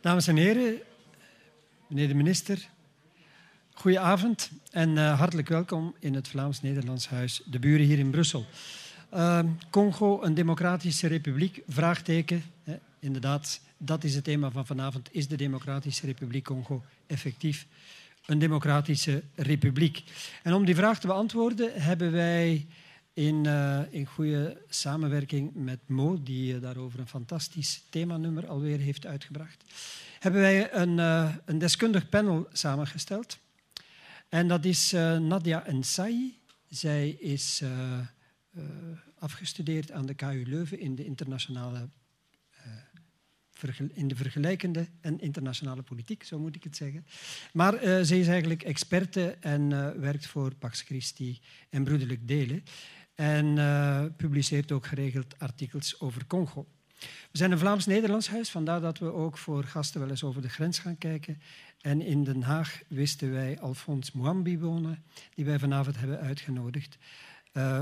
Dames 0.00 0.26
en 0.26 0.36
heren, 0.36 0.80
meneer 1.86 2.08
de 2.08 2.14
minister, 2.14 2.68
goedenavond 3.72 4.50
en 4.70 4.90
uh, 4.90 5.18
hartelijk 5.18 5.48
welkom 5.48 5.94
in 5.98 6.14
het 6.14 6.28
Vlaams-Nederlands 6.28 7.08
Huis, 7.08 7.42
de 7.44 7.58
buren 7.58 7.86
hier 7.86 7.98
in 7.98 8.10
Brussel. 8.10 8.46
Uh, 9.14 9.40
Congo, 9.70 10.22
een 10.22 10.34
democratische 10.34 11.06
republiek, 11.06 11.62
vraagteken. 11.68 12.42
Hè, 12.64 12.78
inderdaad, 12.98 13.60
dat 13.76 14.04
is 14.04 14.14
het 14.14 14.24
thema 14.24 14.50
van 14.50 14.66
vanavond. 14.66 15.08
Is 15.12 15.28
de 15.28 15.36
Democratische 15.36 16.06
Republiek 16.06 16.44
Congo 16.44 16.82
effectief 17.06 17.66
een 18.30 18.38
democratische 18.38 19.22
republiek? 19.34 20.02
En 20.42 20.54
om 20.54 20.64
die 20.64 20.74
vraag 20.74 21.00
te 21.00 21.06
beantwoorden 21.06 21.82
hebben 21.82 22.12
wij 22.12 22.66
in, 23.12 23.44
uh, 23.44 23.80
in 23.90 24.06
goede 24.06 24.62
samenwerking 24.68 25.54
met 25.54 25.78
Mo, 25.86 26.22
die 26.22 26.54
uh, 26.54 26.60
daarover 26.60 27.00
een 27.00 27.08
fantastisch 27.08 27.82
themanummer 27.90 28.46
alweer 28.46 28.78
heeft 28.78 29.06
uitgebracht, 29.06 29.64
hebben 30.18 30.40
wij 30.40 30.72
een, 30.74 30.98
uh, 30.98 31.34
een 31.44 31.58
deskundig 31.58 32.08
panel 32.08 32.48
samengesteld. 32.52 33.38
En 34.28 34.48
dat 34.48 34.64
is 34.64 34.92
Nadia 35.18 35.66
Ensai. 35.66 36.38
Zij 36.68 37.08
is 37.10 37.62
afgestudeerd 39.18 39.90
aan 39.92 40.06
de 40.06 40.14
KU 40.14 40.42
Leuven 40.46 40.80
in 40.80 40.94
de 40.94 41.04
internationale 41.04 41.88
in 43.92 44.08
de 44.08 44.16
vergelijkende 44.16 44.88
en 45.00 45.20
internationale 45.20 45.82
politiek, 45.82 46.22
zo 46.22 46.38
moet 46.38 46.56
ik 46.56 46.64
het 46.64 46.76
zeggen. 46.76 47.06
Maar 47.52 47.74
uh, 47.74 47.80
ze 47.80 48.18
is 48.18 48.28
eigenlijk 48.28 48.62
experte 48.62 49.36
en 49.40 49.70
uh, 49.70 49.90
werkt 49.90 50.26
voor 50.26 50.54
Pax 50.54 50.82
Christi 50.82 51.40
en 51.70 51.84
Broederlijk 51.84 52.28
Delen. 52.28 52.62
En 53.14 53.56
uh, 53.56 54.04
publiceert 54.16 54.72
ook 54.72 54.86
geregeld 54.86 55.38
artikels 55.38 56.00
over 56.00 56.26
Congo. 56.26 56.66
We 57.00 57.38
zijn 57.38 57.52
een 57.52 57.58
Vlaams-Nederlands 57.58 58.28
huis, 58.28 58.50
vandaar 58.50 58.80
dat 58.80 58.98
we 58.98 59.12
ook 59.12 59.38
voor 59.38 59.64
gasten 59.64 60.00
wel 60.00 60.10
eens 60.10 60.24
over 60.24 60.42
de 60.42 60.48
grens 60.48 60.78
gaan 60.78 60.98
kijken. 60.98 61.40
En 61.80 62.00
in 62.00 62.24
Den 62.24 62.42
Haag 62.42 62.82
wisten 62.88 63.32
wij 63.32 63.60
Alphonse 63.60 64.10
Mouambi 64.14 64.58
wonen, 64.58 65.04
die 65.34 65.44
wij 65.44 65.58
vanavond 65.58 65.98
hebben 65.98 66.20
uitgenodigd. 66.20 66.98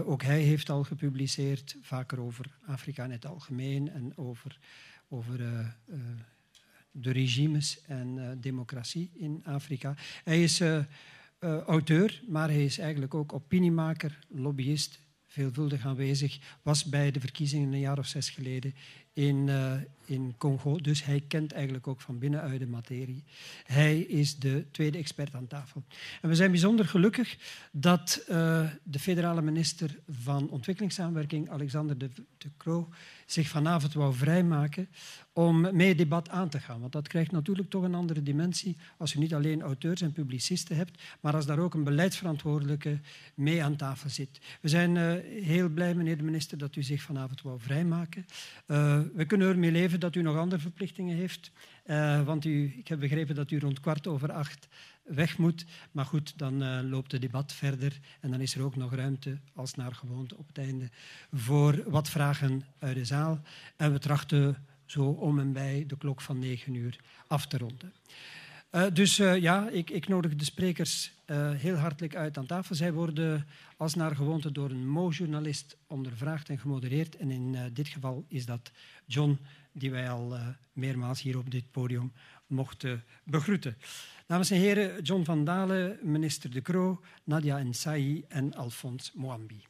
Ook 0.05 0.23
hij 0.23 0.41
heeft 0.41 0.71
al 0.71 0.85
gepubliceerd, 0.85 1.77
vaker 1.83 2.21
over 2.21 2.59
Afrika 2.67 3.05
in 3.05 3.11
het 3.11 3.27
algemeen 3.27 3.91
en 3.91 4.13
over, 4.17 4.59
over 5.09 5.41
uh, 5.41 5.59
uh, 5.87 5.97
de 6.91 7.11
regimes 7.11 7.81
en 7.83 8.39
democratie 8.41 9.11
in 9.15 9.41
Afrika. 9.45 9.95
Hij 10.25 10.43
is 10.43 10.63
auteur, 11.67 12.23
maar 12.29 12.49
hij 12.49 12.65
is 12.65 12.79
eigenlijk 12.79 13.15
ook 13.15 13.33
opiniemaker, 13.33 14.19
lobbyist, 14.29 15.01
veelvuldig 15.27 15.87
aanwezig, 15.87 16.59
was 16.63 16.85
bij 16.85 17.11
de 17.11 17.21
verkiezingen 17.21 17.73
een 17.73 17.79
jaar 17.79 17.99
of 17.99 18.07
zes 18.07 18.31
geleden 18.31 18.75
in, 19.13 19.49
in 20.09 20.35
Congo. 20.39 20.77
Dus 20.77 21.05
hij 21.05 21.25
kent 21.29 21.53
eigenlijk 21.53 21.87
ook 21.87 22.01
van 22.01 22.19
binnenuit 22.19 22.59
de 22.59 22.67
materie. 22.67 23.25
Hij 23.65 23.99
is 23.99 24.39
de 24.39 24.65
tweede 24.71 24.99
expert 24.99 25.35
aan 25.35 25.47
tafel. 25.47 25.83
En 26.21 26.29
we 26.29 26.35
zijn 26.35 26.51
bijzonder 26.51 26.87
gelukkig 26.87 27.37
dat 27.73 28.25
uh, 28.31 28.71
de 28.83 28.99
federale 28.99 29.43
minister 29.43 29.99
van 30.09 30.51
Ontwikkelingssamenwerking, 30.51 31.51
Alexander 31.51 31.99
de, 31.99 32.11
de 32.39 32.51
Croo, 32.57 32.89
zich 33.27 33.49
vanavond 33.49 33.93
wou 33.95 34.15
vrijmaken 34.15 34.89
om 35.33 35.77
mee 35.77 35.89
het 35.89 35.99
debat 35.99 36.29
aan 36.29 36.49
te 36.49 36.61
gaan. 36.61 36.81
Want 36.81 36.93
dat 36.93 37.09
krijgt 37.09 37.33
natuurlijk 37.33 37.71
toch 37.71 37.83
een 37.83 37.95
andere 37.95 38.23
dimensie 38.23 38.77
als 38.97 39.13
je 39.13 39.19
niet 39.19 39.35
alleen 39.35 39.63
auteurs 39.63 40.01
en 40.01 40.13
publicisten 40.13 40.77
hebt, 40.77 41.03
maar 41.21 41.35
als 41.35 41.47
daar 41.47 41.59
ook 41.59 41.75
een 41.75 41.85
beleidsverantwoordelijke 41.85 43.01
mee 43.35 43.63
aan 43.63 43.77
tafel 43.77 44.11
zit. 44.11 44.41
We 44.61 44.69
zijn 44.69 44.95
uh, 44.97 45.13
heel 45.45 45.69
blij, 45.69 45.95
meneer 45.95 46.17
de 46.17 46.23
minister, 46.23 46.59
dat 46.59 46.77
u 46.77 46.83
zich 46.83 47.03
vanavond 47.03 47.43
wou 47.43 47.61
vrijmaken. 47.61 48.27
Uh, 48.67 49.01
we 49.15 49.25
kunnen 49.25 49.49
ermee 49.49 49.73
leven 49.73 49.98
dat 50.01 50.15
u 50.15 50.23
nog 50.23 50.37
andere 50.37 50.61
verplichtingen 50.61 51.17
heeft. 51.17 51.51
Uh, 51.87 52.25
want 52.25 52.45
u, 52.45 52.75
ik 52.79 52.89
heb 52.89 53.01
begrepen 53.01 53.35
dat 53.35 53.51
u 53.51 53.59
rond 53.59 53.81
kwart 53.81 54.07
over 54.07 54.33
acht 54.33 54.69
weg 55.03 55.39
moet. 55.39 55.65
Maar 55.93 56.05
goed, 56.05 56.39
dan 56.39 56.63
uh, 56.63 56.79
loopt 56.83 57.13
het 57.13 57.21
debat 57.21 57.53
verder 57.53 57.99
en 58.21 58.31
dan 58.31 58.41
is 58.41 58.55
er 58.55 58.63
ook 58.63 58.77
nog 58.77 58.95
ruimte, 58.95 59.39
als 59.55 59.75
naar 59.75 59.95
gewoonte 59.95 60.37
op 60.37 60.47
het 60.47 60.59
einde, 60.59 60.91
voor 61.33 61.83
wat 61.87 62.09
vragen 62.09 62.65
uit 62.79 62.95
de 62.95 63.05
zaal. 63.05 63.41
En 63.77 63.93
we 63.93 63.99
trachten 63.99 64.57
zo 64.87 65.05
om 65.05 65.39
en 65.39 65.53
bij 65.53 65.85
de 65.87 65.97
klok 65.97 66.21
van 66.21 66.39
negen 66.39 66.75
uur 66.75 66.99
af 67.27 67.47
te 67.47 67.59
ronden. 67.59 67.93
Uh, 68.73 68.85
dus 68.93 69.17
ja, 69.17 69.69
ik, 69.69 69.91
ik, 69.91 70.09
nodig 70.09 70.35
de 70.35 70.45
sprekers 70.45 71.13
heel 71.57 71.77
hartelijk 71.77 72.17
uit 72.17 72.39
aan 72.39 72.47
tafel. 72.47 72.75
Zij 72.75 72.93
worden 72.93 73.47
als 73.77 73.95
naar 73.95 74.17
gewoonte 74.17 74.53
door 74.53 74.71
een 74.71 74.89
Mo-journalist 74.89 75.77
ondervraagd 75.87 76.49
en 76.49 76.59
gemodereerd. 76.59 77.17
En 77.17 77.31
in 77.31 77.57
dit 77.73 77.89
geval 77.89 78.25
is 78.29 78.47
dat 78.47 78.71
John, 79.07 79.39
die 79.73 79.91
wij 79.91 80.11
al 80.11 80.39
meermaals 80.73 81.23
hier 81.23 81.39
op 81.39 81.51
dit 81.51 81.71
podium 81.71 82.13
mochten 82.47 83.05
begroeten. 83.25 83.77
Dames 84.27 84.51
en 84.51 84.59
heren, 84.59 85.03
John 85.03 85.25
van 85.25 85.45
Dalen, 85.45 85.99
minister 86.03 86.51
De 86.51 86.63
Croo, 86.63 87.01
Nadia 87.25 87.59
Ensai 87.59 88.25
en 88.29 88.55
Alphonse 88.55 89.11
Moambi. 89.15 89.65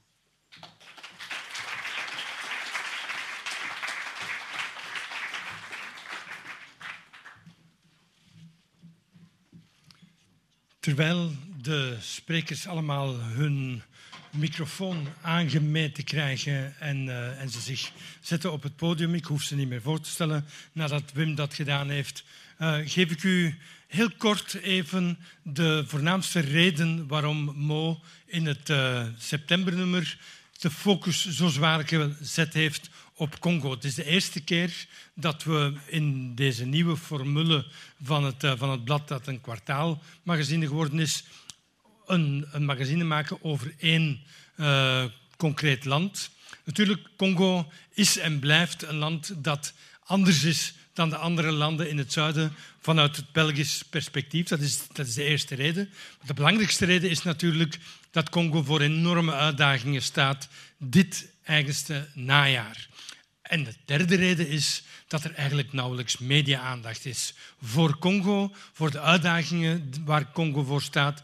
Terwijl 10.81 11.33
de 11.63 11.97
sprekers 12.01 12.67
allemaal 12.67 13.21
hun 13.21 13.83
microfoon 14.31 15.07
aangemeten 15.21 16.05
krijgen 16.05 16.81
en, 16.81 17.07
uh, 17.07 17.41
en 17.41 17.51
ze 17.51 17.61
zich 17.61 17.93
zetten 18.21 18.53
op 18.53 18.63
het 18.63 18.77
podium, 18.77 19.15
ik 19.15 19.25
hoef 19.25 19.43
ze 19.43 19.55
niet 19.55 19.69
meer 19.69 19.83
voor 19.83 20.01
te 20.01 20.11
stellen 20.11 20.47
nadat 20.73 21.13
Wim 21.13 21.35
dat 21.35 21.55
gedaan 21.55 21.89
heeft, 21.89 22.25
uh, 22.61 22.77
geef 22.85 23.11
ik 23.11 23.23
u 23.23 23.59
heel 23.87 24.11
kort 24.17 24.55
even 24.55 25.19
de 25.43 25.85
voornaamste 25.87 26.41
reden 26.41 27.07
waarom 27.07 27.53
Mo 27.57 28.01
in 28.27 28.47
het 28.47 28.69
uh, 28.69 29.07
septembernummer 29.19 30.19
de 30.59 30.71
focus 30.71 31.29
zo 31.29 31.49
zwaar 31.49 31.89
gezet 31.89 32.55
heeft 32.55 32.91
op 33.15 33.39
Congo. 33.39 33.71
Het 33.71 33.85
is 33.85 33.95
de 33.95 34.05
eerste 34.05 34.41
keer 34.41 34.87
dat 35.15 35.45
we 35.45 35.75
in 35.87 36.35
deze 36.35 36.65
nieuwe 36.65 36.97
formule 36.97 37.67
van 38.03 38.25
het, 38.25 38.47
van 38.57 38.71
het 38.71 38.85
blad, 38.85 39.09
dat 39.09 39.27
een 39.27 39.41
kwartaalmagazine 39.41 40.67
geworden 40.67 40.99
is, 40.99 41.25
een, 42.09 42.47
een 42.53 42.65
magazine 42.65 43.05
maken 43.05 43.45
over 43.45 43.75
één 43.79 44.21
uh, 44.57 45.05
concreet 45.37 45.85
land. 45.85 46.31
Natuurlijk, 46.65 47.09
Congo 47.17 47.73
is 47.95 48.19
en 48.19 48.39
blijft 48.39 48.83
een 48.83 48.97
land 48.97 49.33
dat 49.37 49.73
anders 50.05 50.45
is 50.45 50.75
dan 50.93 51.09
de 51.09 51.17
andere 51.17 51.51
landen 51.51 51.91
in 51.91 51.99
het 51.99 52.13
zuiden 52.13 52.53
vanuit 52.81 53.17
het 53.17 53.33
Belgisch 53.33 53.83
perspectief. 53.83 54.49
Dat 54.49 54.61
is, 54.61 54.87
dat 54.93 55.07
is 55.07 55.15
de 55.15 55.25
eerste 55.25 55.55
reden. 55.55 55.91
de 56.27 56.35
belangrijkste 56.35 56.85
reden 56.85 57.11
is 57.11 57.23
natuurlijk 57.23 57.79
dat 58.11 58.29
Congo 58.29 58.63
voor 58.63 58.81
enorme 58.81 59.33
uitdagingen 59.33 60.03
staat 60.03 60.49
dit 60.79 61.33
eigenste 61.45 62.09
najaar. 62.15 62.89
En 63.43 63.65
de 63.65 63.75
derde 63.85 64.17
reden 64.17 64.49
is 64.49 64.83
dat 65.07 65.25
er 65.25 65.35
eigenlijk 65.35 65.73
nauwelijks 65.73 66.19
media-aandacht 66.19 67.05
is 67.05 67.35
voor 67.63 67.99
Congo, 67.99 68.55
voor 68.73 68.91
de 68.91 69.01
uitdagingen 69.01 69.93
waar 70.05 70.33
Congo 70.33 70.63
voor 70.63 70.83
staat 70.83 71.23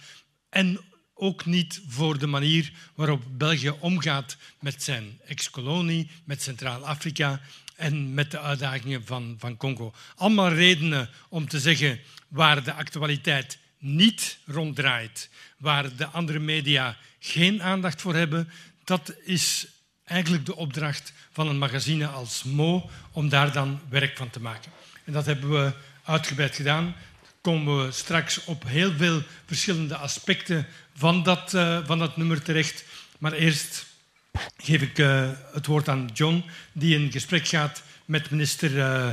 en 0.54 0.80
ook 1.14 1.44
niet 1.44 1.82
voor 1.88 2.18
de 2.18 2.26
manier 2.26 2.72
waarop 2.94 3.22
België 3.30 3.70
omgaat 3.70 4.36
met 4.60 4.82
zijn 4.82 5.20
ex-kolonie, 5.26 6.10
met 6.24 6.42
Centraal-Afrika 6.42 7.40
en 7.76 8.14
met 8.14 8.30
de 8.30 8.40
uitdagingen 8.40 9.06
van, 9.06 9.34
van 9.38 9.56
Congo. 9.56 9.94
Allemaal 10.16 10.52
redenen 10.52 11.10
om 11.28 11.48
te 11.48 11.60
zeggen 11.60 12.00
waar 12.28 12.64
de 12.64 12.72
actualiteit 12.72 13.58
niet 13.78 14.38
ronddraait, 14.46 15.30
waar 15.58 15.96
de 15.96 16.06
andere 16.06 16.38
media 16.38 16.96
geen 17.18 17.62
aandacht 17.62 18.00
voor 18.00 18.14
hebben, 18.14 18.50
dat 18.84 19.14
is 19.24 19.66
eigenlijk 20.04 20.46
de 20.46 20.56
opdracht 20.56 21.12
van 21.32 21.48
een 21.48 21.58
magazine 21.58 22.06
als 22.06 22.42
Mo 22.42 22.90
om 23.12 23.28
daar 23.28 23.52
dan 23.52 23.80
werk 23.88 24.16
van 24.16 24.30
te 24.30 24.40
maken. 24.40 24.72
En 25.04 25.12
dat 25.12 25.26
hebben 25.26 25.50
we 25.50 25.72
uitgebreid 26.04 26.56
gedaan. 26.56 26.94
Komen 27.44 27.84
we 27.84 27.92
straks 27.92 28.44
op 28.44 28.64
heel 28.66 28.92
veel 28.92 29.22
verschillende 29.46 29.96
aspecten 29.96 30.66
van 30.96 31.22
dat, 31.22 31.54
uh, 31.54 31.78
van 31.86 31.98
dat 31.98 32.16
nummer 32.16 32.42
terecht. 32.42 32.84
Maar 33.18 33.32
eerst 33.32 33.86
geef 34.56 34.82
ik 34.82 34.98
uh, 34.98 35.30
het 35.52 35.66
woord 35.66 35.88
aan 35.88 36.10
John, 36.12 36.44
die 36.72 36.98
in 36.98 37.12
gesprek 37.12 37.48
gaat 37.48 37.82
met 38.04 38.30
minister 38.30 38.70
uh, 38.70 39.08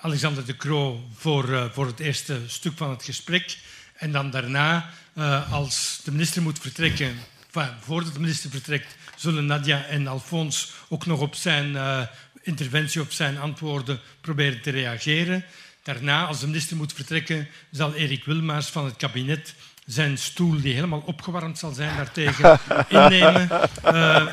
Alexander 0.00 0.46
de 0.46 0.56
Croo 0.56 1.08
voor, 1.14 1.70
voor 1.72 1.86
het 1.86 2.00
eerste 2.00 2.40
stuk 2.46 2.76
van 2.76 2.90
het 2.90 3.04
gesprek. 3.04 3.58
En 3.94 4.12
dan 4.12 4.30
daarna, 4.30 4.90
als 5.50 6.00
de 6.04 6.10
minister 6.10 6.42
moet 6.42 6.58
vertrekken, 6.58 7.16
voordat 7.80 8.12
de 8.12 8.20
minister 8.20 8.50
vertrekt, 8.50 8.96
zullen 9.16 9.46
Nadia 9.46 9.84
en 9.84 10.06
Alphonse 10.06 10.66
ook 10.88 11.06
nog 11.06 11.20
op 11.20 11.34
zijn 11.34 11.76
interventie, 12.42 13.00
op 13.00 13.12
zijn 13.12 13.38
antwoorden 13.38 14.00
proberen 14.20 14.60
te 14.60 14.70
reageren. 14.70 15.44
Daarna, 15.88 16.26
als 16.26 16.40
de 16.40 16.46
minister 16.46 16.76
moet 16.76 16.92
vertrekken, 16.92 17.48
zal 17.70 17.94
Erik 17.94 18.24
Wilmaers 18.24 18.66
van 18.66 18.84
het 18.84 18.96
kabinet 18.96 19.54
zijn 19.86 20.18
stoel, 20.18 20.60
die 20.60 20.74
helemaal 20.74 21.02
opgewarmd 21.06 21.58
zal 21.58 21.72
zijn, 21.72 21.96
daartegen 21.96 22.58
innemen. 22.88 23.48
Uh, 23.50 24.26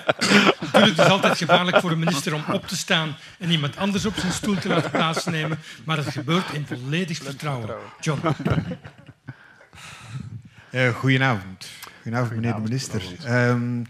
natuurlijk, 0.59 0.97
het 0.97 0.97
is 0.97 1.05
altijd 1.05 1.37
gevaarlijk 1.37 1.79
voor 1.79 1.91
een 1.91 1.99
minister 1.99 2.33
om 2.33 2.43
op 2.51 2.67
te 2.67 2.77
staan 2.77 3.15
en 3.39 3.51
iemand 3.51 3.77
anders 3.77 4.05
op 4.05 4.15
zijn 4.15 4.31
stoel 4.31 4.55
te 4.55 4.67
laten 4.67 4.91
plaatsnemen, 4.91 5.57
maar 5.85 5.97
het 5.97 6.07
gebeurt 6.07 6.53
in 6.53 6.65
volledig 6.67 7.17
vertrouwen. 7.17 7.75
John. 7.99 8.19
Uh, 10.71 10.95
goedenavond. 10.95 11.67
Goedenavond, 12.01 12.35
meneer 12.35 12.53
de 12.53 12.61
minister. 12.61 13.01
Um, 13.27 13.85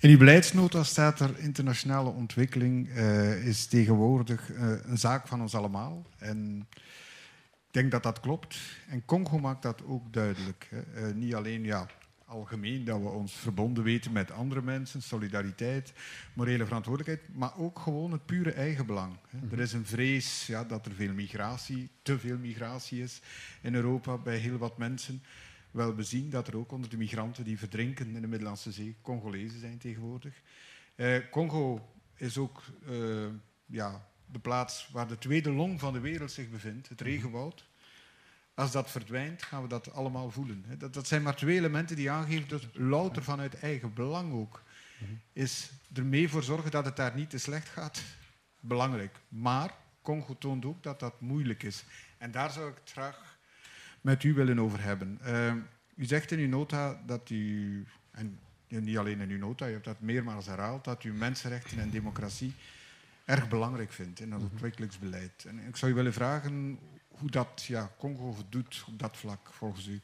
in 0.00 0.10
uw 0.10 0.18
beleidsnota 0.18 0.82
staat 0.82 1.20
er 1.20 1.30
internationale 1.38 2.10
ontwikkeling 2.10 2.88
uh, 2.88 3.46
is 3.46 3.66
tegenwoordig 3.66 4.50
uh, 4.50 4.72
een 4.82 4.98
zaak 4.98 5.28
van 5.28 5.40
ons 5.40 5.54
allemaal. 5.54 6.06
En 6.18 6.66
denk 7.70 7.90
dat 7.90 8.02
dat 8.02 8.20
klopt. 8.20 8.58
En 8.88 9.04
Congo 9.04 9.38
maakt 9.38 9.62
dat 9.62 9.84
ook 9.84 10.12
duidelijk. 10.12 10.68
Hè. 10.70 11.08
Uh, 11.08 11.14
niet 11.14 11.34
alleen 11.34 11.64
ja, 11.64 11.86
algemeen 12.24 12.84
dat 12.84 13.00
we 13.00 13.08
ons 13.08 13.32
verbonden 13.32 13.84
weten 13.84 14.12
met 14.12 14.30
andere 14.30 14.62
mensen, 14.62 15.02
solidariteit, 15.02 15.92
morele 16.34 16.64
verantwoordelijkheid, 16.64 17.36
maar 17.36 17.58
ook 17.58 17.78
gewoon 17.78 18.12
het 18.12 18.26
pure 18.26 18.52
eigenbelang. 18.52 19.16
Hè. 19.28 19.38
Er 19.50 19.60
is 19.60 19.72
een 19.72 19.86
vrees 19.86 20.46
ja, 20.46 20.64
dat 20.64 20.86
er 20.86 20.92
veel 20.92 21.12
migratie, 21.12 21.90
te 22.02 22.18
veel 22.18 22.38
migratie 22.38 23.02
is 23.02 23.20
in 23.60 23.74
Europa 23.74 24.18
bij 24.18 24.36
heel 24.36 24.58
wat 24.58 24.78
mensen. 24.78 25.22
Wel, 25.70 25.94
we 25.94 26.02
zien 26.02 26.30
dat 26.30 26.48
er 26.48 26.56
ook 26.56 26.72
onder 26.72 26.90
de 26.90 26.96
migranten 26.96 27.44
die 27.44 27.58
verdrinken 27.58 28.14
in 28.14 28.20
de 28.20 28.26
Middellandse 28.26 28.72
Zee 28.72 28.96
Congolezen 29.02 29.60
zijn 29.60 29.78
tegenwoordig. 29.78 30.42
Uh, 30.96 31.30
Congo 31.30 31.88
is 32.16 32.38
ook 32.38 32.62
uh, 32.88 33.26
ja, 33.66 34.08
de 34.32 34.38
plaats 34.38 34.88
waar 34.92 35.08
de 35.08 35.18
tweede 35.18 35.50
long 35.50 35.80
van 35.80 35.92
de 35.92 36.00
wereld 36.00 36.32
zich 36.32 36.50
bevindt, 36.50 36.88
het 36.88 37.00
regenwoud. 37.00 37.64
Als 38.54 38.72
dat 38.72 38.90
verdwijnt, 38.90 39.42
gaan 39.42 39.62
we 39.62 39.68
dat 39.68 39.92
allemaal 39.92 40.30
voelen. 40.30 40.64
Dat, 40.78 40.94
dat 40.94 41.06
zijn 41.06 41.22
maar 41.22 41.36
twee 41.36 41.56
elementen 41.56 41.96
die 41.96 42.10
aangeven 42.10 42.48
dat 42.48 42.66
louter 42.72 43.22
vanuit 43.22 43.58
eigen 43.58 43.94
belang 43.94 44.32
ook 44.32 44.62
is 45.32 45.70
er 45.94 46.04
mee 46.04 46.28
voor 46.28 46.42
zorgen 46.42 46.70
dat 46.70 46.84
het 46.84 46.96
daar 46.96 47.14
niet 47.14 47.30
te 47.30 47.38
slecht 47.38 47.68
gaat. 47.68 48.02
Belangrijk. 48.60 49.20
Maar 49.28 49.74
Congo 50.02 50.36
toont 50.38 50.64
ook 50.64 50.82
dat 50.82 51.00
dat 51.00 51.20
moeilijk 51.20 51.62
is. 51.62 51.84
En 52.18 52.30
daar 52.30 52.50
zou 52.50 52.70
ik 52.70 52.76
het 52.80 52.92
graag 52.92 53.38
met 54.00 54.22
u 54.22 54.34
willen 54.34 54.58
over 54.58 54.82
hebben. 54.82 55.18
Uh, 55.26 55.52
u 55.94 56.04
zegt 56.04 56.30
in 56.30 56.38
uw 56.38 56.48
nota 56.48 57.02
dat 57.06 57.30
u, 57.30 57.86
en 58.10 58.38
niet 58.66 58.98
alleen 58.98 59.20
in 59.20 59.30
uw 59.30 59.38
nota, 59.38 59.68
u 59.68 59.72
hebt 59.72 59.84
dat 59.84 60.00
meermaals 60.00 60.46
herhaald, 60.46 60.84
dat 60.84 61.04
u 61.04 61.12
mensenrechten 61.12 61.78
en 61.78 61.90
democratie 61.90 62.54
erg 63.30 63.48
belangrijk 63.48 63.92
vindt 63.92 64.20
in 64.20 64.32
het 64.32 64.42
mhm. 64.42 64.50
ontwikkelingsbeleid. 64.50 65.44
En 65.48 65.58
ik 65.66 65.76
zou 65.76 65.92
u 65.92 65.94
willen 65.94 66.12
vragen 66.12 66.78
hoe 67.08 67.30
dat 67.30 67.64
ja, 67.66 67.90
Congo 67.98 68.36
doet 68.48 68.84
op 68.88 68.98
dat 68.98 69.16
vlak, 69.16 69.48
volgens 69.50 69.86
u. 69.86 70.00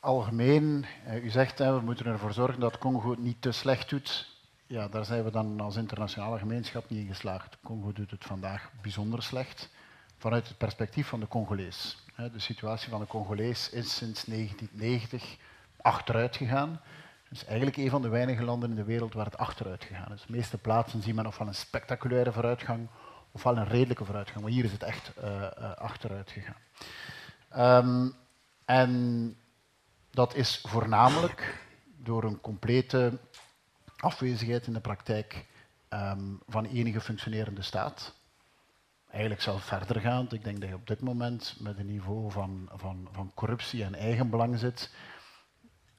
Algemeen, 0.00 0.86
eh, 1.04 1.24
u 1.24 1.30
zegt 1.30 1.58
hè, 1.58 1.74
we 1.78 1.84
moeten 1.84 2.06
ervoor 2.06 2.32
zorgen 2.32 2.60
dat 2.60 2.78
Congo 2.78 3.10
het 3.10 3.18
niet 3.18 3.42
te 3.42 3.52
slecht 3.52 3.88
doet. 3.88 4.34
Ja, 4.66 4.88
daar 4.88 5.04
zijn 5.04 5.24
we 5.24 5.30
dan 5.30 5.60
als 5.60 5.76
internationale 5.76 6.38
gemeenschap 6.38 6.90
niet 6.90 7.00
in 7.00 7.06
geslaagd. 7.06 7.56
Congo 7.62 7.92
doet 7.92 8.10
het 8.10 8.24
vandaag 8.24 8.70
bijzonder 8.82 9.22
slecht 9.22 9.70
vanuit 10.18 10.48
het 10.48 10.58
perspectief 10.58 11.06
van 11.06 11.20
de 11.20 11.28
Congolees. 11.28 12.04
De 12.16 12.38
situatie 12.40 12.88
van 12.88 13.00
de 13.00 13.06
Congolees 13.06 13.70
is 13.70 13.96
sinds 13.96 14.24
1990 14.24 15.36
achteruit 15.76 16.36
gegaan. 16.36 16.80
Het 17.28 17.38
is 17.38 17.44
eigenlijk 17.44 17.76
een 17.76 17.90
van 17.90 18.02
de 18.02 18.08
weinige 18.08 18.44
landen 18.44 18.70
in 18.70 18.76
de 18.76 18.84
wereld 18.84 19.14
waar 19.14 19.24
het 19.24 19.38
achteruit 19.38 19.84
gegaan 19.84 20.12
is. 20.12 20.22
De 20.26 20.32
meeste 20.32 20.58
plaatsen 20.58 21.02
zien 21.02 21.14
men 21.14 21.26
ofwel 21.26 21.46
een 21.46 21.54
spectaculaire 21.54 22.32
vooruitgang 22.32 22.88
ofwel 23.36 23.56
een 23.56 23.68
redelijke 23.68 24.04
vooruitgang. 24.04 24.40
Maar 24.44 24.52
hier 24.52 24.64
is 24.64 24.72
het 24.72 24.82
echt 24.82 25.12
uh, 25.18 25.24
uh, 25.24 25.72
achteruit 25.74 26.30
gegaan. 26.30 27.86
Um, 27.86 28.14
en 28.64 29.36
dat 30.10 30.34
is 30.34 30.64
voornamelijk 30.68 31.64
door 31.96 32.24
een 32.24 32.40
complete 32.40 33.18
afwezigheid 33.96 34.66
in 34.66 34.72
de 34.72 34.80
praktijk 34.80 35.46
um, 35.90 36.40
van 36.48 36.64
enige 36.64 37.00
functionerende 37.00 37.62
staat 37.62 38.14
eigenlijk 39.10 39.42
zelf 39.42 39.64
verder 39.64 40.00
gaan. 40.00 40.26
Ik 40.30 40.44
denk 40.44 40.60
dat 40.60 40.68
je 40.68 40.74
op 40.74 40.86
dit 40.86 41.00
moment 41.00 41.56
met 41.58 41.78
een 41.78 41.86
niveau 41.86 42.30
van, 42.30 42.68
van, 42.72 43.08
van 43.12 43.32
corruptie 43.34 43.84
en 43.84 43.94
eigenbelang 43.94 44.58
zit, 44.58 44.90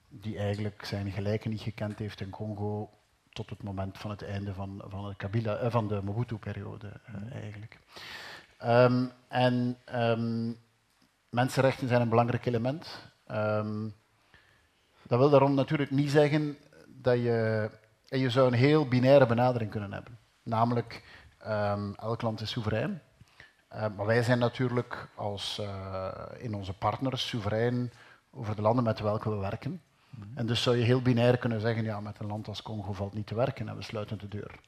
die 0.09 0.37
eigenlijk 0.37 0.85
zijn 0.85 1.11
gelijken 1.11 1.49
niet 1.49 1.61
gekend 1.61 1.99
heeft 1.99 2.21
in 2.21 2.29
Congo 2.29 2.89
tot 3.29 3.49
het 3.49 3.63
moment 3.63 3.97
van 3.97 4.09
het 4.09 4.23
einde 4.23 4.53
van, 4.53 4.83
van, 4.87 5.05
het 5.05 5.17
Kabila, 5.17 5.55
eh, 5.55 5.71
van 5.71 5.87
de 5.87 6.01
Mobutu-periode 6.03 6.91
uh, 7.09 7.35
eigenlijk. 7.35 7.79
Um, 8.63 9.11
en 9.27 9.77
um, 9.95 10.57
mensenrechten 11.29 11.87
zijn 11.87 12.01
een 12.01 12.09
belangrijk 12.09 12.45
element. 12.45 13.11
Um, 13.31 13.95
dat 15.07 15.19
wil 15.19 15.29
daarom 15.29 15.53
natuurlijk 15.53 15.91
niet 15.91 16.11
zeggen 16.11 16.57
dat 16.87 17.15
je... 17.15 17.69
En 18.07 18.19
je 18.19 18.29
zou 18.29 18.47
een 18.47 18.53
heel 18.53 18.87
binaire 18.87 19.25
benadering 19.25 19.71
kunnen 19.71 19.93
hebben. 19.93 20.17
Namelijk, 20.43 21.03
elk 21.95 22.21
land 22.21 22.41
is 22.41 22.49
soeverein. 22.49 23.01
Uh, 23.73 23.85
maar 23.95 24.05
wij 24.05 24.23
zijn 24.23 24.39
natuurlijk 24.39 25.07
als, 25.15 25.59
uh, 25.61 26.11
in 26.37 26.53
onze 26.53 26.73
partners 26.73 27.27
soeverein 27.27 27.91
over 28.31 28.55
de 28.55 28.61
landen 28.61 28.83
met 28.83 28.99
welke 28.99 29.29
we 29.29 29.35
werken. 29.35 29.81
En 30.33 30.45
dus 30.45 30.61
zou 30.61 30.77
je 30.77 30.83
heel 30.83 31.01
binair 31.01 31.37
kunnen 31.37 31.61
zeggen, 31.61 31.83
ja, 31.83 31.99
met 31.99 32.19
een 32.19 32.27
land 32.27 32.47
als 32.47 32.61
Congo 32.61 32.93
valt 32.93 33.13
niet 33.13 33.27
te 33.27 33.35
werken 33.35 33.69
en 33.69 33.75
we 33.75 33.83
sluiten 33.83 34.19
de 34.19 34.27
deur. 34.27 34.59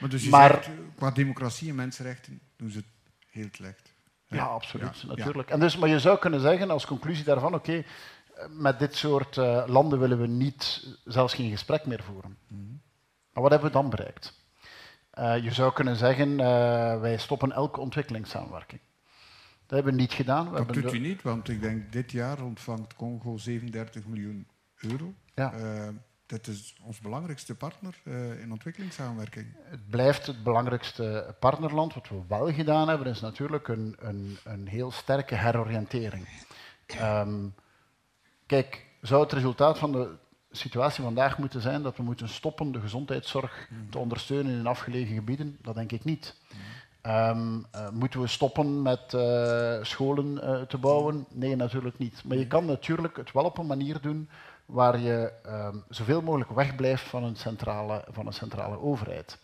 Maar 0.00 0.10
dus 0.10 0.24
je 0.24 0.30
maar, 0.30 0.50
zegt, 0.50 0.70
qua 0.96 1.10
democratie 1.10 1.68
en 1.68 1.74
mensenrechten 1.74 2.40
doen 2.56 2.70
ze 2.70 2.78
het 2.78 2.86
heel 3.30 3.48
slecht. 3.52 3.92
Ja, 4.26 4.44
absoluut, 4.44 5.00
ja, 5.00 5.06
natuurlijk. 5.06 5.48
Ja. 5.48 5.54
En 5.54 5.60
dus, 5.60 5.76
maar 5.76 5.88
je 5.88 6.00
zou 6.00 6.18
kunnen 6.18 6.40
zeggen 6.40 6.70
als 6.70 6.86
conclusie 6.86 7.24
daarvan, 7.24 7.54
oké, 7.54 7.70
okay, 7.70 7.86
met 8.50 8.78
dit 8.78 8.96
soort 8.96 9.36
uh, 9.36 9.64
landen 9.66 9.98
willen 9.98 10.20
we 10.20 10.26
niet, 10.26 10.86
zelfs 11.04 11.34
geen 11.34 11.50
gesprek 11.50 11.86
meer 11.86 12.02
voeren. 12.02 12.36
Mm 12.48 12.80
Maar 13.32 13.42
wat 13.42 13.52
hebben 13.52 13.68
we 13.68 13.74
dan 13.76 13.90
bereikt? 13.90 14.40
Uh, 15.18 15.38
je 15.38 15.52
zou 15.52 15.72
kunnen 15.72 15.96
zeggen, 15.96 16.30
uh, 16.30 16.36
wij 17.00 17.18
stoppen 17.18 17.52
elke 17.52 17.80
ontwikkelingssamenwerking. 17.80 18.80
Dat 19.66 19.84
hebben 19.84 19.94
we 19.94 20.00
niet 20.00 20.12
gedaan. 20.12 20.50
We 20.50 20.64
dat 20.64 20.74
doet 20.74 20.92
u 20.92 20.98
niet, 20.98 21.22
want 21.22 21.48
ik 21.48 21.60
denk 21.60 21.92
dit 21.92 22.12
jaar 22.12 22.42
ontvangt 22.42 22.94
Congo 22.94 23.36
37 23.36 24.06
miljoen 24.06 24.46
euro. 24.90 25.14
Ja. 25.34 25.54
Uh, 25.54 25.88
dat 26.26 26.46
is 26.46 26.76
ons 26.82 27.00
belangrijkste 27.00 27.54
partner 27.54 28.00
in 28.40 28.52
ontwikkelingssamenwerking. 28.52 29.46
Het 29.62 29.90
blijft 29.90 30.26
het 30.26 30.42
belangrijkste 30.42 31.34
partnerland. 31.40 31.94
Wat 31.94 32.08
we 32.08 32.20
wel 32.28 32.52
gedaan 32.52 32.88
hebben, 32.88 33.06
is 33.06 33.20
natuurlijk 33.20 33.68
een, 33.68 33.96
een, 33.98 34.38
een 34.44 34.68
heel 34.68 34.90
sterke 34.90 35.34
heroriëntering. 35.34 36.28
Um, 37.00 37.54
kijk, 38.46 38.86
zou 39.00 39.22
het 39.22 39.32
resultaat 39.32 39.78
van 39.78 39.92
de 39.92 40.14
situatie 40.50 41.02
vandaag 41.02 41.38
moeten 41.38 41.60
zijn 41.60 41.82
dat 41.82 41.96
we 41.96 42.02
moeten 42.02 42.28
stoppen 42.28 42.72
de 42.72 42.80
gezondheidszorg 42.80 43.68
te 43.90 43.98
ondersteunen 43.98 44.58
in 44.58 44.66
afgelegen 44.66 45.14
gebieden? 45.14 45.58
Dat 45.62 45.74
denk 45.74 45.92
ik 45.92 46.04
niet. 46.04 46.36
Um, 47.06 47.66
uh, 47.74 47.90
moeten 47.90 48.20
we 48.20 48.26
stoppen 48.26 48.82
met 48.82 49.12
uh, 49.12 49.78
scholen 49.82 50.34
uh, 50.34 50.62
te 50.62 50.78
bouwen? 50.78 51.26
Nee, 51.30 51.56
natuurlijk 51.56 51.98
niet. 51.98 52.24
Maar 52.24 52.36
je 52.36 52.46
kan 52.46 52.64
natuurlijk 52.64 53.16
het 53.16 53.32
wel 53.32 53.44
op 53.44 53.58
een 53.58 53.66
manier 53.66 54.00
doen 54.00 54.28
waar 54.66 54.98
je 54.98 55.32
um, 55.46 55.84
zoveel 55.88 56.22
mogelijk 56.22 56.50
wegblijft 56.50 57.08
van 57.08 57.24
een 57.24 57.36
centrale, 57.36 58.04
van 58.08 58.26
een 58.26 58.32
centrale 58.32 58.80
overheid. 58.80 59.38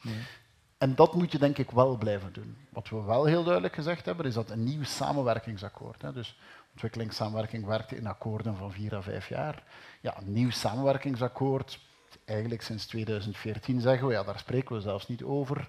En 0.78 0.94
dat 0.94 1.14
moet 1.14 1.32
je 1.32 1.38
denk 1.38 1.58
ik 1.58 1.70
wel 1.70 1.96
blijven 1.96 2.32
doen. 2.32 2.56
Wat 2.70 2.88
we 2.88 3.02
wel 3.02 3.24
heel 3.24 3.42
duidelijk 3.42 3.74
gezegd 3.74 4.04
hebben, 4.04 4.26
is 4.26 4.34
dat 4.34 4.50
een 4.50 4.64
nieuw 4.64 4.82
samenwerkingsakkoord. 4.82 6.02
Hè, 6.02 6.12
dus 6.12 6.38
ontwikkelingssamenwerking 6.70 7.66
werkt 7.66 7.92
in 7.92 8.06
akkoorden 8.06 8.56
van 8.56 8.72
vier 8.72 8.94
à 8.94 9.00
vijf 9.02 9.28
jaar. 9.28 9.62
Ja, 10.00 10.18
een 10.18 10.32
nieuw 10.32 10.50
samenwerkingsakkoord, 10.50 11.80
eigenlijk 12.24 12.62
sinds 12.62 12.86
2014 12.86 13.80
zeggen 13.80 14.06
we, 14.06 14.12
ja, 14.12 14.22
daar 14.22 14.38
spreken 14.38 14.74
we 14.74 14.80
zelfs 14.80 15.08
niet 15.08 15.22
over, 15.22 15.68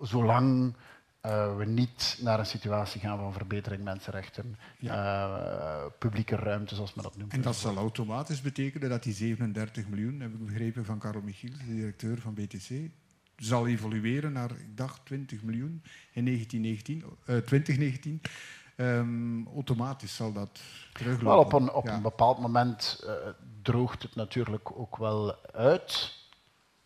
zolang 0.00 0.74
uh, 1.26 1.56
we 1.56 1.64
niet 1.64 2.18
naar 2.20 2.38
een 2.38 2.46
situatie 2.46 3.00
gaan 3.00 3.18
van 3.18 3.32
verbetering 3.32 3.82
mensenrechten, 3.82 4.58
ja. 4.78 5.28
uh, 5.28 5.86
publieke 5.98 6.36
ruimte, 6.36 6.74
zoals 6.74 6.94
men 6.94 7.04
dat 7.04 7.16
noemt. 7.16 7.32
En 7.32 7.40
dat 7.40 7.56
zal 7.56 7.76
automatisch 7.76 8.40
betekenen 8.40 8.88
dat 8.88 9.02
die 9.02 9.12
37 9.14 9.88
miljoen, 9.88 10.20
heb 10.20 10.32
ik 10.32 10.46
begrepen 10.46 10.84
van 10.84 10.98
Karel 10.98 11.20
Michiel, 11.20 11.52
de 11.66 11.74
directeur 11.74 12.20
van 12.20 12.34
BTC, 12.34 12.90
zal 13.36 13.66
evolueren 13.66 14.32
naar, 14.32 14.50
ik 14.50 14.76
dacht, 14.76 15.00
20 15.04 15.42
miljoen 15.42 15.82
in 16.12 16.24
1919, 16.24 16.96
uh, 16.98 17.36
2019. 17.36 18.20
Um, 18.78 19.48
automatisch 19.54 20.16
zal 20.16 20.32
dat 20.32 20.60
teruglopen. 20.92 21.26
Wel, 21.26 21.38
op 21.38 21.52
een, 21.52 21.72
op 21.72 21.86
ja. 21.86 21.94
een 21.94 22.02
bepaald 22.02 22.38
moment 22.38 23.06
droogt 23.62 24.02
het 24.02 24.14
natuurlijk 24.14 24.78
ook 24.78 24.96
wel 24.96 25.44
uit. 25.52 26.14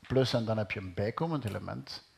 Plus, 0.00 0.32
en 0.32 0.44
dan 0.44 0.58
heb 0.58 0.70
je 0.70 0.80
een 0.80 0.94
bijkomend 0.94 1.44
element, 1.44 2.09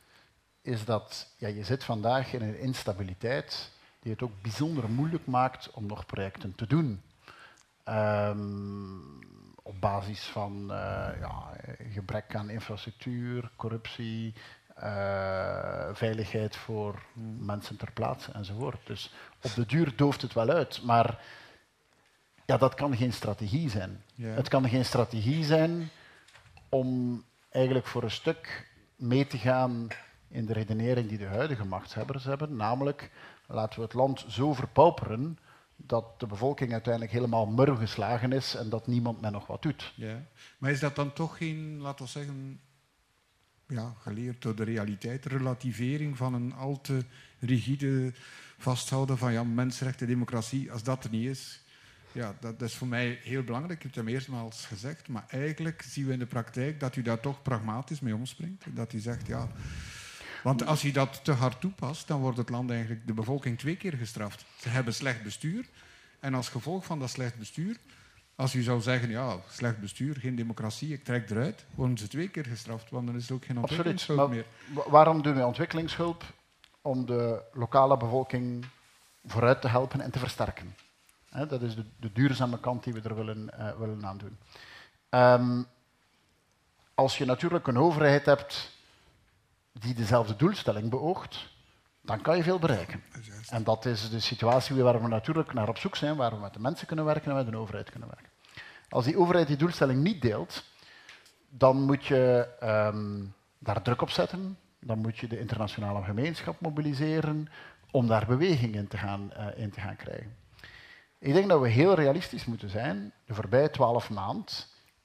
is 0.62 0.84
dat 0.84 1.34
ja, 1.36 1.48
je 1.48 1.64
zit 1.64 1.84
vandaag 1.84 2.32
in 2.32 2.42
een 2.42 2.58
instabiliteit 2.58 3.70
die 4.00 4.12
het 4.12 4.22
ook 4.22 4.42
bijzonder 4.42 4.90
moeilijk 4.90 5.26
maakt 5.26 5.70
om 5.70 5.86
nog 5.86 6.06
projecten 6.06 6.54
te 6.54 6.66
doen. 6.66 7.02
Um, 7.88 9.18
op 9.62 9.80
basis 9.80 10.24
van 10.24 10.62
uh, 10.62 11.08
ja, 11.20 11.50
gebrek 11.92 12.34
aan 12.34 12.50
infrastructuur, 12.50 13.50
corruptie, 13.56 14.34
veiligheid 15.92 16.56
voor 16.56 17.02
mensen 17.38 17.76
ter 17.76 17.92
plaatse 17.92 18.32
enzovoort. 18.32 18.86
Dus 18.86 19.12
op 19.42 19.54
de 19.54 19.66
duur 19.66 19.96
dooft 19.96 20.22
het 20.22 20.32
wel 20.32 20.48
uit, 20.48 20.82
maar 20.82 21.24
ja, 22.46 22.56
dat 22.56 22.74
kan 22.74 22.96
geen 22.96 23.12
strategie 23.12 23.70
zijn. 23.70 24.04
Het 24.16 24.48
kan 24.48 24.68
geen 24.68 24.84
strategie 24.84 25.44
zijn 25.44 25.90
om 26.68 27.22
eigenlijk 27.50 27.86
voor 27.86 28.02
een 28.02 28.10
stuk 28.10 28.70
mee 28.96 29.26
te 29.26 29.38
gaan 29.38 29.88
in 30.32 30.46
de 30.46 30.52
redenering 30.52 31.08
die 31.08 31.18
de 31.18 31.26
huidige 31.26 31.64
machtshebbers 31.64 32.24
hebben, 32.24 32.56
namelijk 32.56 33.10
laten 33.46 33.78
we 33.78 33.84
het 33.84 33.94
land 33.94 34.24
zo 34.28 34.52
verpauperen 34.52 35.38
dat 35.76 36.20
de 36.20 36.26
bevolking 36.26 36.72
uiteindelijk 36.72 37.12
helemaal 37.12 37.46
murw 37.46 37.76
geslagen 37.76 38.32
is 38.32 38.54
en 38.54 38.68
dat 38.68 38.86
niemand 38.86 39.20
meer 39.20 39.30
nog 39.30 39.46
wat 39.46 39.62
doet. 39.62 39.92
Ja. 39.96 40.26
Maar 40.58 40.70
is 40.70 40.80
dat 40.80 40.96
dan 40.96 41.12
toch 41.12 41.36
geen, 41.36 41.80
laten 41.80 42.04
we 42.04 42.10
zeggen, 42.10 42.60
ja, 43.68 43.94
geleerd 43.98 44.42
door 44.42 44.54
de 44.54 44.64
realiteit, 44.64 45.26
relativering 45.26 46.16
van 46.16 46.34
een 46.34 46.54
al 46.54 46.80
te 46.80 47.04
rigide 47.40 48.12
vasthouden 48.58 49.18
van 49.18 49.32
ja, 49.32 49.44
mensenrechten, 49.44 50.06
democratie, 50.06 50.72
als 50.72 50.82
dat 50.82 51.04
er 51.04 51.10
niet 51.10 51.28
is, 51.28 51.62
ja, 52.12 52.36
dat, 52.40 52.62
is 52.62 52.74
voor 52.74 52.86
mij 52.86 53.18
heel 53.22 53.42
belangrijk. 53.42 53.76
Ik 53.76 53.82
heb 53.82 53.94
het 53.94 54.04
hem 54.04 54.14
eerstmaals 54.14 54.66
gezegd, 54.66 55.08
maar 55.08 55.24
eigenlijk 55.28 55.82
zien 55.82 56.06
we 56.06 56.12
in 56.12 56.18
de 56.18 56.26
praktijk 56.26 56.80
dat 56.80 56.96
u 56.96 57.02
daar 57.02 57.20
toch 57.20 57.42
pragmatisch 57.42 58.00
mee 58.00 58.14
omspringt. 58.14 58.64
Dat 58.76 58.92
u 58.92 58.98
zegt, 58.98 59.26
ja, 59.26 59.48
want 60.42 60.66
als 60.66 60.82
je 60.82 60.92
dat 60.92 61.24
te 61.24 61.32
hard 61.32 61.60
toepast, 61.60 62.08
dan 62.08 62.20
wordt 62.20 62.38
het 62.38 62.48
land 62.48 62.70
eigenlijk, 62.70 63.06
de 63.06 63.12
bevolking 63.12 63.58
twee 63.58 63.76
keer 63.76 63.92
gestraft. 63.92 64.44
Ze 64.60 64.68
hebben 64.68 64.94
slecht 64.94 65.22
bestuur. 65.22 65.68
En 66.20 66.34
als 66.34 66.48
gevolg 66.48 66.84
van 66.84 66.98
dat 66.98 67.10
slecht 67.10 67.38
bestuur, 67.38 67.76
als 68.34 68.54
u 68.54 68.62
zou 68.62 68.80
zeggen, 68.80 69.10
ja, 69.10 69.36
slecht 69.48 69.80
bestuur, 69.80 70.16
geen 70.16 70.36
democratie, 70.36 70.92
ik 70.92 71.04
trek 71.04 71.30
eruit, 71.30 71.64
worden 71.74 71.98
ze 71.98 72.08
twee 72.08 72.28
keer 72.28 72.44
gestraft, 72.44 72.90
want 72.90 73.06
dan 73.06 73.16
is 73.16 73.28
er 73.28 73.34
ook 73.34 73.44
geen 73.44 73.58
ontwikkelingshulp 73.58 74.30
meer. 74.30 74.46
Waarom 74.86 75.22
doen 75.22 75.34
we 75.34 75.46
ontwikkelingshulp? 75.46 76.24
Om 76.82 77.06
de 77.06 77.42
lokale 77.52 77.96
bevolking 77.96 78.66
vooruit 79.24 79.60
te 79.60 79.68
helpen 79.68 80.00
en 80.00 80.10
te 80.10 80.18
versterken. 80.18 80.74
dat 81.48 81.62
is 81.62 81.74
de, 81.74 81.84
de, 82.00 82.12
duurzame 82.12 82.60
kant 82.60 82.84
die 82.84 82.92
we 82.92 83.00
er 83.00 83.14
willen, 83.14 83.50
uh, 83.58 83.70
willen 83.78 84.06
aan 84.06 84.18
doen. 84.18 84.38
Um, 85.10 85.66
als 86.94 87.18
je 87.18 87.24
natuurlijk 87.24 87.66
een 87.66 87.78
overheid 87.78 88.26
hebt 88.26 88.70
die 89.72 89.94
dezelfde 89.94 90.36
doelstelling 90.36 90.90
beoogt, 90.90 91.50
dan 92.00 92.20
kan 92.20 92.36
je 92.36 92.42
veel 92.42 92.58
bereiken. 92.58 93.02
En 93.48 93.64
dat 93.64 93.84
is 93.84 94.10
de 94.10 94.20
situatie 94.20 94.82
waar 94.82 95.02
we 95.02 95.08
natuurlijk 95.08 95.52
naar 95.52 95.68
op 95.68 95.78
zoek 95.78 95.96
zijn, 95.96 96.16
waar 96.16 96.30
we 96.30 96.40
met 96.40 96.52
de 96.52 96.60
mensen 96.60 96.86
kunnen 96.86 97.04
werken 97.04 97.30
en 97.30 97.36
met 97.36 97.50
de 97.50 97.56
overheid 97.56 97.90
kunnen 97.90 98.08
werken. 98.08 98.30
Als 98.88 99.04
die 99.04 99.18
overheid 99.18 99.46
die 99.46 99.56
doelstelling 99.56 100.02
niet 100.02 100.22
deelt, 100.22 100.64
dan 101.48 101.82
moet 101.82 102.04
je 102.04 102.48
um, 102.62 103.34
daar 103.58 103.82
druk 103.82 104.02
op 104.02 104.10
zetten, 104.10 104.58
dan 104.80 104.98
moet 104.98 105.18
je 105.18 105.28
de 105.28 105.38
internationale 105.38 106.02
gemeenschap 106.02 106.60
mobiliseren 106.60 107.48
om 107.90 108.06
daar 108.06 108.26
beweging 108.26 108.74
in 108.74 108.88
te 108.88 108.96
gaan, 108.96 109.32
uh, 109.36 109.46
in 109.56 109.70
te 109.70 109.80
gaan 109.80 109.96
krijgen. 109.96 110.36
Ik 111.18 111.32
denk 111.32 111.48
dat 111.48 111.60
we 111.60 111.68
heel 111.68 111.94
realistisch 111.94 112.44
moeten 112.44 112.70
zijn. 112.70 113.12
De 113.26 113.34
voorbije 113.34 113.70
twaalf 113.70 114.10
maanden 114.10 114.54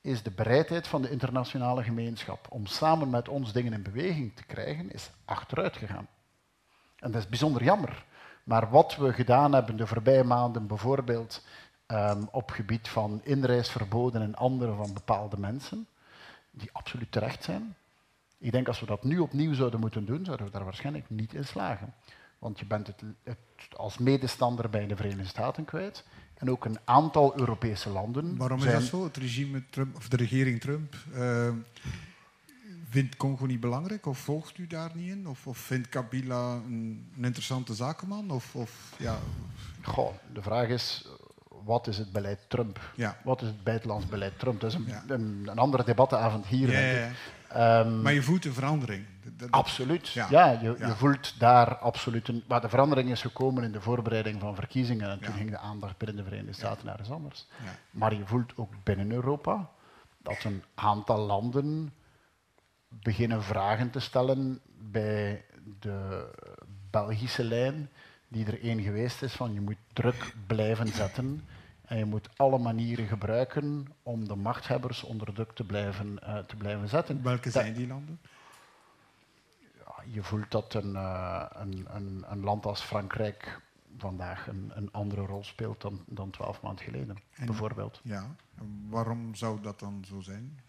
is 0.08 0.24
de 0.24 0.32
bereidheid 0.32 0.88
van 0.88 1.02
de 1.02 1.10
internationale 1.10 1.84
gemeenschap 1.84 2.48
om 2.50 2.66
samen 2.66 3.10
met 3.10 3.30
ons 3.30 3.54
dingen 3.54 3.74
in 3.74 3.82
beweging 3.82 4.36
te 4.36 4.44
krijgen, 4.44 4.92
is 4.92 5.10
achteruit 5.26 5.78
gegaan. 5.78 6.08
En 7.00 7.12
dat 7.12 7.22
is 7.22 7.30
bijzonder 7.30 7.64
jammer. 7.64 8.06
Maar 8.44 8.70
wat 8.70 8.96
we 8.96 9.14
gedaan 9.14 9.54
hebben 9.54 9.78
de 9.78 9.88
voorbije 9.88 10.24
maanden, 10.24 10.68
bijvoorbeeld 10.68 11.46
um, 11.88 12.28
op 12.32 12.50
gebied 12.50 12.88
van 12.88 13.22
inreisverboden 13.24 14.22
en 14.22 14.36
andere 14.36 14.74
van 14.74 14.94
bepaalde 14.94 15.40
mensen, 15.40 15.88
die 16.52 16.70
absoluut 16.72 17.12
terecht 17.12 17.44
zijn. 17.44 17.76
Ik 18.38 18.52
denk 18.52 18.68
als 18.68 18.80
we 18.80 18.86
dat 18.86 19.04
nu 19.04 19.20
opnieuw 19.20 19.54
zouden 19.54 19.80
moeten 19.80 20.06
doen, 20.06 20.26
zouden 20.26 20.46
we 20.46 20.52
daar 20.52 20.64
waarschijnlijk 20.64 21.10
niet 21.10 21.34
in 21.34 21.46
slagen. 21.46 21.94
Want 22.40 22.60
je 22.60 22.66
bent 22.66 22.88
het, 22.88 23.04
het 23.24 23.38
als 23.78 23.98
medestander 23.98 24.70
bij 24.70 24.88
de 24.88 24.96
Verenigde 24.96 25.26
Staten 25.26 25.66
kwijt. 25.66 26.04
En 26.38 26.51
ook 26.51 26.65
een 26.65 26.77
aantal 26.84 27.39
Europese 27.39 27.89
landen. 27.89 28.38
Waarom 28.38 28.63
is 28.63 28.72
dat 28.72 28.82
zo? 28.82 29.03
Het 29.03 29.17
regime 29.17 29.63
Trump, 29.70 29.96
of 29.96 30.08
de 30.08 30.17
regering 30.17 30.62
Trump 30.62 30.96
uh, 31.15 31.50
vindt 32.89 33.17
Congo 33.17 33.46
niet 33.46 33.60
belangrijk? 33.60 34.06
Of 34.06 34.17
volgt 34.17 34.58
u 34.58 34.67
daar 34.67 34.91
niet 34.94 35.10
in? 35.10 35.27
Of, 35.27 35.48
of 35.48 35.58
vindt 35.58 35.89
Kabila 35.89 36.53
een, 36.53 37.06
een, 37.17 37.24
interessante 37.24 37.74
zakenman? 37.74 38.32
Of, 38.32 38.56
of, 38.56 38.96
ja. 38.98 39.20
Goh, 39.82 40.13
de 40.34 40.41
vraag 40.41 40.67
is, 40.67 41.08
wat 41.63 41.88
is 41.88 41.98
het 41.98 42.12
beleid 42.12 42.39
Trump? 42.48 42.91
Ja. 42.96 43.17
Wat 43.24 43.41
is 43.41 43.48
het 43.48 43.63
buitenlands 43.63 44.06
beleid 44.06 44.39
Trump? 44.39 44.60
Dat 44.60 44.70
is 44.70 44.75
een, 44.75 44.86
ja. 44.88 45.03
een, 45.08 45.44
een 45.46 45.58
andere 45.58 45.84
debattenavond 45.84 46.46
hier. 46.46 46.72
Ja, 46.72 47.82
um, 47.84 48.01
maar 48.01 48.13
je 48.13 48.24
voelt 48.24 48.46
een 48.46 48.53
verandering. 48.53 49.06
Absoluut. 49.50 50.10
Ja, 50.10 50.52
je, 50.52 50.76
je, 50.80 50.96
voelt 50.96 51.40
daar 51.40 51.78
absoluut 51.78 52.28
een. 52.28 52.44
Maar 52.48 52.62
de 52.62 52.70
verandering 52.70 53.10
is 53.10 53.22
gekomen 53.22 53.64
in 53.64 53.72
de 53.72 53.82
voorbereiding 53.82 54.40
van 54.40 54.56
verkiezingen. 54.56 55.10
En 55.10 55.20
toen 55.20 55.34
ging 55.34 55.50
de 55.50 55.58
aandacht 55.58 55.98
binnen 55.98 56.18
de 56.18 56.24
Verenigde 56.24 56.54
Staten 56.54 56.86
naar 56.86 57.00
eens 57.00 57.12
anders. 57.12 57.48
Maar 57.92 58.14
je 58.14 58.26
voelt 58.26 58.58
ook 58.58 58.74
binnen 58.84 59.12
Europa 59.12 59.70
dat 60.18 60.44
een 60.44 60.64
aantal 60.76 61.20
landen 61.20 61.94
beginnen 62.90 63.44
vragen 63.44 63.90
te 63.90 64.00
stellen 64.00 64.60
bij 64.80 65.46
de 65.80 66.30
Belgische 66.90 67.44
lijn, 67.44 67.90
die 68.28 68.46
er 68.46 68.62
één 68.62 68.82
geweest 68.82 69.22
is 69.22 69.34
van 69.34 69.54
je 69.54 69.62
moet 69.62 69.78
druk 69.94 70.34
blijven 70.48 70.88
zetten 70.88 71.44
en 71.88 71.98
je 71.98 72.06
moet 72.06 72.30
alle 72.36 72.58
manieren 72.58 73.08
gebruiken 73.08 73.88
om 74.04 74.28
de 74.28 74.36
machthebbers 74.36 75.04
onder 75.04 75.34
druk 75.34 75.52
te 75.52 75.64
blijven, 75.64 76.20
uh, 76.24 76.38
te 76.38 76.56
blijven 76.56 76.90
zetten. 76.90 77.24
Welke 77.24 77.52
zijn 77.52 77.74
die 77.74 77.88
landen? 77.88 78.20
Je 80.12 80.24
voelt 80.24 80.52
dat 80.52 80.74
een, 80.74 80.94
uh, 80.94 81.46
een, 81.50 81.86
een, 81.90 82.26
een, 82.28 82.44
land 82.44 82.66
als 82.66 82.82
Frankrijk 82.82 83.62
vandaag 83.98 84.48
een, 84.48 84.72
een 84.76 84.92
andere 84.92 85.26
rol 85.26 85.44
speelt 85.44 85.82
dan, 85.82 86.04
dan 86.06 86.30
twaalf 86.30 86.62
maanden 86.62 86.86
geleden, 86.86 87.18
bijvoorbeeld. 87.46 88.00
Ja, 88.04 88.36
waarom 88.90 89.36
zou 89.36 89.62
dat 89.62 89.80
dan 89.80 90.06
zo 90.08 90.22
zijn? 90.22 90.60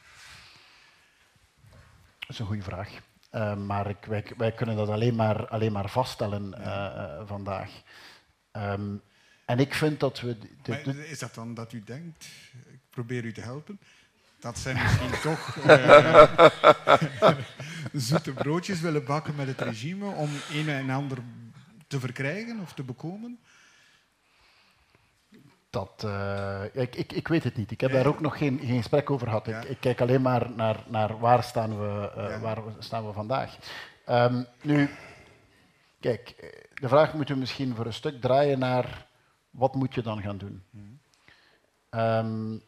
Dat 2.18 2.28
is 2.28 2.38
een 2.38 2.46
goede 2.46 2.62
vraag. 2.62 3.00
Uh, 3.32 3.56
maar 3.56 3.88
ik, 3.88 4.04
wij, 4.04 4.32
wij, 4.36 4.52
kunnen 4.52 4.76
dat 4.76 4.88
alleen 4.88 5.14
maar, 5.14 5.48
alleen 5.48 5.72
maar 5.72 5.90
vaststellen 5.90 6.50
ja. 6.50 7.26
vandaag. 7.26 7.82
Um, 8.52 9.02
en 9.44 9.58
ik 9.58 9.74
vind 9.74 10.00
dat 10.00 10.20
we... 10.20 10.36
is 11.10 11.18
dat 11.18 11.34
dan 11.34 11.54
dat 11.54 11.72
u 11.72 11.84
denkt, 11.84 12.24
ik 12.66 12.80
probeer 12.90 13.24
u 13.24 13.32
te 13.32 13.40
helpen, 13.40 13.80
dat 14.40 14.58
zij 14.58 14.74
misschien 14.74 15.20
toch 15.30 15.56
uh, 15.56 17.32
zoete 18.08 18.32
broodjes 18.32 18.80
willen 18.80 19.04
bakken 19.04 19.34
met 19.34 19.46
het 19.46 19.60
regime 19.60 20.06
om 20.06 20.30
een 20.52 20.68
en 20.68 20.90
ander 20.90 21.18
te 21.86 22.00
verkrijgen 22.00 22.60
of 22.60 22.72
te 22.72 22.82
bekomen? 22.82 23.38
Dat, 25.70 26.02
uh, 26.04 26.62
ik, 26.72 26.96
ik, 26.96 27.12
ik 27.12 27.28
weet 27.28 27.44
het 27.44 27.56
niet. 27.56 27.70
Ik 27.70 27.80
heb 27.80 27.92
daar 27.92 28.06
ook 28.06 28.20
nog 28.20 28.38
geen, 28.38 28.58
geen 28.58 28.76
gesprek 28.76 29.10
over 29.10 29.26
gehad. 29.26 29.48
Ik, 29.48 29.64
ik, 29.64 29.76
kijk 29.80 30.00
alleen 30.00 30.22
maar 30.22 30.50
naar, 30.50 30.84
naar 30.86 31.18
waar, 31.18 31.42
staan 31.42 31.78
we, 31.78 32.12
uh, 32.16 32.40
waar 32.40 32.62
staan 32.78 33.06
we 33.06 33.12
vandaag. 33.12 33.56
Um, 34.08 34.46
nu, 34.62 34.90
kijk, 36.00 36.34
de 36.74 36.88
vraag 36.88 37.14
moeten 37.14 37.34
we 37.34 37.40
misschien 37.40 37.74
voor 37.74 37.86
een 37.86 37.92
stuk 37.92 38.20
draaien 38.20 38.58
naar 38.58 39.06
wat 39.50 39.74
moet 39.74 39.94
je 39.94 40.02
dan 40.02 40.22
gaan 40.22 40.38
doen? 40.38 40.62
Um, 41.90 42.62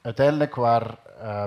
uiteindelijk 0.00 0.54
waar 0.54 0.98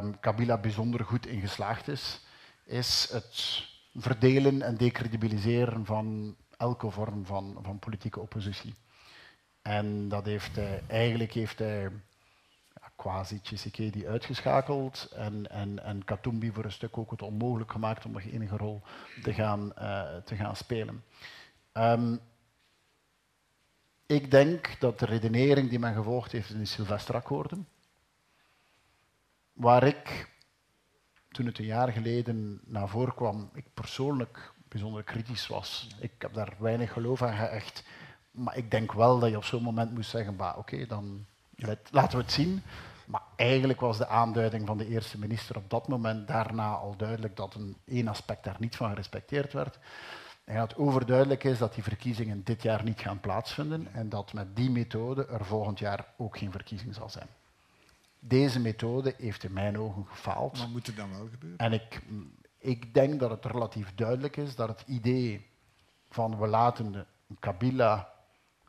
um, 0.02 0.20
Kabila 0.20 0.58
bijzonder 0.58 1.06
goed 1.06 1.26
in 1.26 1.40
geslaagd 1.40 1.88
is, 1.88 2.22
is 2.66 3.10
het 3.12 3.64
verdelen 3.96 4.62
en 4.62 4.78
decredibiliseren 4.78 5.86
van 5.86 6.36
elke 6.58 6.90
vorm 6.90 7.26
van, 7.26 7.58
van 7.62 7.80
politieke 7.80 8.20
oppositie. 8.20 8.74
En 9.62 10.10
dat 10.10 10.26
heeft 10.26 10.56
hij, 10.56 10.84
eigenlijk 10.88 11.32
heeft 11.32 11.60
hij 11.60 11.82
ja, 11.82 12.92
quasi 12.96 13.42
Tshisekedi 13.42 14.08
uitgeschakeld 14.08 15.12
en, 15.16 15.50
en, 15.50 15.84
en 15.84 16.06
Katumbi 16.06 16.52
voor 16.52 16.64
een 16.64 16.72
stuk 16.72 16.98
ook 16.98 17.12
het 17.12 17.22
onmogelijk 17.22 17.72
gemaakt 17.72 18.06
om 18.06 18.12
nog 18.12 18.22
enige 18.22 18.58
rol 18.58 18.82
te 19.22 19.34
gaan, 19.34 19.74
uh, 19.78 20.16
te 20.26 20.36
gaan 20.36 20.56
spelen. 20.56 21.04
Um, 21.74 22.20
ik 24.06 24.32
denk 24.32 24.80
dat 24.80 25.00
de 25.00 25.06
redenering 25.06 25.70
die 25.70 25.80
men 25.80 25.94
gevolgd 25.94 26.32
heeft 26.32 26.50
in 26.50 26.60
de 26.60 26.66
Sylvesterakkoorden, 26.66 27.68
waar 29.54 29.84
ik, 29.84 30.30
toen 31.30 31.46
het 31.46 31.60
een 31.60 31.66
jaar 31.66 31.92
geleden 31.92 32.62
naar 32.66 32.90
voren 32.90 33.14
kwam, 33.14 33.50
ik 33.54 33.66
persoonlijk 33.74 34.54
bijzonder 34.68 35.04
kritisch 35.04 35.48
was. 35.48 35.88
Ik 36.00 36.12
heb 36.18 36.34
daar 36.34 36.54
weinig 36.60 36.94
geloof 36.94 37.22
aan 37.22 37.38
geëcht. 37.38 37.84
Maar 38.32 38.58
ik 38.58 38.72
denk 38.72 38.94
wel 38.94 39.20
dat 39.20 39.30
je 39.30 39.38
op 39.38 39.44
zo'n 39.44 39.64
moment 39.64 39.94
moest 39.94 40.10
zeggen, 40.10 40.58
oké, 40.58 40.86
dan 40.86 41.26
laten 41.92 42.18
we 42.18 42.24
het 42.24 42.32
zien. 42.32 42.64
Maar 43.06 43.22
eigenlijk 43.36 43.80
was 43.80 43.98
de 43.98 44.08
aanduiding 44.08 44.68
van 44.68 44.78
de 44.78 44.88
eerste 44.88 45.20
minister 45.20 45.56
op 45.56 45.70
dat 45.70 45.88
moment 45.88 46.28
daarna 46.28 46.74
al 46.74 46.96
duidelijk 46.98 47.36
dat 47.36 47.54
een 47.54 47.78
één 47.86 48.08
aspect 48.08 48.44
daar 48.44 48.56
niet 48.60 48.76
van 48.76 48.90
gerespecteerd 48.90 49.54
werd. 49.54 49.80
En 50.44 50.58
dat 50.58 50.76
overduidelijk 50.76 51.44
is 51.44 51.58
dat 51.58 51.74
die 51.74 51.84
verkiezingen 51.84 52.44
dit 52.44 52.62
jaar 52.62 52.84
niet 52.84 53.00
gaan 53.00 53.20
plaatsvinden 53.20 53.88
en 53.94 54.10
dat 54.10 54.34
met 54.34 54.56
die 54.56 54.70
methode 54.70 55.26
er 55.26 55.46
volgend 55.46 55.80
jaar 55.80 56.06
ook 56.18 56.38
geen 56.38 56.52
verkiezing 56.52 56.96
zal 56.96 57.10
zijn. 57.10 57.28
Deze 58.26 58.60
methode 58.60 59.14
heeft 59.18 59.44
in 59.44 59.54
mijn 59.54 59.78
ogen 59.80 60.06
gefaald. 60.06 60.58
Maar 60.58 60.70
moet 60.70 60.88
het 60.88 60.96
dan 60.96 61.10
wel 61.12 61.28
gebeuren? 61.32 61.58
En 61.58 61.74
ik, 61.74 62.02
Ik 62.58 62.94
denk 62.94 63.20
dat 63.20 63.30
het 63.30 63.46
relatief 63.46 63.96
duidelijk 63.96 64.38
is 64.38 64.56
dat 64.56 64.68
het 64.68 64.84
idee 64.88 65.46
van 66.10 66.38
we 66.40 66.48
laten 66.48 66.92
de 66.92 67.06
Kabila 67.40 68.14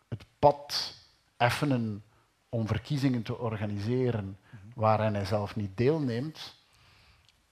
het 0.08 0.25
pad 0.38 0.94
effenen 1.37 2.04
om 2.49 2.66
verkiezingen 2.66 3.23
te 3.23 3.38
organiseren 3.38 4.38
waarin 4.75 5.14
hij 5.14 5.25
zelf 5.25 5.56
niet 5.56 5.76
deelneemt, 5.76 6.54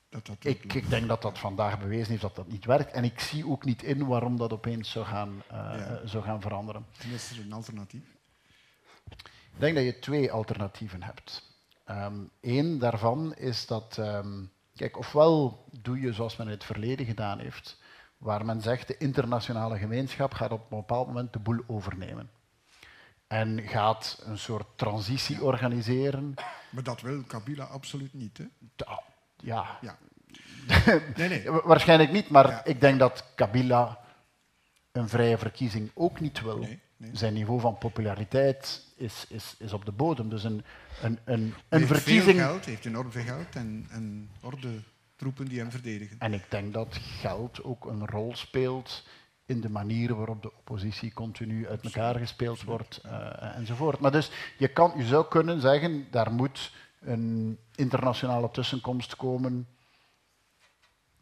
Dat 0.08 0.26
dat 0.26 0.36
ik, 0.44 0.74
ik 0.74 0.88
denk 0.90 1.08
dat 1.08 1.22
dat 1.22 1.38
vandaag 1.38 1.78
bewezen 1.78 2.08
heeft 2.10 2.22
dat 2.22 2.36
dat 2.36 2.48
niet 2.48 2.64
werkt. 2.64 2.92
En 2.92 3.04
ik 3.04 3.20
zie 3.20 3.46
ook 3.48 3.64
niet 3.64 3.82
in 3.82 4.06
waarom 4.06 4.36
dat 4.36 4.52
opeens 4.52 4.90
zou 4.90 5.04
gaan, 5.04 5.42
eh, 5.48 5.56
Ja. 5.56 6.00
zou 6.06 6.24
gaan 6.24 6.40
veranderen. 6.40 6.86
is 7.12 7.30
er 7.30 7.40
een 7.44 7.52
alternatief. 7.52 8.04
Ik 9.54 9.58
denk 9.60 9.74
dat 9.74 9.84
je 9.84 9.98
twee 9.98 10.32
alternatieven 10.32 11.02
hebt. 11.02 11.50
Eén 12.40 12.78
daarvan 12.78 13.34
is 13.34 13.66
dat, 13.66 13.96
ehm, 13.98 14.42
kijk, 14.76 14.98
ofwel 14.98 15.64
doe 15.80 16.00
je 16.00 16.12
zoals 16.12 16.36
men 16.36 16.46
in 16.46 16.52
het 16.52 16.64
verleden 16.64 17.06
gedaan 17.06 17.38
heeft, 17.38 17.80
waar 18.16 18.44
men 18.44 18.60
zegt 18.60 18.88
de 18.88 18.96
internationale 18.96 19.78
gemeenschap 19.78 20.32
gaat 20.34 20.50
op 20.52 20.60
een 20.70 20.78
bepaald 20.78 21.06
moment 21.06 21.32
de 21.32 21.38
boel 21.38 21.60
overnemen. 21.66 22.30
En 23.26 23.62
gaat 23.62 24.22
een 24.24 24.38
soort 24.38 24.66
transitie 24.76 25.42
organiseren. 25.44 26.34
Maar 26.70 26.82
dat 26.82 27.00
wil 27.00 27.22
Kabila 27.22 27.64
absoluut 27.64 28.14
niet. 28.14 28.38
Hè? 28.38 28.44
Da- 28.76 29.02
Ja, 29.36 29.78
Ja. 29.80 29.96
nee, 31.16 31.28
nee. 31.28 31.50
Wa- 31.50 31.62
Waarschijnlijk 31.64 32.12
niet, 32.12 32.28
maar 32.28 32.48
Ja. 32.48 32.64
ik 32.64 32.80
denk 32.80 32.98
dat 32.98 33.24
Kabila 33.34 33.98
een 34.92 35.08
vrije 35.08 35.38
verkiezing 35.38 35.90
ook 35.94 36.20
niet 36.20 36.40
wil. 36.42 36.58
Nee, 36.58 36.80
nee. 37.02 37.16
Zijn 37.16 37.34
niveau 37.34 37.60
van 37.60 37.78
populariteit 37.78 38.86
is, 38.96 39.26
is, 39.28 39.54
is 39.58 39.72
op 39.72 39.84
de 39.84 39.92
bodem. 39.92 40.28
Dus 40.28 40.44
een, 40.44 40.64
een, 41.02 41.18
een, 41.24 41.54
een 41.68 41.86
verkiezing. 41.86 42.38
veel 42.38 42.46
geld, 42.46 42.64
heeft 42.64 42.84
enorm 42.84 43.12
veel 43.12 43.24
geld 43.24 43.56
en, 43.56 43.86
en 43.90 44.30
orde 44.40 44.68
troepen 45.16 45.46
die 45.48 45.58
hem 45.58 45.70
verdedigen. 45.70 46.16
En 46.18 46.32
ik 46.32 46.44
denk 46.48 46.72
dat 46.72 46.96
geld 46.96 47.64
ook 47.64 47.84
een 47.84 48.06
rol 48.06 48.36
speelt 48.36 49.04
in 49.46 49.60
de 49.60 49.70
manier 49.70 50.14
waarop 50.14 50.42
de 50.42 50.52
oppositie 50.56 51.12
continu 51.12 51.68
uit 51.68 51.84
elkaar 51.84 52.14
gespeeld 52.14 52.62
wordt 52.62 53.00
eh, 53.04 53.56
enzovoort. 53.56 54.00
Maar 54.00 54.12
dus 54.12 54.30
je, 54.58 54.68
kan, 54.68 54.92
je 54.96 55.04
zou 55.04 55.28
kunnen 55.28 55.60
zeggen, 55.60 56.06
daar 56.10 56.32
moet 56.32 56.72
een 57.00 57.58
internationale 57.74 58.50
tussenkomst 58.50 59.16
komen. 59.16 59.66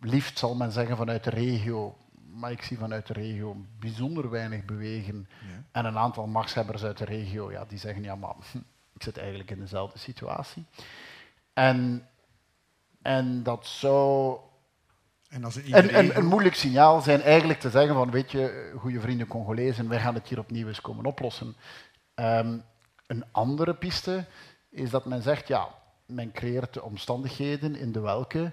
Liefst 0.01 0.39
zal 0.39 0.55
men 0.55 0.73
zeggen 0.73 0.97
vanuit 0.97 1.25
de 1.25 1.31
regio, 1.31 1.97
maar 2.33 2.51
ik 2.51 2.63
zie 2.63 2.79
vanuit 2.79 3.07
de 3.07 3.13
regio 3.13 3.57
bijzonder 3.79 4.31
weinig 4.31 4.65
bewegen. 4.65 5.29
Ja. 5.41 5.65
En 5.73 5.85
een 5.85 5.99
aantal 5.99 6.27
machtshebbers 6.27 6.85
uit 6.85 6.99
de 6.99 7.05
regio, 7.05 7.51
ja, 7.51 7.65
die 7.65 7.79
zeggen, 7.79 8.03
ja, 8.03 8.15
maar 8.15 8.35
hm, 8.53 8.59
ik 8.95 9.03
zit 9.03 9.19
eigenlijk 9.19 9.51
in 9.51 9.59
dezelfde 9.59 9.99
situatie. 9.99 10.65
En, 11.53 12.09
en 13.03 13.43
dat 13.43 13.67
zou 13.67 14.39
En 15.29 15.45
als 15.45 15.57
een 15.65 16.27
moeilijk 16.27 16.55
signaal 16.55 17.01
zijn 17.01 17.23
eigenlijk 17.23 17.61
te 17.61 17.71
zeggen 17.71 17.95
van, 17.95 18.11
weet 18.11 18.31
je, 18.31 18.73
goede 18.79 19.01
vrienden 19.01 19.27
Congolezen, 19.27 19.89
wij 19.89 20.01
gaan 20.01 20.15
het 20.15 20.29
hier 20.29 20.39
opnieuw 20.39 20.67
eens 20.67 20.81
komen 20.81 21.07
oplossen. 21.07 21.57
Ehm, 22.15 22.59
een 23.07 23.25
andere 23.31 23.75
piste 23.75 24.25
is 24.71 24.91
dat 24.91 25.05
men 25.05 25.23
zegt, 25.23 25.49
ja, 25.49 25.69
men 26.07 26.33
creëert 26.33 26.75
de 26.75 26.83
omstandigheden 26.83 27.77
in 27.77 27.93
de 27.93 28.01
welke 28.01 28.53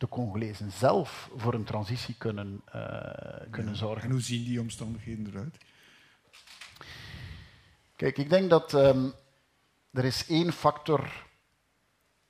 de 0.00 0.08
Congolezen 0.08 0.70
zelf 0.70 1.30
voor 1.36 1.54
een 1.54 1.64
transitie 1.64 2.14
kunnen, 2.18 2.60
eh, 2.64 2.80
kunnen 3.50 3.72
En 3.72 3.76
zorgen. 3.76 4.10
hoe 4.10 4.20
zien 4.20 4.44
die 4.44 4.60
omstandigheden 4.60 5.26
eruit? 5.26 5.56
Kijk, 7.96 8.18
ik 8.18 8.30
denk 8.30 8.50
dat 8.50 8.74
ehm, 8.74 9.08
er 9.90 10.04
is 10.04 10.26
één 10.26 10.52
factor 10.52 11.26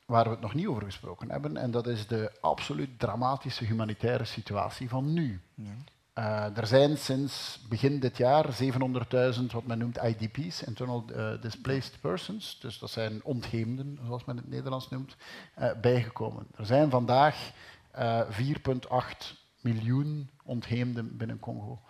waar 0.07 0.25
we 0.25 0.31
het 0.31 0.41
nog 0.41 0.55
niet 0.55 0.67
over 0.67 0.83
gesproken 0.83 1.31
hebben, 1.31 1.57
en 1.57 1.71
dat 1.71 1.87
is 1.87 2.07
de 2.07 2.33
absoluut 2.41 2.99
dramatische 2.99 3.65
humanitaire 3.65 4.25
situatie 4.25 4.89
van 4.89 5.13
nu. 5.13 5.41
Ja. 5.55 5.75
Eh, 6.21 6.57
er 6.57 6.67
zijn 6.67 6.99
sinds 6.99 7.61
begin 7.69 8.01
dit 8.01 8.17
jaar 8.17 8.53
700.000 8.53 9.53
wat 9.53 9.67
men 9.67 9.79
noemt 9.79 10.03
IDP's, 10.03 10.63
Internal 10.63 11.05
eh, 11.15 11.41
Displaced 11.41 12.01
Persons, 12.01 12.59
dus 12.61 12.79
dat 12.79 12.91
zijn 12.91 13.25
ontheemden, 13.25 13.99
zoals 14.05 14.25
men 14.25 14.37
het 14.37 14.49
Nederlands 14.49 14.89
noemt, 14.91 15.17
eh, 15.55 15.71
bijgekomen. 15.81 16.47
Er 16.57 16.67
zijn 16.67 16.91
vandaag 16.91 17.51
eh 17.91 18.21
4,8 18.29 19.35
miljoen 19.61 20.31
ontheemden 20.45 21.17
binnen 21.17 21.39
Congo. 21.39 21.81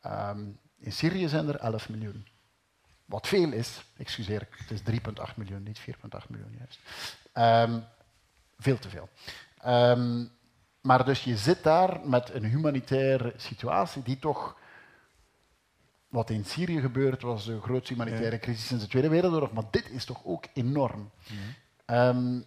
Ehm, 0.00 0.44
in 0.78 0.92
Syrië 0.92 1.28
zijn 1.28 1.48
er 1.48 1.56
11 1.56 1.88
miljoen. 1.88 2.26
Wat 3.04 3.26
veel 3.26 3.52
is, 3.52 3.84
excuseer, 3.96 4.48
het 4.50 4.70
is 4.70 4.82
3,8 4.82 5.36
miljoen, 5.36 5.62
niet 5.62 5.78
4,8 5.78 6.28
miljoen 6.28 6.56
juist. 6.58 6.80
Ehm, 7.32 7.80
veel 8.58 8.78
te 8.78 8.88
veel. 8.88 9.08
Ehm, 9.58 10.24
maar 10.80 11.04
dus 11.04 11.24
je 11.24 11.36
zit 11.36 11.62
daar 11.62 12.00
met 12.04 12.34
een 12.34 12.44
humanitaire 12.44 13.32
situatie 13.36 14.02
die 14.02 14.18
toch... 14.18 14.56
Wat 16.08 16.30
in 16.30 16.44
Syrië 16.44 16.80
gebeurt 16.80 17.22
was 17.22 17.44
de 17.44 17.60
grootste 17.60 17.92
humanitaire 17.92 18.38
crisis 18.38 18.66
sinds 18.66 18.82
de 18.82 18.90
Tweede 18.90 19.08
Wereldoorlog, 19.08 19.52
maar 19.52 19.64
dit 19.70 19.90
is 19.90 20.04
toch 20.04 20.20
ook 20.24 20.44
enorm. 20.54 21.10
Ehm, 21.84 22.38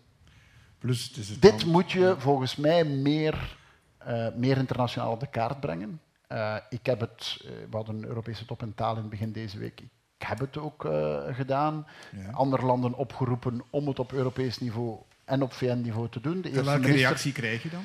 Plus, 0.82 1.08
het 1.08 1.18
is 1.18 1.30
het 1.30 1.42
dit 1.42 1.66
moet 1.66 1.92
je 1.92 2.16
volgens 2.18 2.56
mij 2.56 2.84
meer, 2.84 3.58
eh, 3.98 4.28
meer 4.36 4.58
internationaal 4.58 5.12
op 5.12 5.20
de 5.20 5.28
kaart 5.28 5.60
brengen. 5.60 6.02
Eh, 6.28 6.56
ik 6.70 6.86
heb 6.86 7.00
het, 7.00 7.38
eh, 7.46 7.52
we 7.70 7.76
hadden 7.76 7.96
een 7.96 8.06
Europese 8.06 8.46
top 8.46 8.62
in 8.62 8.76
taal 8.76 8.96
in 8.96 9.02
het 9.02 9.10
begin 9.10 9.32
deze 9.32 9.60
week. 9.60 9.82
Ik 10.18 10.28
heb 10.28 10.40
het 10.40 10.58
ook 10.58 10.88
gedaan. 11.32 11.88
Ja. 12.12 12.32
Andere 12.32 12.66
landen 12.66 12.94
opgeroepen 12.94 13.62
om 13.70 13.88
het 13.88 14.00
op 14.00 14.12
Europees 14.12 14.60
niveau 14.60 14.98
en 15.26 15.42
op 15.42 15.54
VN-niveau 15.54 16.10
te 16.10 16.22
doen. 16.22 16.42
De 16.42 16.50
En 16.50 16.54
welke 16.54 16.80
minister, 16.80 17.02
reactie 17.02 17.32
krijg 17.32 17.64
je 17.64 17.70
dan 17.70 17.84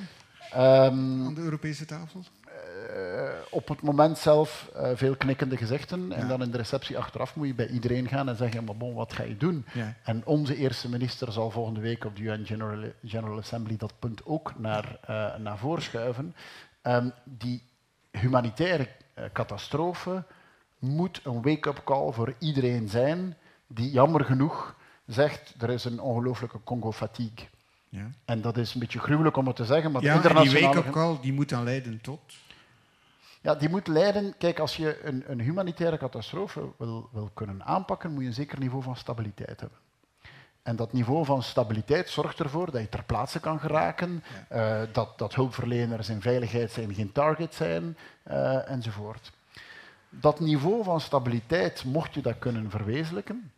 ehm, 0.57 1.27
aan 1.27 1.35
de 1.35 1.41
Europese 1.41 1.85
tafel? 1.85 2.25
eh, 2.97 3.33
op 3.51 3.69
het 3.69 3.83
moment 3.83 4.19
zelf 4.19 4.71
eh, 4.75 4.91
veel 4.95 5.17
knikkende 5.17 5.57
gezichten. 5.57 6.13
En 6.13 6.29
dan 6.29 6.43
in 6.43 6.51
de 6.51 6.57
receptie 6.57 6.99
achteraf 6.99 7.37
moet 7.37 7.47
je 7.47 7.55
bij 7.55 7.69
iedereen 7.69 8.09
gaan 8.09 8.29
en 8.29 8.37
zeggen: 8.37 8.65
maar 8.65 8.77
bon, 8.77 8.95
wat 8.95 9.13
ga 9.13 9.23
je 9.23 9.37
doen? 9.37 9.65
Ja. 9.73 9.95
En 10.05 10.23
onze 10.25 10.57
eerste 10.57 10.89
minister 10.89 11.33
zal 11.33 11.51
volgende 11.51 11.81
week 11.81 12.05
op 12.05 12.17
de 12.17 12.23
UN 12.23 12.47
General, 12.47 12.91
General 13.05 13.39
Assembly 13.39 13.77
dat 13.77 13.93
punt 13.99 14.27
ook 14.27 14.59
naar, 14.59 14.99
eh, 15.07 15.37
naar 15.37 15.59
voren 15.59 15.83
schuiven. 15.83 16.35
Ehm, 16.83 17.09
die 17.25 17.63
humanitaire 18.11 18.89
catastrofe 19.33 20.25
moet 20.79 21.21
een 21.25 21.43
wake-up 21.43 21.81
call 21.85 22.13
voor 22.13 22.35
iedereen 22.39 22.89
zijn 22.89 23.37
die 23.67 23.91
jammer 23.91 24.25
genoeg 24.25 24.77
zegt 25.07 25.55
er 25.59 25.71
is 25.71 25.85
een 25.85 26.01
ongelooflijke 26.01 26.59
Congo-fatigue. 26.65 27.49
Ja, 27.89 28.11
En 28.25 28.41
dat 28.41 28.57
is 28.57 28.75
een 28.75 28.81
beetje 28.81 28.99
gruwelijk 28.99 29.37
om 29.37 29.47
het 29.47 29.57
te 29.57 29.65
zeggen, 29.65 29.93
maar 29.93 30.03
ja 30.03 30.15
en 30.15 30.21
die 30.21 30.29
internationale... 30.29 30.75
wake-up 30.75 30.93
call 30.93 31.19
die 31.21 31.33
moet 31.33 31.49
dan 31.49 31.65
leiden 31.65 32.01
tot... 32.01 32.21
Ja, 33.43 33.55
die 33.55 33.69
moet 33.69 33.87
leiden. 33.87 34.35
Kijk, 34.39 34.59
als 34.59 34.77
je 34.77 35.05
een, 35.05 35.25
een 35.27 35.41
humanitaire 35.41 35.99
catastrofe 35.99 36.69
wil, 36.79 37.09
wil 37.13 37.31
kunnen 37.35 37.65
aanpakken, 37.65 38.13
moet 38.13 38.23
je 38.23 38.29
een 38.29 38.35
zeker 38.35 38.59
niveau 38.59 38.83
van 38.83 38.97
stabiliteit 38.97 39.61
hebben. 39.61 39.79
En 40.63 40.77
dat 40.77 40.93
niveau 40.93 41.25
van 41.25 41.43
stabiliteit 41.43 42.09
zorgt 42.09 42.41
ervoor 42.41 42.71
dat 42.71 42.81
je 42.81 42.89
ter 42.89 43.05
plaatse 43.05 43.41
kan 43.41 43.61
geraken, 43.61 44.25
eh, 44.49 44.81
dat, 44.93 45.19
dat 45.19 45.35
hulpverleners 45.35 46.09
in 46.09 46.21
veiligheid 46.21 46.71
zijn, 46.71 46.95
geen 46.95 47.13
target 47.13 47.55
zijn, 47.55 47.97
eh, 48.23 48.71
enzovoort. 48.71 49.33
Dat 50.11 50.41
niveau 50.41 50.85
van 50.85 51.01
stabiliteit, 51.01 51.85
mocht 51.85 52.15
je 52.15 52.21
dat 52.21 52.39
kunnen 52.39 52.71
verwezenlijken, 52.71 53.53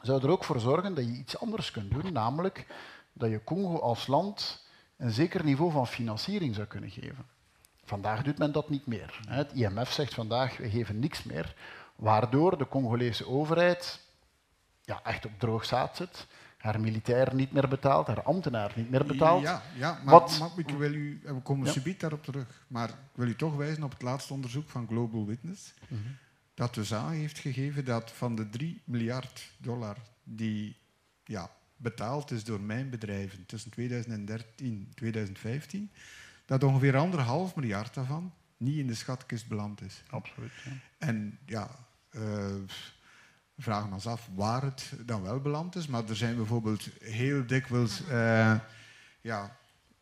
zou 0.00 0.22
er 0.22 0.30
ook 0.30 0.44
voor 0.44 0.60
zorgen 0.60 0.94
dat 0.94 1.04
je 1.04 1.12
iets 1.12 1.38
anders 1.38 1.70
kunt 1.70 1.90
doen, 1.90 2.12
namelijk 2.12 2.66
dat 3.14 3.30
je 3.30 3.44
Congo 3.44 3.78
als 3.78 4.06
land 4.06 4.66
een 4.96 5.10
zeker 5.10 5.44
niveau 5.44 5.70
van 5.70 5.86
financiering 5.86 6.54
zou 6.54 6.66
kunnen 6.66 6.90
geven. 6.90 7.26
Vandaag 7.84 8.22
doet 8.22 8.38
men 8.38 8.52
dat 8.52 8.68
niet 8.70 8.86
meer. 8.86 9.20
Het 9.28 9.52
IMF 9.52 9.92
zegt 9.92 10.14
vandaag, 10.14 10.56
we 10.56 10.70
geven 10.70 10.98
niks 10.98 11.22
meer, 11.22 11.54
waardoor 11.96 12.58
de 12.58 12.68
Congolese 12.68 13.26
overheid 13.28 14.00
ja, 14.82 15.00
echt 15.04 15.26
op 15.26 15.32
droog 15.38 15.64
zaad 15.64 15.96
zit, 15.96 16.26
haar 16.58 16.80
militair 16.80 17.34
niet 17.34 17.52
meer 17.52 17.68
betaalt, 17.68 18.06
haar 18.06 18.22
ambtenaar 18.22 18.72
niet 18.76 18.90
meer 18.90 19.04
betaalt. 19.06 19.42
Ja, 19.42 19.62
ja 19.76 20.00
maar, 20.04 20.14
Wat- 20.14 20.38
maar 20.38 20.50
ik 20.56 20.68
wil 20.68 20.94
u, 20.94 21.20
we 21.24 21.40
komen 21.40 21.66
Ja. 21.66 21.72
subiet 21.72 22.00
daarop 22.00 22.24
terug, 22.24 22.64
maar 22.66 22.88
ik 22.88 22.94
wil 23.14 23.26
u 23.28 23.36
toch 23.36 23.56
wijzen 23.56 23.82
op 23.82 23.92
het 23.92 24.02
laatste 24.02 24.32
onderzoek 24.32 24.68
van 24.68 24.86
Global 24.86 25.26
Witness, 25.26 25.74
Mhm. 25.88 26.00
dat 26.54 26.74
dus 26.74 26.94
aan 26.94 27.10
heeft 27.12 27.38
gegeven 27.38 27.84
dat 27.84 28.10
van 28.12 28.34
de 28.34 28.48
3 28.50 28.82
miljard 28.84 29.50
dollar 29.58 29.96
die 30.22 30.76
ja, 31.24 31.50
betaald 31.84 32.30
is 32.30 32.44
door 32.44 32.60
mijn 32.60 32.90
bedrijven 32.90 33.46
tussen 33.46 33.70
2013 33.70 34.86
en 34.88 34.94
2015, 34.94 35.90
dat 36.46 36.64
ongeveer 36.64 36.96
anderhalf 36.96 37.56
miljard 37.56 37.94
daarvan 37.94 38.32
niet 38.56 38.76
in 38.76 38.86
de 38.86 38.94
schatkist 38.94 39.48
beland 39.48 39.80
is. 39.80 40.02
Absoluut. 40.10 40.50
ja. 40.64 40.70
En 40.98 41.38
ja, 41.46 41.70
we 42.10 43.62
vragen 43.62 43.92
ons 43.92 44.06
af 44.06 44.28
waar 44.34 44.62
het 44.62 44.92
dan 45.06 45.22
wel 45.22 45.40
beland 45.40 45.76
is. 45.76 45.86
Maar 45.86 46.08
er 46.08 46.16
zijn 46.16 46.36
bijvoorbeeld 46.36 46.88
heel 47.00 47.46
dikwijls 47.46 48.06
eh, 48.06 48.54
ja, 49.20 49.56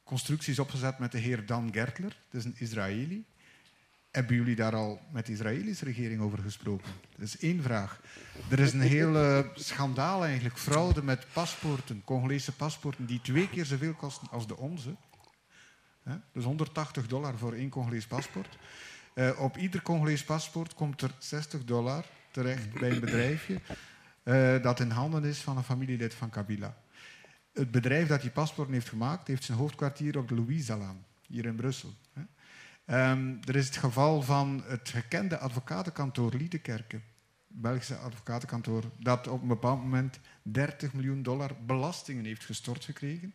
constructies 0.05 0.59
opgezet 0.59 0.99
met 0.99 1.13
de 1.13 1.19
heer 1.19 1.47
Dan 1.47 1.73
Gertler. 1.73 2.17
Dat 2.31 2.41
is 2.41 2.45
een 2.45 2.57
Israëli. 2.59 3.25
Hebben 4.13 4.37
jullie 4.37 4.57
daar 4.57 4.75
al 4.75 5.01
met 5.13 5.27
de 5.27 5.33
Israëlische 5.33 5.85
regering 5.85 6.21
over 6.21 6.39
gesproken? 6.39 6.93
Dat 7.17 7.27
is 7.27 7.39
één 7.39 7.63
vraag. 7.63 8.01
Er 8.51 8.59
is 8.59 8.73
een 8.73 8.81
hele 8.81 9.51
schandaal 9.55 10.25
eigenlijk, 10.25 10.59
fraude 10.59 11.03
met 11.03 11.27
paspoorten, 11.33 12.03
Congolese 12.05 12.53
paspoorten, 12.53 13.07
die 13.07 13.21
twee 13.21 13.49
keer 13.49 13.65
zoveel 13.65 13.95
kosten 13.95 14.29
als 14.31 14.47
de 14.47 14.57
onze. 14.57 14.95
Dus 16.33 16.45
180 16.45 17.07
dollar 17.07 17.39
voor 17.39 17.53
één 17.53 17.69
Congolees 17.69 18.07
paspoort. 18.07 18.59
Uh, 19.15 19.41
op 19.41 19.57
ieder 19.57 19.83
Congolees 19.83 20.25
paspoort 20.25 20.75
komt 20.75 21.03
er 21.03 21.15
60 21.19 21.65
dollar 21.65 22.05
terecht 22.31 22.73
bij 22.73 22.91
een 22.91 23.01
bedrijfje 23.01 23.61
uh, 24.25 24.63
dat 24.63 24.81
in 24.81 24.91
handen 24.91 25.25
is 25.25 25.39
van 25.39 25.57
een 25.57 25.65
familielid 25.65 26.15
van 26.15 26.31
Kabila. 26.31 26.77
Het 27.53 27.71
bedrijf 27.71 28.09
dat 28.09 28.21
die 28.21 28.31
paspoorten 28.31 28.75
heeft 28.75 28.89
gemaakt, 28.89 29.29
heeft 29.29 29.45
zijn 29.45 29.59
hoofdkwartier 29.59 30.19
op 30.19 30.29
de 30.29 30.35
Louise-laan, 30.35 31.05
hier 31.27 31.45
in 31.45 31.57
Brussel. 31.57 31.95
Um, 32.87 33.41
er 33.45 33.57
is 33.57 33.67
het 33.67 33.77
geval 33.77 34.23
van 34.23 34.63
het 34.67 34.89
gekende 34.89 35.39
advocatenkantoor 35.39 36.35
Liedekerke, 36.35 37.01
Belgische 37.47 37.97
advocatenkantoor, 37.97 38.85
dat 38.99 39.27
op 39.29 39.43
een 39.43 39.49
bepaald 39.49 39.81
moment 39.83 40.19
30 40.43 40.93
miljoen 40.93 41.23
dollar 41.23 41.51
belastingen 41.67 42.25
heeft 42.25 42.45
gestort 42.45 42.85
gekregen. 42.85 43.35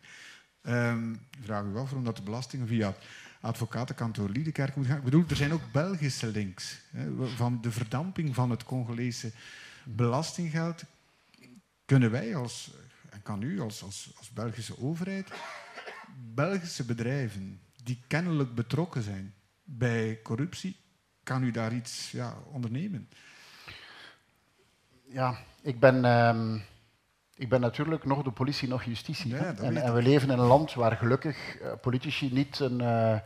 Um, 0.62 1.20
vraag 1.42 1.64
u 1.64 1.66
af 1.66 1.72
waarom 1.72 2.04
dat 2.04 2.16
de 2.16 2.22
belastingen 2.22 2.66
via 2.66 2.94
advocatenkantoor 3.40 4.28
Liedekerk 4.28 4.76
moet 4.76 4.86
gaan. 4.86 4.96
Ik 4.96 5.04
bedoel, 5.04 5.24
er 5.28 5.36
zijn 5.36 5.52
ook 5.52 5.72
Belgische 5.72 6.26
links. 6.26 6.80
Hè, 6.90 7.26
van 7.26 7.60
de 7.60 7.70
verdamping 7.70 8.34
van 8.34 8.50
het 8.50 8.64
Congolese 8.64 9.32
belastinggeld 9.84 10.82
kunnen 11.84 12.10
wij 12.10 12.36
als, 12.36 12.70
en 13.10 13.22
kan 13.22 13.42
u 13.42 13.60
als, 13.60 13.82
als, 13.82 14.10
als 14.16 14.30
Belgische 14.30 14.78
overheid, 14.78 15.28
Belgische 16.34 16.84
bedrijven 16.84 17.60
die 17.84 18.02
kennelijk 18.06 18.54
betrokken 18.54 19.02
zijn 19.02 19.34
bij 19.70 20.20
corruptie, 20.22 20.76
kan 21.22 21.42
u 21.42 21.50
daar 21.50 21.72
iets 21.72 22.10
ja, 22.10 22.34
ondernemen? 22.52 23.08
Ja, 25.08 25.38
ik 25.62 25.80
ben, 25.80 26.04
um, 26.04 26.62
ik 27.34 27.48
ben 27.48 27.60
natuurlijk 27.60 28.04
nog 28.04 28.22
de 28.22 28.30
politie, 28.30 28.68
nog 28.68 28.82
justitie. 28.82 29.30
Ja, 29.30 29.54
en, 29.54 29.76
en, 29.76 29.94
we 29.94 30.02
leven 30.02 30.30
in 30.30 30.38
een 30.38 30.46
land 30.46 30.74
waar 30.74 30.96
gelukkig 30.96 31.60
uh, 31.60 31.72
politici 31.80 32.32
niet 32.32 32.58
een, 32.58 32.80
uh, 32.80 33.18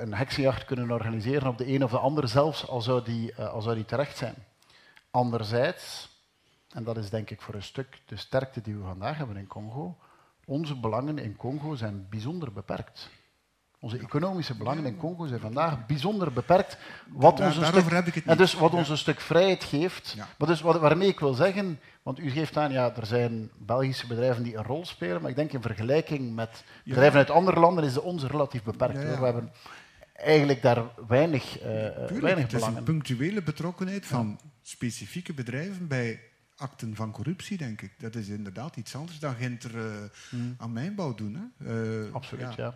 een 0.00 0.14
heksenjacht 0.14 0.64
kunnen 0.64 0.90
organiseren 0.90 1.48
op 1.48 1.58
de 1.58 1.68
een 1.68 1.84
of 1.84 1.90
de 1.90 1.98
ander, 1.98 2.28
zelfs 2.28 2.68
al 2.68 2.80
zou 2.80 3.04
die, 3.04 3.36
al 3.36 3.62
zou 3.62 3.74
die 3.74 3.84
terecht 3.84 4.16
zijn. 4.16 4.34
Anderzijds, 5.10 6.10
en 6.68 6.84
dat 6.84 6.96
is 6.96 7.10
denk 7.10 7.30
ik 7.30 7.40
voor 7.40 7.54
een 7.54 7.62
stuk 7.62 8.00
de 8.06 8.16
sterkte 8.16 8.60
die 8.60 8.76
we 8.76 8.84
vandaag 8.84 9.16
hebben 9.16 9.36
in 9.36 9.46
Congo, 9.46 9.98
onze 10.44 10.76
belangen 10.76 11.18
in 11.18 11.36
Congo 11.36 11.74
zijn 11.74 12.06
bijzonder 12.08 12.52
beperkt. 12.52 13.10
Onze 13.80 13.98
economische 13.98 14.54
belangen 14.54 14.86
in 14.86 14.96
Congo 14.96 15.26
zijn 15.26 15.40
vandaag 15.40 15.86
bijzonder 15.86 16.32
beperkt. 16.32 16.78
Wat 17.08 17.40
ons 17.40 17.56
een 17.56 17.64
stuk, 17.64 18.24
En 18.24 18.36
dus 18.36 18.54
wat 18.54 18.72
ons 18.72 18.88
een 18.88 18.98
stuk 18.98 19.20
vrijheid 19.20 19.64
geeft. 19.64 20.16
Maar 20.38 20.48
dus 20.48 20.60
wat, 20.60 20.80
waarmee 20.80 21.08
ik 21.08 21.20
wil 21.20 21.34
zeggen, 21.34 21.80
want 22.02 22.18
u 22.18 22.30
geeft 22.30 22.56
aan, 22.56 22.72
ja, 22.72 22.96
er 22.96 23.06
zijn 23.06 23.50
Belgische 23.58 24.06
bedrijven 24.06 24.42
die 24.42 24.56
een 24.56 24.64
rol 24.64 24.86
spelen, 24.86 25.20
maar 25.20 25.30
ik 25.30 25.36
denk 25.36 25.52
in 25.52 25.62
vergelijking 25.62 26.34
met 26.34 26.64
bedrijven 26.84 27.18
uit 27.18 27.30
andere 27.30 27.60
landen 27.60 27.84
is 27.84 27.92
de 27.92 28.02
onze 28.02 28.26
relatief 28.26 28.62
beperkt. 28.62 28.98
We 28.98 29.24
hebben 29.24 29.52
eigenlijk 30.12 30.62
daar 30.62 30.84
weinig, 31.08 31.56
uh, 31.56 31.62
Tuurlijk, 31.62 32.20
weinig 32.20 32.44
Het 32.44 32.52
is 32.52 32.66
een 32.66 32.82
punctuele 32.82 33.42
betrokkenheid 33.42 34.06
van 34.06 34.40
specifieke 34.62 35.34
bedrijven 35.34 35.86
bij 35.86 36.20
acten 36.56 36.96
van 36.96 37.12
corruptie, 37.12 37.56
denk 37.56 37.82
ik. 37.82 37.92
Dat 37.98 38.14
is 38.14 38.28
inderdaad 38.28 38.76
iets 38.76 38.96
anders 38.96 39.18
dan 39.18 39.34
Ginter 39.34 39.74
uh, 39.74 39.82
hmm. 40.28 40.54
aan 40.58 40.72
mijnbouw 40.72 41.14
doen. 41.14 41.52
Hè. 41.58 42.04
Uh, 42.04 42.14
Absoluut, 42.14 42.54
ja. 42.54 42.74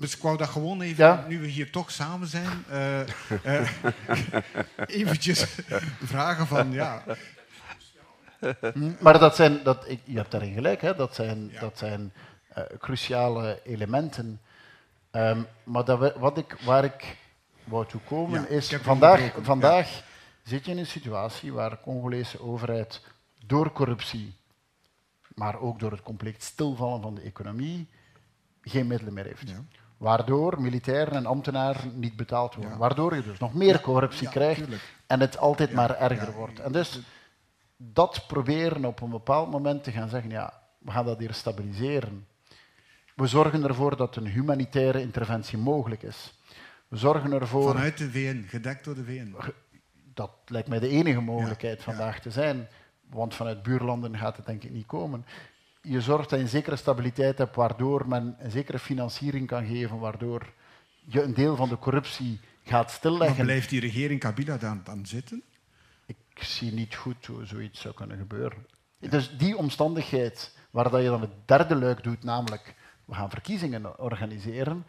Dus 0.00 0.16
ik 0.16 0.22
wou 0.22 0.36
dat 0.36 0.48
gewoon 0.48 0.80
even, 0.80 1.24
nu 1.28 1.40
we 1.40 1.46
hier 1.46 1.70
toch 1.70 1.90
samen 1.90 2.28
zijn, 2.28 2.64
uh, 2.70 3.00
uh, 3.44 3.70
eventjes 5.00 5.46
vragen 6.00 6.46
van, 6.46 6.72
ja... 6.72 7.04
Maar 9.00 9.18
dat 9.18 9.36
zijn, 9.36 9.62
dat, 9.62 9.86
je 10.04 10.16
hebt 10.16 10.30
daarin 10.30 10.52
gelijk, 10.52 10.80
hè, 10.80 10.94
dat 10.94 11.14
zijn, 11.14 11.52
dat 11.60 11.78
zijn 11.78 12.12
uh, 12.58 12.64
cruciale 12.78 13.60
elementen. 13.64 14.40
Um, 15.12 15.46
maar 15.64 15.84
dat 15.84 16.16
wat 16.16 16.38
ik, 16.38 16.56
waar 16.64 16.84
ik 16.84 17.16
wou 17.64 17.86
toe 17.86 18.00
komen 18.00 18.40
ja, 18.40 18.46
is, 18.46 18.68
vandaag, 18.82 19.34
vandaag 19.40 20.02
zit 20.42 20.64
je 20.64 20.70
in 20.70 20.78
een 20.78 20.86
situatie 20.86 21.52
waar 21.52 21.70
de 21.70 21.80
Congolese 21.82 22.40
overheid 22.42 23.00
door 23.46 23.72
corruptie, 23.72 24.34
maar 25.34 25.60
ook 25.60 25.78
door 25.78 25.90
het 25.90 26.02
compleet 26.02 26.42
stilvallen 26.42 27.02
van 27.02 27.14
de 27.14 27.20
economie, 27.20 27.88
geen 28.62 28.86
middelen 28.86 29.14
meer 29.14 29.24
heeft. 29.24 29.52
Waardoor 30.00 30.60
militairen 30.60 31.14
en 31.14 31.26
ambtenaren 31.26 31.98
niet 31.98 32.16
betaald 32.16 32.54
worden. 32.54 32.78
Waardoor 32.78 33.14
je 33.14 33.22
dus 33.22 33.38
nog 33.38 33.54
meer 33.54 33.80
corruptie 33.80 34.28
krijgt 34.28 34.62
en 35.06 35.20
het 35.20 35.38
altijd 35.38 35.72
maar 35.72 35.96
erger 35.96 36.32
wordt. 36.32 36.58
En 36.60 36.72
dus 36.72 37.00
dat 37.76 38.24
proberen 38.26 38.84
op 38.84 39.00
een 39.00 39.10
bepaald 39.10 39.50
moment 39.50 39.84
te 39.84 39.90
gaan 39.90 40.08
zeggen, 40.08 40.30
ja, 40.30 40.62
we 40.78 40.90
gaan 40.90 41.04
dat 41.04 41.18
hier 41.18 41.34
stabiliseren. 41.34 42.26
We 43.14 43.26
zorgen 43.26 43.64
ervoor 43.64 43.96
dat 43.96 44.16
een 44.16 44.26
humanitaire 44.26 45.00
interventie 45.00 45.58
mogelijk 45.58 46.02
is. 46.02 46.34
We 46.88 46.96
zorgen 46.96 47.32
ervoor... 47.32 47.72
Vanuit 47.72 47.98
de 47.98 48.10
VN, 48.10 48.44
gedekt 48.48 48.84
door 48.84 48.94
de 48.94 49.04
VN. 49.04 49.36
Dat 50.14 50.30
lijkt 50.46 50.68
mij 50.68 50.78
de 50.78 50.88
enige 50.88 51.20
mogelijkheid 51.20 51.82
vandaag 51.82 52.20
te 52.20 52.30
zijn. 52.30 52.68
Want 53.10 53.34
vanuit 53.34 53.62
buurlanden 53.62 54.18
gaat 54.18 54.36
het 54.36 54.46
denk 54.46 54.64
ik 54.64 54.70
niet 54.70 54.86
komen 54.86 55.24
je 55.82 56.00
zorgt 56.00 56.30
dat 56.30 56.38
je 56.38 56.44
een 56.44 56.50
zekere 56.50 56.76
stabiliteit 56.76 57.38
hebt, 57.38 57.56
waardoor 57.56 58.08
men 58.08 58.36
een 58.38 58.50
zekere 58.50 58.78
financiering 58.78 59.46
kan 59.46 59.66
geven, 59.66 59.98
waardoor 59.98 60.52
je 61.04 61.22
een 61.22 61.34
deel 61.34 61.56
van 61.56 61.68
de 61.68 61.78
corruptie 61.78 62.40
gaat 62.64 62.90
stilleggen. 62.90 63.36
Maar 63.36 63.44
blijft 63.44 63.68
die 63.68 63.80
regering 63.80 64.20
Kabila 64.20 64.56
dan, 64.56 64.80
dan 64.84 65.06
zitten? 65.06 65.42
Ik 66.06 66.16
zie 66.34 66.72
niet 66.72 66.94
goed 66.94 67.26
hoe 67.26 67.44
zoiets 67.44 67.80
zou 67.80 67.94
kunnen 67.94 68.18
gebeuren. 68.18 68.66
Dus 68.98 69.36
die 69.36 69.56
omstandigheid, 69.56 70.56
waar 70.70 70.90
dat 70.90 71.02
je 71.02 71.08
dan 71.08 71.20
het 71.20 71.48
derde 71.48 71.76
luik 71.76 72.02
doet, 72.02 72.24
namelijk 72.24 72.74
we 73.04 73.14
gaan 73.14 73.30
verkiezingen 73.30 73.98
organiseren, 73.98 74.86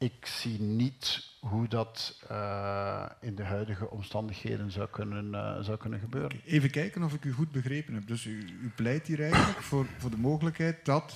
ik 0.00 0.26
zie 0.26 0.60
niet 0.60 1.28
hoe 1.40 1.68
dat 1.68 2.20
uh, 2.30 3.06
in 3.20 3.34
de 3.34 3.42
huidige 3.42 3.90
omstandigheden 3.90 4.70
zou 4.70 4.88
kunnen, 4.88 5.24
uh, 5.26 5.60
zou 5.60 5.76
kunnen 5.76 6.00
gebeuren. 6.00 6.40
Even 6.44 6.70
kijken 6.70 7.02
of 7.02 7.14
ik 7.14 7.24
u 7.24 7.32
goed 7.32 7.50
begrepen 7.50 7.94
heb. 7.94 8.06
Dus 8.06 8.24
u, 8.24 8.38
u 8.62 8.72
pleit 8.76 9.06
hier 9.06 9.22
eigenlijk 9.22 9.62
voor, 9.62 9.86
voor 9.98 10.10
de 10.10 10.16
mogelijkheid 10.16 10.84
dat 10.84 11.14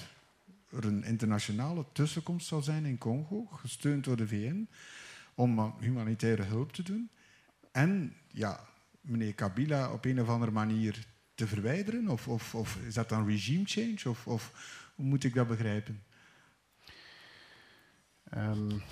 er 0.70 0.85
een 0.85 1.05
internationale 1.05 1.85
tussenkomst 1.92 2.47
zal 2.47 2.62
zijn 2.62 2.85
in 2.85 2.99
Congo, 2.99 3.44
gesteund 3.44 4.05
door 4.05 4.16
de 4.16 4.29
VN, 4.29 4.68
om 5.35 5.75
humanitaire 5.81 6.42
hulp 6.42 6.73
te 6.73 6.83
doen. 6.83 7.11
En 7.73 8.14
ja, 8.29 8.61
meneer 9.01 9.35
Kabila 9.35 9.92
op 9.92 10.05
een 10.05 10.20
of 10.20 10.29
andere 10.29 10.53
manier 10.53 11.07
te 11.35 11.47
verwijderen? 11.47 12.09
Of, 12.09 12.29
of, 12.29 12.55
of 12.55 12.77
is 12.87 12.94
dat 12.94 13.09
dan 13.09 13.29
regime 13.29 13.64
change? 13.64 14.09
Of, 14.09 14.27
of 14.27 14.53
hoe 14.94 15.07
moet 15.07 15.25
ik 15.25 15.35
dat 15.35 15.49
begrijpen? 15.49 16.03
Um, 18.37 18.83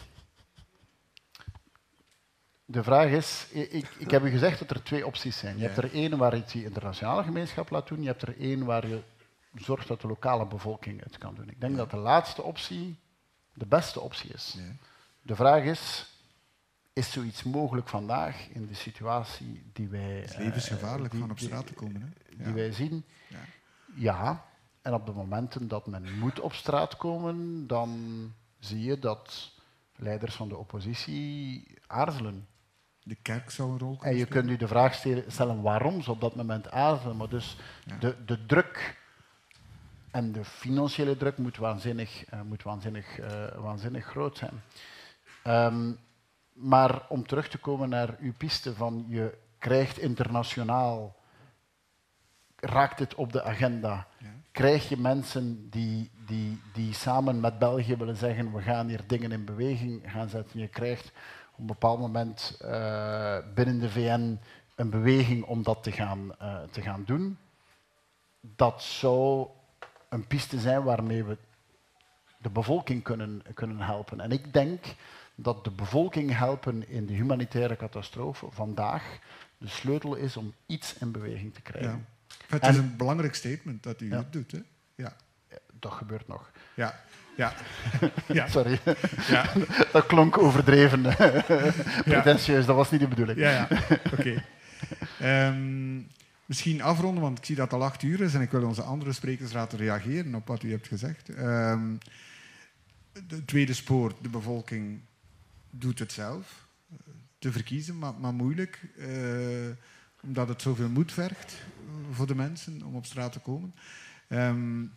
de 2.64 2.83
vraag 2.83 3.11
is, 3.11 3.47
ik, 3.51 3.88
ik, 3.99 4.11
heb 4.11 4.25
u 4.25 4.31
gezegd 4.31 4.59
dat 4.59 4.71
er 4.71 4.83
twee 4.83 5.07
opties 5.07 5.38
zijn. 5.38 5.59
Je 5.59 5.62
hebt 5.64 5.77
er 5.77 5.92
één 5.92 6.18
waar 6.18 6.37
je 6.37 6.42
die 6.45 6.64
internationale 6.64 7.23
gemeenschap 7.23 7.71
laat 7.71 7.88
doen, 7.88 8.01
je 8.01 8.07
hebt 8.07 8.23
er 8.23 8.40
één 8.40 8.64
waar 8.64 8.88
je 8.88 9.03
zorgt 9.55 9.88
dat 9.88 10.01
de 10.01 10.07
lokale 10.07 10.47
bevolking 10.47 11.03
het 11.03 11.18
kan 11.18 11.35
doen. 11.35 11.51
Ik 11.51 11.61
denk 11.61 11.77
dat 11.77 11.90
de 11.90 11.97
laatste 11.97 12.42
optie 12.42 12.99
de 13.55 13.66
beste 13.66 14.01
optie 14.01 14.33
is. 14.33 14.55
Ja. 14.57 14.62
De 15.23 15.37
vraag 15.37 15.62
is, 15.62 16.07
is 16.92 17.12
zoiets 17.12 17.42
mogelijk 17.42 17.88
vandaag 17.88 18.49
in 18.49 18.66
de 18.66 18.75
situatie 18.75 19.71
die 19.73 19.88
wij... 19.88 20.21
Het 20.21 20.31
is 20.31 20.37
levensgevaarlijk 20.37 21.14
uh, 21.14 21.21
van 21.21 21.31
op 21.31 21.38
straat 21.38 21.66
te 21.66 21.75
komen. 21.75 22.01
Hè? 22.01 22.45
Die 22.45 22.53
wij 22.53 22.73
zien. 22.73 23.05
Ja. 23.29 23.38
ja, 23.95 24.45
en 24.83 24.95
op 24.95 25.07
de 25.07 25.12
momenten 25.12 25.68
dat 25.68 25.87
men 25.87 26.18
moet 26.18 26.40
op 26.40 26.53
straat 26.53 26.97
komen, 26.97 27.66
dan 27.66 28.33
zie 28.64 28.83
je 28.83 28.98
dat 28.98 29.53
leiders 29.96 30.35
van 30.35 30.48
de 30.48 30.57
oppositie 30.57 31.66
aarzelen. 31.87 32.46
De 33.03 33.16
kerk 33.22 33.51
zou 33.51 33.70
een 33.70 33.79
rol 33.79 33.98
En 34.01 34.16
je 34.16 34.27
kunt 34.27 34.51
u 34.51 34.57
de 34.57 34.68
vraag 34.68 35.05
stellen 35.27 35.62
waarom 35.62 36.03
ze 36.03 36.11
op 36.11 36.20
dat 36.20 36.35
moment 36.35 36.70
aarzelen. 36.70 37.16
Maar 37.16 37.29
dus 37.29 37.57
de, 37.98 38.16
de 38.25 38.46
druk 38.46 39.01
en 40.11 40.33
de 40.33 40.44
financiële 40.44 41.16
druk 41.16 41.38
moet 41.38 41.57
waanzinnig, 41.57 42.33
uh, 42.35 42.40
moet 42.42 42.62
waanzinnig, 42.62 43.18
uh, 43.18 43.46
waanzinnig 43.57 44.05
groot 44.05 44.38
zijn. 44.38 44.62
Um, 45.46 45.98
maar 46.53 47.09
om 47.09 47.27
terug 47.27 47.48
te 47.48 47.59
komen 47.59 47.88
naar 47.88 48.16
uw 48.20 48.33
piste 48.33 48.75
van 48.75 49.05
je 49.09 49.38
krijgt 49.59 49.98
internationaal, 49.98 51.16
raakt 52.57 52.98
het 52.98 53.14
op 53.14 53.33
de 53.33 53.42
agenda. 53.42 54.07
Ja. 54.18 54.29
Krijg 54.53 54.88
je 54.88 54.96
mensen 54.96 55.70
die, 55.70 56.11
die, 56.26 56.61
die 56.72 56.94
samen 56.94 57.40
met 57.40 57.58
België 57.58 57.96
willen 57.96 58.16
zeggen 58.16 58.52
we 58.52 58.62
gaan 58.62 58.88
hier 58.88 59.00
dingen 59.06 59.32
in 59.32 59.44
beweging 59.44 60.02
gaan 60.06 60.28
zetten. 60.28 60.61
Je 60.61 60.68
krijgt 60.68 61.12
een 61.58 61.66
bepaald 61.66 61.98
moment 61.98 62.58
uh, 62.62 63.38
binnen 63.54 63.78
de 63.80 63.90
VN 63.90 64.38
een 64.74 64.90
beweging 64.90 65.44
om 65.44 65.62
dat 65.62 65.82
te 65.82 65.92
gaan, 65.92 66.32
uh, 66.42 66.62
te 66.70 66.80
gaan 66.80 67.04
doen. 67.04 67.38
Dat 68.40 68.82
zou 68.82 69.48
een 70.08 70.26
piste 70.26 70.58
zijn 70.58 70.82
waarmee 70.82 71.24
we 71.24 71.37
de 72.38 72.50
bevolking 72.50 73.02
kunnen, 73.02 73.42
kunnen 73.54 73.78
helpen. 73.78 74.20
En 74.20 74.32
ik 74.32 74.52
denk 74.52 74.85
dat 75.35 75.64
de 75.64 75.70
bevolking 75.70 76.37
helpen 76.37 76.88
in 76.88 77.06
de 77.06 77.12
humanitaire 77.12 77.76
catastrofe 77.76 78.46
vandaag 78.50 79.18
de 79.58 79.68
sleutel 79.68 80.14
is 80.14 80.37
om 80.37 80.54
iets 80.66 80.94
in 80.98 81.12
beweging 81.12 81.54
te 81.54 81.61
krijgen. 81.61 82.06
Ja. 82.28 82.46
Het 82.46 82.66
is 82.66 82.76
een 82.76 82.96
belangrijk 82.96 83.35
statement 83.35 83.82
dat 83.82 84.00
u 84.00 84.11
ja. 84.11 84.26
doet. 84.30 84.52
Hè? 84.52 84.58
Ja. 84.94 85.16
Dat 85.83 85.92
gebeurt 85.92 86.29
nog. 86.29 86.51
Ja, 86.75 87.01
ja. 87.37 87.53
ja. 88.38 88.49
Sorry, 88.49 88.81
ja. 89.29 89.53
dat 89.92 90.07
klonk 90.07 90.38
overdreven. 90.38 91.03
Pretentieus, 92.05 92.66
dat 92.66 92.77
was 92.77 92.90
niet 92.90 93.01
de 93.01 93.09
bedoeling. 93.09 93.38
Ja, 93.38 93.51
ja. 93.51 93.68
oké. 94.12 94.45
Ehm, 95.18 96.01
misschien 96.47 96.83
afronden, 96.83 97.23
want 97.23 97.38
ik 97.38 97.45
zie 97.45 97.57
dat 97.57 97.71
het 97.71 97.81
al 97.81 97.87
acht 97.87 98.03
uur 98.03 98.21
is 98.21 98.35
en 98.35 98.40
ik 98.40 98.51
wil 98.51 98.66
onze 98.66 98.83
andere 98.83 99.12
sprekers 99.12 99.53
laten 99.53 99.79
reageren 99.79 100.35
op 100.35 100.47
wat 100.47 100.62
u 100.62 100.71
hebt 100.71 100.88
gezegd. 100.88 101.29
Um, 101.38 101.99
het 103.12 103.47
tweede 103.47 103.75
spoor, 103.75 104.12
de 104.21 104.29
bevolking 104.29 105.01
doet 105.71 105.99
het 105.99 106.12
zelf. 106.12 106.66
Te 107.38 107.53
verkiezen, 107.53 107.99
maar, 107.99 108.14
maar 108.14 108.35
moeilijk. 108.35 108.81
Uh, 108.97 109.09
omdat 110.23 110.49
het 110.49 110.62
zoveel 110.62 110.88
moed 110.88 111.12
vergt 111.12 111.55
voor 112.11 112.27
de 112.27 112.35
mensen 112.35 112.83
om 112.83 112.95
op 112.95 113.07
straat 113.07 113.33
te 113.33 113.38
komen. 113.38 113.75
Um, 114.29 114.92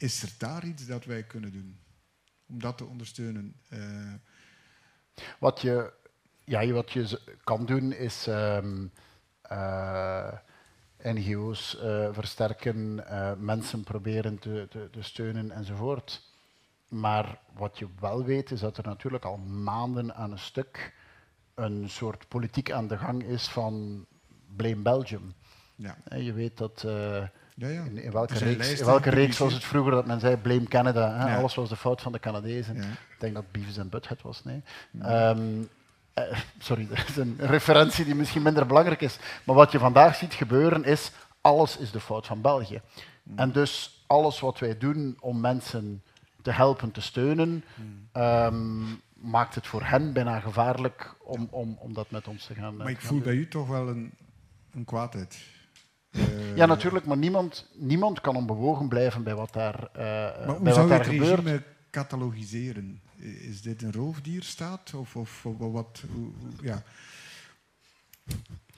is 0.00 0.22
er 0.22 0.32
daar 0.38 0.64
iets 0.64 0.86
dat 0.86 1.04
wij 1.04 1.22
kunnen 1.22 1.52
doen 1.52 1.78
om 2.46 2.60
dat 2.60 2.78
te 2.78 2.84
ondersteunen? 2.84 3.56
Uh, 3.68 4.14
wat, 5.38 5.60
je, 5.60 5.92
ja, 6.44 6.66
wat 6.66 6.92
je 6.92 7.20
kan 7.44 7.66
doen 7.66 7.92
is 7.92 8.26
um, 8.26 8.90
uh, 9.52 10.32
NGO's 11.02 11.78
uh, 11.82 12.08
versterken, 12.12 13.04
mensen 13.44 13.84
proberen 13.84 14.38
te, 14.38 14.66
te, 14.70 14.88
te 14.90 15.02
steunen 15.02 15.50
enzovoort. 15.50 16.28
Maar 16.88 17.40
wat 17.52 17.78
je 17.78 17.88
wel 18.00 18.24
weet 18.24 18.50
is 18.50 18.60
dat 18.60 18.76
er 18.76 18.84
natuurlijk 18.84 19.24
al 19.24 19.36
maanden 19.36 20.14
aan 20.14 20.30
een 20.30 20.38
stuk 20.38 20.94
een 21.54 21.88
soort 21.88 22.28
politiek 22.28 22.70
aan 22.70 22.88
de 22.88 22.98
gang 22.98 23.22
is 23.22 23.48
van 23.48 24.06
blame 24.56 24.82
Belgium. 24.82 25.34
Ja. 25.74 25.96
Je 26.16 26.32
weet 26.32 26.56
dat 26.56 26.82
uh, 26.86 27.26
ja, 27.54 27.68
ja. 27.68 27.82
In, 27.82 27.98
in, 27.98 28.12
welke 28.12 28.38
reeks, 28.38 28.78
in 28.80 28.84
welke 28.84 29.10
reeks 29.10 29.38
was 29.38 29.52
het 29.52 29.64
vroeger 29.64 29.92
dat 29.92 30.06
men 30.06 30.20
zei 30.20 30.36
blame 30.36 30.68
Canada, 30.68 31.16
hè? 31.16 31.36
alles 31.36 31.54
was 31.54 31.68
de 31.68 31.76
fout 31.76 32.02
van 32.02 32.12
de 32.12 32.18
Canadezen. 32.18 32.76
Ik 32.76 32.84
denk 33.18 33.34
dat 33.34 33.52
Beavis 33.52 33.76
en 33.76 33.88
Butthead 33.88 34.22
was, 34.22 34.44
nee. 34.44 34.62
Um, 35.02 35.68
uh, 36.14 36.38
sorry, 36.58 36.88
dat 36.94 37.08
is 37.08 37.16
een 37.16 37.36
referentie 37.38 38.04
die 38.04 38.14
misschien 38.14 38.42
minder 38.42 38.66
belangrijk 38.66 39.00
is. 39.00 39.18
Maar 39.44 39.56
wat 39.56 39.72
je 39.72 39.78
vandaag 39.78 40.14
ziet 40.14 40.34
gebeuren 40.34 40.84
is, 40.84 41.12
alles 41.40 41.76
is 41.76 41.90
de 41.90 42.00
fout 42.00 42.26
van 42.26 42.40
België. 42.40 42.80
En 43.36 43.52
dus 43.52 44.04
alles 44.06 44.40
wat 44.40 44.58
wij 44.58 44.78
doen 44.78 45.16
om 45.20 45.40
mensen 45.40 46.02
te 46.42 46.50
helpen, 46.50 46.90
te 46.90 47.00
steunen, 47.00 47.64
um, 48.12 49.00
maakt 49.14 49.54
het 49.54 49.66
voor 49.66 49.82
hen 49.84 50.12
bijna 50.12 50.40
gevaarlijk 50.40 51.14
om, 51.22 51.48
om, 51.50 51.76
om 51.78 51.94
dat 51.94 52.10
met 52.10 52.28
ons 52.28 52.46
te 52.46 52.54
gaan 52.54 52.76
Maar 52.76 52.90
ik 52.90 53.00
voel 53.00 53.20
bij 53.20 53.34
u 53.34 53.48
toch 53.48 53.68
wel 53.68 53.88
een, 53.88 54.12
een 54.74 54.84
kwaadheid. 54.84 55.38
Uh, 56.10 56.56
ja, 56.56 56.66
natuurlijk, 56.66 57.06
maar 57.06 57.16
niemand, 57.16 57.68
niemand 57.74 58.20
kan 58.20 58.36
onbewogen 58.36 58.88
blijven 58.88 59.22
bij 59.22 59.34
wat 59.34 59.52
daar, 59.52 59.88
uh, 59.92 60.02
maar 60.02 60.46
hoe 60.46 60.60
bij 60.60 60.72
zou 60.72 60.88
wat 60.88 60.98
daar 60.98 61.12
je 61.12 61.20
het 61.20 61.28
gebeurt. 61.28 61.44
regime 61.44 61.62
catalogiseren? 61.90 63.00
Is 63.16 63.62
dit 63.62 63.82
een 63.82 63.92
roofdierstaat? 63.92 64.94
Of, 64.94 65.16
of, 65.16 65.46
of 65.46 65.58
wat? 65.58 66.02
Hoe, 66.12 66.30
ja. 66.62 66.82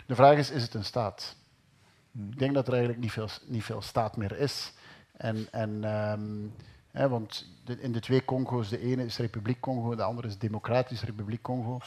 De 0.06 0.14
vraag 0.14 0.36
is, 0.36 0.50
is 0.50 0.62
het 0.62 0.74
een 0.74 0.84
staat? 0.84 1.36
Hmm. 2.10 2.30
Ik 2.30 2.38
denk 2.38 2.54
dat 2.54 2.66
er 2.66 2.72
eigenlijk 2.72 3.02
niet 3.02 3.12
veel, 3.12 3.28
niet 3.46 3.64
veel 3.64 3.82
staat 3.82 4.16
meer 4.16 4.38
is. 4.38 4.72
En, 5.16 5.46
en 5.50 5.84
um, 5.84 6.52
Hè, 6.92 7.08
want 7.08 7.46
de, 7.64 7.80
in 7.80 7.92
de 7.92 8.00
twee 8.00 8.24
Congo's, 8.24 8.68
de 8.68 8.80
ene 8.80 9.04
is 9.04 9.16
Republiek 9.16 9.60
Congo, 9.60 9.94
de 9.94 10.02
andere 10.02 10.28
is 10.28 10.38
Democratische 10.38 11.06
Republiek 11.06 11.42
Congo. 11.42 11.78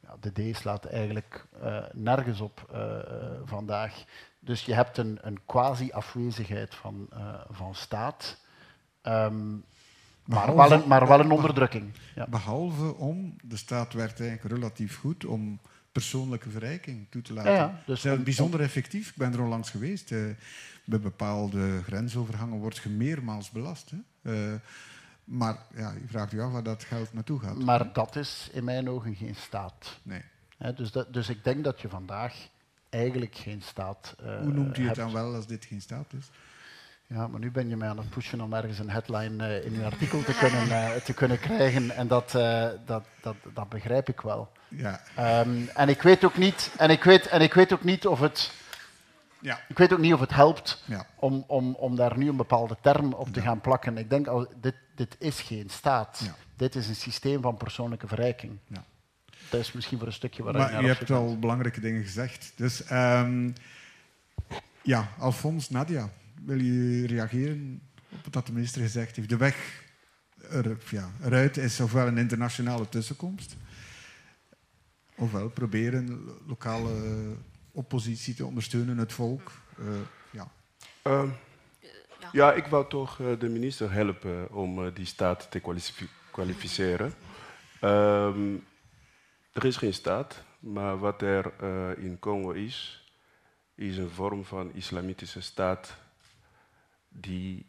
Ja, 0.00 0.16
de 0.20 0.52
D 0.52 0.56
slaat 0.56 0.84
eigenlijk 0.84 1.46
uh, 1.62 1.84
nergens 1.92 2.40
op 2.40 2.70
uh, 2.74 2.98
vandaag. 3.44 4.04
Dus 4.44 4.64
je 4.64 4.74
hebt 4.74 4.98
een, 4.98 5.18
een 5.20 5.40
quasi-afwezigheid 5.46 6.74
van, 6.74 7.08
uh, 7.12 7.40
van 7.50 7.74
staat, 7.74 8.40
um, 9.02 9.64
maar, 10.24 10.56
wel 10.56 10.72
een, 10.72 10.82
maar 10.86 11.08
wel 11.08 11.20
een 11.20 11.30
onderdrukking. 11.30 11.92
Ja. 12.14 12.26
Behalve 12.26 12.94
om, 12.94 13.36
de 13.42 13.56
staat 13.56 13.92
werkt 13.92 14.20
eigenlijk 14.20 14.54
relatief 14.54 14.98
goed 14.98 15.24
om 15.24 15.60
persoonlijke 15.92 16.50
verrijking 16.50 17.06
toe 17.10 17.22
te 17.22 17.32
laten. 17.32 17.52
Ja, 17.52 17.58
ja, 17.58 17.82
dus 17.86 18.02
dat 18.02 18.18
is 18.18 18.24
bijzonder 18.24 18.60
effectief. 18.60 19.08
Ik 19.08 19.16
ben 19.16 19.32
er 19.32 19.40
onlangs 19.40 19.70
geweest. 19.70 20.14
bij 20.84 21.00
bepaalde 21.00 21.82
grensovergangen 21.82 22.58
wordt 22.58 22.76
je 22.76 22.88
meermaals 22.88 23.50
belast. 23.50 23.90
Hè. 23.90 24.32
Uh, 24.32 24.54
maar 25.24 25.56
ja, 25.74 25.92
je 25.92 26.08
vraagt 26.08 26.32
u 26.32 26.40
af 26.40 26.52
waar 26.52 26.62
dat 26.62 26.84
geld 26.84 27.12
naartoe 27.12 27.40
gaat. 27.40 27.58
Maar 27.58 27.92
dat 27.92 28.16
is 28.16 28.48
in 28.52 28.64
mijn 28.64 28.90
ogen 28.90 29.14
geen 29.14 29.34
staat. 29.34 29.98
Nee. 30.02 30.22
He, 30.58 30.74
dus, 30.74 30.92
dat, 30.92 31.12
dus 31.12 31.28
ik 31.28 31.44
denk 31.44 31.64
dat 31.64 31.80
je 31.80 31.88
vandaag 31.88 32.48
eigenlijk 32.94 33.34
geen 33.36 33.62
staat 33.62 34.14
uh, 34.20 34.38
Hoe 34.38 34.52
noemt 34.52 34.78
u 34.78 34.84
hebt. 34.84 34.96
het 34.96 35.06
dan 35.06 35.22
wel 35.22 35.34
als 35.34 35.46
dit 35.46 35.64
geen 35.64 35.80
staat 35.80 36.12
is? 36.18 36.30
Ja, 37.06 37.26
maar 37.26 37.40
nu 37.40 37.50
ben 37.50 37.68
je 37.68 37.76
mij 37.76 37.88
aan 37.88 37.98
het 37.98 38.10
pushen 38.10 38.40
om 38.40 38.52
ergens 38.52 38.78
een 38.78 38.90
headline 38.90 39.48
uh, 39.48 39.64
in 39.66 39.74
uw 39.74 39.84
artikel 39.84 40.22
te 40.22 40.34
kunnen, 40.42 40.66
uh, 40.68 40.94
te 40.94 41.14
kunnen 41.14 41.38
krijgen. 41.38 41.90
En 41.90 42.08
dat, 42.08 42.34
uh, 42.36 42.68
dat, 42.86 43.04
dat, 43.20 43.36
dat 43.54 43.68
begrijp 43.68 44.08
ik 44.08 44.20
wel. 44.20 44.52
Ja. 44.68 45.00
Um, 45.40 45.68
en, 45.68 45.88
ik 45.88 46.02
weet 46.02 46.24
ook 46.24 46.36
niet, 46.36 46.70
en, 46.76 46.90
ik 46.90 47.04
weet, 47.04 47.26
en 47.26 47.40
ik 47.40 47.54
weet 47.54 47.72
ook 47.72 47.84
niet 47.84 48.06
of 48.06 48.20
het... 48.20 48.52
Ja. 49.40 49.60
Ik 49.68 49.78
weet 49.78 49.92
ook 49.92 49.98
niet 49.98 50.14
of 50.14 50.20
het 50.20 50.34
helpt 50.34 50.82
ja. 50.84 51.06
om, 51.14 51.44
om, 51.46 51.74
om 51.74 51.96
daar 51.96 52.18
nu 52.18 52.28
een 52.28 52.36
bepaalde 52.36 52.76
term 52.80 53.12
op 53.12 53.28
te 53.32 53.40
ja. 53.40 53.46
gaan 53.46 53.60
plakken. 53.60 53.98
Ik 53.98 54.10
denk, 54.10 54.26
al, 54.26 54.46
dit, 54.60 54.74
dit 54.94 55.16
is 55.18 55.40
geen 55.40 55.70
staat. 55.70 56.34
Dit 56.56 56.74
is 56.74 56.88
een 56.88 56.94
systeem 56.94 57.42
van 57.42 57.56
persoonlijke 57.56 58.06
verrijking. 58.06 58.58
Dat 59.50 59.60
is 59.60 59.72
misschien 59.72 59.98
voor 59.98 60.06
een 60.06 60.12
stukje 60.12 60.42
waar 60.42 60.54
maar 60.54 60.80
je 60.80 60.86
hebt 60.86 61.10
al 61.10 61.38
belangrijke 61.38 61.80
dingen 61.80 62.02
gezegd. 62.02 62.52
Dus 62.56 62.90
um, 62.90 63.52
ja, 64.82 65.08
Alfons, 65.18 65.70
Nadia, 65.70 66.10
wil 66.44 66.60
je 66.60 67.06
reageren 67.06 67.80
op 68.26 68.34
wat 68.34 68.46
de 68.46 68.52
minister 68.52 68.82
gezegd 68.82 69.16
heeft? 69.16 69.28
De 69.28 69.36
weg 69.36 69.82
er, 70.50 70.76
ja, 70.90 71.10
eruit 71.22 71.56
is 71.56 71.80
ofwel 71.80 72.06
een 72.06 72.18
internationale 72.18 72.88
tussenkomst, 72.88 73.56
ofwel 75.16 75.48
proberen 75.48 76.24
lokale 76.46 76.92
oppositie 77.72 78.34
te 78.34 78.46
ondersteunen, 78.46 78.98
het 78.98 79.12
volk. 79.12 79.52
Uh, 79.78 79.86
ja. 80.30 80.50
Uh, 81.04 81.30
ja. 82.20 82.28
ja. 82.32 82.52
ik 82.52 82.66
wou 82.66 82.88
toch 82.88 83.18
uh, 83.18 83.26
de 83.38 83.48
minister 83.48 83.92
helpen 83.92 84.52
om 84.52 84.92
die 84.94 85.06
staat 85.06 85.50
te 85.50 85.60
kwalificeren. 86.30 87.14
Um, 87.80 88.64
er 89.54 89.64
is 89.64 89.76
geen 89.76 89.94
staat, 89.94 90.42
maar 90.58 90.98
wat 90.98 91.22
er 91.22 91.52
in 91.98 92.18
Congo 92.18 92.50
is, 92.50 93.04
is 93.74 93.96
een 93.96 94.10
vorm 94.10 94.44
van 94.44 94.72
islamitische 94.72 95.40
staat 95.40 95.96
die 97.08 97.66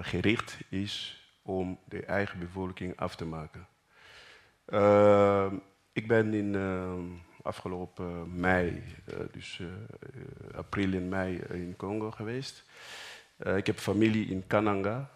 gericht 0.00 0.58
is 0.68 1.22
om 1.42 1.78
de 1.88 2.04
eigen 2.04 2.38
bevolking 2.38 2.96
af 2.96 3.16
te 3.16 3.24
maken. 3.24 3.66
Ehm, 4.64 5.54
ik 5.92 6.08
ben 6.08 6.34
in 6.34 6.56
afgelopen 7.42 8.40
mei, 8.40 8.82
dus 9.32 9.60
april 10.54 10.92
en 10.92 11.08
mei 11.08 11.36
in 11.36 11.74
Congo 11.76 12.10
geweest. 12.10 12.64
Ik 13.56 13.66
heb 13.66 13.78
familie 13.78 14.26
in 14.26 14.46
Kananga, 14.46 15.10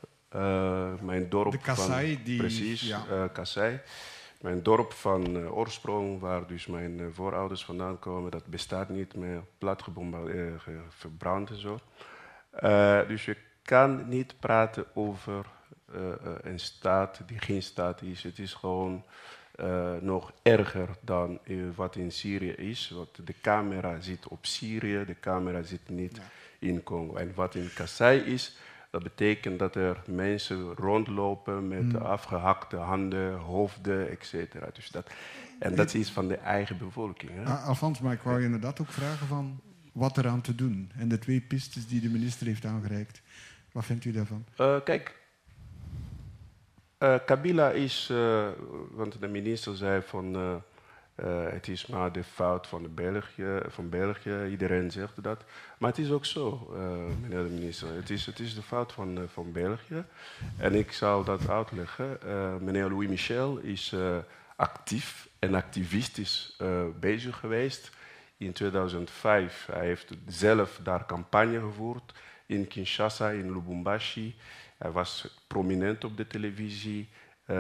mijn 1.00 1.28
dorp 1.28 1.52
de 1.52 1.59
Kasai, 1.59 2.14
van... 2.14 2.24
Die, 2.24 2.38
precies, 2.38 2.81
ja. 2.81 3.28
Kasai. 3.28 3.81
Mijn 4.40 4.62
dorp 4.62 4.92
van 4.92 5.48
oorsprong, 5.48 6.20
waar 6.20 6.46
dus 6.46 6.66
mijn 6.66 7.14
voorouders 7.14 7.64
vandaan 7.64 7.98
komen, 7.98 8.31
dat 8.31 8.46
bestaat 8.46 8.88
niet 8.88 9.14
meer, 9.14 9.42
plat 9.59 9.85
verbrand 10.88 11.51
en 11.51 11.61
zo. 11.61 11.79
dus 13.09 13.24
je 13.24 13.37
kan 13.62 14.09
niet 14.09 14.35
praten 14.40 14.85
over 14.94 15.46
een 16.42 16.61
staat 16.61 17.20
die 17.27 17.38
geen 17.38 17.62
staat 17.62 18.03
is. 18.03 18.22
Het 18.22 18.38
is 18.38 18.55
gewoon 18.55 19.05
uh, 19.61 19.96
nog 20.01 20.33
erger 20.42 20.88
dan 21.01 21.38
uh, 21.44 21.64
wat 21.74 21.96
in 21.96 22.12
Syrië 22.12 22.51
is. 22.51 22.90
Want 22.90 23.27
de 23.27 23.35
camera 23.40 24.01
zit 24.01 24.29
op 24.29 24.46
Syrië, 24.46 25.05
de 25.05 25.20
camera 25.20 25.62
zit 25.62 25.88
niet 25.88 26.16
ja. 26.16 26.22
in 26.59 26.83
Congo. 26.83 27.16
En 27.16 27.33
wat 27.35 27.55
in 27.55 27.70
Kasai 27.74 28.18
is, 28.18 28.57
dat 28.90 29.03
betekent 29.03 29.59
dat 29.59 29.74
er 29.74 30.03
mensen 30.07 30.74
rondlopen 30.74 31.68
met 31.68 31.92
mm. 31.92 31.96
afgehakte 31.96 32.77
handen, 32.77 33.35
hoofden, 33.35 34.11
etc. 34.11 34.35
Dus 34.74 34.90
dat, 34.90 35.11
en 35.59 35.74
dat 35.74 35.87
is 35.87 35.94
iets 35.94 36.11
van 36.11 36.29
de 36.29 36.37
eigen 36.37 36.79
bevolking. 36.79 37.31
Hè? 37.35 37.44
Ah, 37.44 37.66
Alfons, 37.66 38.01
maar 38.01 38.12
ik 38.12 38.22
wou 38.22 38.38
je 38.38 38.44
inderdaad 38.44 38.81
ook 38.81 38.90
vragen 38.90 39.27
van 39.27 39.61
wat 39.92 40.18
eraan 40.18 40.40
te 40.40 40.55
doen. 40.55 40.90
En 40.96 41.09
de 41.09 41.18
twee 41.18 41.40
pistes 41.40 41.87
die 41.87 42.01
de 42.01 42.09
minister 42.09 42.46
heeft 42.46 42.64
aangereikt. 42.64 43.22
Wat 43.72 43.85
vindt 43.85 44.05
u 44.05 44.12
daarvan? 44.12 44.44
Uh, 44.57 44.77
kijk, 44.85 45.20
uh, 46.98 47.18
Kabila 47.27 47.70
is, 47.70 48.09
uh, 48.12 48.48
want 48.90 49.20
de 49.20 49.29
minister 49.29 49.77
zei 49.77 50.03
van 50.03 50.62
uh, 51.24 51.50
het 51.50 51.68
is 51.68 51.87
maar 51.87 52.12
de 52.12 52.24
fout 52.24 52.66
van, 52.66 52.83
de 52.83 52.88
België, 52.88 53.61
van 53.66 53.88
België, 53.88 54.46
iedereen 54.50 54.90
zegt 54.90 55.22
dat. 55.22 55.44
Maar 55.78 55.90
het 55.90 55.98
is 55.98 56.11
ook 56.11 56.24
zo, 56.24 56.70
meneer 57.20 57.42
de 57.44 57.50
minister, 57.50 57.94
het 57.94 58.11
is, 58.11 58.26
het 58.26 58.38
is 58.38 58.54
de 58.54 58.62
fout 58.62 58.92
van, 58.92 59.28
van 59.33 59.52
België. 59.52 60.04
En 60.57 60.74
ik 60.74 60.92
zal 60.92 61.24
dat 61.24 61.48
uitleggen. 61.48 62.18
meneer 62.64 62.88
Louis 62.88 63.09
Michel 63.09 63.59
is 63.59 63.94
actief 64.57 65.28
en 65.38 65.54
activistisch 65.54 66.57
bezig 67.00 67.38
geweest. 67.38 67.90
In 68.37 68.52
2005 68.52 69.68
hij 69.72 69.87
heeft 69.87 70.11
zelf 70.26 70.81
daar 70.83 71.07
campagne 71.07 71.61
gevoerd 71.61 72.12
in 72.46 72.68
Kinshasa, 72.68 73.31
in 73.31 73.52
Lubumbashi. 73.52 74.35
Hij 74.78 74.90
was 74.90 75.38
prominent 75.46 76.04
op 76.04 76.16
de 76.16 76.26
televisie. 76.26 77.09
Uh, 77.50 77.56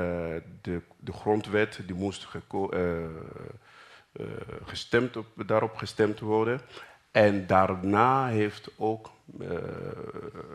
de, 0.62 0.82
de, 0.96 1.12
grondwet 1.12 1.80
die 1.86 1.94
moest 1.94 2.28
uh, 2.52 3.06
gestemd 4.64 5.16
op, 5.16 5.26
daarop 5.46 5.76
gestemd 5.76 6.20
worden. 6.20 6.60
En 7.10 7.46
daarna 7.46 8.26
heeft 8.26 8.70
ook 8.76 9.10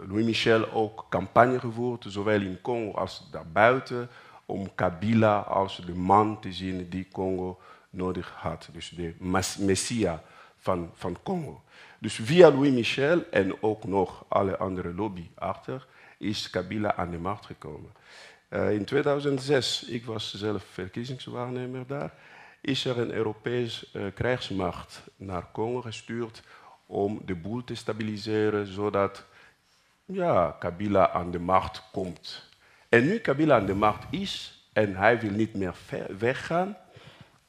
Louis 0.08 0.26
Michel 0.26 0.72
ook 0.72 1.06
campagne 1.10 1.60
gevoerd, 1.60 2.06
zowel 2.08 2.42
in 2.42 2.62
Congo 2.62 2.92
als 2.92 3.30
daarbuiten, 3.32 4.10
om 4.46 4.76
Kabila 4.76 5.38
als 5.38 5.82
de 5.86 5.94
man 5.94 6.40
te 6.40 6.54
zien 6.54 6.90
die 6.90 7.08
Congo 7.12 7.60
nodig 7.90 8.34
had. 8.36 8.70
Dus 8.72 8.90
de 8.90 9.16
messia 9.60 10.24
van, 10.58 10.90
van 10.94 11.18
Congo. 11.24 11.64
Dus 12.00 12.16
via 12.16 12.52
Louis 12.52 12.72
Michel 12.72 13.24
en 13.32 13.64
ook 13.64 13.84
nog 13.84 14.26
alle 14.28 14.58
andere 14.58 14.94
lobby 14.94 15.30
achter, 15.36 15.88
is 16.18 16.50
Kabila 16.50 16.96
aan 16.96 17.12
de 17.12 17.18
macht 17.18 17.46
gekomen. 17.46 17.92
Uh, 18.54 18.72
in 18.72 18.86
2006, 18.86 19.84
ik 19.84 20.06
was 20.06 20.34
zelf 20.34 20.64
verkiezingswaarnemer 20.64 21.88
daar, 21.88 22.14
is 22.62 22.86
er 22.86 23.00
een 23.00 23.12
Europese 23.12 23.88
uh, 23.94 24.06
krijgsmacht 24.14 25.04
naar 25.16 25.52
Congo 25.52 25.82
gestuurd 25.82 26.44
om 26.86 27.22
de 27.26 27.36
boel 27.36 27.64
te 27.64 27.76
stabiliseren, 27.76 28.68
zodat 28.68 29.26
ja, 30.06 30.56
Kabila 30.60 31.10
aan 31.10 31.32
de 31.32 31.40
macht 31.40 31.84
komt. 31.92 32.50
En 32.90 33.06
nu 33.06 33.20
Kabila 33.20 33.56
aan 33.56 33.66
de 33.66 33.76
macht 33.76 34.06
is 34.10 34.64
en 34.74 34.96
hij 34.96 35.20
wil 35.20 35.32
niet 35.32 35.54
meer 35.54 35.76
weggaan, 36.18 36.78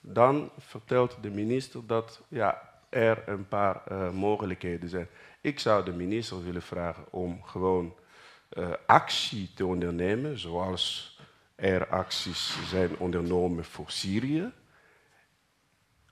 dan 0.01 0.51
vertelt 0.59 1.17
de 1.21 1.31
minister 1.31 1.87
dat 1.87 2.23
ja, 2.29 2.71
er 2.88 3.23
een 3.27 3.49
paar 3.49 3.83
uh, 3.93 4.11
mogelijkheden 4.11 4.88
zijn. 4.88 5.09
Ik 5.40 5.61
zou 5.61 5.85
de 5.85 5.93
minister 5.93 6.45
willen 6.45 6.62
vragen 6.62 7.05
om 7.11 7.43
gewoon 7.43 7.95
actie 8.87 9.51
te 9.55 9.67
ondernemen, 9.67 10.38
zoals 10.38 11.14
er 11.55 11.87
acties 11.87 12.57
zijn 12.69 12.99
ondernomen 12.99 13.64
voor 13.64 13.90
Syrië, 13.90 14.53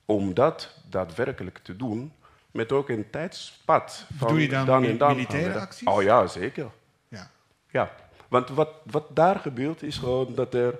om 0.05 0.33
dat 0.33 0.75
daadwerkelijk 0.89 1.57
te 1.57 1.75
doen, 1.75 2.13
met 2.51 2.71
ook 2.71 2.89
een 2.89 3.09
tijdspad 3.09 4.05
van 4.17 4.27
Doe 4.27 4.41
je 4.41 4.47
dan, 4.47 4.65
dan 4.65 4.83
en 4.83 4.97
dan. 4.97 5.15
militaire 5.15 5.59
acties? 5.59 5.87
Oh 5.87 6.01
ja, 6.01 6.27
zeker. 6.27 6.71
Ja. 7.07 7.31
ja. 7.71 7.95
Want 8.27 8.49
wat, 8.49 8.69
wat 8.83 9.15
daar 9.15 9.39
gebeurt 9.39 9.83
is 9.83 9.97
gewoon 9.97 10.35
dat 10.35 10.53
er. 10.53 10.79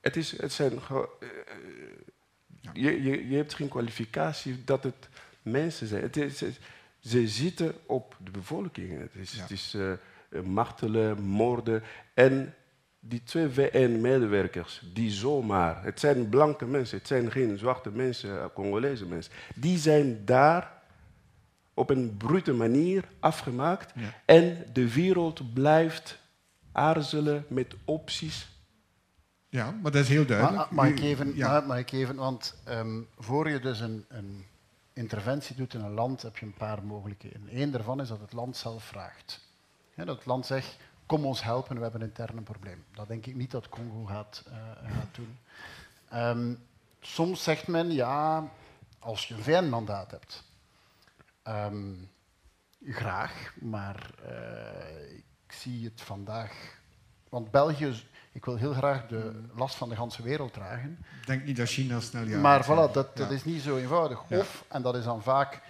Het, 0.00 0.16
is, 0.16 0.40
het 0.40 0.52
zijn. 0.52 0.72
Uh, 0.72 0.98
je, 2.72 3.02
je, 3.02 3.28
je 3.28 3.36
hebt 3.36 3.54
geen 3.54 3.68
kwalificatie 3.68 4.64
dat 4.64 4.82
het 4.82 5.08
mensen 5.42 5.86
zijn. 5.86 6.02
Het 6.02 6.16
is, 6.16 6.42
ze 7.00 7.28
zitten 7.28 7.74
op 7.86 8.16
de 8.18 8.30
bevolking. 8.30 8.98
Het 8.98 9.14
is, 9.14 9.32
het 9.32 9.50
is 9.50 9.74
uh, 9.74 9.92
martelen, 10.42 11.22
moorden. 11.22 11.82
En 12.14 12.54
die 13.00 13.22
twee 13.22 13.48
VN-medewerkers, 13.48 14.82
die 14.92 15.10
zomaar, 15.10 15.84
het 15.84 16.00
zijn 16.00 16.28
blanke 16.28 16.66
mensen, 16.66 16.98
het 16.98 17.06
zijn 17.06 17.30
geen 17.30 17.58
zwarte 17.58 17.90
mensen, 17.90 18.52
Congolese 18.52 19.06
mensen, 19.06 19.32
die 19.54 19.78
zijn 19.78 20.24
daar 20.24 20.72
op 21.74 21.90
een 21.90 22.16
brute 22.16 22.52
manier 22.52 23.04
afgemaakt. 23.20 23.92
En 24.24 24.64
de 24.72 24.94
wereld 24.94 25.54
blijft 25.54 26.18
aarzelen 26.72 27.44
met 27.48 27.74
opties. 27.84 28.48
Ja, 29.48 29.70
maar 29.70 29.92
dat 29.92 30.02
is 30.02 30.08
heel 30.08 30.26
duidelijk. 30.26 30.56
Maar, 30.56 30.74
mag, 30.74 30.86
ik 30.86 31.00
even, 31.00 31.36
ja. 31.36 31.60
mag 31.60 31.78
ik 31.78 31.92
even 31.92 32.16
want 32.16 32.54
um, 32.68 33.08
voor 33.18 33.48
je 33.48 33.60
dus 33.60 33.80
een, 33.80 34.04
een, 34.08 34.44
interventie 34.92 35.56
doet 35.56 35.74
in 35.74 35.80
een 35.80 35.94
land, 35.94 36.22
heb 36.22 36.36
je 36.36 36.46
een 36.46 36.54
paar 36.54 36.84
mogelijkheden. 36.84 37.48
Eén 37.50 37.70
daarvan 37.70 38.00
is 38.00 38.08
dat 38.08 38.20
het 38.20 38.32
land 38.32 38.56
zelf 38.56 38.84
vraagt. 38.84 39.40
Dat 39.94 40.16
het 40.16 40.26
land 40.26 40.46
zegt, 40.46 40.76
kom 41.06 41.24
ons 41.24 41.42
helpen, 41.42 41.76
we 41.76 41.82
hebben 41.82 42.00
een 42.00 42.06
interne 42.06 42.40
probleem. 42.40 42.84
Dat 42.94 43.08
denk 43.08 43.26
ik 43.26 43.34
niet 43.34 43.50
dat 43.50 43.68
Congo 43.68 44.04
gaat, 44.04 44.44
uh, 44.48 44.54
gaat 44.96 45.14
doen. 45.14 45.38
Um, 46.14 46.58
soms 47.00 47.42
zegt 47.42 47.66
men, 47.66 47.92
ja, 47.92 48.48
als 48.98 49.28
je 49.28 49.34
een 49.34 49.42
VN-mandaat 49.42 50.10
hebt, 50.10 50.44
Um, 51.48 52.10
graag, 52.84 53.52
maar 53.60 54.10
uh, 54.28 55.16
ik 55.16 55.52
zie 55.52 55.84
het 55.84 56.00
vandaag. 56.00 56.78
Want 57.28 57.50
België, 57.50 57.94
ik 58.32 58.44
wil 58.44 58.56
heel 58.56 58.72
graag 58.72 59.06
de 59.06 59.42
last 59.54 59.74
van 59.74 59.88
de 59.88 59.94
hele 59.94 60.22
wereld 60.22 60.52
dragen. 60.52 61.04
Ik 61.20 61.26
denk 61.26 61.44
niet 61.44 61.56
dat 61.56 61.68
China 61.68 62.00
snel 62.00 62.24
ja. 62.24 62.38
Maar 62.38 62.64
voilà, 62.64 62.92
dat, 62.92 63.16
dat 63.16 63.30
is 63.30 63.44
niet 63.44 63.62
zo 63.62 63.76
eenvoudig. 63.76 64.30
Of, 64.30 64.64
en 64.68 64.82
dat 64.82 64.94
is 64.94 65.04
dan 65.04 65.22
vaak 65.22 65.60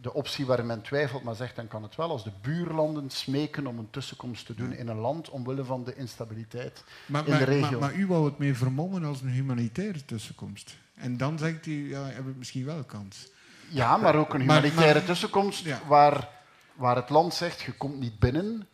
de 0.00 0.12
optie 0.12 0.46
waar 0.46 0.64
men 0.64 0.82
twijfelt, 0.82 1.22
maar 1.22 1.34
zegt 1.34 1.56
dan 1.56 1.68
kan 1.68 1.82
het 1.82 1.96
wel, 1.96 2.10
als 2.10 2.24
de 2.24 2.32
buurlanden 2.42 3.10
smeken 3.10 3.66
om 3.66 3.78
een 3.78 3.90
tussenkomst 3.90 4.46
te 4.46 4.54
doen 4.54 4.72
in 4.72 4.88
een 4.88 4.98
land 4.98 5.30
omwille 5.30 5.64
van 5.64 5.84
de 5.84 5.94
instabiliteit 5.94 6.84
maar, 7.06 7.26
in 7.26 7.38
de 7.38 7.44
regio. 7.44 7.70
Maar, 7.70 7.90
maar, 7.90 7.94
u 7.94 8.06
wou 8.06 8.24
het 8.24 8.38
mee 8.38 8.54
vermommen 8.54 9.04
als 9.04 9.20
een 9.20 9.28
humanitaire 9.28 10.04
tussenkomst. 10.04 10.76
En 10.94 11.16
dan 11.16 11.38
zegt 11.38 11.66
u, 11.66 11.88
ja, 11.88 12.04
hebben 12.04 12.32
we 12.32 12.38
misschien 12.38 12.64
wel 12.64 12.84
kans. 12.84 13.28
Ja, 13.68 13.96
maar 13.96 14.14
ook 14.14 14.34
een 14.34 14.40
humanitaire 14.40 15.04
tussenkomst 15.04 15.86
waar, 15.86 16.28
waar 16.74 16.96
het 16.96 17.10
land 17.10 17.34
zegt, 17.34 17.60
je 17.60 17.72
komt 17.72 18.00
niet 18.00 18.18
binnen. 18.18 18.68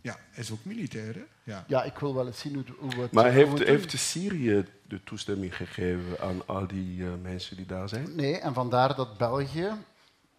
Ja, 0.00 0.16
is 0.34 0.50
ook 0.50 0.64
militair, 0.64 1.14
hè? 1.14 1.24
Ja, 1.44 1.64
ja 1.66 1.82
ik 1.82 1.98
wil 1.98 2.14
wel 2.14 2.26
eens 2.26 2.38
zien 2.38 2.54
hoe, 2.54 2.64
hoe 2.78 3.02
het... 3.02 3.12
Maar 3.12 3.30
heeft, 3.30 3.58
heeft 3.58 3.98
Syrië 3.98 4.64
de 4.88 5.04
toestemming 5.04 5.56
gegeven 5.56 6.20
aan 6.20 6.46
al 6.46 6.66
die 6.66 6.96
uh, 6.96 7.10
mensen 7.22 7.56
die 7.56 7.66
daar 7.66 7.88
zijn? 7.88 8.14
Nee, 8.14 8.38
en 8.38 8.54
vandaar 8.54 8.94
dat 8.94 9.18
België 9.18 9.70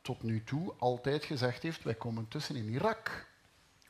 tot 0.03 0.23
nu 0.23 0.43
toe 0.43 0.73
altijd 0.77 1.23
gezegd 1.25 1.63
heeft, 1.63 1.83
wij 1.83 1.95
komen 1.95 2.27
tussen 2.27 2.55
in 2.55 2.69
Irak. 2.69 3.25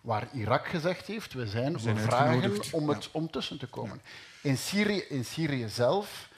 Waar 0.02 0.28
Irak 0.34 0.68
gezegd 0.68 1.08
heeft, 1.08 1.34
we 1.34 1.48
zijn, 1.48 1.74
we 1.74 1.80
zijn 1.80 1.98
vragen 1.98 2.62
om, 2.72 2.90
het, 2.90 3.12
om 3.12 3.32
tussen 3.32 3.60
te 3.60 3.68
komen. 3.68 4.02
In, 4.42 4.58
Syrië, 4.58 5.00
in 5.00 5.26
Syrië 5.26 5.70
zelf 5.70 6.30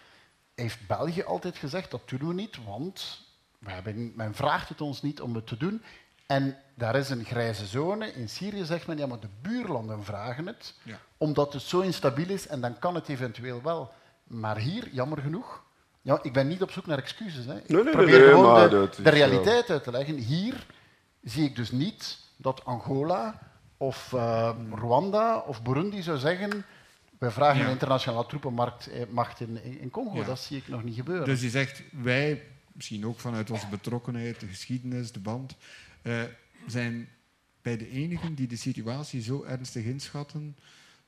heeft 0.55 0.87
België 0.87 1.23
altijd 1.23 1.57
gezegd, 1.57 1.91
dat 1.91 2.09
doen 2.09 2.27
we 2.27 2.33
niet, 2.33 2.63
want 2.63 3.23
hebben, 3.65 4.11
men 4.15 4.35
vraagt 4.35 4.69
het 4.69 4.81
ons 4.81 5.01
niet 5.01 5.21
om 5.21 5.35
het 5.35 5.47
te 5.47 5.57
doen. 5.57 5.81
En 6.25 6.57
daar 6.75 6.95
is 6.95 7.09
een 7.09 7.25
grijze 7.25 7.65
zone. 7.65 8.13
In 8.13 8.29
Syrië 8.29 8.65
zegt 8.65 8.87
men, 8.87 8.97
ja, 8.97 9.05
maar 9.05 9.19
de 9.19 9.29
buurlanden 9.41 10.03
vragen 10.03 10.47
het, 10.47 10.73
ja. 10.83 10.99
omdat 11.17 11.53
het 11.53 11.61
zo 11.61 11.79
instabiel 11.79 12.29
is 12.29 12.47
en 12.47 12.61
dan 12.61 12.79
kan 12.79 12.95
het 12.95 13.09
eventueel 13.09 13.61
wel. 13.61 13.93
Maar 14.23 14.57
hier, 14.57 14.89
jammer 14.91 15.21
genoeg, 15.21 15.64
ja, 16.05 16.19
ik 16.23 16.33
ben 16.33 16.47
niet 16.47 16.61
op 16.61 16.71
zoek 16.71 16.85
naar 16.85 16.97
excuses. 16.97 17.45
Hè. 17.45 17.57
Ik 17.57 17.67
nee, 17.67 17.83
nee, 17.83 17.93
probeer 17.93 18.19
nee, 18.19 18.29
gewoon 18.29 18.69
de, 18.69 18.89
de, 19.03 19.09
realiteit 19.09 19.69
uit 19.69 19.83
te 19.83 19.91
leggen. 19.91 20.15
Hier 20.15 20.65
zie 21.23 21.43
ik 21.43 21.55
dus 21.55 21.71
niet 21.71 22.19
dat 22.37 22.65
Angola 22.65 23.39
of 23.77 24.11
uh, 24.15 24.49
Rwanda 24.71 25.37
of 25.37 25.63
Burundi 25.63 26.01
zou 26.01 26.17
zeggen 26.17 26.65
wij 27.17 27.31
vragen 27.31 27.65
een 27.65 27.71
internationale 27.71 28.25
troepenmacht 28.25 28.87
eh, 28.87 29.47
in, 29.47 29.79
in 29.79 29.89
Congo. 29.89 30.23
Dat 30.23 30.39
zie 30.39 30.57
ik 30.57 30.67
nog 30.67 30.83
niet 30.83 30.95
gebeuren. 30.95 31.25
Dus 31.25 31.41
je 31.41 31.49
zegt, 31.49 31.83
wij 31.91 32.43
misschien 32.71 33.05
ook 33.05 33.19
vanuit 33.19 33.51
onze 33.51 33.67
betrokkenheid, 33.67 34.39
de 34.39 34.47
geschiedenis, 34.47 35.11
de 35.11 35.19
band, 35.19 35.55
uh, 36.03 36.21
zijn 36.67 37.09
bij 37.61 37.77
de 37.77 37.89
enigen 37.89 38.35
die 38.35 38.47
de 38.47 38.55
situatie 38.55 39.21
zo 39.21 39.43
ernstig 39.43 39.83
inschatten 39.83 40.55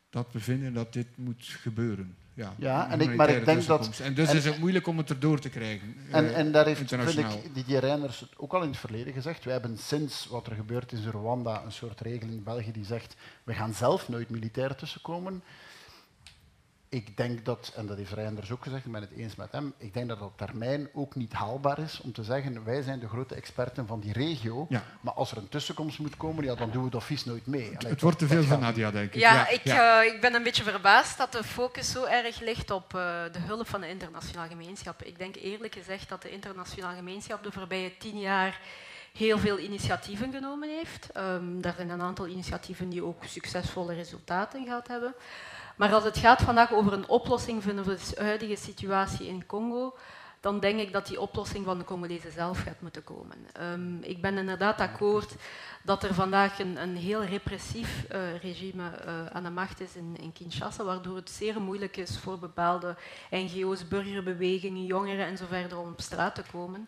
dat 0.09 0.27
we 0.31 0.39
vinden 0.39 0.73
dat 0.73 0.93
dit 0.93 1.07
moet 1.15 1.45
gebeuren. 1.45 2.15
Ja, 2.37 2.53
ja 2.57 2.89
en 2.89 3.01
ik, 3.01 3.15
maar 3.15 3.29
ik 3.29 3.45
denk 3.45 3.65
dat... 3.65 3.99
En 3.99 4.13
dus 4.13 4.33
is 4.33 4.45
het 4.45 4.59
moeilijk 4.59 4.87
om 4.87 4.97
het 4.97 5.09
erdoor 5.09 5.39
te 5.39 5.49
krijgen. 5.49 5.95
En, 6.11 6.35
en 6.35 6.51
daar 6.51 6.65
heeft, 6.65 6.83
vind 6.87 7.17
ik, 7.17 7.53
Didier 7.53 7.79
Reiners 7.79 8.25
ook 8.35 8.53
al 8.53 8.61
in 8.61 8.69
het 8.69 8.77
verleden 8.77 9.13
gezegd. 9.13 9.43
We 9.43 9.51
hebben 9.51 9.77
sinds 9.77 10.27
wat 10.27 10.47
er 10.47 10.55
gebeurd 10.55 10.91
is 10.91 11.03
in 11.03 11.09
Rwanda 11.09 11.63
een 11.65 11.71
soort 11.71 12.01
regeling 12.01 12.37
in 12.37 12.43
België 12.43 12.71
die 12.71 12.85
zegt 12.85 13.15
we 13.43 13.53
gaan 13.53 13.73
zelf 13.73 14.09
nooit 14.09 14.29
militair 14.29 14.75
tussenkomen 14.75 15.43
ik 16.89 17.17
denk 17.17 17.45
dat, 17.45 17.71
en 17.75 17.85
dat 17.85 17.97
heeft 17.97 18.11
Reinders 18.13 18.51
ook 18.51 18.63
gezegd, 18.63 18.85
ik 18.85 18.91
ben 18.91 19.01
het 19.01 19.11
eens 19.11 19.35
met 19.35 19.51
hem, 19.51 19.73
ik 19.77 19.93
denk 19.93 20.07
dat 20.07 20.19
dat 20.19 20.27
op 20.27 20.37
termijn 20.37 20.89
ook 20.93 21.15
niet 21.15 21.33
haalbaar 21.33 21.79
is 21.79 22.01
om 22.01 22.13
te 22.13 22.23
zeggen, 22.23 22.63
wij 22.63 22.81
zijn 22.81 22.99
de 22.99 23.07
grote 23.07 23.35
experten 23.35 23.87
van 23.87 23.99
die 23.99 24.13
regio, 24.13 24.67
maar 25.01 25.13
als 25.13 25.31
er 25.31 25.37
een 25.37 25.49
tussenkomst 25.49 25.99
moet 25.99 26.17
komen, 26.17 26.43
ja, 26.43 26.55
dan 26.55 26.71
doen 26.71 26.83
we 26.83 26.89
dat 26.89 27.03
vies 27.03 27.25
nooit 27.25 27.47
mee. 27.47 27.71
het, 27.77 28.01
wordt 28.01 28.19
te 28.19 28.27
veel 28.27 28.43
van 28.43 28.59
Nadia, 28.59 28.91
denk 28.91 29.13
ik. 29.13 29.19
Ja, 29.19 29.49
ik, 29.49 29.65
uh, 29.65 30.13
ik 30.13 30.21
ben 30.21 30.33
een 30.33 30.43
beetje 30.43 30.63
verbaasd 30.63 31.17
dat 31.17 31.31
de 31.31 31.43
focus 31.43 31.91
zo 31.91 32.03
erg 32.03 32.39
ligt 32.39 32.71
op 32.71 32.93
uh, 32.93 33.01
de 33.31 33.39
hulp 33.39 33.67
van 33.67 33.81
de 33.81 33.89
internationale 33.89 34.49
gemeenschap. 34.49 35.03
Ik 35.03 35.17
denk 35.17 35.35
eerlijk 35.35 35.73
gezegd 35.73 36.09
dat 36.09 36.21
de 36.21 36.29
internationale 36.29 36.95
gemeenschap 36.95 37.43
de 37.43 37.51
voorbije 37.51 37.97
tien 37.97 38.19
jaar 38.19 38.59
heel 39.13 39.37
veel 39.37 39.59
initiatieven 39.59 40.31
genomen 40.31 40.69
heeft. 40.69 41.09
Um, 41.17 41.61
daar 41.61 41.73
zijn 41.75 41.89
een 41.89 42.01
aantal 42.01 42.27
initiatieven 42.27 42.89
die 42.89 43.03
ook 43.03 43.23
succesvolle 43.23 43.93
resultaten 43.93 44.63
gehad 44.63 44.87
hebben. 44.87 45.15
Maar 45.77 45.93
als 45.93 46.03
het 46.03 46.17
gaat 46.17 46.41
vandaag 46.41 46.73
over 46.73 46.93
een 46.93 47.09
oplossing 47.09 47.63
van 47.63 47.75
de 47.75 47.97
huidige 48.15 48.55
situatie 48.55 49.27
in 49.27 49.45
Congo, 49.45 49.93
dan 50.39 50.59
denk 50.59 50.79
ik 50.79 50.93
dat 50.93 51.07
die 51.07 51.21
oplossing 51.21 51.65
van 51.65 51.77
de 51.77 51.83
Congolezen 51.83 52.31
zelf 52.31 52.59
gaat 52.59 52.81
moeten 52.81 53.03
komen. 53.03 53.37
Um, 53.61 53.99
ik 54.01 54.21
ben 54.21 54.37
inderdaad 54.37 54.79
akkoord 54.79 55.35
dat 55.83 56.03
er 56.03 56.13
vandaag 56.13 56.59
een, 56.59 56.81
een 56.81 56.95
heel 56.95 57.23
repressief 57.23 58.05
uh, 58.11 58.37
regime 58.37 58.83
uh, 58.83 59.25
aan 59.25 59.43
de 59.43 59.49
macht 59.49 59.79
is 59.79 59.95
in, 59.95 60.15
in, 60.19 60.33
Kinshasa, 60.33 60.83
waardoor 60.83 61.15
het 61.15 61.29
zeer 61.29 61.61
moeilijk 61.61 61.97
is 61.97 62.19
voor 62.19 62.39
bepaalde 62.39 62.95
NGO's, 63.29 63.87
burgerbewegingen, 63.87 64.85
jongeren 64.85 65.25
en 65.25 65.77
om 65.77 65.91
op 65.91 66.01
straat 66.01 66.35
te 66.35 66.43
komen. 66.51 66.87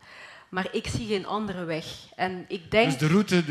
Maar 0.50 0.68
ik 0.72 0.88
zie 0.88 1.08
geen 1.08 1.26
andere 1.26 1.64
weg. 1.64 1.86
En 2.16 2.46
ik 2.48 2.72
denk... 2.72 2.86
Dus 2.90 2.98
de 3.00 3.08
route 3.08 3.44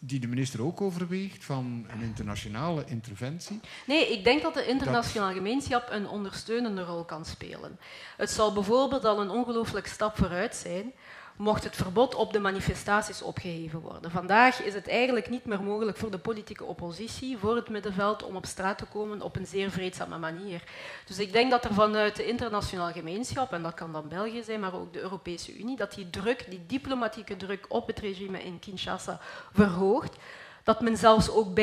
die 0.00 0.20
de 0.20 0.26
minister 0.26 0.62
ook 0.62 0.80
overweegt 0.80 1.44
van 1.44 1.86
een 1.88 2.02
internationale 2.02 2.84
interventie? 2.86 3.60
Nee, 3.86 4.12
ik 4.12 4.24
denk 4.24 4.42
dat 4.42 4.54
de 4.54 4.66
internationale 4.66 5.34
gemeenschap 5.34 5.88
een 5.90 6.08
ondersteunende 6.08 6.82
rol 6.82 7.04
kan 7.04 7.24
spelen. 7.24 7.78
Het 8.16 8.30
zal 8.30 8.52
bijvoorbeeld 8.52 9.04
al 9.04 9.20
een 9.20 9.30
ongelooflijk 9.30 9.86
stap 9.86 10.16
vooruit 10.16 10.54
zijn 10.54 10.92
mocht 11.36 11.64
het 11.64 11.76
verbod 11.76 12.14
op 12.14 12.32
de 12.32 12.38
manifestaties 12.38 13.22
opgeheven 13.22 13.80
worden. 13.80 14.10
Vandaag 14.10 14.62
is 14.62 14.74
het 14.74 14.88
eigenlijk 14.88 15.30
niet 15.30 15.44
meer 15.44 15.62
mogelijk 15.62 15.96
voor 15.96 16.10
de 16.10 16.18
politieke 16.18 16.64
oppositie, 16.64 17.38
voor 17.38 17.56
het 17.56 17.68
middenveld, 17.68 18.22
om 18.22 18.36
op 18.36 18.46
straat 18.46 18.78
te 18.78 18.84
komen 18.84 19.22
op 19.22 19.36
een 19.36 19.46
zeer 19.46 19.70
vreedzame 19.70 20.18
manier. 20.18 20.62
Dus 21.06 21.18
ik 21.18 21.32
denk 21.32 21.50
dat 21.50 21.64
er 21.64 21.74
vanuit 21.74 22.16
de 22.16 22.26
internationale 22.26 22.92
gemeenschap, 22.92 23.52
en 23.52 23.62
dat 23.62 23.74
kan 23.74 23.92
dan 23.92 24.08
België 24.08 24.42
zijn, 24.42 24.60
maar 24.60 24.74
ook 24.74 24.92
de 24.92 25.00
Europese 25.00 25.58
Unie, 25.58 25.76
dat 25.76 25.94
die 25.94 26.10
druk, 26.10 26.46
die 26.48 26.62
diplomatieke 26.66 27.36
druk 27.36 27.66
op 27.68 27.86
het 27.86 27.98
regime 27.98 28.42
in 28.44 28.58
Kinshasa 28.58 29.20
verhoogt 29.52 30.16
dat 30.64 30.80
men 30.80 30.96
zelfs 30.96 31.30
ook 31.30 31.54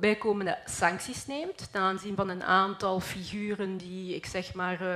bijkomende 0.00 0.58
sancties 0.64 1.26
neemt 1.26 1.72
ten 1.72 1.80
aanzien 1.80 2.16
van 2.16 2.28
een 2.28 2.42
aantal 2.42 3.00
figuren 3.00 3.76
die, 3.76 4.14
ik 4.14 4.26
zeg 4.26 4.54
maar, 4.54 4.82
uh, 4.82 4.94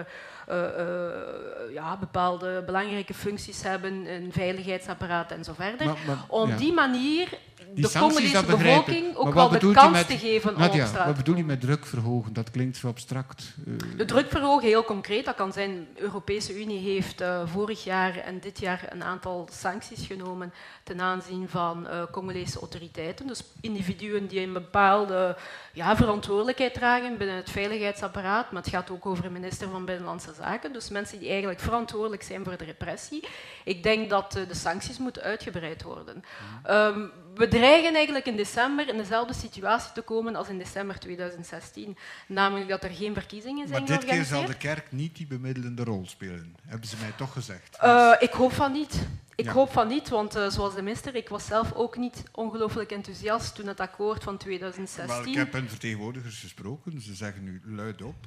uh, 0.48 1.72
ja, 1.72 1.96
bepaalde 1.96 2.62
belangrijke 2.66 3.14
functies 3.14 3.62
hebben, 3.62 3.92
een 4.14 4.32
veiligheidsapparaat 4.32 5.30
en 5.30 5.44
zo 5.44 5.52
verder. 5.52 5.94
Om 6.28 6.56
die 6.56 6.72
manier 6.72 7.38
de 7.74 7.90
Congolese 7.98 8.44
bevolking 8.44 9.16
ook 9.16 9.34
wel 9.34 9.48
de 9.48 9.72
kans 9.72 10.06
te 10.06 10.18
geven 10.18 10.56
om 10.56 10.62
op 10.62 10.72
straat 10.72 11.06
Wat 11.06 11.16
bedoel 11.16 11.36
je 11.36 11.44
met 11.44 11.60
druk 11.60 11.86
verhogen? 11.86 12.32
Dat 12.32 12.50
klinkt 12.50 12.76
zo 12.76 12.88
abstract. 12.88 13.54
Uh... 13.66 13.74
De 13.96 14.04
druk 14.04 14.30
verhogen, 14.30 14.68
heel 14.68 14.84
concreet, 14.84 15.24
dat 15.24 15.34
kan 15.34 15.52
zijn... 15.52 15.86
De 15.94 16.00
Europese 16.00 16.60
Unie 16.60 16.92
heeft 16.92 17.20
uh, 17.20 17.42
vorig 17.44 17.84
jaar 17.84 18.16
en 18.16 18.40
dit 18.40 18.60
jaar 18.60 18.86
een 18.88 19.02
aantal 19.02 19.48
sancties 19.52 20.06
genomen 20.06 20.52
ten 20.82 21.00
aanzien 21.00 21.48
van 21.48 21.86
uh, 21.86 22.02
Congolese 22.10 22.58
autoriteiten. 22.58 23.26
Dus 23.26 23.42
individuen 23.60 24.26
die 24.26 24.40
een 24.40 24.52
bepaalde 24.52 25.36
ja, 25.72 25.96
verantwoordelijkheid 25.96 26.74
dragen 26.74 27.16
binnen 27.18 27.36
het 27.36 27.50
veiligheidsapparaat, 27.50 28.52
maar 28.52 28.62
het 28.62 28.70
gaat 28.70 28.90
ook 28.90 29.06
over 29.06 29.24
een 29.24 29.32
minister 29.32 29.68
van 29.68 29.84
Binnenlandse 29.84 30.34
Zaken. 30.34 30.72
Dus 30.72 30.88
mensen 30.88 31.18
die 31.18 31.28
eigenlijk 31.28 31.60
verantwoordelijk 31.60 32.22
zijn 32.22 32.44
voor 32.44 32.56
de 32.56 32.64
repressie. 32.64 33.24
Ik 33.64 33.82
denk 33.82 34.10
dat 34.10 34.32
de 34.32 34.54
sancties 34.54 34.98
moeten 34.98 35.22
uitgebreid 35.22 35.82
worden. 35.82 36.24
Um, 36.70 37.10
we 37.34 37.48
dreigen 37.48 37.94
eigenlijk 37.94 38.26
in 38.26 38.36
december 38.36 38.88
in 38.88 38.96
dezelfde 38.96 39.34
situatie 39.34 39.92
te 39.92 40.02
komen 40.02 40.36
als 40.36 40.48
in 40.48 40.58
december 40.58 40.98
2016. 40.98 41.96
Namelijk 42.26 42.68
dat 42.68 42.84
er 42.84 42.90
geen 42.90 43.14
verkiezingen 43.14 43.68
zijn 43.68 43.84
Maar 43.84 43.98
dit 43.98 44.08
keer 44.08 44.24
zal 44.24 44.44
de 44.44 44.56
kerk 44.56 44.92
niet 44.92 45.16
die 45.16 45.26
bemiddelende 45.26 45.84
rol 45.84 46.06
spelen, 46.06 46.56
hebben 46.66 46.88
ze 46.88 46.96
mij 47.00 47.12
toch 47.16 47.32
gezegd. 47.32 47.78
Uh, 47.84 48.14
ik 48.18 48.32
hoop 48.32 48.52
van 48.52 48.72
niet. 48.72 49.06
Ik 49.34 49.48
hoop 49.48 49.72
van 49.72 49.88
niet, 49.88 50.08
want 50.08 50.36
uh, 50.36 50.48
zoals 50.48 50.74
de 50.74 50.82
minister, 50.82 51.14
ik 51.14 51.28
was 51.28 51.46
zelf 51.46 51.72
ook 51.72 51.96
niet 51.96 52.22
ongelooflijk 52.32 52.90
enthousiast 52.90 53.54
toen 53.54 53.66
het 53.66 53.80
akkoord 53.80 54.24
van 54.24 54.36
2016... 54.36 55.06
Wel, 55.06 55.32
ik 55.32 55.34
heb 55.34 55.52
met 55.52 55.70
vertegenwoordigers 55.70 56.40
gesproken, 56.40 57.00
ze 57.00 57.14
zeggen 57.14 57.44
nu 57.44 57.62
luid 57.64 58.02
op... 58.02 58.26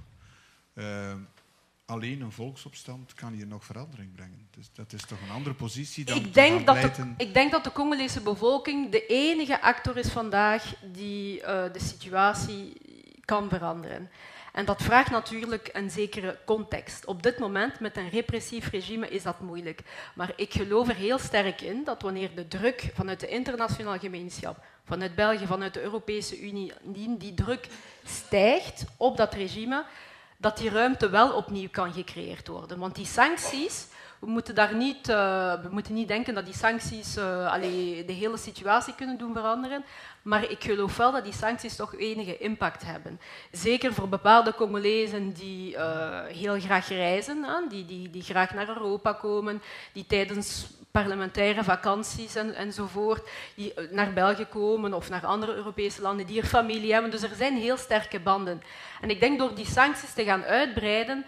Uh, 0.76 1.14
alleen 1.86 2.22
een 2.22 2.32
volksopstand 2.32 3.14
kan 3.14 3.34
hier 3.34 3.48
nog 3.48 3.66
verandering 3.66 4.16
brengen. 4.16 4.48
Dus 4.52 4.70
dat 4.74 4.94
is 4.94 5.06
toch 5.06 5.22
een 5.22 5.36
andere 5.36 5.56
positie 5.56 6.06
dan 6.06 6.18
ik 6.18 6.34
denk, 6.34 6.66
dat 6.66 6.96
de, 6.96 7.14
ik 7.18 7.34
denk 7.34 7.52
dat 7.52 7.64
de 7.64 7.72
Congolese 7.72 8.22
bevolking 8.22 8.92
de 8.92 9.06
enige 9.06 9.62
actor 9.62 9.98
is 9.98 10.10
vandaag 10.10 10.74
die 10.92 11.40
uh, 11.40 11.46
de 11.46 11.80
situatie 11.80 12.74
kan 13.26 13.50
veranderen. 13.50 14.10
En 14.54 14.66
dat 14.66 14.82
vraagt 14.82 15.12
natuurlijk 15.12 15.70
een 15.72 15.90
zekere 15.90 16.40
context. 16.46 17.06
Op 17.06 17.24
dit 17.24 17.40
moment, 17.40 17.80
met 17.80 17.98
een 17.98 18.10
repressief 18.10 18.70
regime, 18.70 19.10
is 19.10 19.24
dat 19.24 19.40
moeilijk. 19.40 19.82
Maar 20.16 20.34
ik 20.36 20.54
geloof 20.54 20.88
er 20.90 20.96
heel 20.96 21.18
sterk 21.18 21.62
in 21.62 21.84
dat 21.84 22.02
wanneer 22.02 22.36
de 22.36 22.48
druk 22.48 22.92
vanuit 22.94 23.20
de 23.20 23.28
internationale 23.28 24.00
gemeenschap, 24.00 24.64
vanuit 24.84 25.16
België, 25.16 25.46
vanuit 25.46 25.74
de 25.74 25.82
Europese 25.82 26.42
Unie, 26.42 26.74
die, 26.84 27.18
die 27.18 27.34
druk 27.34 27.68
stijgt 28.06 28.86
op 28.98 29.18
dat 29.18 29.34
regime, 29.34 29.86
dat 30.44 30.58
die 30.58 30.70
ruimte 30.70 31.10
wel 31.10 31.32
opnieuw 31.32 31.70
kan 31.72 31.94
gecreëerd 31.94 32.48
worden. 32.48 32.80
Want 32.80 32.96
die 32.96 33.06
sancties, 33.06 33.88
we 34.20 34.28
moeten, 34.30 34.56
daar 34.56 34.76
niet, 34.76 35.10
uh, 35.10 35.54
we 35.62 35.68
moeten 35.70 35.94
niet 35.94 36.08
denken 36.08 36.34
dat 36.34 36.46
die 36.46 36.56
sancties 36.56 37.18
allee, 37.18 38.06
de 38.06 38.14
hele 38.14 38.38
situatie 38.38 38.96
kunnen 38.96 39.18
doen 39.18 39.34
veranderen. 39.34 39.84
Maar 40.22 40.50
ik 40.50 40.64
geloof 40.64 40.98
wel 40.98 41.12
dat 41.12 41.24
die 41.24 41.34
sancties 41.34 41.76
toch 41.76 41.96
enige 41.96 42.38
impact 42.38 42.84
hebben. 42.86 43.20
Zeker 43.52 43.94
voor 43.94 44.10
bepaalde 44.10 44.54
Congolezen 44.54 45.32
die 45.32 45.74
uh, 45.74 46.24
heel 46.26 46.60
graag 46.60 46.88
reizen, 46.88 47.46
die, 47.70 47.86
die, 47.86 48.10
die 48.10 48.24
graag 48.24 48.54
naar 48.54 48.68
Europa 48.68 49.14
komen, 49.14 49.62
die 49.94 50.06
tijdens 50.06 50.66
parlementaire 50.94 51.64
vakanties 51.64 52.36
en, 52.36 52.56
enzovoort, 52.56 53.30
die 53.56 53.74
naar 53.90 54.14
België 54.14 54.46
komen 54.46 54.94
of 54.94 55.10
naar 55.10 55.26
andere 55.26 55.54
Europese 55.54 56.02
landen, 56.02 56.26
die 56.26 56.42
er 56.42 56.48
familie 56.48 56.94
hebben. 56.94 57.12
Dus 57.12 57.24
er 57.24 57.36
zijn 57.36 57.58
heel 57.58 57.78
sterke 57.78 58.20
banden. 58.20 58.64
En 59.02 59.10
ik 59.10 59.20
denk 59.20 59.40
door 59.40 59.56
die 59.56 59.66
sancties 59.66 60.14
te 60.14 60.24
gaan 60.24 60.44
uitbreiden, 60.44 61.26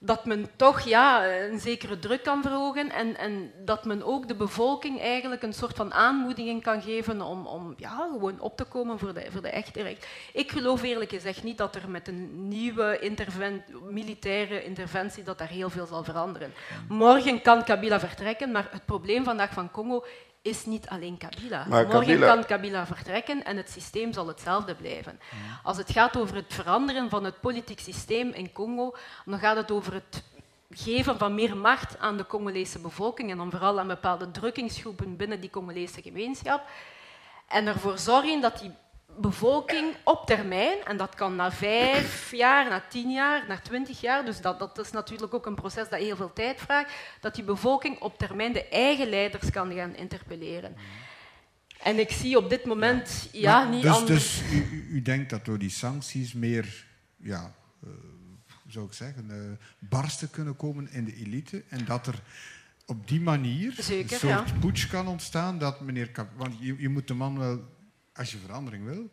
dat 0.00 0.24
men 0.24 0.46
toch 0.56 0.80
ja, 0.80 1.26
een 1.26 1.58
zekere 1.58 1.98
druk 1.98 2.22
kan 2.22 2.42
verhogen 2.42 2.90
en, 2.90 3.16
en, 3.16 3.52
dat 3.64 3.84
men 3.84 4.02
ook 4.02 4.28
de 4.28 4.34
bevolking 4.34 5.00
eigenlijk 5.00 5.42
een 5.42 5.52
soort 5.52 5.76
van 5.76 5.94
aanmoediging 5.94 6.62
kan 6.62 6.82
geven 6.82 7.22
om, 7.22 7.46
om 7.46 7.74
ja, 7.76 8.08
gewoon 8.10 8.40
op 8.40 8.56
te 8.56 8.64
komen 8.64 8.98
voor 8.98 9.14
de, 9.14 9.26
voor 9.30 9.42
de 9.42 9.48
echte 9.50 9.82
recht. 9.82 10.06
Ik 10.32 10.50
geloof 10.50 10.82
eerlijk 10.82 11.10
gezegd 11.10 11.42
niet 11.42 11.58
dat 11.58 11.74
er 11.74 11.90
met 11.90 12.08
een 12.08 12.48
nieuwe 12.48 13.16
militaire 13.90 14.64
interventie 14.64 15.22
dat 15.22 15.38
daar 15.38 15.48
heel 15.48 15.70
veel 15.70 15.86
zal 15.86 16.04
veranderen. 16.04 16.52
Morgen 16.88 17.42
kan 17.42 17.64
Kabila 17.64 18.00
vertrekken, 18.00 18.52
maar 18.52 18.68
het 18.70 18.84
probleem 18.84 19.24
vandaag 19.24 19.52
van 19.52 19.70
Congo 19.70 20.04
is 20.42 20.64
niet 20.64 20.88
alleen 20.88 21.18
Kabila. 21.18 21.66
Morgen 21.68 22.20
kan 22.20 22.44
Kabila 22.44 22.86
vertrekken 22.86 23.44
en 23.44 23.56
het 23.56 23.70
systeem 23.70 24.12
zal 24.12 24.26
hetzelfde 24.26 24.74
blijven. 24.74 25.20
Als 25.62 25.76
het 25.76 25.90
gaat 25.92 26.16
over 26.16 26.36
het 26.36 26.54
veranderen 26.54 27.10
van 27.10 27.24
het 27.24 27.40
politiek 27.40 27.80
systeem 27.80 28.30
in 28.30 28.52
Congo, 28.52 28.96
dan 29.24 29.38
gaat 29.38 29.56
het 29.56 29.70
over 29.70 29.92
het 29.92 30.22
geven 30.70 31.18
van 31.18 31.34
meer 31.34 31.56
macht 31.56 31.98
aan 31.98 32.16
de 32.16 32.26
Congolese 32.26 32.78
bevolking 32.78 33.30
en 33.30 33.36
dan 33.36 33.50
vooral 33.50 33.78
aan 33.78 33.86
bepaalde 33.86 34.30
drukkingsgroepen 34.30 35.16
binnen 35.16 35.40
die 35.40 35.50
Congolese 35.50 36.02
gemeenschap. 36.02 36.62
En 37.48 37.66
ervoor 37.66 37.98
zorgen 37.98 38.40
dat 38.40 38.58
die 38.58 38.72
bevolking 39.20 39.94
op 40.04 40.26
termijn, 40.26 40.76
en 40.84 40.96
dat 40.96 41.14
kan 41.14 41.36
na 41.36 41.52
vijf 41.52 42.30
jaar, 42.32 42.68
na 42.68 42.84
tien 42.88 43.10
jaar, 43.10 43.44
na 43.48 43.58
twintig 43.58 44.00
jaar, 44.00 44.24
dus 44.24 44.40
dat, 44.40 44.58
dat 44.58 44.78
is 44.78 44.90
natuurlijk 44.90 45.34
ook 45.34 45.46
een 45.46 45.54
proces 45.54 45.88
dat 45.88 46.00
heel 46.00 46.16
veel 46.16 46.32
tijd 46.32 46.60
vraagt, 46.60 46.92
dat 47.20 47.34
die 47.34 47.44
bevolking 47.44 48.00
op 48.00 48.18
termijn 48.18 48.52
de 48.52 48.68
eigen 48.68 49.08
leiders 49.08 49.50
kan 49.50 49.72
gaan 49.72 49.96
interpelleren. 49.96 50.76
En 51.82 51.98
ik 51.98 52.10
zie 52.10 52.36
op 52.36 52.50
dit 52.50 52.64
moment 52.64 53.28
ja, 53.32 53.68
niet 53.68 53.82
dus, 53.82 53.94
anders. 53.94 54.38
Dus 54.38 54.52
u, 54.52 54.86
u, 54.90 55.02
denkt 55.02 55.30
dat 55.30 55.44
door 55.44 55.58
die 55.58 55.70
sancties 55.70 56.32
meer, 56.32 56.86
ja, 57.16 57.54
uh, 57.84 57.90
zou 58.66 58.86
ik 58.86 58.92
zeggen, 58.92 59.26
uh, 59.30 59.36
barsten 59.78 60.30
kunnen 60.30 60.56
komen 60.56 60.92
in 60.92 61.04
de 61.04 61.14
elite 61.14 61.64
en 61.68 61.84
dat 61.84 62.06
er 62.06 62.22
op 62.86 63.08
die 63.08 63.20
manier 63.20 63.72
Zeker, 63.78 64.12
een 64.12 64.18
soort 64.18 64.48
ja. 64.48 64.58
putsch 64.60 64.90
kan 64.90 65.06
ontstaan 65.06 65.58
dat 65.58 65.80
meneer... 65.80 66.10
Want 66.36 66.54
je, 66.60 66.74
je 66.78 66.88
moet 66.88 67.08
de 67.08 67.14
man 67.14 67.38
wel 67.38 67.76
als 68.18 68.30
je 68.30 68.38
verandering 68.38 68.84
wil, 68.84 69.10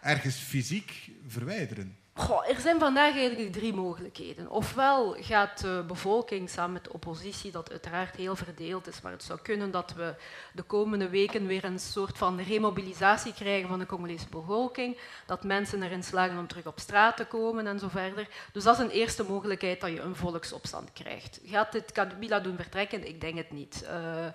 ergens 0.00 0.36
fysiek 0.36 1.10
verwijderen. 1.26 1.96
Goh, 2.18 2.48
er 2.48 2.60
zijn 2.60 2.78
vandaag 2.78 3.16
eigenlijk 3.16 3.52
drie 3.52 3.72
mogelijkheden. 3.74 4.50
Ofwel 4.50 5.16
gaat 5.20 5.60
de 5.60 5.84
bevolking 5.86 6.50
samen 6.50 6.72
met 6.72 6.84
de 6.84 6.92
oppositie, 6.92 7.50
dat 7.50 7.70
uiteraard 7.70 8.16
heel 8.16 8.36
verdeeld 8.36 8.86
is, 8.86 9.00
maar 9.00 9.12
het 9.12 9.22
zou 9.22 9.38
kunnen 9.42 9.70
dat 9.70 9.92
we 9.92 10.14
de 10.52 10.62
komende 10.62 11.08
weken 11.08 11.46
weer 11.46 11.64
een 11.64 11.78
soort 11.78 12.18
van 12.18 12.40
remobilisatie 12.40 13.34
krijgen 13.34 13.68
van 13.68 13.78
de 13.78 13.86
Congolese 13.86 14.26
bevolking, 14.30 14.98
dat 15.26 15.44
mensen 15.44 15.82
erin 15.82 16.02
slagen 16.02 16.38
om 16.38 16.46
terug 16.46 16.66
op 16.66 16.78
straat 16.78 17.16
te 17.16 17.24
komen 17.24 17.66
en 17.66 17.78
zo 17.78 17.88
verder. 17.88 18.28
Dus 18.52 18.64
dat 18.64 18.78
is 18.78 18.84
een 18.84 18.90
eerste 18.90 19.24
mogelijkheid 19.24 19.80
dat 19.80 19.90
je 19.90 20.00
een 20.00 20.16
volksopstand 20.16 20.92
krijgt. 20.92 21.40
Gaat 21.44 21.72
dit 21.72 21.92
Kabila 21.92 22.40
doen 22.40 22.56
vertrekken? 22.56 23.08
Ik 23.08 23.20
denk 23.20 23.36
het 23.36 23.52
niet. 23.52 23.84
Uh, 23.84 24.26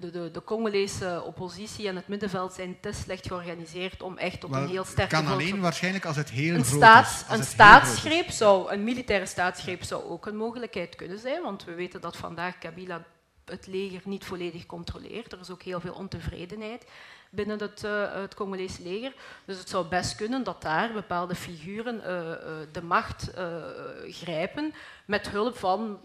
de, 0.00 0.10
de, 0.10 0.30
de, 0.30 0.44
Congolese 0.44 1.22
oppositie 1.24 1.88
en 1.88 1.96
het 1.96 2.08
middenveld 2.08 2.52
zijn 2.52 2.76
te 2.80 2.92
slecht 2.92 3.26
georganiseerd 3.26 4.02
om 4.02 4.16
echt 4.16 4.44
op 4.44 4.52
een 4.52 4.68
heel 4.68 4.84
sterke... 4.84 5.16
Het 5.16 5.24
kan 5.24 5.32
alleen 5.32 5.60
waarschijnlijk 5.60 6.04
als 6.04 6.16
het 6.16 6.30
heel 6.30 6.54
een 6.54 6.64
groot 6.64 6.76
staats, 6.76 7.22
is. 7.22 7.38
Een 7.38 7.44
staatsgreep 7.44 8.30
zou, 8.30 8.72
een 8.72 8.84
militaire 8.84 9.26
staatsgreep 9.26 9.82
zou 9.82 10.04
ook 10.04 10.26
een 10.26 10.36
mogelijkheid 10.36 10.96
kunnen 10.96 11.18
zijn, 11.18 11.42
want 11.42 11.64
we 11.64 11.74
weten 11.74 12.00
dat 12.00 12.16
vandaag 12.16 12.58
Kabila 12.58 13.04
het 13.44 13.66
leger 13.66 14.00
niet 14.04 14.24
volledig 14.24 14.66
controleert. 14.66 15.32
Er 15.32 15.40
is 15.40 15.50
ook 15.50 15.62
heel 15.62 15.80
veel 15.80 15.94
ontevredenheid 15.94 16.86
binnen 17.30 17.58
het, 17.58 17.82
uh, 17.84 18.12
het 18.12 18.34
Congolese 18.34 18.82
leger. 18.82 19.12
Dus 19.44 19.58
het 19.58 19.68
zou 19.68 19.86
best 19.86 20.16
kunnen 20.16 20.44
dat 20.44 20.62
daar 20.62 20.92
bepaalde 20.92 21.34
figuren 21.34 21.94
uh, 21.96 22.18
uh, 22.18 22.34
de 22.72 22.82
macht 22.82 23.30
grijpen 24.08 24.72
met 25.04 25.30
hulp 25.30 25.58
van 25.58 25.98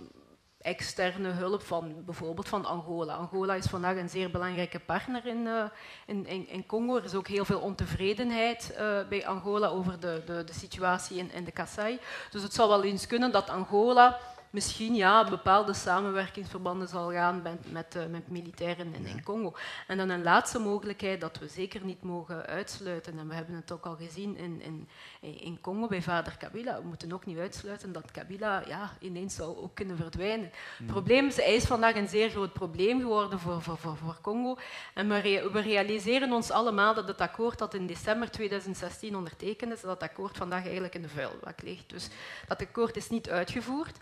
externe 0.66 1.30
hulp 1.30 1.64
van 1.64 2.04
bijvoorbeeld 2.06 2.48
van 2.48 2.66
Angola. 2.66 3.14
Angola 3.14 3.54
is 3.54 3.66
vandaag 3.66 3.98
een 3.98 4.10
zeer 4.10 4.32
belangrijke 4.32 4.80
partner 4.80 5.26
in, 5.26 5.46
uh, 5.46 5.64
in, 6.06 6.48
in, 6.48 6.66
Congo. 6.66 6.98
Er 6.98 7.04
is 7.04 7.14
ook 7.14 7.28
heel 7.28 7.46
veel 7.46 7.60
ontevredenheid 7.60 8.76
uh, 8.80 9.08
bij 9.10 9.28
Angola 9.28 9.68
over 9.68 10.00
de, 10.00 10.22
de, 10.26 10.44
de 10.44 10.54
situatie 10.54 11.18
in, 11.18 11.32
in 11.32 11.44
de 11.44 11.52
Kassai. 11.52 12.00
Dus 12.30 12.42
het 12.44 12.54
zou 12.54 12.70
wel 12.70 12.84
eens 12.84 13.08
kunnen 13.08 13.32
dat 13.32 13.50
Angola 13.50 14.20
misschien 14.56 14.96
ja, 14.96 15.30
bepaalde 15.30 15.74
samenwerkingsverbanden 15.74 16.88
zal 16.88 17.12
gaan 17.12 17.42
met, 17.42 17.72
met, 17.72 17.96
uh, 17.96 18.06
met 18.06 18.30
militairen 18.30 18.94
in, 18.94 19.06
in, 19.06 19.24
Congo. 19.24 19.54
En 19.88 19.98
dan 19.98 20.10
een 20.10 20.24
laatste 20.24 20.60
mogelijkheid 20.60 21.22
dat 21.22 21.38
we 21.38 21.48
zeker 21.48 21.86
niet 21.86 22.04
mogen 22.04 22.46
uitsluiten, 22.46 23.20
en 23.20 23.28
we 23.28 23.34
hebben 23.34 23.56
het 23.56 23.72
ook 23.72 23.86
al 23.86 23.96
gezien 23.96 24.38
in, 24.38 24.62
in, 24.62 24.88
in 25.20 25.62
Congo 25.62 25.88
bij 25.88 26.02
vader 26.02 26.38
Kabila, 26.38 26.82
we 26.82 26.88
moeten 26.88 27.14
ook 27.14 27.26
niet 27.26 27.38
uitsluiten 27.38 27.92
dat 27.92 28.12
Kabila 28.12 28.64
ja, 28.68 28.92
ineens 29.00 29.36
zou 29.36 29.58
ook 29.58 29.76
kunnen 29.76 29.98
verdwijnen. 29.98 30.46
Het 30.46 30.80
mm. 30.80 30.88
probleem 30.88 31.28
is, 31.28 31.36
hij 31.36 31.56
is 31.56 31.66
vandaag 31.66 31.96
een 31.96 32.08
zeer 32.08 32.30
groot 32.30 32.54
probleem 32.54 33.00
geworden 33.00 33.40
voor, 33.40 33.62
voor, 33.62 33.78
voor, 33.78 33.98
voor 33.98 34.18
Congo. 34.22 34.58
En 34.94 35.10
we, 35.10 35.50
we 35.54 35.62
realiseren 35.62 36.32
ons 36.32 36.52
allemaal 36.52 36.94
dat 36.94 37.08
het 37.08 37.22
akkoord 37.22 37.60
dat 37.60 37.74
in 37.74 37.88
december 37.88 38.32
2016 38.32 39.16
ondertekend 39.16 39.72
is, 39.72 39.82
dat 39.82 40.04
akkoord 40.04 40.38
vandaag 40.38 40.64
eigenlijk 40.64 40.96
in 40.96 41.02
de 41.02 41.10
vuilbak 41.10 41.62
ligt. 41.62 41.90
Dus 41.90 42.10
dat 42.48 42.62
akkoord 42.62 42.96
is 42.96 43.10
niet 43.10 43.30
uitgevoerd. 43.30 43.98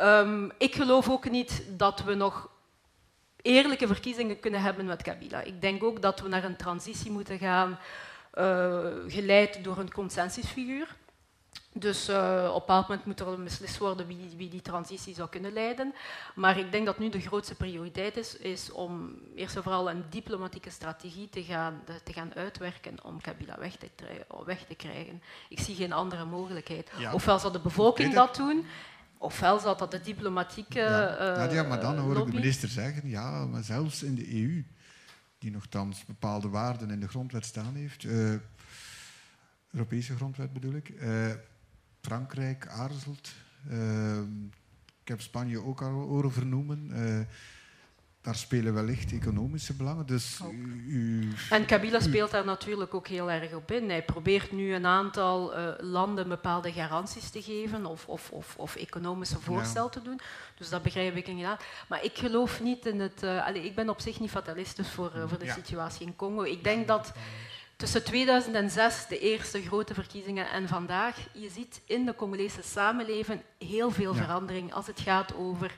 Um, 0.00 0.50
ik 0.58 0.74
geloof 0.74 1.10
ook 1.10 1.30
niet 1.30 1.62
dat 1.68 2.02
we 2.02 2.14
nog 2.14 2.48
eerlijke 3.42 3.86
verkiezingen 3.86 4.40
kunnen 4.40 4.60
hebben 4.60 4.86
met 4.86 5.02
Kabila. 5.02 5.40
Ik 5.40 5.60
denk 5.60 5.82
ook 5.82 6.02
dat 6.02 6.20
we 6.20 6.28
naar 6.28 6.44
een 6.44 6.56
transitie 6.56 7.10
moeten 7.10 7.38
gaan, 7.38 7.78
uh, 8.34 8.86
geleid 9.06 9.64
door 9.64 9.78
een 9.78 9.92
consensusfiguur. 9.92 10.96
Dus 11.72 12.08
uh, 12.08 12.44
op 12.48 12.54
een 12.54 12.60
bepaald 12.60 12.88
moment 12.88 13.06
moet 13.06 13.20
er 13.20 13.42
beslist 13.42 13.78
worden 13.78 14.06
wie, 14.06 14.34
wie, 14.36 14.48
die 14.48 14.62
transitie 14.62 15.14
zou 15.14 15.28
kunnen 15.28 15.52
leiden. 15.52 15.94
Maar 16.34 16.58
ik 16.58 16.72
denk 16.72 16.86
dat 16.86 16.98
nu 16.98 17.08
de 17.08 17.20
grootste 17.20 17.54
prioriteit 17.54 18.16
is, 18.16 18.36
is 18.36 18.72
om 18.72 19.18
eerst 19.34 19.56
en 19.56 19.62
vooral 19.62 19.90
een 19.90 20.04
diplomatieke 20.10 20.70
strategie 20.70 21.28
te 21.28 21.42
gaan, 21.42 21.82
te 22.04 22.12
gaan 22.12 22.34
uitwerken 22.34 23.04
om 23.04 23.20
Kabila 23.20 23.58
weg 23.58 23.76
te, 23.76 23.90
weg 24.44 24.64
te 24.64 24.74
krijgen. 24.74 25.22
Ik 25.48 25.60
zie 25.60 25.74
geen 25.74 25.92
andere 25.92 26.24
mogelijkheid. 26.24 26.90
Ofwel 27.12 27.38
zal 27.38 27.52
de 27.52 27.60
bevolking 27.60 28.14
dat 28.14 28.36
doen, 28.36 28.66
ofwel 29.18 29.58
zal 29.58 29.76
dat 29.76 29.90
de 29.90 30.00
diplomatieke. 30.00 30.78
Ja. 30.78 31.46
Uh, 31.46 31.52
ja, 31.52 31.62
maar 31.62 31.80
dan 31.80 31.98
hoor 31.98 32.18
ik 32.18 32.24
de 32.24 32.32
minister 32.32 32.68
zeggen, 32.68 33.08
ja, 33.08 33.46
maar 33.46 33.62
zelfs 33.62 34.02
in 34.02 34.14
de 34.14 34.42
EU, 34.42 34.64
die 35.38 35.50
nogthans 35.50 36.04
bepaalde 36.04 36.48
waarden 36.48 36.90
in 36.90 37.00
de 37.00 37.08
grondwet 37.08 37.44
staan 37.44 37.74
heeft, 37.74 38.04
uh, 38.04 38.34
Europese 39.72 40.16
grondwet 40.16 40.52
bedoel 40.52 40.74
ik. 40.74 40.88
Uh, 40.88 41.26
Frankrijk 42.00 42.66
aarzelt. 42.68 43.32
Ik 45.02 45.08
heb 45.08 45.20
Spanje 45.20 45.62
ook 45.62 45.82
al 45.82 45.90
horen 45.90 46.32
vernoemen. 46.32 46.90
Daar 48.20 48.34
spelen 48.34 48.74
wellicht 48.74 49.12
economische 49.12 49.74
belangen. 49.74 50.06
Dus 50.06 50.40
u, 50.86 51.28
en 51.50 51.66
Kabila 51.66 52.00
speelt 52.00 52.30
daar 52.30 52.44
natuurlijk 52.44 52.94
ook 52.94 53.08
heel 53.08 53.30
erg 53.30 53.54
op 53.54 53.70
in. 53.70 53.88
Hij 53.88 54.02
probeert 54.02 54.52
nu 54.52 54.74
een 54.74 54.86
aantal 54.86 55.58
uh, 55.58 55.68
landen 55.78 56.28
bepaalde 56.28 56.72
garanties 56.72 57.30
te 57.30 57.42
geven 57.42 57.86
of, 57.86 58.08
of, 58.08 58.30
of, 58.30 58.54
of 58.56 58.76
economische 58.76 59.40
voorstel 59.40 59.88
te 59.88 60.02
doen. 60.02 60.20
Dus 60.54 60.68
dat 60.68 60.82
begrijp 60.82 61.16
ik 61.16 61.26
inderdaad. 61.26 61.64
Maar 61.88 62.04
ik 62.04 62.18
geloof 62.18 62.60
niet 62.60 62.86
in 62.86 63.00
het... 63.00 63.22
Uh, 63.22 63.46
allez, 63.46 63.64
ik 63.64 63.74
ben 63.74 63.88
op 63.88 64.00
zich 64.00 64.20
niet 64.20 64.30
fatalistisch 64.30 64.90
voor, 64.90 65.12
uh, 65.16 65.28
voor 65.28 65.38
de 65.38 65.44
ja. 65.44 65.54
situatie 65.54 66.06
in 66.06 66.16
Congo. 66.16 66.42
Ik 66.42 66.64
denk 66.64 66.86
dat 66.86 67.12
tussen 67.76 68.04
2006, 68.04 69.06
de 69.08 69.18
eerste 69.18 69.62
grote 69.62 69.94
verkiezingen, 69.94 70.50
en 70.50 70.68
vandaag, 70.68 71.16
je 71.32 71.48
ziet 71.50 71.80
in 71.86 72.04
de 72.04 72.14
Congolese 72.14 72.62
samenleving 72.62 73.40
heel 73.58 73.90
veel 73.90 74.14
ja. 74.14 74.22
verandering 74.22 74.72
als 74.72 74.86
het 74.86 75.00
gaat 75.00 75.34
over 75.34 75.76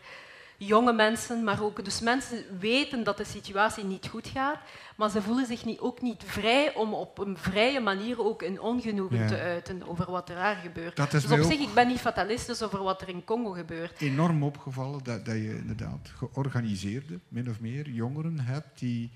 jonge 0.67 0.93
mensen, 0.93 1.45
maar 1.45 1.63
ook 1.63 1.85
dus 1.85 2.01
mensen 2.01 2.59
weten 2.59 3.05
dat 3.05 3.17
de 3.17 3.25
situatie 3.25 3.85
niet 3.85 4.07
goed 4.07 4.27
gaat, 4.27 4.59
maar 4.97 5.11
ze 5.11 5.23
voelen 5.23 5.47
zich 5.47 5.65
niet, 5.65 5.79
ook 5.79 6.03
niet 6.03 6.23
vrij 6.27 6.75
om 6.75 6.95
op 6.95 7.19
een 7.19 7.37
vrije 7.37 7.81
manier 7.81 8.25
ook 8.25 8.43
een 8.43 8.61
ongenoegen 8.61 9.19
ja. 9.19 9.27
te 9.27 9.39
uiten 9.39 9.89
over 9.89 10.11
wat 10.11 10.29
er 10.29 10.35
daar 10.35 10.57
gebeurt. 10.57 10.97
Dat 10.97 11.13
is 11.13 11.27
dus 11.27 11.39
op 11.39 11.51
zich, 11.51 11.61
ik 11.61 11.75
ben 11.75 11.89
niet 11.89 11.99
fatalistisch 11.99 12.63
over 12.63 12.83
wat 12.83 13.03
er 13.03 13.09
in 13.09 13.25
Congo 13.25 13.51
gebeurt. 13.51 14.01
Enorm 14.01 14.43
opgevallen 14.43 15.05
dat, 15.05 15.25
dat 15.25 15.35
je 15.35 15.57
inderdaad 15.57 16.13
georganiseerde, 16.17 17.21
min 17.29 17.51
of 17.51 17.61
meer, 17.61 17.89
jongeren 17.89 18.41
hebt 18.41 18.79
die 18.79 19.11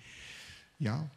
ja, 0.76 1.08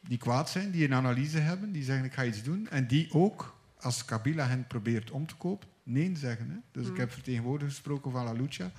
die 0.00 0.18
kwaad 0.18 0.50
zijn, 0.50 0.70
die 0.70 0.84
een 0.84 0.94
analyse 0.94 1.38
hebben, 1.38 1.72
die 1.72 1.82
zeggen 1.82 2.04
ik 2.04 2.12
ga 2.12 2.24
iets 2.24 2.42
doen. 2.42 2.68
En 2.68 2.86
die 2.86 3.08
ook, 3.12 3.56
als 3.80 4.04
Kabila 4.04 4.46
hen 4.46 4.66
probeert 4.66 5.10
om 5.10 5.26
te 5.26 5.34
kopen, 5.34 5.68
nee 5.82 6.16
zeggen. 6.16 6.50
Hè. 6.50 6.56
Dus 6.72 6.86
ik 6.86 6.92
mm. 6.92 6.98
heb 6.98 7.12
vertegenwoordigers 7.12 7.74
gesproken 7.74 8.10
van 8.10 8.24
La 8.24 8.32
Lucha. 8.32 8.70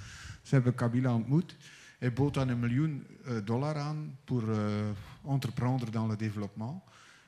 Ze 0.47 0.55
hebben 0.55 0.75
Kabila 0.75 1.13
ontmoet. 1.13 1.55
Hij 1.99 2.13
bood 2.13 2.33
dan 2.33 2.49
een 2.49 2.59
miljoen 2.59 3.07
uh, 3.25 3.37
dollar 3.43 3.75
aan 3.75 4.17
voor 4.25 4.43
uh, 4.43 4.57
entreprendre 5.27 5.91
dans 5.91 6.09
le 6.09 6.15
développement. 6.15 6.81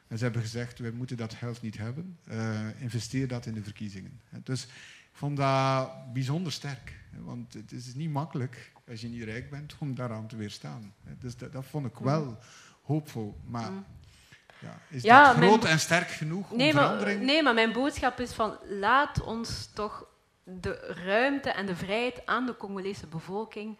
En 0.08 0.18
ze 0.18 0.24
hebben 0.24 0.42
gezegd, 0.42 0.80
wij 0.80 0.92
moeten 0.92 1.18
dat 1.18 1.34
geld 1.34 1.62
niet 1.62 1.78
hebben. 1.78 2.18
Uh, 2.32 2.82
investeer 2.82 3.28
dat 3.28 3.46
in 3.46 3.54
de 3.54 3.64
verkiezingen. 3.64 4.20
Dus 4.44 4.64
ik 4.64 4.70
vond 5.12 5.38
dat 5.38 6.14
bijzonder 6.14 6.52
sterk. 6.52 7.00
Want 7.18 7.54
het 7.54 7.72
is 7.72 7.94
niet 7.94 8.12
makkelijk, 8.12 8.72
als 8.90 9.02
je 9.02 9.08
niet 9.08 9.24
rijk 9.24 9.50
bent, 9.50 9.76
om 9.80 9.96
daaraan 9.96 10.28
te 10.28 10.36
weerstaan. 10.36 10.94
Dus 11.20 11.38
dat, 11.38 11.52
dat 11.52 11.66
vond 11.66 11.86
ik 11.86 11.98
wel... 11.98 12.26
Mm 12.26 12.38
hoopvol. 12.90 13.38
Maar 13.46 13.72
mm. 13.72 13.86
ja, 14.60 14.78
is 14.90 15.04
ja, 15.04 15.34
dat 15.34 15.44
groot 15.44 15.66
en 15.66 15.80
sterk 15.80 16.10
genoeg 16.10 16.52
om 16.52 16.58
nee, 16.58 16.72
verandering? 16.72 17.18
Maar, 17.18 17.26
nee, 17.26 17.44
maar 17.44 17.54
mijn 17.54 17.72
boodschap 17.72 18.20
is 18.20 18.32
van 18.32 18.58
laat 18.70 19.22
ons 19.22 19.70
toch 19.74 20.06
de 20.62 20.94
ruimte 21.06 21.50
en 21.50 21.66
de 21.66 21.76
vrijheid 21.76 22.22
aan 22.26 22.46
de 22.46 22.58
Congolese 22.58 23.08
bevolking 23.08 23.78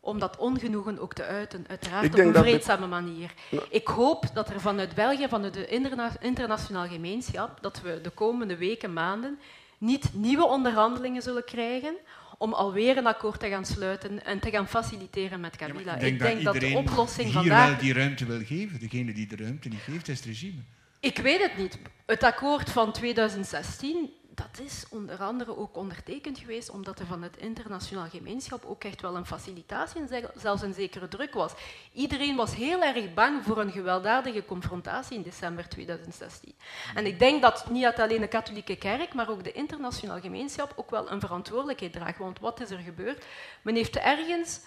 om 0.00 0.18
dat 0.18 0.36
ongenoegen 0.36 0.98
ook 0.98 1.12
te 1.12 1.24
uiten, 1.24 1.64
uiteraard 1.68 2.06
op 2.06 2.18
een 2.18 2.34
vreedzame 2.34 2.86
manier. 2.86 3.34
Ik 3.70 3.86
hoop 3.86 4.24
dat 4.34 4.50
er 4.50 4.60
vanuit 4.60 4.94
België, 4.94 5.28
vanuit 5.28 5.54
de 5.54 5.66
interna 5.66 6.10
internationale 6.20 6.88
gemeenschap, 6.88 7.58
dat 7.62 7.80
we 7.80 8.00
de 8.00 8.10
komende 8.10 8.56
weken, 8.56 8.92
maanden, 8.92 9.38
niet 9.78 10.14
nieuwe 10.14 10.46
onderhandelingen 10.46 11.22
zullen 11.22 11.44
krijgen 11.44 11.94
om 12.38 12.52
alweer 12.52 12.96
een 12.96 13.06
akkoord 13.06 13.40
te 13.40 13.48
gaan 13.48 13.64
sluiten 13.64 14.24
en 14.24 14.40
te 14.40 14.50
gaan 14.50 14.68
faciliteren 14.68 15.40
met 15.40 15.56
Kabila. 15.56 15.94
ik 15.94 16.00
denk, 16.00 16.12
ik 16.12 16.18
denk 16.18 16.42
dat, 16.42 16.54
dat, 16.54 16.62
de 16.62 16.76
oplossing 16.76 17.26
hier 17.26 17.36
vandaag... 17.36 17.68
wel 17.68 17.78
die 17.78 17.92
ruimte 17.92 18.24
wil 18.24 18.44
geven. 18.44 18.80
Degene 18.80 19.12
die 19.12 19.26
de 19.26 19.36
ruimte 19.36 19.68
niet 19.68 19.80
geeft, 19.80 20.08
is 20.08 20.16
het 20.16 20.26
regime. 20.26 20.60
Ik 21.00 21.18
weet 21.18 21.42
het 21.42 21.56
niet. 21.56 21.78
Het 22.06 22.22
akkoord 22.22 22.70
van 22.70 22.92
2016 22.92 24.10
dat 24.34 24.60
is 24.60 24.84
onder 24.90 25.18
andere 25.18 25.56
ook 25.56 25.76
ondertekend 25.76 26.38
geweest 26.38 26.70
omdat 26.70 26.98
er 26.98 27.06
van 27.06 27.22
het 27.22 27.36
internationaal 27.36 28.08
gemeenschap 28.08 28.64
ook 28.64 28.84
echt 28.84 29.00
wel 29.00 29.16
een 29.16 29.26
facilitatie 29.26 30.00
en 30.00 30.30
zelfs 30.36 30.62
een 30.62 30.74
zekere 30.74 31.08
druk 31.08 31.34
was. 31.34 31.52
Iedereen 31.92 32.36
was 32.36 32.54
heel 32.54 32.82
erg 32.82 33.14
bang 33.14 33.44
voor 33.44 33.58
een 33.58 33.72
gewelddadige 33.72 34.44
confrontatie 34.44 35.16
in 35.16 35.22
december 35.22 35.68
2016. 35.68 36.54
En 36.94 37.06
ik 37.06 37.18
denk 37.18 37.42
dat 37.42 37.70
niet 37.70 37.86
alleen 37.86 38.20
de 38.20 38.28
katholieke 38.28 38.76
kerk, 38.76 39.14
maar 39.14 39.30
ook 39.30 39.44
de 39.44 39.52
internationaal 39.52 40.20
gemeenschap 40.20 40.72
ook 40.76 40.90
wel 40.90 41.10
een 41.10 41.20
verantwoordelijkheid 41.20 41.92
draagt. 41.92 42.18
Want 42.18 42.38
wat 42.38 42.60
is 42.60 42.70
er 42.70 42.78
gebeurd? 42.78 43.24
Men 43.62 43.74
heeft 43.74 43.96
ergens 43.96 44.60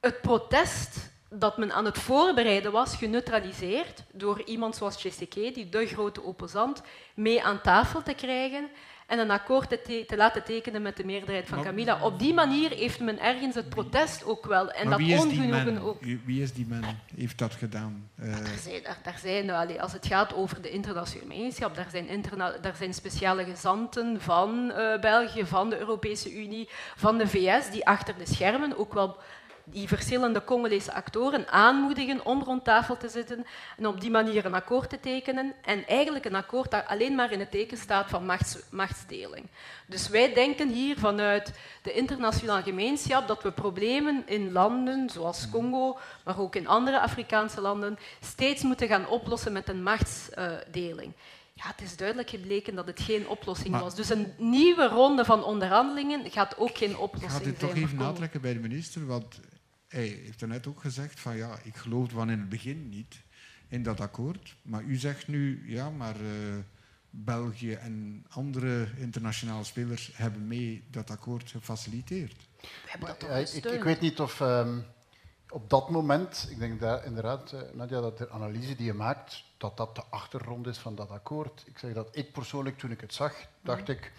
het 0.00 0.20
protest 0.20 1.10
dat 1.32 1.56
men 1.56 1.72
aan 1.72 1.84
het 1.84 1.98
voorbereiden 1.98 2.72
was, 2.72 2.96
geneutraliseerd 2.96 4.02
door 4.12 4.42
iemand 4.44 4.76
zoals 4.76 4.96
Tshisekedi, 4.96 5.68
de 5.68 5.86
grote 5.86 6.22
opposant, 6.22 6.82
mee 7.14 7.42
aan 7.42 7.60
tafel 7.60 8.02
te 8.02 8.14
krijgen 8.14 8.68
en 9.12 9.18
een 9.18 9.30
akkoord 9.30 9.68
te, 9.68 10.04
te 10.06 10.16
laten 10.16 10.44
tekenen 10.44 10.82
met 10.82 10.96
de 10.96 11.04
meerderheid 11.04 11.48
van 11.48 11.62
Camilla. 11.62 11.98
Op 12.02 12.18
die 12.18 12.34
manier 12.34 12.70
heeft 12.70 13.00
men 13.00 13.20
ergens 13.20 13.54
het 13.54 13.68
protest 13.68 14.24
ook 14.24 14.46
wel. 14.46 14.70
En 14.70 14.90
dat 14.90 15.00
ongenoegen 15.00 15.78
ook. 15.78 16.02
Wie 16.24 16.42
is 16.42 16.52
die 16.52 16.66
man? 16.66 16.84
Heeft 17.16 17.38
dat 17.38 17.52
gedaan? 17.52 18.10
Uh... 18.20 18.36
Daar 18.36 18.58
zijn, 18.58 18.82
daar, 18.82 18.98
daar 19.02 19.18
zijn 19.18 19.50
allee, 19.50 19.82
als 19.82 19.92
het 19.92 20.06
gaat 20.06 20.34
over 20.34 20.62
de 20.62 20.70
internationale 20.70 21.28
gemeenschap, 21.28 21.74
daar 21.74 21.88
zijn, 21.90 22.08
interna 22.08 22.50
daar 22.60 22.76
zijn 22.76 22.94
speciale 22.94 23.44
gezanten 23.44 24.20
van 24.20 24.72
uh, 24.76 25.00
België, 25.00 25.46
van 25.46 25.70
de 25.70 25.78
Europese 25.78 26.34
Unie, 26.34 26.68
van 26.96 27.18
de 27.18 27.28
VS, 27.28 27.70
die 27.70 27.86
achter 27.86 28.14
de 28.18 28.26
schermen 28.26 28.78
ook 28.78 28.94
wel 28.94 29.16
die 29.64 29.88
verschillende 29.88 30.44
Congolese 30.44 30.92
actoren 30.92 31.48
aanmoedigen 31.48 32.24
om 32.24 32.42
rond 32.42 32.64
tafel 32.64 32.96
te 32.96 33.08
zitten 33.08 33.46
en 33.76 33.86
op 33.86 34.00
die 34.00 34.10
manier 34.10 34.44
een 34.44 34.54
akkoord 34.54 34.90
te 34.90 35.00
tekenen. 35.00 35.54
En 35.62 35.86
eigenlijk 35.86 36.24
een 36.24 36.34
akkoord 36.34 36.70
dat 36.70 36.86
alleen 36.86 37.14
maar 37.14 37.32
in 37.32 37.40
het 37.40 37.50
teken 37.50 37.76
staat 37.76 38.08
van 38.08 38.26
machts, 38.26 38.58
machtsdeling. 38.70 39.46
Dus 39.86 40.08
wij 40.08 40.34
denken 40.34 40.68
hier 40.68 40.98
vanuit 40.98 41.52
de 41.82 41.92
internationale 41.92 42.62
gemeenschap 42.62 43.28
dat 43.28 43.42
we 43.42 43.50
problemen 43.50 44.22
in 44.26 44.52
landen 44.52 45.10
zoals 45.10 45.50
Congo, 45.50 45.98
maar 46.24 46.38
ook 46.38 46.56
in 46.56 46.68
andere 46.68 47.00
Afrikaanse 47.00 47.60
landen, 47.60 47.98
steeds 48.20 48.62
moeten 48.62 48.88
gaan 48.88 49.08
oplossen 49.08 49.52
met 49.52 49.68
een 49.68 49.82
machtsdeling. 49.82 51.12
Ja, 51.62 51.68
het 51.68 51.80
is 51.80 51.96
duidelijk 51.96 52.30
gebleken 52.30 52.74
dat 52.74 52.86
het 52.86 53.00
geen 53.00 53.28
oplossing 53.28 53.78
was. 53.78 53.94
Dus 53.94 54.10
een 54.10 54.32
nieuwe 54.38 54.88
ronde 54.88 55.24
van 55.24 55.44
onderhandelingen 55.44 56.30
gaat 56.30 56.58
ook 56.58 56.76
geen 56.76 56.96
oplossing 56.96 57.32
zijn. 57.32 57.48
Ik 57.48 57.58
ga 57.58 57.66
dit 57.66 57.70
toch 57.70 57.82
even 57.82 57.96
natrekken 57.96 58.40
bij 58.40 58.52
de 58.52 58.58
minister, 58.58 59.06
want 59.06 59.40
hij 59.88 60.06
heeft 60.06 60.40
er 60.40 60.48
net 60.48 60.66
ook 60.66 60.80
gezegd 60.80 61.20
van 61.20 61.36
ja, 61.36 61.58
ik 61.62 61.76
geloofde 61.76 62.14
van 62.14 62.30
in 62.30 62.38
het 62.38 62.48
begin 62.48 62.88
niet 62.88 63.22
in 63.68 63.82
dat 63.82 64.00
akkoord. 64.00 64.56
Maar 64.62 64.82
u 64.82 64.96
zegt 64.96 65.28
nu, 65.28 65.62
ja, 65.66 65.90
maar 65.90 66.20
uh, 66.20 66.28
België 67.10 67.72
en 67.72 68.24
andere 68.28 68.88
internationale 68.96 69.64
spelers 69.64 70.10
hebben 70.14 70.46
mee 70.46 70.84
dat 70.90 71.10
akkoord 71.10 71.50
gefaciliteerd. 71.50 72.36
We 72.60 72.68
hebben 72.86 73.08
dat 73.08 73.20
toch 73.20 73.30
ik, 73.30 73.64
ik, 73.64 73.82
weet 73.82 74.00
niet 74.00 74.20
of 74.20 74.40
um, 74.40 74.84
op 75.52 75.70
dat 75.70 75.90
moment, 75.90 76.46
ik 76.50 76.58
denk 76.58 76.80
daar 76.80 77.04
inderdaad, 77.04 77.52
uh, 77.52 77.60
Nadia, 77.72 78.00
dat 78.00 78.18
de 78.18 78.30
analyse 78.30 78.76
die 78.76 78.86
je 78.86 78.94
maakt, 78.94 79.44
dat 79.56 79.76
dat 79.76 79.94
de 79.94 80.02
achtergrond 80.10 80.66
is 80.66 80.78
van 80.78 80.94
dat 80.94 81.10
akkoord. 81.10 81.62
Ik 81.66 81.78
zeg 81.78 81.92
dat 81.92 82.16
ik 82.16 82.32
persoonlijk, 82.32 82.78
toen 82.78 82.90
ik 82.90 83.00
het 83.00 83.14
zag, 83.14 83.34
dacht 83.60 83.88
mm. 83.88 83.94
ik, 83.94 84.12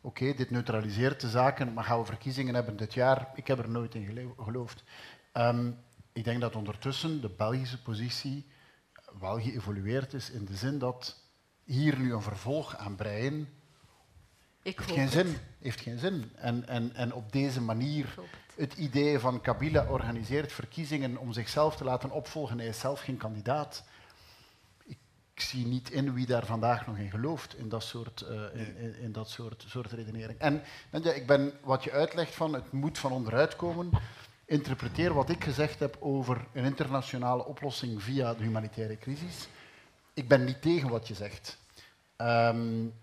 oké, 0.00 0.34
dit 0.34 0.50
neutraliseert 0.50 1.20
de 1.20 1.30
zaken, 1.30 1.72
maar 1.72 1.84
gaan 1.84 1.98
we 1.98 2.04
verkiezingen 2.04 2.54
hebben 2.54 2.76
dit 2.76 2.94
jaar? 2.94 3.30
Ik 3.34 3.46
heb 3.46 3.58
er 3.58 3.68
nooit 3.68 3.94
in 3.94 4.34
geloofd. 4.38 4.82
Ehm, 5.32 5.70
ik 6.12 6.24
denk 6.24 6.40
dat 6.40 6.56
ondertussen 6.56 7.20
de 7.20 7.28
Belgische 7.28 7.82
positie 7.82 8.46
wel 9.18 9.40
geëvolueerd 9.40 10.12
is 10.12 10.30
in 10.30 10.44
de 10.44 10.56
zin 10.56 10.78
dat 10.78 11.16
hier 11.64 11.98
nu 11.98 12.12
een 12.12 12.22
vervolg 12.22 12.76
aan 12.76 12.96
breien 12.96 13.48
ik 14.66 14.78
heeft 14.78 14.90
geen 14.90 15.08
zin. 15.08 15.36
Heeft 15.58 15.80
geen 15.80 15.98
zin. 15.98 16.30
En, 16.34 16.68
en, 16.68 16.94
en 16.94 17.12
op 17.12 17.32
deze 17.32 17.60
manier 17.60 18.14
het 18.56 18.74
idee 18.74 19.18
van 19.18 19.40
Kabila 19.40 19.86
organiseert 19.88 20.52
verkiezingen 20.52 21.16
om 21.16 21.32
zichzelf 21.32 21.76
te 21.76 21.84
laten 21.84 22.10
opvolgen. 22.10 22.58
Hij 22.58 22.68
is 22.68 22.80
zelf 22.80 23.00
geen 23.00 23.16
kandidaat. 23.16 23.84
Ik 24.86 25.40
zie 25.42 25.66
niet 25.66 25.90
in 25.90 26.14
wie 26.14 26.26
daar 26.26 26.46
vandaag 26.46 26.86
nog 26.86 26.96
in 26.96 27.10
gelooft, 27.10 27.58
in 27.58 27.68
dat 27.68 27.82
soort, 27.82 28.24
uh, 28.30 28.60
in, 28.60 28.98
in, 29.00 29.12
dat 29.12 29.28
soort, 29.30 29.64
soort 29.68 29.92
redenering. 29.92 30.38
En, 30.38 30.62
en 30.90 31.16
ik 31.16 31.26
ben 31.26 31.52
wat 31.62 31.84
je 31.84 31.92
uitlegt 31.92 32.34
van 32.34 32.52
het 32.52 32.72
moet 32.72 32.98
van 32.98 33.12
onderuit 33.12 33.56
komen. 33.56 33.90
Interpreteer 34.44 35.14
wat 35.14 35.30
ik 35.30 35.44
gezegd 35.44 35.78
heb 35.78 35.96
over 36.00 36.46
een 36.52 36.64
internationale 36.64 37.44
oplossing 37.44 38.02
via 38.02 38.34
de 38.34 38.42
humanitaire 38.42 38.98
crisis. 38.98 39.48
Ik 40.14 40.28
ben 40.28 40.44
niet 40.44 40.62
tegen 40.62 40.88
wat 40.88 41.08
je 41.08 41.14
zegt. 41.14 41.58
Um, 42.16 42.94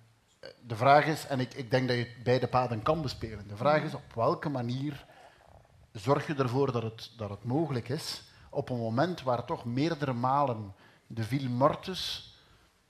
de 0.61 0.75
vraag 0.75 1.05
is, 1.05 1.27
en 1.27 1.39
ik, 1.39 1.53
ik 1.53 1.71
denk 1.71 1.87
dat 1.87 1.97
je 1.97 2.07
beide 2.23 2.47
paden 2.47 2.81
kan 2.81 3.01
bespelen, 3.01 3.47
de 3.47 3.55
vraag 3.55 3.83
is 3.83 3.93
op 3.93 4.13
welke 4.13 4.49
manier 4.49 5.05
zorg 5.93 6.27
je 6.27 6.35
ervoor 6.35 6.71
dat 6.71 6.83
het, 6.83 7.11
dat 7.17 7.29
het 7.29 7.43
mogelijk 7.43 7.89
is 7.89 8.23
op 8.49 8.69
een 8.69 8.77
moment 8.77 9.23
waar 9.23 9.45
toch 9.45 9.65
meerdere 9.65 10.13
malen 10.13 10.73
de 11.07 11.23
vil 11.23 11.49
mortus, 11.49 12.35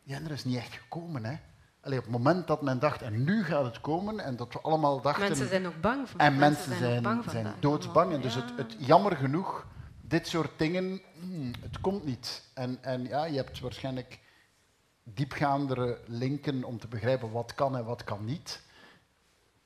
ja, 0.03 0.19
er 0.19 0.31
is 0.31 0.43
niet 0.43 0.57
echt 0.57 0.73
gekomen. 0.73 1.25
Hè? 1.25 1.35
Allee, 1.81 1.97
op 1.97 2.03
het 2.03 2.13
moment 2.13 2.47
dat 2.47 2.61
men 2.61 2.79
dacht, 2.79 3.01
en 3.01 3.23
nu 3.23 3.43
gaat 3.43 3.65
het 3.65 3.81
komen, 3.81 4.19
en 4.19 4.35
dat 4.35 4.53
we 4.53 4.61
allemaal 4.61 5.01
dachten... 5.01 5.27
Mensen 5.27 5.47
zijn 5.47 5.67
ook 5.67 5.81
bang. 5.81 6.09
Voor 6.09 6.19
en 6.19 6.37
mensen, 6.37 6.77
zijn, 6.77 7.03
zijn, 7.03 7.23
zijn 7.29 7.53
doodsbang. 7.59 8.13
En 8.13 8.21
dus 8.21 8.35
het, 8.35 8.57
het, 8.57 8.75
jammer 8.79 9.15
genoeg, 9.15 9.67
dit 10.01 10.27
soort 10.27 10.51
dingen, 10.57 11.01
hmm, 11.19 11.51
het 11.61 11.81
komt 11.81 12.05
niet. 12.05 12.43
En, 12.53 12.77
en 12.81 13.03
ja, 13.03 13.25
je 13.25 13.35
hebt 13.35 13.59
waarschijnlijk 13.59 14.19
diepgaandere 15.03 15.99
linken 16.05 16.63
om 16.63 16.79
te 16.79 16.87
begrijpen 16.87 17.31
wat 17.31 17.53
kan 17.53 17.77
en 17.77 17.85
wat 17.85 18.03
kan 18.03 18.25
niet. 18.25 18.61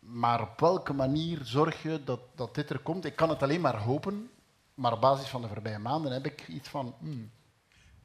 Maar 0.10 0.41
op 0.41 0.60
welke 0.60 0.93
manier 0.93 1.39
zorg 1.43 1.82
je 1.82 2.03
dat, 2.03 2.20
dat 2.36 2.55
dit 2.55 2.70
er 2.70 2.80
komt? 2.80 3.05
Ik 3.05 3.16
kan 3.16 3.30
het 3.30 3.43
alleen 3.43 3.62
maar 3.62 3.78
hopen, 3.78 4.30
maar 4.74 4.93
op 4.93 5.01
basis 5.01 5.28
van 5.28 5.41
de 5.41 5.47
voorbije 5.47 5.80
maanden 5.80 6.12
heb 6.12 6.26
ik 6.26 6.47
iets 6.47 6.70
van, 6.70 6.95
hmm, 6.99 7.30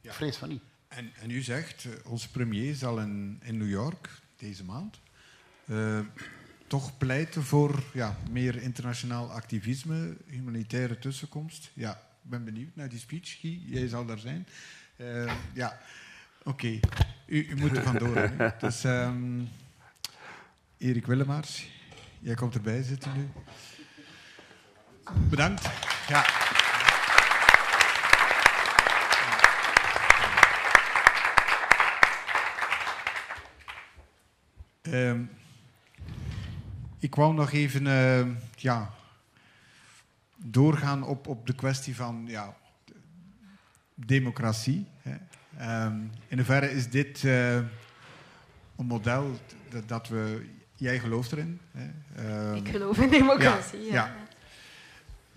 ja. 0.01 0.13
vrees 0.13 0.37
van 0.37 0.49
niet. 0.49 0.63
En, 0.87 1.11
en 1.21 1.29
u 1.29 1.41
zegt, 1.41 1.83
uh, 1.83 1.93
onze 2.05 2.31
premier 2.31 2.75
zal 2.75 2.99
in, 2.99 3.39
in 3.43 3.57
New 3.57 3.69
York 3.69 4.09
deze 4.37 4.63
maand 4.63 4.99
uh, 5.65 5.99
toch 6.67 6.97
pleiten 6.97 7.43
voor 7.43 7.83
ja, 7.93 8.17
meer 8.31 8.61
internationaal 8.61 9.31
activisme, 9.31 10.17
humanitaire 10.25 10.99
tussenkomst. 10.99 11.71
Ja, 11.73 11.91
ik 11.91 12.29
ben 12.29 12.43
benieuwd 12.43 12.75
naar 12.75 12.89
die 12.89 12.99
speech, 12.99 13.39
Guy. 13.39 13.61
Jij 13.65 13.87
zal 13.87 14.05
daar 14.05 14.19
zijn. 14.19 14.47
Uh, 14.97 15.33
ja, 15.53 15.79
oké. 16.43 16.49
Okay. 16.49 16.79
U, 17.25 17.47
u, 17.49 17.55
moet 17.55 17.77
er 17.77 17.83
vandoor. 17.83 18.15
Hè. 18.15 18.49
Dus 18.59 18.83
um, 18.83 19.49
Erik 20.77 21.05
Willemaars, 21.05 21.67
jij 22.23 22.35
komt 22.35 22.55
erbij 22.55 22.83
zitten 22.83 23.13
nu. 23.13 23.29
Bedankt. 25.29 25.69
Ja. 26.07 26.25
Um, 34.81 35.31
ik 36.99 37.15
wou 37.15 37.33
nog 37.33 37.51
even 37.51 37.85
uh, 37.85 38.35
ja, 38.55 38.93
doorgaan 40.35 41.03
op, 41.03 41.27
op 41.27 41.47
de 41.47 41.55
kwestie 41.55 41.95
van 41.95 42.23
ja, 42.27 42.55
democratie. 43.95 44.87
Hè. 45.01 45.15
Um, 45.85 46.11
in 46.27 46.37
hoeverre 46.37 46.71
is 46.71 46.89
dit 46.89 47.23
uh, 47.23 47.55
een 47.55 48.85
model 48.85 49.39
dat, 49.85 50.07
we... 50.07 50.49
Jij 50.75 50.99
gelooft 50.99 51.31
erin. 51.31 51.59
Hè? 51.71 52.49
Um, 52.49 52.55
ik 52.55 52.67
geloof 52.67 52.97
in 52.97 53.09
democratie, 53.09 53.81
ja. 53.81 54.15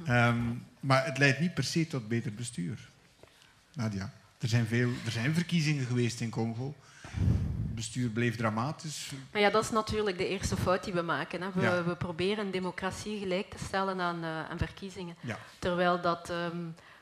ja. 0.05 0.29
Um, 0.29 0.65
maar 0.81 1.05
het 1.05 1.19
leidt 1.19 1.41
niet 1.41 1.55
per 1.55 1.65
se 1.65 1.87
tot 1.87 2.09
beter 2.09 2.35
bestuur. 2.35 2.89
Nadia, 3.73 4.13
er 4.39 4.49
zijn, 4.49 4.67
veel, 4.67 4.91
er 5.05 5.11
zijn 5.11 5.35
verkiezingen 5.35 5.87
geweest 5.87 6.21
in 6.21 6.31
Congo. 6.31 6.75
Het 7.03 7.75
bestuur 7.75 8.09
bleef 8.09 8.37
dramatisch. 8.37 9.13
Maar 9.33 9.41
ja, 9.41 9.51
dat 9.51 9.65
is 9.65 9.71
natuurlijk 9.71 10.19
de 10.19 10.29
eerste 10.29 10.57
fout 10.57 10.85
die 10.85 10.93
we 10.93 11.03
maken. 11.03 11.43
Hè. 11.43 11.49
We, 11.55 11.61
ja. 11.61 11.85
we, 11.85 11.97
proberen 11.97 12.51
democratie 12.51 13.19
gelijk 13.19 13.51
te 13.51 13.65
stellen 13.65 14.01
aan, 14.01 14.25
uh, 14.25 14.49
aan 14.51 14.59
verkiezingen. 14.59 15.17
Ja. 15.21 15.39
Terwijl 15.59 16.01
dat 16.01 16.33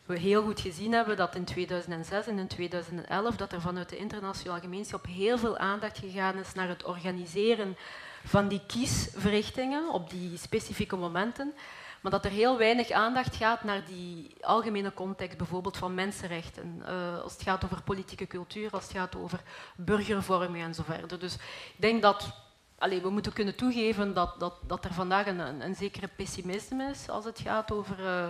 we 0.07 0.18
heel 0.18 0.43
goed 0.43 0.61
gezien 0.61 0.93
hebben 0.93 1.16
dat 1.16 1.35
in 1.35 1.45
2006 1.45 2.26
en 2.26 2.39
in 2.39 2.47
2011 2.47 3.37
dat 3.37 3.53
er 3.53 3.61
vanuit 3.61 3.89
de 3.89 3.97
internationale 3.97 4.61
gemeenschap 4.61 5.07
heel 5.07 5.39
veel 5.39 5.59
aandacht 5.59 5.99
gegaan 5.99 6.39
is 6.39 6.53
naar 6.55 6.68
het 6.68 6.85
organiseren 6.85 7.76
van 8.25 8.49
die 8.49 8.61
kiesverrichtingen 8.66 9.93
op 9.93 10.11
die 10.11 10.39
specifieke 10.39 10.97
momenten, 10.97 11.55
maar 12.01 12.12
dat 12.12 12.25
er 12.25 12.31
heel 12.31 12.59
weinig 12.59 12.91
aandacht 12.91 13.37
gaat 13.37 13.64
naar 13.64 13.85
die 13.85 14.35
algemene 14.41 14.95
context, 14.95 15.39
bijvoorbeeld 15.39 15.77
van 15.77 15.95
mensenrechten, 15.95 16.83
uh, 16.89 17.20
als 17.22 17.33
het 17.33 17.43
gaat 17.43 17.64
over 17.64 17.83
politieke 17.83 18.27
cultuur, 18.27 18.70
als 18.70 18.83
het 18.83 18.93
gaat 18.93 19.16
over 19.16 19.43
burgervorming 19.77 20.64
en 20.64 20.75
zo 20.75 20.83
verder. 20.83 21.18
Dus 21.18 21.35
ik 21.35 21.41
denk 21.77 22.03
dat 22.03 22.43
Allee, 22.79 23.03
we 23.03 23.11
moeten 23.11 23.33
kunnen 23.33 23.57
toegeven 23.57 24.14
dat, 24.14 24.41
dat, 24.41 24.55
dat 24.66 24.85
er 24.85 24.93
vandaag 24.93 25.27
een, 25.27 25.64
een, 25.64 25.75
zekere 25.75 26.09
pessimisme 26.16 26.91
is 26.91 27.09
als 27.09 27.25
het 27.25 27.41
gaat 27.41 27.72
over 27.72 28.01
uh, 28.01 28.27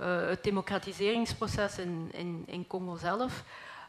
uh, 0.00 0.28
het 0.28 0.44
democratiseringsproces 0.44 1.78
in, 1.78 2.08
in, 2.12 2.42
in 2.46 2.66
Congo 2.66 2.96
zelf. 2.96 3.44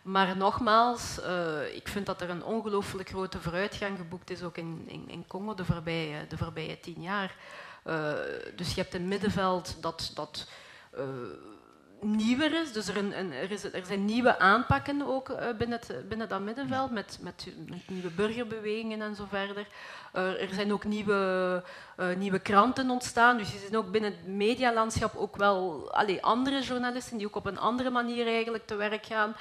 Maar 0.06 0.38
nogmaals, 0.38 1.20
uh, 1.20 1.76
ik 1.76 1.88
vind 1.88 2.06
dat 2.06 2.22
er 2.22 2.30
een 2.30 2.43
ongelooflijk 2.43 3.10
grote 3.10 3.39
vooruitgang 3.39 3.97
geboekt 3.97 4.30
is, 4.30 4.43
ook 4.43 4.58
in, 4.58 4.84
in, 4.88 5.10
in 5.10 5.28
Congo 5.28 5.53
de 5.53 5.66
voorbije, 5.66 6.28
de 6.28 6.38
voorbije 6.38 6.80
tien 6.80 7.01
jaar. 7.01 7.36
Uh, 7.86 8.14
dus 8.56 8.74
je 8.74 8.82
hebt 8.82 8.93
een 8.93 9.08
middenveld 9.08 9.78
dat, 9.82 10.12
dat 10.14 10.47
nieuwer 12.01 12.62
is. 12.62 12.72
Dus 12.72 12.88
er, 12.88 12.97
een, 12.97 13.20
een, 13.20 13.32
er, 13.32 13.51
is, 13.51 13.64
er, 13.64 13.86
zijn 13.86 14.06
nieuwe 14.06 14.39
aanpakken 14.39 15.08
ook 15.08 15.58
binnen, 15.58 15.80
het, 15.80 16.10
binnen 16.10 16.30
dat 16.30 16.41
middenveld, 16.41 16.91
met, 16.91 17.18
met, 17.22 17.47
met, 17.68 17.82
nieuwe 17.88 18.10
burgerbewegingen 18.10 19.01
en 19.01 19.16
zo 19.16 19.26
verder. 19.30 19.68
Uh, 20.16 20.41
er 20.41 20.53
zijn 20.53 20.74
ook 20.74 20.84
nieuwe, 20.84 21.64
uh, 21.99 22.16
nieuwe 22.16 22.39
kranten 22.39 22.89
ontstaan. 22.89 23.38
Dus 23.38 23.53
er 23.53 23.60
zijn 23.60 23.78
ook 23.78 23.91
binnen 23.91 24.12
het 24.12 24.28
medialandschap 24.28 25.16
ook 25.16 25.36
wel 25.36 25.89
allee, 25.91 26.24
andere 26.24 26.62
journalisten 26.62 27.18
die 27.18 27.28
ook 27.28 27.36
op 27.36 27.45
een 27.45 27.60
andere 27.60 27.89
manier 27.89 28.28
eigenlijk 28.28 28.66
te 28.66 28.76
werk 28.76 29.06
gaan. 29.06 29.36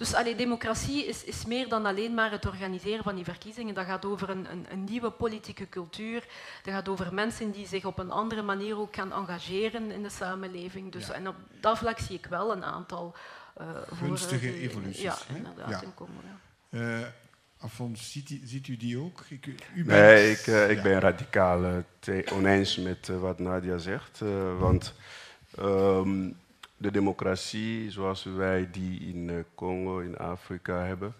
Dus 0.00 0.14
allee, 0.14 0.34
democratie 0.34 1.06
is, 1.06 1.24
is, 1.24 1.44
meer 1.44 1.68
dan 1.68 1.86
alleen 1.86 2.14
maar 2.14 2.30
het 2.30 2.46
organiseren 2.46 3.04
van 3.04 3.14
die 3.14 3.24
verkiezingen. 3.24 3.74
Dat 3.74 3.86
gaat 3.86 4.04
over 4.04 4.30
een, 4.30 4.50
een, 4.50 4.66
een, 4.70 4.84
nieuwe 4.84 5.10
politieke 5.10 5.68
cultuur. 5.68 6.24
Dat 6.62 6.74
gaat 6.74 6.88
over 6.88 7.14
mensen 7.14 7.50
die 7.50 7.66
zich 7.66 7.84
op 7.84 7.98
een 7.98 8.10
andere 8.10 8.42
manier 8.42 8.78
ook 8.78 8.94
gaan 8.94 9.12
engageren 9.12 9.90
in 9.90 10.02
de 10.02 10.10
samenleving. 10.10 10.92
Dus, 10.92 11.10
En 11.10 11.28
op 11.28 11.34
dat 11.60 11.78
vlak 11.78 11.98
zie 11.98 12.16
ik 12.16 12.26
wel 12.26 12.52
een 12.52 12.64
aantal... 12.64 13.14
Uh, 13.60 13.66
Gunstige 13.92 14.60
evoluties. 14.60 15.02
Ja, 15.02 15.16
inderdaad, 15.34 15.70
ja. 15.70 15.82
in 15.82 15.94
Congo. 15.94 16.12
Afons, 17.58 18.12
ziet, 18.12 18.40
ziet, 18.44 18.68
u 18.68 18.76
die 18.76 18.98
ook? 18.98 19.24
Ik, 19.28 19.46
u 19.74 19.84
nee, 19.84 20.30
ik, 20.30 20.46
uh, 20.46 20.70
ik 20.70 20.82
ben 20.82 21.00
radicaal 21.00 21.64
uh, 21.64 22.32
oneens 22.32 22.76
met 22.76 23.08
uh, 23.08 23.20
wat 23.20 23.38
Nadia 23.38 23.78
zegt. 23.78 24.18
want 24.58 24.94
um, 25.58 26.36
de 26.80 26.90
democratie 26.90 27.90
zoals 27.90 28.24
wij 28.24 28.68
die 28.70 29.00
in 29.00 29.44
Congo, 29.54 29.98
in 29.98 30.18
Afrika 30.18 30.84
hebben, 30.84 31.14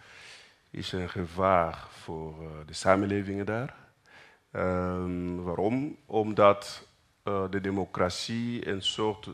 is 0.70 0.92
een 0.92 1.08
gevaar 1.08 1.86
voor 1.90 2.34
de 2.66 2.72
samenlevingen 2.72 3.46
daar. 3.46 3.74
Um, 4.52 5.42
waarom? 5.42 5.96
Omdat 6.06 6.86
de 7.22 7.60
democratie 7.60 8.68
een 8.68 8.82
soort 8.82 9.28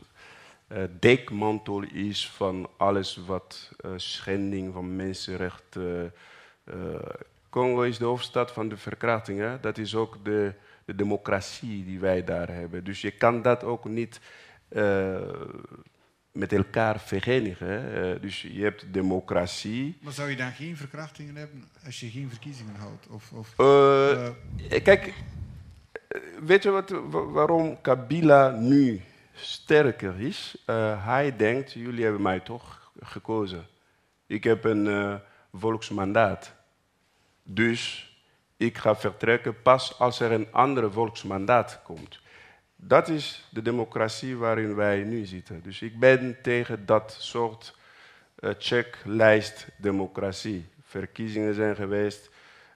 dekmantel 0.99 1.81
is 1.81 2.29
van 2.29 2.69
alles 2.77 3.17
wat 3.25 3.71
schending 3.95 4.73
van 4.73 4.95
mensenrechten 4.95 6.13
uh, 6.73 6.99
Congo 7.49 7.81
is 7.81 7.97
de 7.97 8.05
hoofdstad 8.05 8.51
van 8.51 8.69
de 8.69 8.77
verkrachting. 8.77 9.39
Hè? 9.39 9.59
Dat 9.59 9.77
is 9.77 9.95
ook 9.95 10.25
de, 10.25 10.53
de, 10.85 10.95
democratie 10.95 11.85
die 11.85 11.99
wij 11.99 12.23
daar 12.23 12.49
hebben. 12.49 12.83
Dus 12.83 13.01
je 13.01 13.11
kan 13.11 13.41
dat 13.41 13.63
ook 13.63 13.85
niet 13.85 14.19
uh, 14.69 15.17
met 16.37 16.53
elkaar 16.53 16.99
verenigen. 16.99 17.97
Uh, 17.97 18.21
dus 18.21 18.41
je 18.41 18.63
hebt 18.63 18.93
democratie. 18.93 19.97
Maar 20.01 20.13
zou 20.13 20.29
je 20.29 20.35
dan 20.35 20.51
geen 20.51 20.77
verkrachtingen 20.77 21.35
hebben 21.35 21.63
als 21.85 21.99
je 21.99 22.09
geen 22.09 22.29
verkiezingen 22.29 22.75
houdt? 22.75 23.07
Of, 23.07 23.31
of 23.31 23.55
kijk, 24.83 25.13
weet 26.39 26.63
je 26.63 26.69
wat, 26.69 26.89
waarom 27.09 27.81
Kabila 27.81 28.49
nu 28.49 29.01
sterker 29.33 30.19
is? 30.19 30.63
hij 31.03 31.35
denkt, 31.35 31.71
jullie 31.71 32.03
hebben 32.03 32.21
mij 32.21 32.39
toch 32.39 32.91
gekozen. 32.99 33.65
Ik 34.27 34.43
heb 34.43 34.63
een 34.63 35.19
volksmandaat. 35.53 36.53
Dus 37.43 38.11
ik 38.57 38.77
ga 38.77 38.95
vertrekken 38.95 39.61
pas 39.61 39.99
als 39.99 40.19
er 40.19 40.31
een 40.31 40.47
andere 40.51 40.91
volksmandaat 40.91 41.79
komt. 41.83 42.19
Dat 42.79 43.07
is 43.07 43.47
de 43.49 43.61
democratie 43.61 44.37
waarin 44.37 44.75
wij 44.75 45.03
nu 45.03 45.25
zitten. 45.25 45.61
Dus 45.63 45.81
ik 45.81 45.99
ben 45.99 46.37
tegen 46.41 46.85
dat 46.85 47.15
soort 47.19 47.75
uh, 48.39 48.49
checklijst 48.57 49.67
democratie. 49.77 50.65
Verkiezingen 50.83 51.53
zijn 51.53 51.75
geweest, 51.75 52.29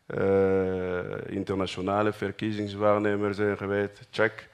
uh, 0.08 1.00
internationale 1.26 2.14
verkiezingswaarnemers 2.14 3.38
zijn 3.38 3.58
geweest, 3.58 4.08
check. 4.12 4.48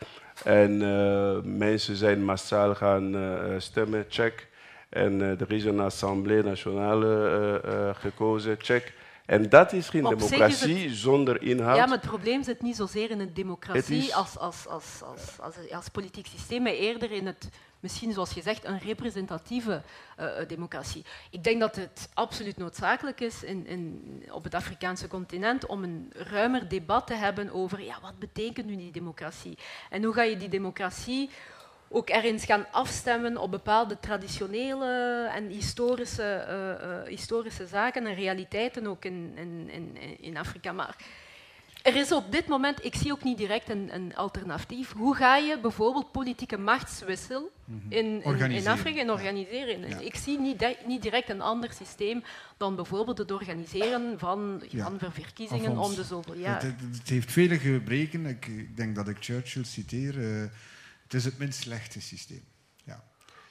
En 0.44 0.82
uh, 0.82 1.38
mensen 1.44 1.96
zijn 1.96 2.24
massaal 2.24 2.76
gaan 2.76 3.16
stemmen, 3.58 4.06
check. 4.10 4.48
En 4.90 5.22
er 5.22 5.52
is 5.52 5.66
een 5.66 5.80
assemblée 5.80 6.44
nationale 6.44 7.94
gekozen, 8.00 8.56
check. 8.60 8.94
En 9.28 9.50
dat 9.50 9.74
is 9.74 9.90
geen 9.90 10.04
democratie 10.04 10.94
zonder 10.94 11.42
inhoud. 11.42 11.76
Ja, 11.76 11.86
maar 11.86 11.98
het 11.98 12.08
probleem 12.08 12.44
zit 12.44 12.62
niet 12.62 12.76
zozeer 12.76 13.12
in 13.12 13.20
een 13.20 13.34
democratie 13.34 14.16
als, 14.16 14.38
als, 14.38 14.68
als, 14.68 15.02
als, 15.04 15.40
als, 15.40 15.56
als, 15.72 15.90
politiek 15.90 16.28
systeem, 16.28 16.64
maar 16.64 16.72
eerder 16.72 17.12
in 17.12 17.26
het, 17.26 17.50
misschien 17.80 18.14
zoals 18.14 18.32
je 18.32 18.42
zegt, 18.42 18.66
een 18.66 18.80
representatieve 18.80 19.82
uh, 20.20 20.28
democratie. 20.48 21.06
Ik 21.32 21.44
denk 21.44 21.60
dat 21.60 21.76
het 21.76 22.10
absoluut 22.14 22.58
noodzakelijk 22.58 23.20
is 23.22 23.44
in, 23.44 23.66
in, 23.66 24.24
op 24.32 24.44
het 24.44 24.54
Afrikaanse 24.54 25.08
continent 25.08 25.66
om 25.66 25.84
een 25.84 26.12
ruimer 26.14 26.70
debat 26.70 27.08
te 27.08 27.16
hebben 27.16 27.52
over 27.52 27.82
ja, 27.82 27.98
wat 28.02 28.20
betekent 28.20 28.66
nu 28.66 28.76
die 28.76 28.92
democratie 28.92 29.58
en 29.90 30.04
hoe 30.04 30.14
ga 30.14 30.24
je 30.24 30.38
die 30.38 30.50
democratie 30.50 31.30
ook 31.90 32.10
ergens 32.10 32.46
gaan 32.46 32.66
afstemmen 32.72 33.38
op 33.38 33.52
bepaalde 33.52 34.00
traditionele 34.00 35.30
en 35.36 35.48
historische, 35.48 36.46
uh, 36.50 36.90
uh, 36.90 37.08
historische 37.08 37.68
zaken 37.68 38.06
en 38.06 38.16
realiteiten 38.16 38.88
ook 38.88 39.06
in, 39.06 39.32
in, 39.36 39.70
in, 39.70 39.98
in 40.20 40.38
Afrika. 40.38 40.72
Maar 40.72 40.96
er 41.88 41.96
is 41.96 42.12
op 42.12 42.32
dit 42.32 42.48
moment, 42.48 42.86
ik 42.86 42.96
zie 42.96 43.12
ook 43.12 43.24
niet 43.24 43.38
direct 43.38 43.70
een, 43.70 43.90
een 43.94 44.16
alternatief. 44.16 44.94
Hoe 44.94 45.16
ga 45.16 45.38
je 45.38 45.60
bijvoorbeeld 45.62 46.12
politieke 46.12 46.58
machtswissel 46.58 47.52
mhm. 47.66 47.80
in, 47.90 48.24
in, 48.24 48.52
in, 48.52 48.68
Afrika 48.68 49.00
en 49.00 49.12
organiseren? 49.12 50.06
Ik 50.06 50.16
zie 50.16 50.40
niet, 50.40 50.76
niet, 50.86 51.02
direct 51.02 51.30
een 51.30 51.42
ander 51.42 51.72
systeem 51.74 52.24
dan 52.58 52.76
bijvoorbeeld 52.76 53.18
het 53.18 53.32
organiseren 53.32 54.20
van, 54.20 54.64
ja. 54.70 54.92
van 54.98 55.12
verkiezingen 55.12 55.78
om 55.78 55.96
de 55.96 56.04
zoveel 56.04 56.36
jaar. 56.36 56.62
Het, 56.62 56.76
het, 56.92 57.10
heeft 57.10 57.32
vele 57.32 57.60
gebreken. 57.60 58.26
Ik, 58.26 58.46
ik, 58.46 58.78
denk 58.78 58.96
dat 58.96 59.08
ik 59.08 59.18
Churchill 59.20 59.64
citeer. 59.64 60.16
Uh, 60.16 60.44
het 61.08 61.16
is 61.16 61.26
het 61.26 61.38
minst 61.38 61.62
slechte 61.62 62.02
systeem. 62.02 62.44
Ja. 62.84 63.04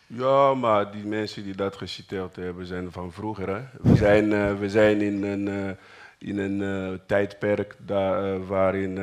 Ja, 0.07 0.55
maar 0.55 0.93
die 0.93 1.05
mensen 1.05 1.45
die 1.45 1.55
dat 1.55 1.77
geciteerd 1.77 2.37
hebben 2.37 2.67
zijn 2.67 2.93
van 2.93 3.13
vroeger. 3.13 3.49
Hè? 3.49 3.63
We, 3.83 3.97
zijn, 3.97 4.31
uh, 4.31 4.59
we 4.59 4.71
zijn 4.71 5.01
in 5.01 5.23
een, 5.23 5.47
uh, 5.47 5.71
in 6.19 6.39
een 6.39 6.61
uh, 6.61 6.99
tijdperk 7.07 7.77
daar, 7.79 8.47
waarin 8.47 8.99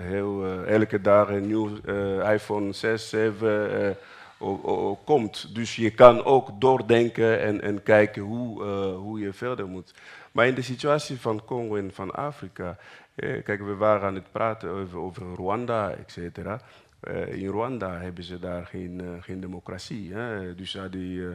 heel, 0.00 0.64
elke 0.64 1.00
dag 1.00 1.28
een 1.28 1.46
nieuw 1.46 1.76
iPhone 2.22 2.72
6, 2.72 3.08
7 3.08 3.96
komt. 5.04 5.54
Dus 5.54 5.76
je 5.76 5.90
kan 5.90 6.24
ook 6.24 6.60
doordenken 6.60 7.40
en, 7.40 7.60
en 7.60 7.82
kijken 7.82 8.22
hoe, 8.22 8.64
hoe 8.94 9.20
je 9.20 9.32
verder 9.32 9.66
moet. 9.66 9.94
Maar 10.32 10.46
in 10.46 10.54
de 10.54 10.62
situatie 10.62 11.20
van 11.20 11.44
Congo 11.44 11.76
en 11.76 11.90
van 11.92 12.10
Afrika. 12.10 12.76
kijk, 13.16 13.62
we 13.62 13.74
waren 13.74 14.06
aan 14.06 14.14
het 14.14 14.32
praten 14.32 14.70
over, 14.70 14.98
over 14.98 15.22
Rwanda, 15.34 15.90
et 15.90 16.10
cetera. 16.10 16.60
Uh, 17.08 17.32
in 17.32 17.48
Rwanda 17.48 18.00
hebben 18.00 18.24
ze 18.24 18.38
daar 18.38 18.66
geen, 18.66 19.00
uh, 19.02 19.10
geen 19.20 19.40
democratie. 19.40 20.12
Hè? 20.12 20.54
Dus 20.54 20.74
uh, 20.74 20.82
die 20.90 21.26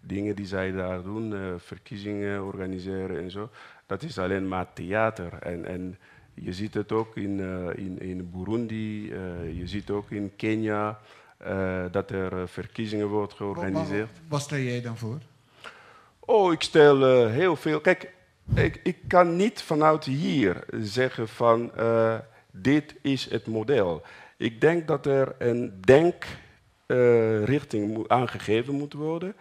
dingen 0.00 0.36
die 0.36 0.46
zij 0.46 0.72
daar 0.72 1.02
doen, 1.02 1.34
verkiezingen 1.58 2.44
organiseren 2.44 3.22
en 3.22 3.30
zo, 3.30 3.50
dat 3.86 4.02
is 4.02 4.18
alleen 4.18 4.48
maar 4.48 4.72
theater. 4.72 5.32
En, 5.32 5.64
en 5.64 5.98
je 6.34 6.52
ziet 6.52 6.74
het 6.74 6.92
ook 6.92 7.16
in, 7.16 7.40
in, 7.76 8.00
in 8.00 8.30
Burundi, 8.30 9.08
je 9.52 9.62
ziet 9.64 9.90
ook 9.90 10.10
in 10.10 10.32
Kenia, 10.36 10.98
dat 11.90 12.10
er 12.10 12.48
verkiezingen 12.48 13.08
worden 13.08 13.36
georganiseerd. 13.36 14.10
Wat 14.28 14.40
stel 14.40 14.58
jij 14.58 14.80
dan 14.80 14.96
voor? 14.96 15.18
Oh, 16.20 16.52
ik 16.52 16.62
stel 16.62 17.26
heel 17.26 17.56
veel. 17.56 17.80
Kijk, 17.80 18.12
ik, 18.54 18.80
ik 18.82 18.96
kan 19.06 19.36
niet 19.36 19.62
vanuit 19.62 20.04
hier 20.04 20.64
zeggen 20.80 21.28
van 21.28 21.70
dit 22.50 22.94
is 23.00 23.30
het 23.30 23.46
model. 23.46 24.02
Ik 24.36 24.60
denk 24.60 24.86
dat 24.86 25.06
er 25.06 25.34
een 25.38 25.80
denkrichting 25.80 27.98
uh, 27.98 28.04
aangegeven 28.06 28.74
moet 28.74 28.92
worden. 28.92 29.34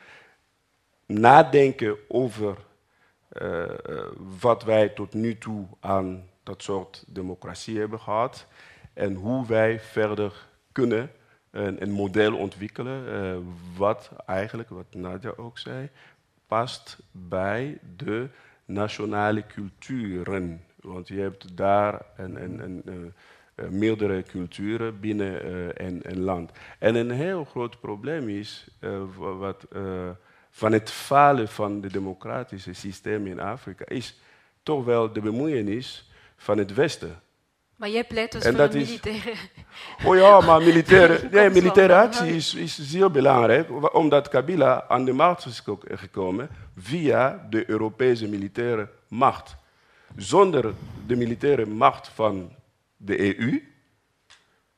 Nadenken 1.06 1.98
over 2.08 2.58
uh, 3.41 3.64
wat 4.39 4.64
wij 4.64 4.89
tot 4.89 5.14
nu 5.14 5.38
toe 5.38 5.66
aan 5.80 6.30
dat 6.43 6.64
soort 6.64 7.04
democratie 7.08 7.80
hebben 7.80 8.00
gehad. 8.00 8.48
En 8.93 9.14
hoe 9.14 9.48
wij 9.48 9.80
verder 9.80 10.48
kunnen 10.72 11.12
een, 11.52 11.82
een 11.82 11.91
model 11.91 12.38
ontwikkelen. 12.38 13.08
Uh, 13.08 13.38
wat 13.78 14.12
eigenlijk, 14.26 14.70
wat 14.70 14.93
Nadia 14.93 15.34
ook 15.36 15.58
zei, 15.58 15.89
past 16.48 17.00
bij 17.12 17.80
de 17.96 18.28
nationale 18.66 19.46
culturen. 19.46 20.64
Want 20.82 21.08
je 21.08 21.20
hebt 21.20 21.58
daar 21.58 22.02
een, 22.18 22.43
een, 22.43 22.64
een, 22.64 23.14
meerdere 23.70 24.24
culturen 24.24 24.99
binnen 24.99 25.49
een, 25.86 25.99
een, 26.03 26.20
land. 26.20 26.51
En 26.80 26.95
een 26.95 27.12
heel 27.12 27.45
groot 27.45 27.80
probleem 27.80 28.30
is 28.30 28.68
uh, 28.80 29.01
wat, 29.38 29.66
van 30.49 30.72
het 30.72 30.91
falen 30.91 31.47
van 31.47 31.82
het 31.84 31.93
democratische 31.93 32.74
systeem 32.74 33.28
in 33.28 33.39
Afrika, 33.39 33.86
is 33.88 34.20
toch 34.64 34.86
wel 34.86 35.14
de 35.14 35.22
bemoeienis 35.22 36.10
van 36.38 36.58
het 36.58 36.74
Westen. 36.74 37.20
Maar 37.76 37.89
jij 37.89 38.03
pleit 38.03 38.32
dus 38.32 38.43
en 38.43 38.56
voor 38.56 38.64
een 38.64 38.72
militaire... 38.72 39.34
Oh 40.06 40.16
ja, 40.16 40.39
maar 40.39 40.62
militaire, 40.62 41.28
nee, 41.32 41.49
militaire 41.49 41.95
actie 41.95 42.36
is, 42.36 42.53
is 42.53 42.80
zeer 42.82 43.12
belangrijk, 43.12 43.93
omdat 43.95 44.30
Kabila 44.30 44.86
aan 44.88 45.06
de 45.06 45.14
macht 45.14 45.45
is 45.45 45.64
gekomen 45.88 46.49
via 46.78 47.47
de 47.49 47.70
Europese 47.70 48.28
militaire 48.28 48.89
macht. 49.08 49.56
Zonder 50.16 50.74
de 51.08 51.16
militaire 51.16 51.66
macht 51.66 52.08
van 52.08 52.51
de 52.98 53.39
EU, 53.39 53.62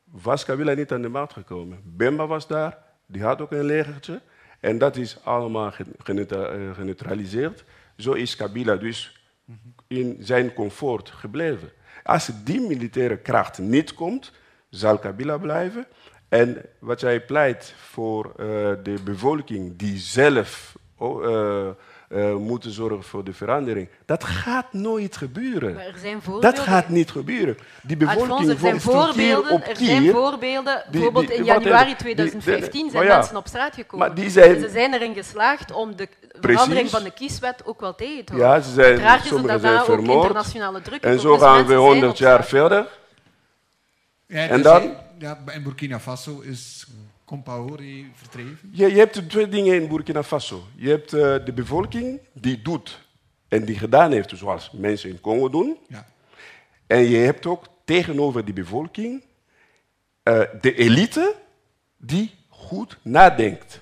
was 0.04 0.46
Kabila 0.46 0.74
niet 0.74 0.92
aan 0.92 1.02
de 1.02 1.10
macht 1.10 1.34
gekomen. 1.34 1.82
Bemba 1.84 2.28
was 2.28 2.48
daar, 2.48 2.78
die 3.06 3.24
had 3.24 3.42
ook 3.42 3.52
een 3.52 3.66
legertje. 3.66 4.22
En 4.60 4.78
dat 4.78 4.96
is 4.96 5.24
allemaal 5.24 5.74
eh, 5.74 6.74
geneutraliseerd. 6.74 7.64
Zo 7.98 8.12
is 8.12 8.36
Kabila 8.36 8.76
dus 8.76 9.22
in 9.88 10.18
zijn 10.20 10.54
comfort 10.54 11.10
gebleven. 11.10 11.72
Als 12.04 12.30
die 12.44 12.62
militaire 12.62 13.18
kracht 13.18 13.60
niet 13.60 13.94
komt, 13.94 14.32
zal 14.70 15.00
Kabila 15.00 15.38
blijven. 15.38 15.88
En 16.30 16.66
wat 16.80 17.00
jij 17.00 17.26
pleit 17.26 17.74
voor 17.78 18.26
uh, 18.26 18.36
de 18.84 18.98
bevolking 19.04 19.76
die 19.78 19.98
zelf 19.98 20.78
uh, 21.02 21.70
uh, 22.10 22.36
moeten 22.36 22.72
zorgen 22.72 23.04
voor 23.04 23.24
de 23.24 23.34
verandering. 23.34 23.90
Dat 24.06 24.24
gaat 24.24 24.74
nooit 24.74 25.18
gebeuren. 25.18 25.74
Maar 25.74 25.86
er 25.86 25.98
zijn 26.02 26.22
voorbeelden. 26.22 26.56
Dat 26.56 26.60
gaat 26.60 26.90
niet 26.90 27.12
gebeuren. 27.12 27.58
Die 27.82 27.98
bevolking 27.98 28.30
Alphonse, 28.30 28.52
er 28.52 28.60
zijn 28.60 28.82
voorbeelden, 28.82 29.52
op 29.52 29.64
Er 29.68 29.76
zijn 29.76 30.12
voorbeelden. 30.12 30.84
Bijvoorbeeld 30.92 31.30
in 31.30 31.44
januari 31.44 31.96
2015 31.96 32.90
zijn 32.90 33.08
mensen 33.08 33.36
op 33.36 33.48
straat 33.48 33.76
gekomen. 33.76 34.08
Maar 34.08 34.16
die 34.16 34.30
zijn, 34.30 34.60
ze 34.60 34.70
zijn 34.70 34.94
erin 34.94 35.14
geslaagd 35.14 35.72
om 35.72 35.96
de 35.96 36.08
verandering 36.42 36.90
van 36.90 37.04
de 37.04 37.12
kieswet 37.12 37.66
ook 37.66 37.80
wel 37.80 37.96
tegen 37.96 38.26
te 38.26 38.34
houden. 38.34 38.56
Ja, 38.56 38.64
ze 38.64 38.74
zijn, 38.74 38.88
Uiteraard 38.88 39.62
zijn 39.62 39.84
vermoord. 39.84 40.22
internationale 40.22 40.82
druk. 40.82 41.04
En 41.04 41.20
zo 41.20 41.38
gaan 41.38 41.66
we 41.66 41.74
100 41.74 42.18
jaar 42.18 42.46
verder. 42.46 42.88
Ja, 44.28 44.48
en 44.48 44.62
dan? 44.62 44.94
Ja, 45.18 45.38
in 45.54 45.64
Burkina 45.64 46.00
Faso 46.00 46.40
is 46.40 46.88
Compaoré 47.28 48.06
vertreven? 48.14 48.70
Je, 48.72 48.88
je 48.88 48.98
hebt 48.98 49.30
twee 49.30 49.48
dingen 49.48 49.76
in 49.76 49.88
Burkina 49.88 50.24
Faso. 50.24 50.64
Je 50.76 50.90
hebt 50.90 51.14
uh, 51.14 51.46
de 51.46 51.54
bevolking 51.54 52.20
die 52.34 52.62
doet 52.62 53.08
en 53.48 53.66
die 53.66 53.78
gedaan 53.78 54.12
heeft 54.12 54.38
zoals 54.38 54.72
mensen 54.72 55.10
in 55.10 55.22
Congo 55.22 55.50
doen. 55.50 55.78
Ja. 55.88 56.08
En 56.86 57.00
je 57.00 57.18
hebt 57.18 57.46
ook 57.46 57.66
tegenover 57.86 58.46
die 58.46 58.54
bevolking 58.54 59.24
uh, 60.24 60.42
de 60.62 60.76
elite 60.76 61.36
die 61.98 62.32
goed 62.50 62.98
nadenkt. 63.02 63.82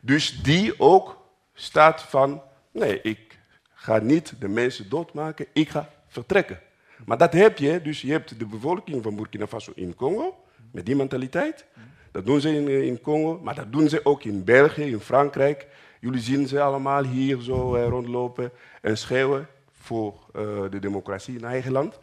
Dus 0.00 0.42
die 0.42 0.80
ook 0.80 1.26
staat 1.54 2.02
van, 2.02 2.42
nee, 2.72 3.00
ik 3.02 3.38
ga 3.74 3.98
niet 3.98 4.34
de 4.38 4.48
mensen 4.48 4.88
doodmaken, 4.88 5.46
ik 5.52 5.68
ga 5.68 5.90
vertrekken. 6.06 6.60
Maar 7.04 7.18
dat 7.18 7.32
heb 7.32 7.58
je, 7.58 7.82
dus 7.82 8.00
je 8.00 8.10
hebt 8.10 8.38
de 8.38 8.46
bevolking 8.46 9.02
van 9.02 9.16
Burkina 9.16 9.46
Faso 9.46 9.72
in 9.74 9.94
Congo, 9.94 10.39
met 10.70 10.86
die 10.86 10.96
mentaliteit. 10.96 11.66
Dat 12.10 12.26
doen 12.26 12.40
ze 12.40 12.54
in, 12.54 12.68
eh, 12.68 12.82
in 12.82 13.00
Congo, 13.00 13.40
maar 13.42 13.54
dat 13.54 13.72
doen 13.72 13.88
ze 13.88 14.04
ook 14.04 14.24
in 14.24 14.44
België, 14.44 14.82
in 14.82 15.00
Frankrijk. 15.00 15.66
Jullie 16.00 16.20
zien 16.20 16.48
ze 16.48 16.60
allemaal 16.60 17.04
hier 17.04 17.40
zo 17.40 17.74
eh, 17.74 17.88
rondlopen 17.88 18.52
en 18.80 18.98
schreeuwen 18.98 19.48
voor 19.70 20.14
uh, 20.36 20.70
de 20.70 20.78
democratie 20.78 21.38
in 21.38 21.44
eigen 21.44 21.72
land. 21.72 21.98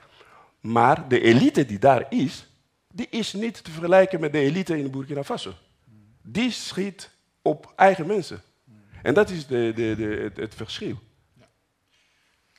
Maar 0.59 1.07
de 1.07 1.19
elite 1.19 1.65
die 1.65 1.79
daar 1.79 2.05
is, 2.09 2.47
die 2.93 3.07
is 3.09 3.33
niet 3.33 3.63
te 3.63 3.71
vergelijken 3.71 4.19
met 4.19 4.31
de 4.31 4.39
elite 4.39 4.77
in 4.77 4.91
Burkina 4.91 5.23
Faso. 5.23 5.53
Die 6.21 6.51
schiet 6.51 7.09
op 7.41 7.73
eigen 7.75 8.07
mensen. 8.07 8.41
En 9.03 9.13
dat 9.13 9.29
is 9.29 9.47
de, 9.47 9.71
de, 9.75 9.95
de, 9.95 10.05
het, 10.05 10.37
het 10.37 10.55
verschil. 10.55 10.99
Ja. 11.33 11.47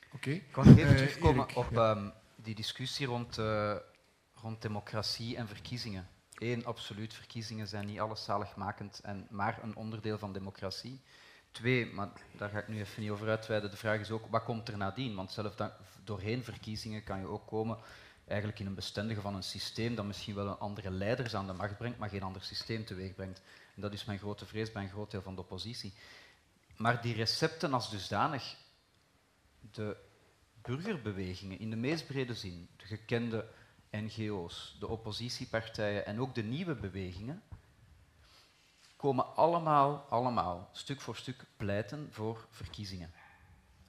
Oké. 0.05 0.15
Okay. 0.15 0.33
Ik 0.33 0.51
kan 0.51 0.77
even 0.77 0.95
terugkomen 0.95 1.47
op 1.55 1.77
um, 1.77 2.11
die 2.35 2.55
discussie 2.55 3.07
rond, 3.07 3.37
uh, 3.37 3.75
rond 4.41 4.61
democratie 4.61 5.37
en 5.37 5.47
verkiezingen. 5.47 6.07
Eén, 6.37 6.65
absoluut, 6.65 7.13
verkiezingen 7.13 7.67
zijn 7.67 7.85
niet 7.85 7.99
alles 7.99 8.23
zaligmakend 8.23 8.99
en 8.99 9.27
maar 9.29 9.59
een 9.63 9.75
onderdeel 9.75 10.17
van 10.17 10.33
democratie. 10.33 11.01
Twee, 11.51 11.93
maar 11.93 12.09
daar 12.37 12.49
ga 12.49 12.59
ik 12.59 12.67
nu 12.67 12.79
even 12.79 13.01
niet 13.01 13.11
over 13.11 13.29
uitweiden, 13.29 13.71
de 13.71 13.77
vraag 13.77 13.99
is 13.99 14.11
ook, 14.11 14.25
wat 14.29 14.43
komt 14.43 14.67
er 14.67 14.77
nadien? 14.77 15.15
Want 15.15 15.31
zelf 15.31 15.55
doorheen 16.03 16.43
verkiezingen 16.43 17.03
kan 17.03 17.19
je 17.19 17.27
ook 17.27 17.47
komen 17.47 17.77
eigenlijk 18.29 18.59
in 18.59 18.65
een 18.65 18.75
bestendige 18.75 19.21
van 19.21 19.35
een 19.35 19.43
systeem 19.43 19.95
dat 19.95 20.05
misschien 20.05 20.35
wel 20.35 20.47
een 20.47 20.57
andere 20.57 20.91
leiders 20.91 21.35
aan 21.35 21.47
de 21.47 21.53
macht 21.53 21.77
brengt, 21.77 21.97
maar 21.97 22.09
geen 22.09 22.23
ander 22.23 22.43
systeem 22.43 22.85
teweeg 22.85 23.15
brengt. 23.15 23.41
En 23.75 23.81
dat 23.81 23.93
is 23.93 24.05
mijn 24.05 24.19
grote 24.19 24.45
vrees 24.45 24.71
bij 24.71 24.83
een 24.83 24.89
groot 24.89 25.11
deel 25.11 25.21
van 25.21 25.35
de 25.35 25.41
oppositie. 25.41 25.93
Maar 26.77 27.01
die 27.01 27.13
recepten 27.13 27.73
als 27.73 27.89
dusdanig, 27.89 28.55
de 29.71 29.97
burgerbewegingen 30.61 31.59
in 31.59 31.69
de 31.69 31.75
meest 31.75 32.07
brede 32.07 32.33
zin, 32.33 32.69
de 32.77 32.85
gekende 32.85 33.47
NGO's, 33.91 34.75
de 34.79 34.87
oppositiepartijen 34.87 36.05
en 36.05 36.19
ook 36.19 36.35
de 36.35 36.43
nieuwe 36.43 36.75
bewegingen, 36.75 37.43
komen 38.95 39.35
allemaal, 39.35 40.05
allemaal, 40.09 40.69
stuk 40.71 41.01
voor 41.01 41.15
stuk 41.15 41.45
pleiten 41.57 42.07
voor 42.11 42.47
verkiezingen. 42.49 43.11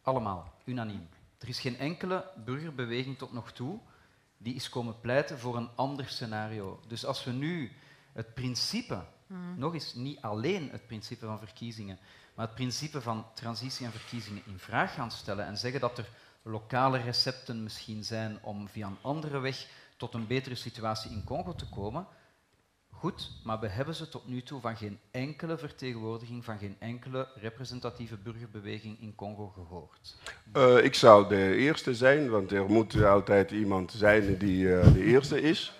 Allemaal, 0.03 0.53
unaniem. 0.64 1.09
Er 1.38 1.48
is 1.48 1.61
geen 1.61 1.78
enkele 1.78 2.30
burgerbeweging 2.44 3.18
tot 3.18 3.32
nog 3.32 3.53
toe 3.53 3.80
die 4.42 4.55
is 4.55 4.68
komen 4.68 5.01
pleiten 5.01 5.38
voor 5.38 5.57
een 5.57 5.70
ander 5.74 6.09
scenario. 6.09 6.80
Dus 6.86 7.05
als 7.05 7.24
we 7.24 7.30
nu 7.30 7.72
het 8.12 8.34
principe, 8.34 9.05
mhm. 9.26 9.59
nog 9.59 9.74
eens 9.74 9.94
niet 9.94 10.20
alleen 10.20 10.70
het 10.70 10.86
principe 10.86 11.26
van 11.26 11.38
verkiezingen, 11.38 11.98
maar 12.34 12.46
het 12.46 12.55
principe 12.55 13.01
van 13.01 13.26
transitie 13.34 13.86
en 13.86 13.92
verkiezingen 13.92 14.42
in 14.46 14.59
vraag 14.59 14.94
gaan 14.94 15.11
stellen 15.11 15.46
en 15.46 15.59
zeggen 15.59 15.80
dat 15.80 15.98
er 15.98 16.09
lokale 16.42 16.98
recepten 16.98 17.62
misschien 17.62 18.05
zijn 18.05 18.38
om 18.42 18.68
via 18.68 18.86
een 18.86 18.98
andere 19.01 19.38
weg 19.38 19.66
tot 20.01 20.14
een 20.14 20.26
betere 20.26 20.55
situatie 20.55 21.11
in 21.11 21.24
Congo 21.24 21.55
te 21.55 21.68
komen, 21.68 22.07
Goed, 23.01 23.30
maar 23.44 23.61
we 23.61 23.68
hebben 23.68 23.94
ze 23.94 24.09
tot 24.09 24.28
nu 24.28 24.42
toe 24.42 24.61
van 24.61 24.76
geen 24.76 24.98
enkele 25.11 25.59
vertegenwoordiging, 25.59 26.44
van 26.44 26.59
geen 26.59 26.76
enkele 26.78 27.28
representatieve 27.34 28.16
burgerbeweging 28.16 29.01
in 29.01 29.14
Congo 29.14 29.48
gehoord. 29.48 30.16
Uh, 30.57 30.84
ik 30.84 30.94
zou 30.94 31.28
de 31.28 31.55
eerste 31.55 31.94
zijn, 31.94 32.30
want 32.30 32.53
er 32.53 32.70
moet 32.70 33.03
altijd 33.03 33.51
iemand 33.51 33.92
zijn 33.92 34.38
die 34.38 34.64
uh, 34.64 34.92
de 34.92 35.05
eerste 35.05 35.40
is. 35.40 35.74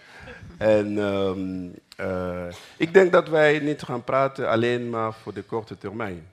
En 0.59 0.97
um, 0.97 1.75
uh, 2.01 2.47
ik 2.77 2.95
denk 2.95 3.13
dat 3.13 3.29
wij 3.29 3.59
niet 3.59 3.83
gaan 3.83 4.05
praten 4.05 4.49
alleen 4.49 4.91
maar 4.91 5.13
voor 5.13 5.35
de 5.35 5.43
korte 5.43 5.79
termijn. 5.79 6.27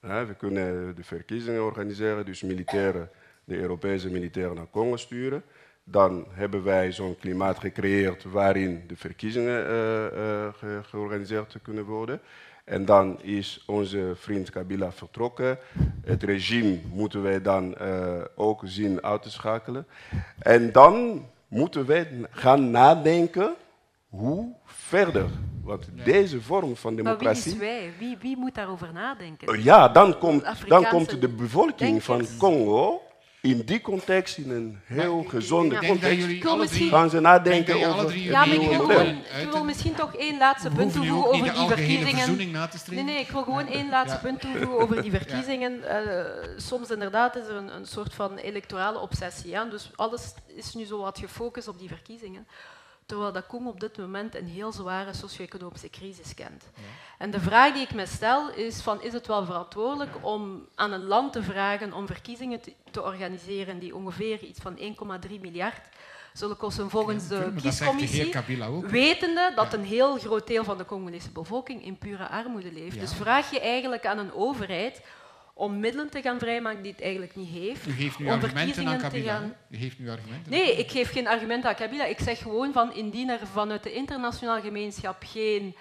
we 0.00 0.34
kunnen 0.38 0.94
de 0.94 1.04
verkiezingen 1.04 1.64
organiseren, 1.64 2.24
dus 2.24 2.42
militairen, 2.42 3.10
de 3.44 3.56
Europese 3.56 4.10
militairen 4.10 4.54
naar 4.54 4.70
Congo 4.70 4.96
sturen. 4.96 5.42
Dan 5.90 6.26
hebben 6.30 6.64
wij 6.64 6.92
zo'n 6.92 7.16
klimaat 7.16 7.58
gecreëerd 7.58 8.24
waarin 8.24 8.84
de 8.86 8.96
verkiezingen 8.96 9.66
uh, 9.66 9.70
uh, 9.70 10.48
ge 10.52 10.80
georganiseerd 10.82 11.56
kunnen 11.62 11.84
worden. 11.84 12.20
En 12.64 12.84
dan 12.84 13.22
is 13.22 13.64
onze 13.66 14.12
vriend 14.14 14.50
Kabila 14.50 14.92
vertrokken. 14.92 15.58
Het 16.04 16.22
regime 16.22 16.78
moeten 16.92 17.22
wij 17.22 17.42
dan 17.42 17.74
uh, 17.80 18.24
ook 18.34 18.62
zien 18.64 19.02
uit 19.02 19.22
te 19.22 19.30
schakelen. 19.30 19.86
En 20.38 20.72
dan 20.72 21.26
moeten 21.48 21.86
wij 21.86 22.08
gaan 22.30 22.70
nadenken 22.70 23.54
hoe 24.08 24.54
verder. 24.64 25.26
Want 25.62 25.88
deze 26.04 26.40
vorm 26.40 26.76
van 26.76 26.96
democratie. 26.96 27.56
Maar 27.56 27.60
wie 27.60 27.68
is 27.68 27.80
wij? 27.80 27.92
Wie, 27.98 28.16
wie 28.20 28.36
moet 28.36 28.54
daarover 28.54 28.92
nadenken? 28.92 29.62
Ja, 29.62 29.88
dan 29.88 30.18
komt, 30.18 30.68
dan 30.68 30.88
komt 30.88 31.20
de 31.20 31.28
bevolking 31.28 32.02
van 32.02 32.26
Congo 32.38 33.02
in 33.40 33.62
die 33.64 33.80
context, 33.80 34.36
in 34.38 34.50
een 34.50 34.78
heel 34.84 35.22
gezonde 35.22 35.86
context, 35.86 36.26
gaan 36.76 37.10
ze 37.10 37.20
nadenken 37.20 37.88
over 37.88 38.18
Ja, 38.18 38.44
maar 38.44 38.54
ik 38.54 38.68
wil, 38.68 39.00
ik 39.40 39.50
wil 39.52 39.64
misschien 39.64 39.94
toch 39.94 40.14
één 40.14 40.38
laatste 40.38 40.70
punt 40.70 40.92
toevoegen 40.92 41.32
over 41.32 41.52
die 41.54 41.66
verkiezingen. 41.66 42.36
Nee, 42.90 43.04
nee, 43.04 43.18
ik 43.18 43.30
wil 43.30 43.42
gewoon 43.42 43.66
één 43.66 43.88
laatste 43.88 44.18
punt 44.18 44.40
toevoegen 44.40 44.80
over 44.82 45.02
die 45.02 45.10
verkiezingen. 45.10 45.80
Uh, 45.84 46.24
soms 46.56 46.90
inderdaad 46.90 47.36
is 47.36 47.46
er 47.46 47.54
een, 47.54 47.74
een 47.74 47.86
soort 47.86 48.14
van 48.14 48.36
electorale 48.36 48.98
obsessie. 48.98 49.50
Ja? 49.50 49.64
Dus 49.64 49.90
alles 49.96 50.34
is 50.46 50.74
nu 50.74 50.84
zo 50.84 50.98
wat 50.98 51.18
gefocust 51.18 51.68
op 51.68 51.78
die 51.78 51.88
verkiezingen 51.88 52.46
terwijl 53.08 53.32
dat 53.32 53.46
Congo 53.46 53.68
op 53.68 53.80
dit 53.80 53.98
moment 53.98 54.34
een 54.34 54.46
heel 54.46 54.72
zware 54.72 55.12
socio-economische 55.14 55.90
crisis 55.90 56.34
kent. 56.34 56.64
En 57.18 57.30
de 57.30 57.40
vraag 57.40 57.72
die 57.72 57.82
ik 57.82 57.94
me 57.94 58.06
stel 58.06 58.50
is, 58.50 58.80
van, 58.80 59.02
is 59.02 59.12
het 59.12 59.26
wel 59.26 59.44
verantwoordelijk 59.44 60.10
om 60.20 60.68
aan 60.74 60.92
een 60.92 61.04
land 61.04 61.32
te 61.32 61.42
vragen 61.42 61.92
om 61.92 62.06
verkiezingen 62.06 62.60
te, 62.60 62.72
te 62.90 63.02
organiseren 63.02 63.78
die 63.78 63.94
ongeveer 63.94 64.42
iets 64.42 64.60
van 64.60 64.78
1,3 64.78 65.40
miljard 65.40 65.80
zullen 66.32 66.56
kosten? 66.56 66.90
Volgens 66.90 67.28
de 67.28 67.52
kiescommissie, 67.62 68.34
wetende 68.80 69.52
dat 69.54 69.72
een 69.72 69.84
heel 69.84 70.18
groot 70.18 70.46
deel 70.46 70.64
van 70.64 70.78
de 70.78 70.84
Congolese 70.84 71.30
bevolking 71.30 71.84
in 71.84 71.98
pure 71.98 72.28
armoede 72.28 72.72
leeft. 72.72 73.00
Dus 73.00 73.14
vraag 73.14 73.50
je 73.50 73.60
eigenlijk 73.60 74.06
aan 74.06 74.18
een 74.18 74.32
overheid 74.32 75.02
om 75.58 75.80
middelen 75.80 76.10
te 76.10 76.22
gaan 76.22 76.38
vrijmaken 76.38 76.82
die 76.82 76.92
het 76.92 77.02
eigenlijk 77.02 77.36
niet 77.36 77.48
heeft. 77.48 77.86
U 77.86 77.92
geeft 77.92 78.18
nu 78.18 78.28
argumenten 78.28 78.88
aan 78.88 78.98
Kabila. 78.98 79.32
Gaan... 79.32 79.54
U 79.70 79.76
geeft 79.76 79.98
nu 79.98 80.10
argumenten 80.10 80.50
nee, 80.52 80.76
ik 80.76 80.90
geef 80.90 81.12
geen 81.12 81.28
argumenten 81.28 81.68
aan 81.68 81.76
Kabila. 81.76 82.04
Ik 82.04 82.18
zeg 82.18 82.38
gewoon 82.38 82.72
van 82.72 82.94
indien 82.94 83.28
er 83.28 83.46
vanuit 83.52 83.82
de 83.82 83.92
internationale 83.92 84.60
gemeenschap 84.60 85.16
geen 85.26 85.76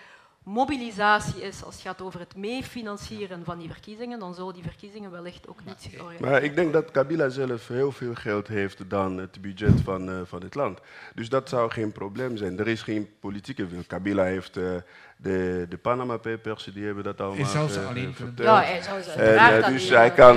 mobilisatie 0.48 1.42
is 1.42 1.64
als 1.64 1.74
het 1.74 1.84
gaat 1.84 2.02
over 2.02 2.20
het 2.20 2.36
meefinancieren 2.36 3.44
van 3.44 3.58
die 3.58 3.72
verkiezingen, 3.72 4.20
dan 4.20 4.34
zullen 4.34 4.54
die 4.54 4.64
verkiezingen 4.64 5.12
wellicht 5.12 5.48
ook 5.48 5.60
niet 5.66 5.76
zich 5.80 5.94
organiseren. 5.94 6.32
Maar 6.32 6.44
ik 6.44 6.56
denk 6.56 6.74
dat 6.74 6.92
Kabila 6.92 7.30
zelf 7.30 7.68
heel 7.68 7.92
veel 7.92 8.16
geld 8.16 8.48
heeft 8.48 8.90
dan 8.90 9.18
het 9.18 9.42
budget 9.42 9.82
van, 9.84 10.10
uh, 10.10 10.22
van 10.26 10.42
het 10.42 10.56
land. 10.56 10.80
Dus 11.16 11.30
dat 11.30 11.50
zou 11.50 11.72
geen 11.72 11.92
probleem 11.92 12.38
zijn. 12.38 12.60
Er 12.60 12.68
is 12.68 12.82
geen 12.82 13.10
politieke 13.20 13.68
wil. 13.68 13.84
Kabila 13.88 14.24
heeft... 14.24 14.58
Uh, 14.58 14.76
de, 15.20 15.66
de 15.70 15.78
Panama 15.78 16.18
Papers 16.18 16.64
die 16.74 16.86
hebben 16.86 17.04
dat 17.04 17.22
allemaal 17.22 17.38
hij 17.38 17.52
zou 17.52 17.70
ze 17.70 17.82
alleen 17.82 18.14
verteld. 18.14 18.48
Ja, 18.48 18.62
hij 18.62 18.82
zou 18.82 19.02
ze 19.02 19.12
en, 19.12 19.60
uh, 19.60 19.68
Dus 19.68 19.90
hij 19.90 20.12
kan 20.12 20.36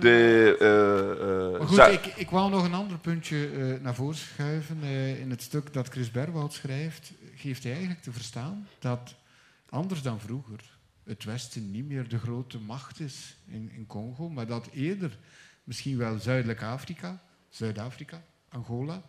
de... 0.00 0.56
Maar 1.58 1.68
goed, 1.68 1.78
ik, 1.78 2.06
ik 2.16 2.30
wou 2.30 2.50
nog 2.50 2.64
een 2.64 2.74
ander 2.74 2.98
puntje 2.98 3.48
naar 3.82 3.94
voren 3.94 4.14
schuiven. 4.14 4.82
in 5.20 5.30
het 5.30 5.42
stuk 5.42 5.72
dat 5.72 5.88
Chris 5.88 6.10
Berwoud 6.10 6.52
schrijft, 6.52 7.12
geeft 7.36 7.62
hij 7.62 7.72
eigenlijk 7.72 8.02
te 8.02 8.12
verstaan 8.12 8.68
dat, 8.78 9.14
anders 9.68 10.02
dan 10.02 10.20
vroeger, 10.20 10.78
het 11.04 11.24
Westen 11.24 11.70
niet 11.70 11.86
meer 11.86 12.08
de 12.08 12.18
grote 12.18 12.58
macht 12.58 13.00
is 13.00 13.36
in, 13.46 13.70
in 13.70 13.86
Congo, 13.86 14.28
maar 14.28 14.46
dat 14.46 14.66
eerder 14.66 15.18
misschien 15.64 15.96
wel 15.96 16.18
Zuidelijk 16.18 16.62
Afrika, 16.62 17.22
Zuid-Afrika, 17.48 18.22
Angola, 18.48 19.02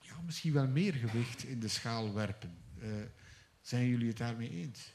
ja, 0.00 0.16
misschien 0.24 0.52
wel 0.52 0.66
meer 0.66 0.92
gewicht 0.92 1.44
in 1.44 1.60
de 1.60 1.68
schaal 1.68 2.14
werpen. 2.14 2.56
Uh, 2.82 2.88
zijn 3.60 3.86
jullie 3.86 4.08
het 4.08 4.18
daarmee 4.18 4.50
eens? 4.50 4.92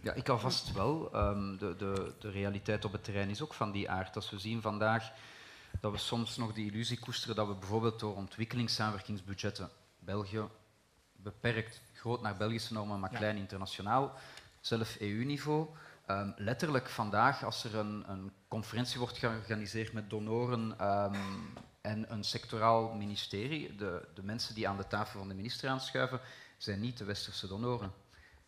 Ja, 0.00 0.12
ik 0.12 0.28
alvast 0.28 0.72
wel. 0.72 1.16
Um, 1.16 1.58
de, 1.58 1.74
de, 1.76 2.14
de 2.18 2.30
realiteit 2.30 2.84
op 2.84 2.92
het 2.92 3.04
terrein 3.04 3.28
is 3.28 3.42
ook 3.42 3.54
van 3.54 3.72
die 3.72 3.90
aard. 3.90 4.16
Als 4.16 4.30
we 4.30 4.38
zien 4.38 4.62
vandaag 4.62 5.12
dat 5.80 5.92
we 5.92 5.98
soms 5.98 6.36
nog 6.36 6.52
de 6.52 6.64
illusie 6.64 6.98
koesteren 6.98 7.36
dat 7.36 7.46
we 7.46 7.54
bijvoorbeeld 7.54 8.00
door 8.00 8.16
ontwikkelingssamenwerkingsbudgetten 8.16 9.70
België 10.10 10.42
beperkt, 11.12 11.80
groot 11.94 12.22
naar 12.22 12.36
Belgische 12.36 12.72
normen, 12.72 13.00
maar 13.00 13.10
klein 13.10 13.36
internationaal, 13.36 14.12
zelf 14.60 14.96
EU-niveau, 15.00 15.68
um, 16.06 16.34
letterlijk 16.36 16.88
vandaag, 16.88 17.44
als 17.44 17.64
er 17.64 17.74
een, 17.76 18.04
een, 18.10 18.32
conferentie 18.48 18.98
wordt 18.98 19.18
georganiseerd 19.18 19.92
met 19.92 20.10
donoren 20.10 20.86
um, 20.86 21.52
en 21.80 22.12
een 22.12 22.24
sectoraal 22.24 22.94
ministerie, 22.94 23.76
de, 23.76 24.08
de 24.14 24.22
mensen 24.22 24.54
die 24.54 24.68
aan 24.68 24.76
de 24.76 24.86
tafel 24.86 25.18
van 25.18 25.28
de 25.28 25.34
minister 25.34 25.68
aanschuiven, 25.68 26.20
zijn 26.58 26.80
niet 26.80 26.98
de 26.98 27.04
westerse 27.04 27.46
donoren. 27.46 27.92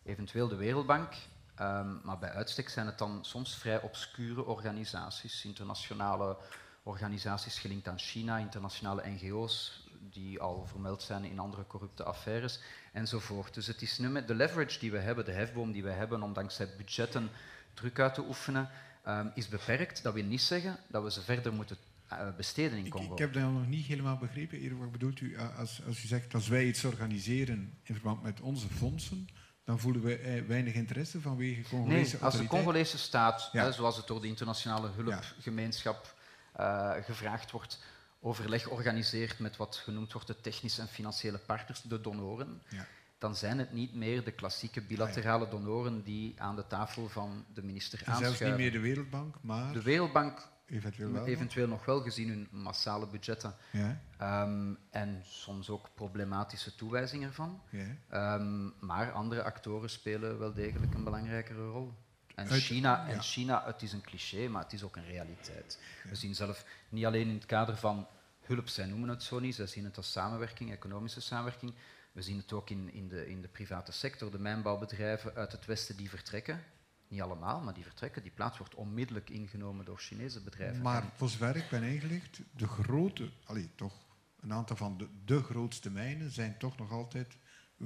Eventueel 0.03 0.47
de 0.47 0.55
Wereldbank, 0.55 1.13
um, 1.61 2.01
maar 2.03 2.19
bij 2.19 2.31
uitstek 2.31 2.69
zijn 2.69 2.85
het 2.85 2.97
dan 2.97 3.25
soms 3.25 3.55
vrij 3.55 3.81
obscure 3.81 4.45
organisaties, 4.45 5.45
internationale 5.45 6.37
organisaties 6.83 7.59
gelinkt 7.59 7.87
aan 7.87 7.99
China, 7.99 8.37
internationale 8.37 9.07
NGO's 9.07 9.82
die 10.09 10.39
al 10.39 10.65
vermeld 10.65 11.01
zijn 11.01 11.23
in 11.23 11.39
andere 11.39 11.67
corrupte 11.67 12.03
affaires 12.03 12.59
enzovoort. 12.91 13.53
Dus 13.53 13.67
het 13.67 13.81
is 13.81 13.97
nu 13.97 14.09
met 14.09 14.27
de 14.27 14.35
leverage 14.35 14.79
die 14.79 14.91
we 14.91 14.99
hebben, 14.99 15.25
de 15.25 15.31
hefboom 15.31 15.71
die 15.71 15.83
we 15.83 15.91
hebben 15.91 16.23
om 16.23 16.33
dankzij 16.33 16.69
budgetten 16.77 17.29
druk 17.73 17.99
uit 17.99 18.13
te 18.13 18.21
oefenen, 18.27 18.69
um, 19.07 19.31
is 19.35 19.47
beperkt. 19.47 20.03
Dat 20.03 20.13
wil 20.13 20.23
niet 20.23 20.41
zeggen 20.41 20.77
dat 20.87 21.03
we 21.03 21.11
ze 21.11 21.21
verder 21.21 21.53
moeten 21.53 21.77
eh, 22.07 22.27
besteden 22.37 22.77
in 22.77 22.89
Congo. 22.89 23.05
Ik, 23.05 23.11
ik, 23.11 23.17
heb 23.17 23.33
dat 23.33 23.43
nog 23.43 23.67
niet 23.67 23.85
helemaal 23.85 24.17
begrepen. 24.17 24.79
Wat 24.79 24.91
bedoelt 24.91 25.19
u 25.19 25.35
eh, 25.35 25.59
als, 25.59 25.81
als 25.87 26.03
u 26.03 26.07
zegt 26.07 26.33
als 26.33 26.47
wij 26.47 26.65
iets 26.65 26.83
organiseren 26.83 27.77
in 27.83 27.93
verband 27.93 28.23
met 28.23 28.41
onze 28.41 28.67
fondsen, 28.67 29.27
dan 29.63 29.79
voelen 29.79 30.01
we 30.01 30.17
eh, 30.17 30.41
weinig 30.47 30.73
interesse 30.73 31.21
vanwege 31.21 31.69
Congolese 31.69 32.15
Nee, 32.15 32.23
als 32.23 32.37
de 32.37 32.47
Congolese 32.47 32.97
staat, 32.97 33.51
zoals 33.69 33.97
het 33.97 34.07
door 34.07 34.21
de 34.21 34.27
internationale 34.27 34.89
hulpgemeenschap 34.95 36.15
uh, 36.59 36.91
gevraagd 37.01 37.51
wordt, 37.51 37.79
overleg 38.23 38.67
organiseert 38.67 39.39
met 39.39 39.57
wat 39.57 39.75
genoemd 39.75 40.13
wordt 40.13 40.27
de 40.27 40.41
technische 40.41 40.81
en 40.81 40.87
financiële 40.87 41.37
partners, 41.37 41.81
de 41.81 42.01
donoren, 42.01 42.61
ja. 42.69 42.85
dan 43.17 43.35
zijn 43.35 43.59
het 43.59 43.73
niet 43.73 43.93
meer 43.95 44.23
de 44.23 44.31
klassieke 44.31 44.81
bilaterale 44.81 45.49
donoren 45.49 46.03
die 46.03 46.41
aan 46.41 46.55
de 46.55 46.67
tafel 46.67 47.09
van 47.09 47.45
de 47.53 47.63
minister 47.63 47.99
aanschuiven. 47.99 48.37
Zelfs 48.37 48.51
niet 48.51 48.61
meer 48.61 48.71
de 48.71 48.87
Wereldbank, 48.87 49.35
maar... 49.41 49.73
De 49.73 49.81
Wereldbank 49.81 50.51
eventueel 50.65 51.11
wel. 51.11 51.25
Eventueel 51.25 51.67
nog 51.67 51.85
wel, 51.85 52.01
gezien 52.01 52.29
hun 52.29 52.47
massale 52.51 53.07
budgetten. 53.07 53.55
Ja. 53.71 54.01
Ehm, 54.17 54.73
en 54.89 55.21
soms 55.23 55.69
ook 55.69 55.89
problematische 55.93 56.75
toewijzing 56.75 57.23
ervan. 57.23 57.61
Ja. 57.69 57.87
Ehm, 58.09 58.69
maar 58.79 59.11
andere 59.11 59.43
actoren 59.43 59.89
spelen 59.89 60.39
wel 60.39 60.53
degelijk 60.53 60.93
een 60.93 61.03
belangrijkere 61.03 61.67
rol. 61.67 61.93
En 62.35 62.47
China, 62.47 63.07
en 63.07 63.21
China, 63.21 63.63
het 63.65 63.81
is 63.81 63.93
een 63.93 64.01
cliché, 64.01 64.47
maar 64.47 64.63
het 64.63 64.73
is 64.73 64.83
ook 64.83 64.95
een 64.95 65.05
realiteit. 65.05 65.79
We 66.09 66.15
zien 66.15 66.35
zelf 66.35 66.65
niet 66.89 67.05
alleen 67.05 67.27
in 67.27 67.33
het 67.33 67.45
kader 67.45 67.77
van 67.77 68.07
hulp, 68.41 68.67
zij 68.67 68.85
noemen 68.85 69.09
het 69.09 69.23
zo 69.23 69.39
niet, 69.39 69.55
zij 69.55 69.67
zien 69.67 69.83
het 69.83 69.97
als 69.97 70.11
samenwerking, 70.11 70.71
economische 70.71 71.21
samenwerking. 71.21 71.73
We 72.11 72.21
zien 72.21 72.37
het 72.37 72.53
ook 72.53 72.69
in, 72.69 72.93
in, 72.93 73.07
de, 73.07 73.29
in 73.29 73.41
de 73.41 73.47
private 73.47 73.91
sector, 73.91 74.31
de 74.31 74.39
mijnbouwbedrijven 74.39 75.35
uit 75.35 75.51
het 75.51 75.65
Westen 75.65 75.97
die 75.97 76.09
vertrekken. 76.09 76.63
Niet 77.07 77.21
allemaal, 77.21 77.61
maar 77.61 77.73
die 77.73 77.83
vertrekken. 77.83 78.21
Die 78.21 78.31
plaats 78.31 78.57
wordt 78.57 78.75
onmiddellijk 78.75 79.29
ingenomen 79.29 79.85
door 79.85 79.97
Chinese 79.97 80.41
bedrijven. 80.41 80.81
Maar 80.81 81.03
voor 81.15 81.29
zover 81.29 81.55
ik 81.55 81.69
ben 81.69 81.83
ingelicht, 81.83 82.39
de 82.51 82.67
grote, 82.67 83.29
allee, 83.45 83.69
toch 83.75 83.93
een 84.39 84.53
aantal 84.53 84.75
van 84.75 84.97
de, 84.97 85.07
de 85.25 85.43
grootste 85.43 85.91
mijnen 85.91 86.31
zijn 86.31 86.57
toch 86.57 86.77
nog 86.77 86.91
altijd 86.91 87.37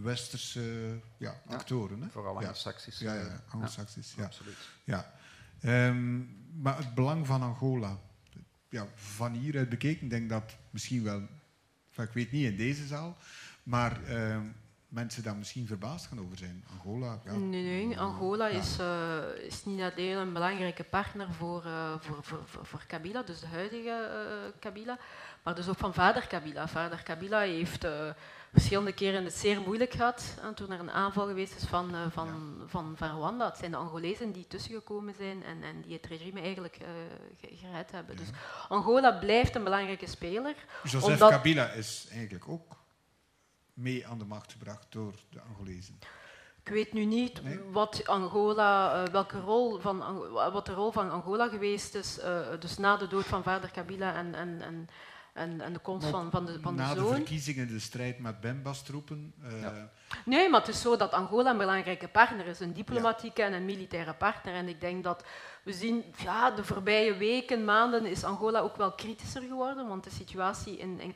westerse 0.02 1.00
ja, 1.18 1.41
actoren. 1.48 2.02
Hè? 2.02 2.10
Vooral 2.10 2.38
anglo-saxisch. 2.38 3.00
Ja, 3.00 3.14
ja, 3.14 3.43
anglo-saxisch. 3.50 4.14
Ja, 4.18 4.24
absoluut. 4.24 4.58
Ja. 4.84 5.14
Um, 5.66 6.45
maar 6.62 6.78
het 6.78 6.93
belang 6.93 7.28
van 7.28 7.41
Angola, 7.41 8.00
ja, 8.70 8.88
van 8.95 9.34
hieruit 9.34 9.70
bekeken, 9.70 10.08
denk 10.08 10.30
dat 10.30 10.58
misschien 10.70 11.04
wel, 11.04 11.22
ik 11.95 12.12
weet 12.14 12.32
niet 12.32 12.45
in 12.45 12.58
deze 12.58 12.88
zaal, 12.88 13.18
maar 13.64 14.00
uh, 14.10 14.38
mensen 14.88 15.24
daar 15.24 15.36
misschien 15.36 15.68
verbaasd 15.68 16.08
gaan 16.08 16.20
over 16.20 16.38
zijn. 16.38 16.64
Angola, 16.72 17.22
ja. 17.26 17.32
Nee, 17.32 17.86
nee 17.86 18.00
Angola 18.00 18.48
is, 18.48 18.80
uh, 18.80 19.45
is 19.45 19.66
niet 19.66 19.82
alleen 19.82 20.18
een 20.18 20.34
belangrijke 20.34 20.84
partner 20.84 21.34
voor, 21.34 21.66
uh, 21.66 21.93
voor, 22.00 22.24
voor, 22.24 22.66
voor, 22.66 22.84
Kabila, 22.88 23.22
dus 23.22 23.39
de 23.39 23.48
huidige 23.48 24.10
uh, 24.12 24.52
Kabila, 24.60 25.00
maar 25.43 25.56
dus 25.56 25.68
ook 25.68 25.78
van 25.78 25.93
vader 25.93 26.28
Kabila. 26.28 26.68
Vader 26.68 27.04
Kabila 27.04 27.39
heeft 27.39 27.88
verschillende 28.52 28.93
keren 28.93 29.24
het 29.24 29.34
zeer 29.34 29.62
moeilijk 29.62 29.91
gehad 29.91 30.24
toen 30.56 30.72
er 30.72 30.80
een 30.80 30.91
aanval 30.91 31.28
geweest 31.28 31.56
is 31.56 31.64
van, 31.64 32.12
van, 32.12 32.62
van, 32.68 32.93
van 32.98 33.10
Rwanda. 33.10 33.45
Het 33.45 33.58
zijn 33.58 33.72
de 33.72 33.78
Angolezen 33.78 34.32
die 34.32 34.48
tussengekomen 34.48 35.14
zijn 35.18 35.43
en, 35.43 35.64
en 35.64 35.82
die 35.82 35.93
het 35.93 36.06
regime 36.06 36.41
eigenlijk 36.41 36.78
gered 37.41 37.91
hebben. 37.91 38.16
Dus 38.16 38.28
Angola 38.70 39.12
blijft 39.12 39.56
een 39.56 39.64
belangrijke 39.64 40.08
speler. 40.08 40.56
Joseph 40.84 41.04
omdat... 41.04 41.30
Kabila 41.30 41.70
is 41.70 42.08
eigenlijk 42.12 42.48
ook 42.48 42.76
mee 43.74 44.08
aan 44.08 44.18
de 44.18 44.26
macht 44.26 44.52
gebracht 44.52 44.86
door 44.89 45.14
de 45.30 45.41
Angolezen? 45.41 46.00
Ik 46.68 46.74
weet 46.74 46.93
nu 46.93 47.06
niet 47.06 47.41
wat, 47.72 48.08
Angola, 48.08 49.04
uh, 49.04 49.12
welke 49.12 49.39
rol 49.39 49.80
van, 49.80 50.28
wat 50.32 50.66
de 50.66 50.74
rol 50.74 50.91
van 50.91 51.12
Angola 51.12 51.48
geweest 51.48 51.95
is, 51.95 52.20
uh, 52.20 52.48
dus 52.60 52.78
na 52.78 52.98
de 52.98 53.08
dood 53.08 53.26
van 53.26 53.43
vader 53.43 53.72
Kabila 53.72 54.14
en, 54.14 54.36
en, 54.36 54.62
en, 54.62 54.88
en, 55.38 55.62
en 55.62 55.74
de 55.74 55.80
komst 55.80 56.08
van, 56.08 56.32
van 56.32 56.46
de, 56.46 56.60
van 56.62 56.76
de 56.76 56.84
zoon. 56.84 56.96
Na 56.96 57.02
de 57.02 57.16
verkiezingen, 57.16 57.68
de 57.68 57.80
strijd 57.80 58.20
met 58.20 58.40
Bembas-troepen. 58.40 59.34
Uh, 59.44 59.62
ja. 59.62 59.90
Nee, 60.26 60.50
maar 60.50 60.60
het 60.60 60.70
is 60.70 60.82
zo 60.82 60.98
dat 60.98 61.12
Angola 61.12 61.52
een 61.52 61.58
belangrijke 61.58 62.08
partner 62.08 62.46
is, 62.46 62.60
een 62.60 62.74
diplomatieke 62.74 63.44
en 63.44 63.54
een 63.54 63.66
militaire 63.66 64.14
partner. 64.14 64.54
En 64.54 64.68
ik 64.68 64.82
denk 64.82 65.04
dat 65.04 65.24
we 65.64 65.74
zien, 65.74 66.04
ja, 66.18 66.52
de 66.52 66.64
voorbije 66.64 67.18
weken, 67.18 67.66
maanden 67.66 68.06
is 68.06 68.24
Angola 68.24 68.60
ook 68.60 68.76
wel 68.76 68.92
kritischer 68.92 69.42
geworden, 69.42 69.88
want 69.88 70.04
de 70.04 70.10
situatie 70.10 70.78
in, 70.78 71.00
in 71.00 71.16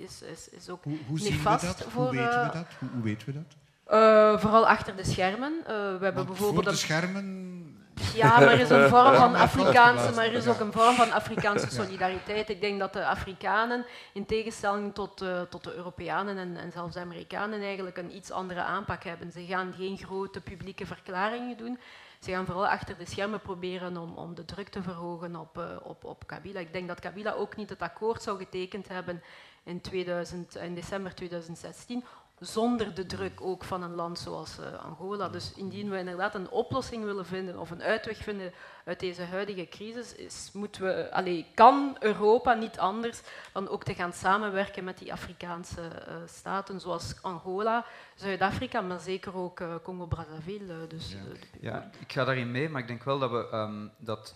is, 0.00 0.22
is, 0.22 0.48
is 0.48 0.68
ook 0.68 0.84
hoe, 0.84 0.98
hoe 1.06 1.18
nefast. 1.18 1.60
Zien 1.60 1.70
we 1.72 1.78
dat? 1.78 1.92
Voor, 1.92 2.02
hoe 2.02 2.16
weten 2.16 2.44
we 2.44 2.50
dat? 2.52 2.66
Hoe, 2.78 2.88
hoe 2.88 3.02
weten 3.02 3.26
we 3.26 3.32
dat? 3.32 3.56
Uh, 3.90 4.40
vooral 4.40 4.68
achter 4.68 4.96
de 4.96 5.04
schermen. 5.04 5.52
Uh, 5.60 5.66
we 5.66 5.72
hebben 5.72 6.14
want 6.14 6.26
bijvoorbeeld 6.26 6.64
voor 6.64 6.72
de 6.72 6.78
schermen 6.78 7.75
ja, 8.14 8.38
maar 8.38 8.52
er 8.52 8.60
is 8.60 8.70
een 8.70 8.88
vorm 8.88 9.14
van 9.14 9.34
Afrikaanse, 9.48 10.12
maar 10.12 10.24
er 10.24 10.32
is 10.32 10.46
ook 10.46 10.60
een 10.60 10.72
vorm 10.72 10.94
van 10.94 11.12
Afrikaanse 11.12 11.70
solidariteit. 11.70 12.48
Ik 12.48 12.60
denk 12.60 12.78
dat 12.78 12.92
de 12.92 13.06
Afrikanen, 13.06 13.84
in 14.12 14.26
tegenstelling 14.26 14.94
tot, 14.94 15.22
uh, 15.22 15.40
tot 15.40 15.64
de 15.64 15.74
Europeanen 15.74 16.38
en, 16.38 16.56
en, 16.56 16.72
zelfs 16.72 16.94
de 16.94 17.00
Amerikanen, 17.00 17.60
eigenlijk 17.60 17.96
een 17.96 18.16
iets 18.16 18.30
andere 18.30 18.62
aanpak 18.62 19.04
hebben. 19.04 19.32
Ze 19.32 19.44
gaan 19.44 19.74
geen 19.76 19.98
grote 19.98 20.40
publieke 20.40 20.86
verklaringen 20.86 21.56
doen. 21.56 21.78
Ze 22.20 22.30
gaan 22.30 22.46
vooral 22.46 22.66
achter 22.66 22.96
de 22.98 23.06
schermen 23.06 23.40
proberen 23.40 23.96
om, 23.96 24.16
om 24.16 24.34
de 24.34 24.44
druk 24.44 24.68
te 24.68 24.82
verhogen 24.82 25.36
op, 25.36 25.58
uh, 25.58 25.64
op, 25.82 26.04
op 26.04 26.26
Kabila. 26.26 26.60
Ik 26.60 26.72
denk 26.72 26.88
dat 26.88 27.00
Kabila 27.00 27.32
ook 27.32 27.56
niet 27.56 27.68
het 27.68 27.82
akkoord 27.82 28.22
zou 28.22 28.38
getekend 28.38 28.88
hebben 28.88 29.22
in, 29.64 29.80
2000, 29.80 30.56
in 30.56 30.74
december 30.74 31.14
2016, 31.14 32.04
zonder 32.40 32.94
de 32.94 33.06
druk 33.06 33.40
ook 33.40 33.64
van 33.64 33.82
een 33.82 33.94
land 33.94 34.18
zoals 34.18 34.58
uh, 34.58 34.84
Angola. 34.84 35.28
Dus 35.28 35.52
indien 35.54 35.90
we 35.90 35.98
inderdaad 35.98 36.34
een 36.34 36.50
oplossing 36.50 37.04
willen 37.04 37.26
vinden 37.26 37.58
of 37.58 37.70
een 37.70 37.82
uitweg 37.82 38.16
vinden 38.16 38.52
uit 38.84 39.00
deze 39.00 39.22
huidige 39.22 39.68
crisis, 39.68 40.14
is, 40.14 40.50
moeten 40.52 40.82
we, 40.82 41.12
allez, 41.12 41.44
kan 41.54 41.96
Europa 42.00 42.54
niet 42.54 42.78
anders 42.78 43.20
dan 43.52 43.68
ook 43.68 43.84
te 43.84 43.94
gaan 43.94 44.12
samenwerken 44.12 44.84
met 44.84 44.98
die 44.98 45.12
Afrikaanse 45.12 45.80
uh, 45.80 46.14
staten 46.26 46.80
zoals 46.80 47.22
Angola, 47.22 47.84
Zuid-Afrika, 48.14 48.80
maar 48.80 49.00
zeker 49.00 49.36
ook 49.36 49.60
uh, 49.60 49.74
Congo-Brazzaville. 49.82 50.86
dus, 50.86 51.12
ja. 51.12 51.18
ja. 51.60 51.90
ik 51.98 52.12
ga 52.12 52.24
daarin 52.24 52.50
mee, 52.50 52.68
maar 52.68 52.80
ik 52.80 52.88
denk 52.88 53.02
wel 53.02 53.18
dat 53.18 53.30
we 53.30 53.56
um, 53.56 53.90
dat 53.98 54.34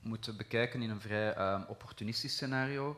moeten 0.00 0.36
bekijken 0.36 0.82
in 0.82 0.90
een 0.90 1.00
vrij 1.00 1.52
um, 1.52 1.64
opportunistisch 1.68 2.32
scenario. 2.32 2.96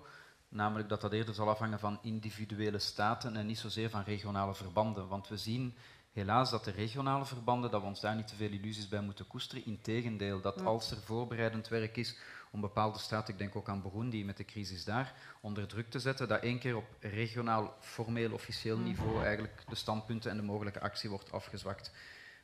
Namelijk 0.52 0.88
dat 0.88 1.00
dat 1.00 1.12
eerder 1.12 1.34
zal 1.34 1.48
afhangen 1.48 1.78
van 1.78 1.98
individuele 2.02 2.78
staten 2.78 3.36
en 3.36 3.46
niet 3.46 3.58
zozeer 3.58 3.90
van 3.90 4.02
regionale 4.02 4.54
verbanden. 4.54 5.08
Want 5.08 5.28
we 5.28 5.36
zien 5.36 5.74
helaas 6.12 6.50
dat 6.50 6.64
de 6.64 6.70
regionale 6.70 7.24
verbanden, 7.24 7.70
dat 7.70 7.80
we 7.80 7.86
ons 7.86 8.00
daar 8.00 8.16
niet 8.16 8.26
te 8.26 8.36
veel 8.36 8.50
illusies 8.50 8.88
bij 8.88 9.00
moeten 9.00 9.26
koesteren. 9.26 9.66
Integendeel, 9.66 10.40
dat 10.40 10.64
als 10.64 10.90
er 10.90 11.00
voorbereidend 11.00 11.68
werk 11.68 11.96
is 11.96 12.18
om 12.50 12.60
bepaalde 12.60 12.98
staten, 12.98 13.32
ik 13.32 13.38
denk 13.38 13.56
ook 13.56 13.68
aan 13.68 13.82
Burundi 13.82 14.24
met 14.24 14.36
de 14.36 14.44
crisis 14.44 14.84
daar, 14.84 15.14
onder 15.40 15.66
druk 15.66 15.90
te 15.90 15.98
zetten, 15.98 16.28
dat 16.28 16.42
één 16.42 16.58
keer 16.58 16.76
op 16.76 16.96
regionaal, 17.00 17.74
formeel, 17.80 18.32
officieel 18.32 18.78
niveau 18.78 19.22
eigenlijk 19.22 19.64
de 19.68 19.74
standpunten 19.74 20.30
en 20.30 20.36
de 20.36 20.42
mogelijke 20.42 20.80
actie 20.80 21.10
wordt 21.10 21.32
afgezwakt. 21.32 21.92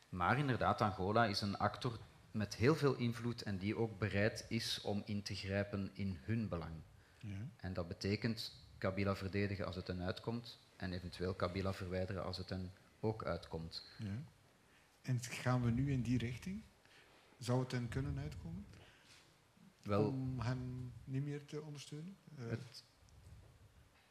Maar 0.08 0.38
inderdaad, 0.38 0.80
Angola 0.80 1.24
is 1.24 1.40
een 1.40 1.58
actor 1.58 1.98
met 2.30 2.54
heel 2.54 2.74
veel 2.74 2.94
invloed 2.94 3.42
en 3.42 3.58
die 3.58 3.76
ook 3.76 3.98
bereid 3.98 4.46
is 4.48 4.80
om 4.80 5.02
in 5.04 5.22
te 5.22 5.34
grijpen 5.34 5.90
in 5.94 6.18
hun 6.22 6.48
belang. 6.48 6.82
Ja. 7.26 7.48
En 7.56 7.72
dat 7.72 7.88
betekent 7.88 8.52
Kabila 8.78 9.16
verdedigen 9.16 9.66
als 9.66 9.76
het 9.76 9.88
een 9.88 10.02
uitkomt 10.02 10.58
en 10.76 10.92
eventueel 10.92 11.34
Kabila 11.34 11.72
verwijderen 11.72 12.24
als 12.24 12.36
het 12.36 12.50
een 12.50 12.70
ook 13.00 13.24
uitkomt. 13.24 13.84
Ja. 13.98 14.22
En 15.02 15.22
gaan 15.22 15.64
we 15.64 15.70
nu 15.70 15.92
in 15.92 16.02
die 16.02 16.18
richting? 16.18 16.62
Zou 17.38 17.60
het 17.60 17.70
dan 17.70 17.88
kunnen 17.88 18.18
uitkomen? 18.18 18.66
Wel, 19.82 20.06
Om 20.06 20.40
hem 20.40 20.92
niet 21.04 21.24
meer 21.24 21.44
te 21.44 21.62
ondersteunen? 21.62 22.16
Uh. 22.38 22.50
Het, 22.50 22.84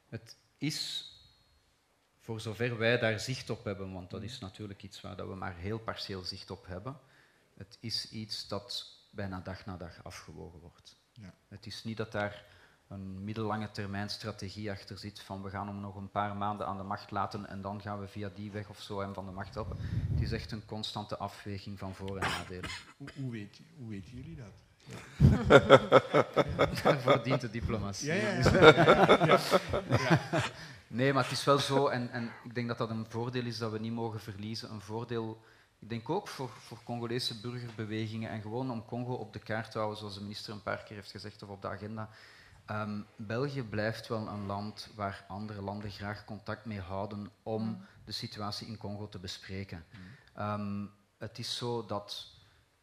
het, 0.10 0.38
is, 0.58 1.12
voor 2.20 2.42
zover 2.42 2.78
wij 2.78 3.00
daar 3.00 3.20
zicht 3.20 3.50
op 3.50 3.64
hebben, 3.64 3.94
want 3.94 4.10
dat 4.10 4.24
is 4.24 4.40
natuurlijk 4.40 4.84
iets 4.84 5.02
waar 5.02 5.16
dat 5.16 5.28
we 5.28 5.36
maar 5.36 5.56
heel 5.56 5.80
partieel 5.80 6.24
zicht 6.24 6.52
op 6.52 6.66
hebben, 6.66 7.00
het 7.54 7.78
is 7.80 8.12
iets 8.12 8.48
dat 8.48 8.98
bijna 9.12 9.40
dag 9.40 9.66
na 9.66 9.78
dag 9.78 10.04
afgewogen 10.04 10.60
wordt. 10.60 10.98
Ja. 11.12 11.34
Het 11.48 11.66
is 11.66 11.84
niet 11.84 11.98
dat 11.98 12.12
daar 12.12 12.55
een 12.88 13.24
middellange 13.24 13.72
termijn 13.72 14.10
strategie 14.10 14.72
achter 14.72 14.98
zit 14.98 15.20
van 15.20 15.42
we 15.44 15.50
gaan 15.50 15.68
hem 15.68 15.80
nog 15.80 15.96
een 15.96 16.12
paar 16.12 16.36
maanden 16.36 16.68
aan 16.68 16.78
de 16.78 16.84
macht 16.84 17.12
laten 17.12 17.48
en 17.48 17.62
dan 17.62 17.82
gaan 17.82 18.00
we 18.00 18.08
via 18.08 18.30
die 18.36 18.52
weg 18.52 18.70
of 18.70 18.82
zo 18.82 19.00
hem 19.00 19.14
van 19.14 19.26
de 19.26 19.32
macht 19.32 19.54
helpen. 19.54 19.78
Het 20.14 20.22
is 20.22 20.32
echt 20.32 20.52
een 20.52 20.66
constante 20.66 21.18
afweging 21.18 21.80
van 21.80 21.96
voor- 21.96 22.18
en 22.18 22.30
nadelen. 22.30 22.70
Hoe, 22.98 23.08
hoe, 23.16 23.32
weet, 23.32 23.60
hoe 23.78 23.90
weten 23.90 24.12
jullie 24.16 24.36
dat? 24.36 24.54
Daarvoor 26.84 27.24
dient 27.24 27.42
de 27.42 27.50
diplomatie. 27.50 28.08
Ja, 28.08 28.14
ja, 28.16 29.40
ja. 29.90 30.20
Nee, 30.88 31.14
maar 31.14 31.24
het 31.24 31.32
is 31.32 31.44
wel 31.44 31.58
zo, 31.60 31.88
en, 31.88 32.10
en 32.12 32.32
ik 32.44 32.56
denk 32.56 32.68
dat 32.68 32.78
dat 32.78 32.90
een 32.90 33.06
voordeel 33.10 33.46
is 33.46 33.58
dat 33.58 33.72
we 33.72 33.80
niet 33.80 33.92
mogen 33.94 34.20
verliezen. 34.20 34.72
Een 34.72 34.82
voordeel, 34.82 35.42
ik 35.80 35.90
denk 35.90 36.10
ook 36.10 36.28
voor, 36.28 36.50
voor 36.50 36.78
Congolese 36.84 37.40
burgerbewegingen 37.40 38.30
en 38.30 38.42
gewoon 38.42 38.72
om 38.72 38.86
Congo 38.86 39.14
op 39.14 39.34
de 39.34 39.40
kaart 39.40 39.72
te 39.72 39.78
houden, 39.78 40.00
zoals 40.00 40.16
de 40.16 40.22
minister 40.22 40.54
een 40.54 40.64
paar 40.64 40.84
keer 40.84 40.96
heeft 40.96 41.12
gezegd, 41.12 41.44
of 41.44 41.50
op 41.50 41.62
de 41.62 41.68
agenda. 41.68 42.10
Um, 42.72 43.06
België 43.16 43.64
blijft 43.64 44.08
wel 44.08 44.28
een 44.28 44.46
land 44.46 44.92
waar 44.96 45.26
andere 45.28 45.62
landen 45.62 45.92
graag 45.92 46.26
contact 46.26 46.66
mee 46.66 46.80
houden 46.80 47.30
om 47.44 47.64
mm. 47.64 47.86
de 48.06 48.12
situatie 48.12 48.68
in 48.68 48.78
Congo 48.78 49.10
te 49.10 49.20
bespreken. 49.20 49.86
Mm. 50.36 50.44
Um, 50.44 50.92
het 51.18 51.40
is 51.40 51.58
zo 51.58 51.86
dat, 51.86 52.28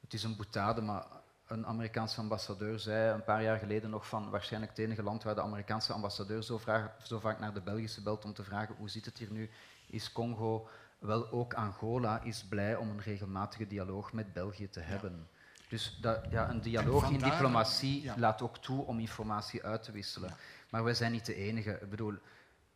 het 0.00 0.14
is 0.14 0.22
een 0.22 0.36
boetade, 0.36 0.80
maar 0.80 1.06
een 1.46 1.66
Amerikaanse 1.66 2.20
ambassadeur 2.20 2.78
zei 2.78 3.12
een 3.14 3.24
paar 3.24 3.42
jaar 3.42 3.58
geleden 3.58 3.90
nog 3.90 4.08
van 4.08 4.30
waarschijnlijk 4.30 4.76
het 4.76 4.86
enige 4.86 5.02
land 5.02 5.22
waar 5.22 5.34
de 5.34 5.42
Amerikaanse 5.42 5.92
ambassadeur 5.92 6.42
zo, 6.42 6.58
vraag, 6.58 6.96
zo 7.02 7.18
vaak 7.18 7.38
naar 7.38 7.54
de 7.54 7.60
Belgische 7.60 8.02
belt 8.02 8.24
om 8.24 8.32
te 8.32 8.44
vragen 8.44 8.74
hoe 8.74 8.90
zit 8.90 9.04
het 9.04 9.18
hier 9.18 9.32
nu, 9.32 9.50
is 9.86 10.12
Congo. 10.12 10.68
Wel 10.98 11.30
ook 11.30 11.54
Angola 11.54 12.20
is 12.20 12.44
blij 12.44 12.76
om 12.76 12.90
een 12.90 13.00
regelmatige 13.00 13.66
dialoog 13.66 14.12
met 14.12 14.32
België 14.32 14.68
te 14.68 14.80
hebben. 14.80 15.28
Dus 15.72 15.98
dat, 16.00 16.26
ja, 16.30 16.50
een 16.50 16.60
dialoog 16.60 17.10
in 17.10 17.18
diplomatie 17.18 18.18
laat 18.18 18.42
ook 18.42 18.58
toe 18.58 18.84
om 18.84 18.98
informatie 18.98 19.64
uit 19.64 19.82
te 19.82 19.92
wisselen. 19.92 20.36
Maar 20.70 20.84
wij 20.84 20.94
zijn 20.94 21.12
niet 21.12 21.26
de 21.26 21.34
enige. 21.34 21.78
Ik 21.82 21.90
bedoel, 21.90 22.14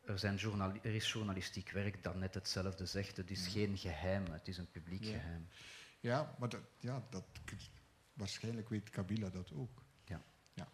er, 0.05 0.19
zijn 0.19 0.39
er 0.83 0.95
is 0.95 1.13
journalistiek 1.13 1.71
werk 1.71 2.03
dat 2.03 2.15
net 2.15 2.35
hetzelfde 2.35 2.87
zegt. 2.87 3.17
Het 3.17 3.31
is 3.31 3.47
geen 3.47 3.79
geheim, 3.79 4.25
het 4.31 4.49
is 4.49 4.59
een 4.59 4.71
publiek 4.71 5.05
geheim. 5.05 5.49
Ja, 6.01 6.35
maar 6.39 6.49
dat, 6.49 6.61
ja, 6.79 7.03
dat, 7.11 7.25
waarschijnlijk 8.13 8.69
weet 8.69 8.91
Kabila 8.91 9.29
dat 9.29 9.53
ook. 9.53 9.83
Ja. 10.05 10.23
ja. 10.55 10.69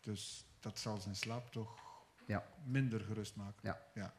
Dus 0.00 0.44
dat 0.60 0.78
zal 0.78 1.00
zijn 1.00 1.16
slaap 1.16 1.52
toch 1.52 1.78
ja. 2.26 2.46
minder 2.64 3.00
gerust 3.00 3.36
maken. 3.36 3.60
Ja. 3.62 3.82
ja. 3.94 4.14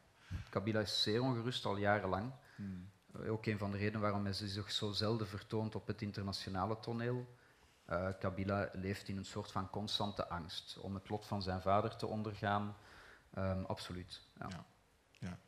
Kabila 0.50 0.80
is 0.80 1.02
zeer 1.02 1.22
ongerust 1.22 1.64
al 1.64 1.76
jarenlang. 1.76 2.32
Hmm. 2.56 2.90
Ook 3.26 3.46
een 3.46 3.58
van 3.58 3.70
de 3.70 3.76
redenen 3.76 4.00
waarom 4.00 4.24
hij 4.24 4.32
zich 4.32 4.70
zo 4.70 4.92
zelden 4.92 5.26
vertoont 5.26 5.74
op 5.74 5.86
het 5.86 6.02
internationale 6.02 6.80
toneel. 6.80 7.36
Uh, 7.90 8.08
Kabila 8.18 8.70
leeft 8.72 9.08
in 9.08 9.16
een 9.16 9.24
soort 9.24 9.52
van 9.52 9.70
constante 9.70 10.28
angst 10.28 10.78
om 10.78 10.94
het 10.94 11.08
lot 11.08 11.26
van 11.26 11.42
zijn 11.42 11.62
vader 11.62 11.96
te 11.96 12.06
ondergaan. 12.06 12.76
Um, 13.38 13.64
absoluut. 13.64 14.22
Ja. 14.38 14.46
ja. 14.48 14.64
ja. 15.18 15.38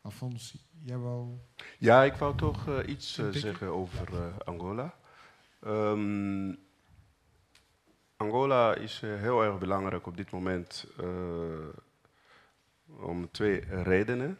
Alfons, 0.00 0.56
jij 0.82 0.96
wou... 0.96 1.38
Ja, 1.78 2.02
ik 2.02 2.14
wou 2.14 2.36
toch 2.36 2.66
uh, 2.66 2.88
iets 2.88 3.18
uh, 3.18 3.28
zeggen 3.30 3.68
over 3.68 4.32
Angola. 4.44 4.94
Um, 5.66 6.58
Angola 8.16 8.74
is 8.74 9.00
heel 9.00 9.42
erg 9.42 9.58
belangrijk 9.58 10.06
op 10.06 10.16
dit 10.16 10.30
moment 10.30 10.86
om 12.86 13.30
twee 13.30 13.60
redenen. 13.82 14.38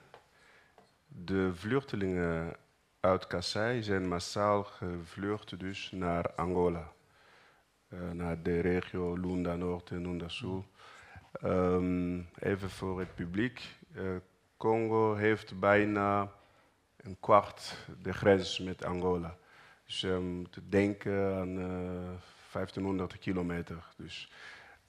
De 1.07 1.55
vluchtelingen 1.55 2.57
uit 3.01 3.27
Kassai 3.27 3.83
zijn 3.83 4.09
massaal 4.09 4.63
gevlucht 4.65 5.59
dus 5.59 5.91
naar 5.93 6.35
Angola. 6.35 6.93
Uh, 7.89 8.11
naar 8.11 8.43
de 8.43 8.61
regio 8.61 9.15
Lunda 9.15 9.57
Noord 9.57 9.91
en 9.91 10.03
Lunda 10.03 10.29
Sul. 10.29 10.65
Um, 11.45 12.29
even 12.39 12.71
voor 12.71 12.99
het 12.99 13.15
publiek. 13.15 13.63
Uh, 13.97 14.17
Congo 14.57 15.15
heeft 15.15 15.59
bijna 15.59 16.33
een 16.97 17.17
kwart 17.21 17.77
de 18.03 18.13
grens 18.13 18.59
met 18.59 18.85
Angola. 18.85 19.37
Dus 19.85 20.03
um, 20.03 20.23
moet 20.23 20.61
denken 20.69 21.35
aan 21.35 21.59
uh, 21.59 22.11
1500 22.53 23.19
kilometer. 23.19 23.85
Dus, 23.97 24.33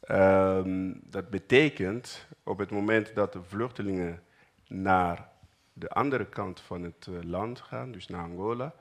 um, 0.09 1.01
dat 1.03 1.30
betekent 1.30 2.28
op 2.43 2.57
het 2.57 2.72
moment 2.72 3.16
dat 3.16 3.34
de 3.34 3.43
vluchtelingen 3.43 4.24
naar 4.68 5.31
de 5.74 5.90
andere 5.90 6.26
kant 6.26 6.60
van 6.60 6.84
het 6.84 7.08
uh, 7.10 7.24
land 7.24 7.60
gaan, 7.60 7.92
dus 7.92 8.08
naar 8.08 8.24
Angola, 8.24 8.74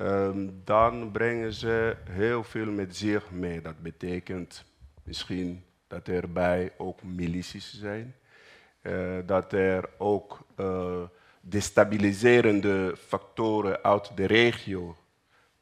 um, 0.00 0.60
dan 0.64 1.10
brengen 1.10 1.52
ze 1.52 1.96
heel 2.10 2.44
veel 2.44 2.70
met 2.70 2.96
zich 2.96 3.30
mee. 3.30 3.60
Dat 3.60 3.82
betekent 3.82 4.64
misschien 5.02 5.64
dat 5.86 6.08
er 6.08 6.32
bij 6.32 6.72
ook 6.76 7.02
milities 7.02 7.74
zijn, 7.74 8.14
uh, 8.82 9.18
dat 9.26 9.52
er 9.52 9.88
ook 9.98 10.46
uh, 10.56 11.02
destabiliserende 11.40 12.94
factoren 13.06 13.82
uit 13.82 14.16
de 14.16 14.24
regio 14.24 14.96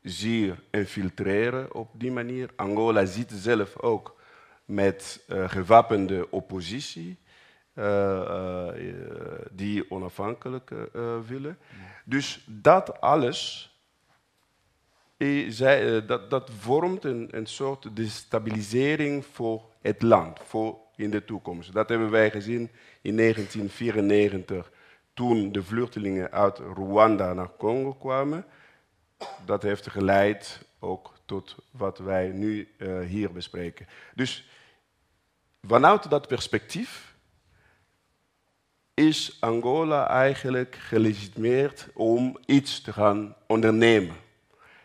zeer 0.03 0.63
infiltreren 0.71 1.75
op 1.75 1.91
die 1.93 2.13
manier. 2.13 2.51
Angola 2.57 3.05
ziet 3.05 3.31
zelf 3.35 3.79
ook 3.79 4.21
met 4.65 5.25
gewapende 5.29 6.31
oppositie. 6.31 7.19
Uh, 7.79 7.85
uh, 7.85 8.68
die 9.51 9.91
onafhankelijk 9.91 10.70
uh, 10.70 11.18
willen. 11.27 11.59
Dus 12.05 12.45
dat 12.47 13.01
alles 13.01 13.72
zij, 15.49 16.07
dat, 16.07 16.31
dat 16.31 16.51
vormt 16.59 17.05
een, 17.05 17.29
een 17.31 17.47
soort 17.47 17.97
destabilisering 17.97 19.27
voor 19.27 19.62
het 19.81 20.03
land, 20.03 20.41
voor 20.41 20.79
in 20.97 21.11
de 21.11 21.25
toekomst. 21.25 21.72
Dat 21.72 21.89
hebben 21.89 22.11
wij 22.11 22.31
gezien 22.31 22.70
in 23.03 23.16
1994, 23.16 24.70
toen 25.14 25.53
de 25.53 25.62
vluchtelingen 25.62 26.31
uit 26.31 26.59
Rwanda 26.59 27.33
naar 27.33 27.57
Congo 27.57 27.93
kwamen. 27.93 28.45
Dat 29.45 29.62
heeft 29.62 29.91
geleid 29.91 30.66
ook 30.79 31.12
tot 31.25 31.57
wat 31.70 31.99
wij 31.99 32.29
nu 32.29 32.68
hier 33.07 33.33
bespreken. 33.33 33.87
Dus 34.14 34.49
vanuit 35.62 36.11
dat 36.11 36.29
perspectief 36.29 37.14
is 38.95 39.37
Angola 39.41 40.09
eigenlijk 40.09 40.75
gelegitimeerd 40.75 41.89
om 41.95 42.39
iets 42.47 42.81
te 42.81 42.93
gaan 42.93 43.35
ondernemen. 43.47 44.17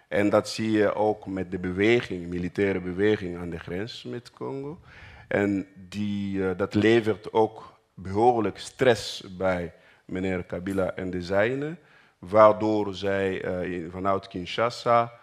En 0.07 0.29
dat 0.29 0.49
zie 0.49 0.71
je 0.71 0.93
ook 0.93 1.25
met 1.25 1.51
de 1.51 1.59
beweging, 1.59 2.27
militaire 2.27 2.79
beweging 2.79 3.37
aan 3.37 3.49
de 3.49 3.59
grens 3.59 4.03
met 4.03 4.31
Congo. 4.31 4.79
En 5.27 5.67
die, 5.89 6.37
uh, 6.37 6.51
dat 6.57 6.73
levert 6.73 7.33
ook 7.33 7.79
behoorlijk 7.93 8.57
stress 8.57 9.23
bij 9.37 9.73
meneer 10.05 10.43
Kabila 10.43 10.95
en 10.95 11.09
de 11.09 11.21
zijnen, 11.21 11.79
waardoor 12.19 12.95
zij 12.95 13.45
uh, 13.65 13.91
vanuit 13.91 14.27
Kinshasa 14.27 15.13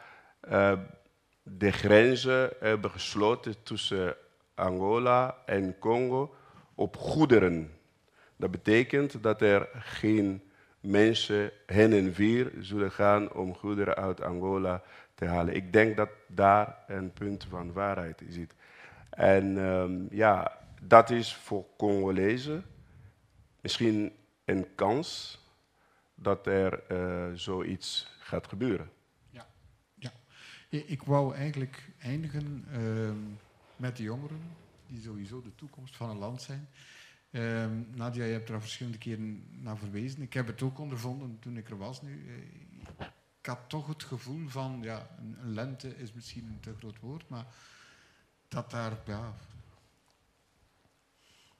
uh, 0.50 0.72
de 1.42 1.70
grenzen 1.72 2.50
hebben 2.60 2.90
gesloten 2.90 3.54
tussen 3.62 4.16
Angola 4.54 5.36
en 5.46 5.78
Congo 5.78 6.34
op 6.74 6.96
goederen 6.96 7.75
dat 8.36 8.50
betekent 8.50 9.22
dat 9.22 9.42
er 9.42 9.68
geen 9.72 10.42
mensen 10.80 11.50
heen 11.66 11.92
en 11.92 12.12
weer 12.12 12.52
zullen 12.60 12.92
gaan 12.92 13.32
om 13.32 13.54
goederen 13.54 13.94
uit 13.94 14.20
Angola 14.20 14.82
te 15.14 15.24
halen. 15.24 15.54
Ik 15.54 15.72
denk 15.72 15.96
dat 15.96 16.10
daar 16.26 16.78
een 16.86 17.12
punt 17.12 17.44
van 17.44 17.72
waarheid 17.72 18.22
zit. 18.28 18.54
En 19.10 19.56
um, 19.56 20.08
ja, 20.10 20.58
dat 20.80 21.10
is 21.10 21.34
voor 21.34 21.66
Congolezen 21.76 22.64
misschien 23.60 24.12
een 24.44 24.66
kans 24.74 25.40
dat 26.14 26.46
er 26.46 26.82
uh, 26.92 27.26
zoiets 27.34 28.16
gaat 28.18 28.46
gebeuren. 28.46 28.90
Ja, 29.30 29.46
ja. 29.94 30.12
ik 30.68 31.02
wou 31.02 31.34
eigenlijk 31.34 31.92
eindigen 31.98 32.64
uh, 32.72 33.10
met 33.76 33.96
de 33.96 34.02
jongeren, 34.02 34.40
die 34.86 35.00
sowieso 35.00 35.42
de 35.42 35.54
toekomst 35.54 35.96
van 35.96 36.10
een 36.10 36.18
land 36.18 36.42
zijn. 36.42 36.68
Um, 37.30 37.88
Nadia, 37.94 38.24
je 38.24 38.32
hebt 38.32 38.48
er 38.48 38.54
al 38.54 38.60
verschillende 38.60 38.98
keren 38.98 39.62
naar 39.62 39.78
verwezen. 39.78 40.22
Ik 40.22 40.32
heb 40.32 40.46
het 40.46 40.62
ook 40.62 40.78
ondervonden 40.78 41.38
toen 41.38 41.56
ik 41.56 41.70
er 41.70 41.78
was 41.78 42.02
nu. 42.02 42.28
Eh, 42.28 43.06
ik 43.40 43.46
had 43.46 43.68
toch 43.68 43.86
het 43.86 44.04
gevoel 44.04 44.48
van, 44.48 44.78
ja, 44.82 45.08
een, 45.18 45.52
lente 45.52 45.96
is 45.96 46.12
misschien 46.12 46.46
een 46.46 46.60
te 46.60 46.74
groot 46.78 47.00
woord, 47.00 47.28
maar 47.28 47.46
dat 48.48 48.70
daar 48.70 48.98
ja, 49.06 49.34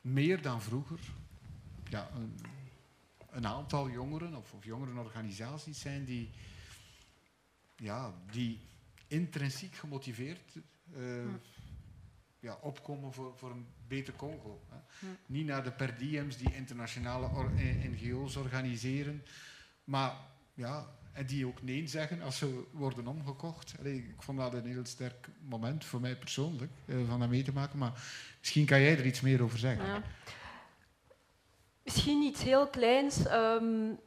meer 0.01 0.43
dan 0.43 0.63
vroeger 0.63 1.01
ja, 1.89 2.11
een, 2.15 2.39
een 3.31 3.47
aantal 3.47 3.91
jongeren 3.91 4.35
of, 4.35 4.53
of 4.53 4.65
jongerenorganisaties 4.65 5.81
zijn 5.81 6.05
die, 6.05 6.31
ja, 7.77 8.15
die 8.31 8.61
intrinsiek 9.07 9.75
gemotiveerd 9.75 10.59
uh, 10.97 11.35
ja, 12.47 12.59
opkomen 12.61 13.13
voor, 13.13 13.33
voor 13.37 13.51
een 13.51 13.67
beter 13.89 14.15
Congo. 14.15 14.61
Hè. 14.69 15.07
Niet 15.27 15.47
naar 15.47 15.65
de 15.65 15.71
per 15.71 15.99
diems 15.99 16.37
die 16.37 16.55
internationale 16.55 17.27
eh, 17.27 17.91
NGO's 17.91 18.37
organiseren, 18.37 19.25
maar 19.85 20.13
ja, 20.55 20.87
en 21.13 21.27
die 21.27 21.47
ook 21.47 21.63
nee 21.63 21.87
zeggen 21.87 22.23
als 22.23 22.39
ze 22.39 22.65
worden 22.73 23.07
omgekocht. 23.07 23.75
Allee, 23.79 23.97
ik 23.97 24.23
vond 24.23 24.39
dat 24.39 24.55
een 24.55 24.67
heel 24.67 24.85
sterk 24.85 25.29
moment 25.41 25.85
voor 25.85 26.01
mij 26.01 26.17
persoonlijk, 26.17 26.73
eh, 26.87 26.97
van 27.09 27.21
dat 27.21 27.29
mee 27.29 27.43
te 27.43 27.53
maken. 27.53 27.79
Maar 27.79 27.93
misschien 28.39 28.67
kan 28.67 28.81
jij 28.81 28.99
er 28.99 29.07
iets 29.07 29.21
meer 29.21 29.43
over 29.43 29.59
zeggen. 29.59 29.87
Ja. 29.87 30.03
Misschien 31.83 32.23
iets 32.23 32.43
heel 32.43 32.69
kleins. 32.69 33.27
Um, 33.31 33.99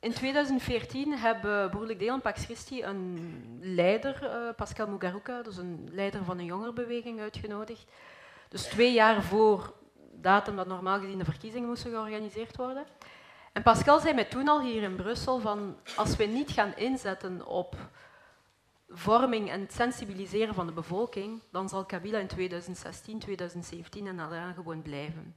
in 0.00 0.12
2014 0.12 1.12
hebben 1.12 1.70
Broerlijk 1.70 1.98
Deel 1.98 2.14
en 2.14 2.20
Pax 2.20 2.44
Christi 2.44 2.84
een 2.84 3.58
leider, 3.60 4.22
uh, 4.22 4.54
Pascal 4.56 4.88
Mugaruka, 4.88 5.42
dus 5.42 5.56
een 5.56 5.88
leider 5.92 6.24
van 6.24 6.38
een 6.38 6.44
jongerenbeweging, 6.44 7.20
uitgenodigd. 7.20 7.86
Dus 8.48 8.62
twee 8.62 8.92
jaar 8.92 9.22
voor 9.22 9.74
datum 10.12 10.56
dat 10.56 10.66
normaal 10.66 11.00
gezien 11.00 11.18
de 11.18 11.24
verkiezingen 11.24 11.68
moesten 11.68 11.90
georganiseerd 11.90 12.56
worden. 12.56 12.86
En 13.52 13.62
Pascal 13.62 14.00
zei 14.00 14.14
mij 14.14 14.24
toen 14.24 14.48
al 14.48 14.60
hier 14.60 14.82
in 14.82 14.96
Brussel 14.96 15.40
van 15.40 15.76
als 15.96 16.16
we 16.16 16.24
niet 16.24 16.50
gaan 16.50 16.76
inzetten 16.76 17.46
op 17.46 17.76
vorming 18.88 19.50
en 19.50 19.66
sensibiliseren 19.70 20.54
van 20.54 20.66
de 20.66 20.72
bevolking, 20.72 21.42
dan 21.50 21.68
zal 21.68 21.84
Kabila 21.84 22.18
in 22.18 22.26
2016, 22.26 23.18
2017 23.18 24.06
en 24.06 24.16
daarna 24.16 24.52
gewoon 24.52 24.82
blijven. 24.82 25.34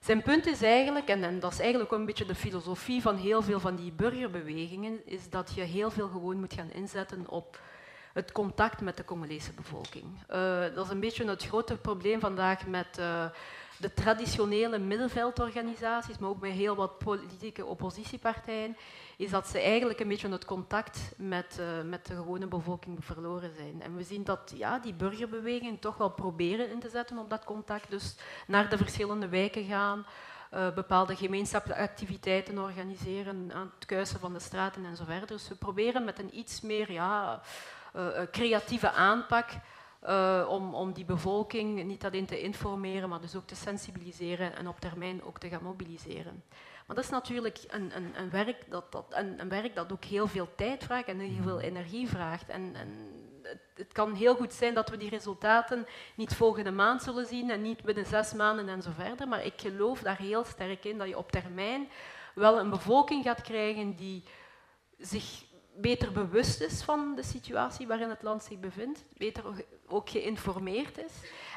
Zijn 0.00 0.22
punt 0.22 0.46
is 0.46 0.62
eigenlijk, 0.62 1.08
en, 1.08 1.40
dat 1.40 1.52
is 1.52 1.60
eigenlijk 1.60 1.92
ook 1.92 1.98
een 1.98 2.06
beetje 2.06 2.24
de 2.24 2.34
filosofie 2.34 3.02
van 3.02 3.16
heel 3.16 3.42
veel 3.42 3.60
van 3.60 3.76
die 3.76 3.92
burgerbewegingen, 3.92 5.00
is 5.04 5.30
dat 5.30 5.52
je 5.54 5.62
heel 5.62 5.90
veel 5.90 6.08
gewoon 6.08 6.40
moet 6.40 6.54
gaan 6.54 6.70
inzetten 6.70 7.28
op 7.28 7.60
het 8.12 8.32
contact 8.32 8.80
met 8.80 8.96
de 8.96 9.04
Congolese 9.04 9.52
bevolking. 9.52 10.04
Uh, 10.30 10.60
dat 10.74 10.84
is 10.84 10.90
een 10.90 11.00
beetje 11.00 11.28
het 11.28 11.44
grote 11.44 11.76
probleem 11.76 12.20
vandaag 12.20 12.66
met 12.66 12.98
uh, 12.98 13.24
de 13.78 13.94
traditionele 13.94 14.78
middenveldorganisaties, 14.78 16.18
maar 16.18 16.30
ook 16.30 16.40
met 16.40 16.52
heel 16.52 16.76
wat 16.76 16.98
politieke 16.98 17.64
oppositiepartijen, 17.64 18.76
is 19.18 19.30
dat 19.30 19.46
ze 19.46 19.60
eigenlijk 19.60 20.00
een 20.00 20.08
beetje 20.08 20.28
het 20.28 20.44
contact 20.44 21.12
met, 21.16 21.56
uh, 21.60 21.82
met 21.82 22.06
de 22.06 22.14
gewone 22.14 22.46
bevolking 22.46 23.04
verloren 23.04 23.50
zijn. 23.56 23.82
En 23.82 23.96
we 23.96 24.02
zien 24.02 24.24
dat 24.24 24.52
ja, 24.56 24.78
die 24.78 24.94
burgerbewegingen 24.94 25.78
toch 25.78 25.96
wel 25.96 26.10
proberen 26.10 26.70
in 26.70 26.80
te 26.80 26.88
zetten 26.88 27.18
op 27.18 27.30
dat 27.30 27.44
contact, 27.44 27.90
dus 27.90 28.16
naar 28.46 28.68
de 28.68 28.76
verschillende 28.76 29.28
wijken 29.28 29.64
gaan, 29.64 30.06
uh, 30.54 30.74
bepaalde 30.74 31.16
gemeenschapsactiviteiten 31.16 32.58
organiseren 32.58 33.50
aan 33.54 33.72
het 33.74 33.86
kuisen 33.86 34.20
van 34.20 34.32
de 34.32 34.40
straten 34.40 34.84
en 34.84 34.96
zo 34.96 35.04
verder. 35.04 35.26
Dus 35.26 35.48
we 35.48 35.54
proberen 35.54 36.04
met 36.04 36.18
een 36.18 36.38
iets 36.38 36.60
meer 36.60 36.92
ja, 36.92 37.40
uh, 37.96 38.08
creatieve 38.30 38.90
aanpak 38.90 39.48
om, 40.48 40.74
om 40.74 40.92
die 40.92 41.04
bevolking 41.04 41.84
niet 41.84 42.04
alleen 42.04 42.26
te 42.26 42.40
informeren, 42.40 43.08
maar 43.08 43.20
dus 43.20 43.36
ook 43.36 43.46
te 43.46 43.56
sensibiliseren 43.56 44.56
en 44.56 44.68
op 44.68 44.80
termijn 44.80 45.22
ook 45.22 45.38
te 45.38 45.48
gaan 45.48 45.62
mobiliseren. 45.62 46.42
Maar 46.88 46.96
dat 46.96 47.04
is 47.04 47.10
natuurlijk 47.10 47.58
een, 47.66 47.96
een, 47.96 48.12
een 48.16 48.30
werk, 48.30 48.70
dat, 48.70 48.92
dat, 48.92 49.04
een, 49.10 49.40
een, 49.40 49.48
werk 49.48 49.74
dat 49.74 49.92
ook 49.92 50.04
heel 50.04 50.26
veel 50.26 50.48
tijd 50.56 50.84
vraagt 50.84 51.06
en 51.08 51.18
heel 51.18 51.42
veel 51.42 51.60
energie 51.60 52.08
vraagt. 52.08 52.48
En, 52.48 52.74
en 52.74 52.88
het, 53.42 53.60
het, 53.74 53.92
kan 53.92 54.14
heel 54.14 54.34
goed 54.34 54.52
zijn 54.52 54.74
dat 54.74 54.88
we 54.88 54.96
die 54.96 55.08
resultaten 55.10 55.86
niet 56.16 56.34
volgende 56.34 56.70
maand 56.70 57.02
zullen 57.02 57.26
zien 57.26 57.50
en 57.50 57.62
niet 57.62 57.82
binnen 57.82 58.06
zes 58.06 58.32
maanden 58.32 58.68
en 58.68 58.82
zo 58.82 58.90
verder. 58.94 59.28
Maar 59.28 59.44
ik 59.44 59.60
geloof 59.60 60.00
daar 60.00 60.18
heel 60.18 60.44
sterk 60.44 60.84
in 60.84 60.98
dat 60.98 61.08
je 61.08 61.18
op 61.18 61.32
termijn 61.32 61.88
wel 62.34 62.58
een 62.58 62.70
bevolking 62.70 63.24
gaat 63.24 63.40
krijgen 63.40 63.96
die 63.96 64.24
zich 64.98 65.44
beter 65.76 66.12
bewust 66.12 66.60
is 66.60 66.82
van 66.82 67.14
de 67.14 67.22
situatie 67.22 67.86
waarin 67.86 68.08
het 68.08 68.22
land 68.22 68.42
zich 68.44 68.60
bevindt, 68.60 69.04
beter 69.16 69.44
ook 69.88 70.10
geïnformeerd 70.10 70.98
is 70.98 71.12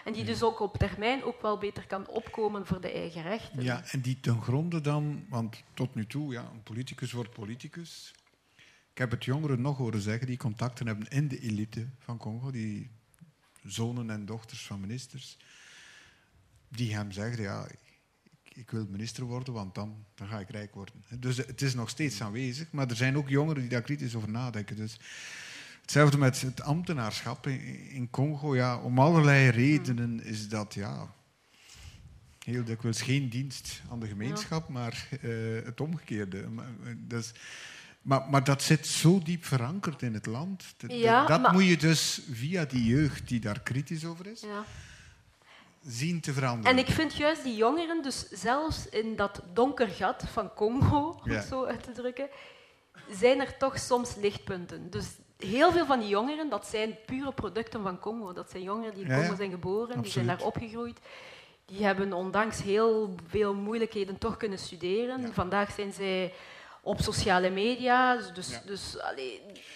en 0.05 0.13
die 0.13 0.23
dus 0.23 0.43
ook 0.43 0.59
op 0.59 0.77
termijn 0.77 1.23
ook 1.23 1.41
wel 1.41 1.57
beter 1.57 1.87
kan 1.87 2.07
opkomen 2.07 2.65
voor 2.65 2.81
de 2.81 2.91
eigen 2.91 3.21
rechten. 3.21 3.63
Ja, 3.63 3.83
en 3.91 4.01
die 4.01 4.19
ten 4.19 4.41
gronde 4.41 4.81
dan, 4.81 5.25
want 5.29 5.63
tot 5.73 5.95
nu 5.95 6.07
toe, 6.07 6.33
ja, 6.33 6.49
een 6.53 6.63
politicus 6.63 7.11
wordt 7.11 7.33
politicus. 7.33 8.13
Ik 8.91 8.97
heb 8.97 9.11
het 9.11 9.25
jongeren 9.25 9.61
nog 9.61 9.77
horen 9.77 10.01
zeggen 10.01 10.27
die 10.27 10.37
contacten 10.37 10.87
hebben 10.87 11.07
in 11.07 11.27
de 11.27 11.39
elite 11.39 11.87
van 11.99 12.17
Congo, 12.17 12.51
die 12.51 12.89
zonen 13.63 14.09
en 14.09 14.25
dochters 14.25 14.65
van 14.65 14.79
ministers, 14.79 15.37
die 16.67 16.95
hem 16.95 17.11
zeggen, 17.11 17.43
ja, 17.43 17.67
ik 18.53 18.71
wil 18.71 18.85
minister 18.89 19.23
worden, 19.23 19.53
want 19.53 19.75
dan, 19.75 20.05
dan 20.15 20.27
ga 20.27 20.39
ik 20.39 20.49
rijk 20.49 20.73
worden. 20.73 21.03
Dus 21.19 21.37
het 21.37 21.61
is 21.61 21.73
nog 21.73 21.89
steeds 21.89 22.21
aanwezig, 22.21 22.71
maar 22.71 22.89
er 22.89 22.95
zijn 22.95 23.17
ook 23.17 23.29
jongeren 23.29 23.61
die 23.61 23.69
daar 23.69 23.81
kritisch 23.81 24.15
over 24.15 24.29
nadenken. 24.29 24.75
Dus 24.75 24.97
hetzelfde 25.91 26.17
met 26.17 26.41
het 26.41 26.61
ambtenaarschap 26.61 27.47
in 27.47 28.07
Congo. 28.11 28.55
Ja, 28.55 28.77
om 28.77 28.99
allerlei 28.99 29.49
redenen 29.49 30.23
is 30.23 30.47
dat 30.49 30.73
ja, 30.73 31.13
heel 32.43 32.63
dikwijls 32.63 33.01
geen 33.01 33.29
dienst 33.29 33.81
aan 33.89 33.99
de 33.99 34.07
gemeenschap, 34.07 34.69
maar 34.69 35.07
uh, 35.21 35.65
het 35.65 35.81
omgekeerde. 35.81 36.47
Dus, 36.97 37.31
maar, 38.01 38.29
maar, 38.29 38.43
dat 38.43 38.61
zit 38.61 38.87
zo 38.87 39.19
diep 39.23 39.45
verankerd 39.45 40.01
in 40.01 40.13
het 40.13 40.25
land. 40.25 40.75
Ja, 40.87 41.25
dat 41.25 41.51
moet 41.51 41.65
je 41.65 41.77
dus 41.77 42.21
via 42.31 42.65
die 42.65 42.83
jeugd 42.83 43.27
die 43.27 43.39
daar 43.39 43.59
kritisch 43.59 44.05
over 44.05 44.27
is, 44.27 44.41
ja 44.41 44.65
zien 45.85 46.19
te 46.19 46.33
veranderen. 46.33 46.77
En 46.77 46.85
ik 46.85 46.91
vind 46.91 47.15
juist 47.15 47.43
die 47.43 47.55
jongeren, 47.55 48.01
dus 48.01 48.29
zelfs 48.29 48.89
in 48.89 49.15
dat 49.15 49.41
donker 49.53 49.87
gat 49.87 50.23
van 50.31 50.53
Congo, 50.53 51.19
om 51.23 51.31
het 51.31 51.45
zo 51.45 51.65
uit 51.65 51.83
te 51.83 51.91
drukken, 51.91 52.29
zijn 53.11 53.39
er 53.39 53.57
toch 53.57 53.79
soms 53.79 54.15
lichtpunten. 54.15 54.89
Dus 54.89 55.05
heel 55.43 55.71
veel 55.71 55.85
van 55.85 55.99
die 55.99 56.07
jongeren, 56.07 56.49
dat 56.49 56.65
zijn 56.67 56.97
pure 57.05 57.31
producten 57.31 57.83
van 57.83 57.99
Congo. 57.99 58.33
Dat 58.33 58.49
zijn 58.49 58.63
jongeren 58.63 58.93
die 58.93 59.05
in 59.05 59.15
Congo 59.15 59.35
zijn 59.35 59.51
geboren, 59.51 60.01
die 60.01 60.11
zijn 60.11 60.27
daar 60.27 60.41
opgegroeid. 60.41 60.99
Die 61.65 61.85
hebben 61.85 62.13
ondanks 62.13 62.61
heel 62.61 63.15
veel 63.27 63.53
moeilijkheden 63.53 64.17
toch 64.17 64.37
kunnen 64.37 64.57
studeren. 64.57 65.33
Vandaag 65.33 65.71
zijn 65.71 65.93
zij 65.93 66.33
op 66.81 67.01
sociale 67.01 67.49
media. 67.49 68.15
Dus, 68.15 68.33
dus, 68.33 68.61
dus, 68.65 68.97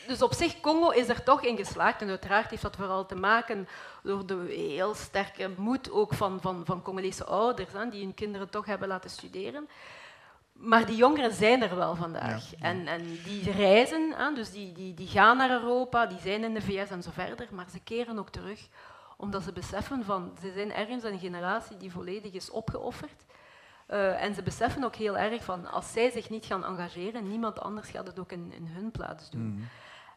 dus 0.07 0.21
op 0.21 0.33
zich, 0.33 0.59
Congo 0.59 0.89
is 0.89 1.09
er 1.09 1.23
toch 1.23 1.43
in 1.43 1.57
geslaagd. 1.57 2.01
En 2.01 2.09
uiteraard 2.09 2.49
heeft 2.49 2.61
dat 2.61 2.75
vooral 2.75 3.05
te 3.05 3.15
maken 3.15 3.67
door 4.03 4.25
de 4.25 4.45
heel 4.47 4.93
sterke 4.93 5.49
moed 5.57 5.91
ook 5.91 6.13
van, 6.13 6.41
van, 6.41 6.65
van 6.65 6.81
Congolese 6.81 7.23
ouders, 7.23 7.71
hè, 7.71 7.89
die 7.89 8.03
hun 8.03 8.13
kinderen 8.13 8.49
toch 8.49 8.65
hebben 8.65 8.87
laten 8.87 9.09
studeren. 9.09 9.67
Maar 10.55 10.85
die 10.85 10.95
jongeren 10.95 11.33
zijn 11.33 11.63
er 11.63 11.75
wel 11.75 11.95
vandaag. 11.95 12.55
En, 12.55 12.87
en 12.87 13.03
die 13.23 13.51
reizen, 13.51 14.13
hè, 14.15 14.33
dus 14.33 14.51
die, 14.51 14.71
die, 14.71 14.93
die 14.93 15.07
gaan 15.07 15.37
naar 15.37 15.51
Europa, 15.51 16.05
die 16.05 16.19
zijn 16.19 16.43
in 16.43 16.53
de 16.53 16.61
VS 16.61 16.89
en 16.89 17.03
zo 17.03 17.09
verder, 17.13 17.47
maar 17.51 17.69
ze 17.69 17.79
keren 17.79 18.19
ook 18.19 18.29
terug 18.29 18.67
omdat 19.17 19.43
ze 19.43 19.51
beseffen 19.51 20.03
van, 20.03 20.31
ze 20.41 20.51
zijn 20.51 20.73
ergens 20.73 21.03
een 21.03 21.19
generatie 21.19 21.77
die 21.77 21.91
volledig 21.91 22.33
is 22.33 22.49
opgeofferd. 22.49 23.25
Uh, 23.89 24.23
en 24.23 24.33
ze 24.33 24.43
beseffen 24.43 24.83
ook 24.83 24.95
heel 24.95 25.17
erg 25.17 25.43
van, 25.43 25.71
als 25.71 25.91
zij 25.91 26.09
zich 26.09 26.29
niet 26.29 26.45
gaan 26.45 26.65
engageren, 26.65 27.29
niemand 27.29 27.59
anders 27.59 27.89
gaat 27.89 28.07
het 28.07 28.19
ook 28.19 28.31
in, 28.31 28.51
in 28.53 28.65
hun 28.65 28.91
plaats 28.91 29.29
doen. 29.29 29.41
Mm. 29.41 29.67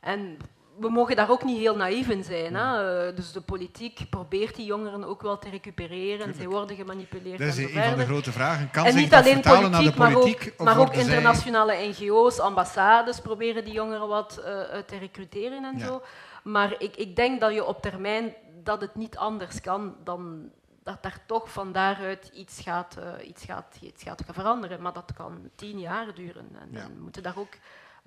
En 0.00 0.38
we 0.80 0.90
mogen 0.90 1.16
daar 1.16 1.30
ook 1.30 1.44
niet 1.44 1.58
heel 1.58 1.76
naïef 1.76 2.08
in 2.08 2.24
zijn. 2.24 2.54
Hè? 2.54 3.06
Eh, 3.08 3.16
dus 3.16 3.32
de 3.32 3.40
politiek 3.40 4.00
probeert 4.10 4.54
die 4.54 4.64
jongeren 4.64 5.04
ook 5.04 5.22
wel 5.22 5.38
te 5.38 5.48
recupereren. 5.48 6.34
Zij 6.34 6.48
worden 6.48 6.76
gemanipuleerd. 6.76 7.38
Dat 7.38 7.48
is 7.48 7.58
een 7.58 7.82
van 7.82 7.98
de 7.98 8.04
grote 8.04 8.32
vragen. 8.32 8.70
Kan 8.70 8.84
en 8.84 8.94
niet 8.94 9.14
alleen 9.14 9.40
politiek, 9.40 9.70
naar 9.70 9.82
de 9.82 9.92
politiek, 9.92 10.40
maar 10.40 10.52
ook, 10.58 10.64
maar 10.64 10.78
ook 10.78 10.94
internationale 10.94 11.74
NGO's, 11.88 12.38
ambassades 12.38 13.20
proberen 13.20 13.64
die 13.64 13.72
jongeren 13.72 14.08
wat 14.08 14.38
uh, 14.38 14.44
te 14.86 14.98
recruteren 14.98 15.64
en 15.64 15.80
zo. 15.80 16.02
Maar 16.42 16.74
ik, 16.78 16.96
ik 16.96 17.16
denk 17.16 17.40
dat 17.40 17.54
je 17.54 17.64
op 17.64 17.82
termijn 17.82 18.34
dat 18.62 18.80
het 18.80 18.94
niet 18.94 19.16
anders 19.16 19.60
kan 19.60 19.94
dan 20.04 20.50
dat 20.82 21.02
daar 21.02 21.18
toch 21.26 21.52
van 21.52 21.72
daaruit 21.72 22.30
iets 22.34 22.60
gaat, 22.60 22.96
uh, 22.98 23.28
iets 23.28 23.44
gaat, 23.44 23.76
iets 23.80 24.02
gaat 24.02 24.22
veranderen. 24.32 24.82
Maar 24.82 24.92
dat 24.92 25.12
kan 25.16 25.50
tien 25.54 25.78
jaar 25.78 26.14
duren. 26.14 26.48
En, 26.60 26.68
ja. 26.70 26.86
we 26.86 27.02
moeten 27.02 27.22
daar 27.22 27.38
ook 27.38 27.54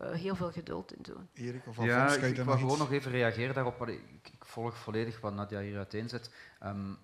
heel 0.10 0.36
veel 0.36 0.52
geduld 0.52 0.94
in 0.94 1.02
doen. 1.02 1.30
Erik 1.34 1.68
of 1.68 1.84
ja, 1.84 2.14
ik, 2.14 2.38
ik 2.38 2.44
wil 2.44 2.58
gewoon 2.58 2.78
nog 2.78 2.92
even 2.92 3.12
reageren 3.12 3.56
daarop. 3.56 3.88
Ik, 3.88 4.02
ik, 4.24 4.46
volg 4.46 4.78
volledig 4.78 5.20
wat 5.20 5.34
Nadia 5.34 5.60
hier 5.60 5.78
uiteenzet. 5.78 6.32
Um, 6.64 6.98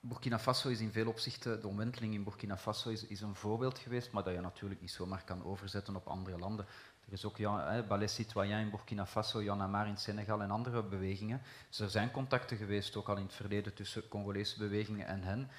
Burkina 0.00 0.38
Faso 0.38 0.68
is 0.68 0.80
in 0.80 0.92
veel 0.92 1.08
opzichten, 1.08 1.60
de 1.60 1.66
omwenteling 1.66 2.14
in 2.14 2.24
Burkina 2.24 2.56
Faso 2.56 2.90
is, 2.90 3.06
is, 3.06 3.20
een 3.20 3.34
voorbeeld 3.34 3.78
geweest, 3.78 4.12
maar 4.12 4.22
dat 4.22 4.34
je 4.34 4.40
natuurlijk 4.40 4.80
niet 4.80 4.90
zomaar 4.90 5.24
kan 5.24 5.44
overzetten 5.44 5.96
op 5.96 6.06
andere 6.06 6.38
landen. 6.38 6.66
Er 7.06 7.12
is 7.12 7.24
ook 7.24 7.36
ja, 7.36 7.82
Ballet 7.88 8.10
Citoyen 8.10 8.60
in 8.60 8.70
Burkina 8.70 9.06
Faso, 9.06 9.42
Jan 9.42 9.60
Amar 9.60 9.86
in 9.86 9.96
Senegal 9.96 10.42
en 10.42 10.50
andere 10.50 10.82
bewegingen. 10.82 11.42
Dus 11.68 11.78
er 11.78 11.90
zijn 11.90 12.10
contacten 12.10 12.56
geweest, 12.56 12.96
ook 12.96 13.08
al 13.08 13.16
in 13.16 13.22
het 13.22 13.34
verleden, 13.34 13.74
tussen 13.74 14.08
Congolese 14.08 14.58
bewegingen 14.58 15.06
en 15.06 15.22
hen. 15.22 15.50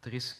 Er 0.00 0.12
is 0.12 0.36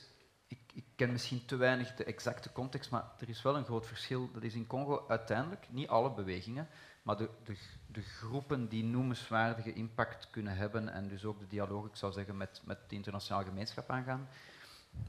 ik, 0.77 0.85
ken 0.97 1.13
misschien 1.13 1.45
te 1.45 1.57
weinig 1.57 1.95
de 1.95 2.05
exacte 2.05 2.53
context, 2.53 2.91
maar 2.91 3.05
er 3.19 3.29
is 3.29 3.43
wel 3.43 3.57
een 3.57 3.65
groot 3.65 3.87
verschil. 3.87 4.31
Dat 4.33 4.43
is 4.43 4.55
in 4.55 4.67
Congo 4.67 5.05
uiteindelijk, 5.09 5.67
niet 5.71 5.89
alle 5.89 6.11
bewegingen, 6.11 6.69
maar 7.03 7.17
de, 7.17 7.29
de, 7.45 7.57
de, 7.87 8.03
groepen 8.03 8.69
die 8.69 8.85
noemenswaardige 8.85 9.73
impact 9.73 10.31
kunnen 10.31 10.57
hebben 10.57 10.89
en 10.89 11.09
dus 11.09 11.25
ook 11.25 11.39
de 11.39 11.47
dialoog, 11.47 11.87
ik 11.87 11.97
zou 11.97 12.13
zeggen, 12.13 12.37
met, 12.37 12.63
met 12.65 12.79
de 12.89 12.95
internationale 12.95 13.45
gemeenschap 13.45 13.91
aangaan, 13.91 14.29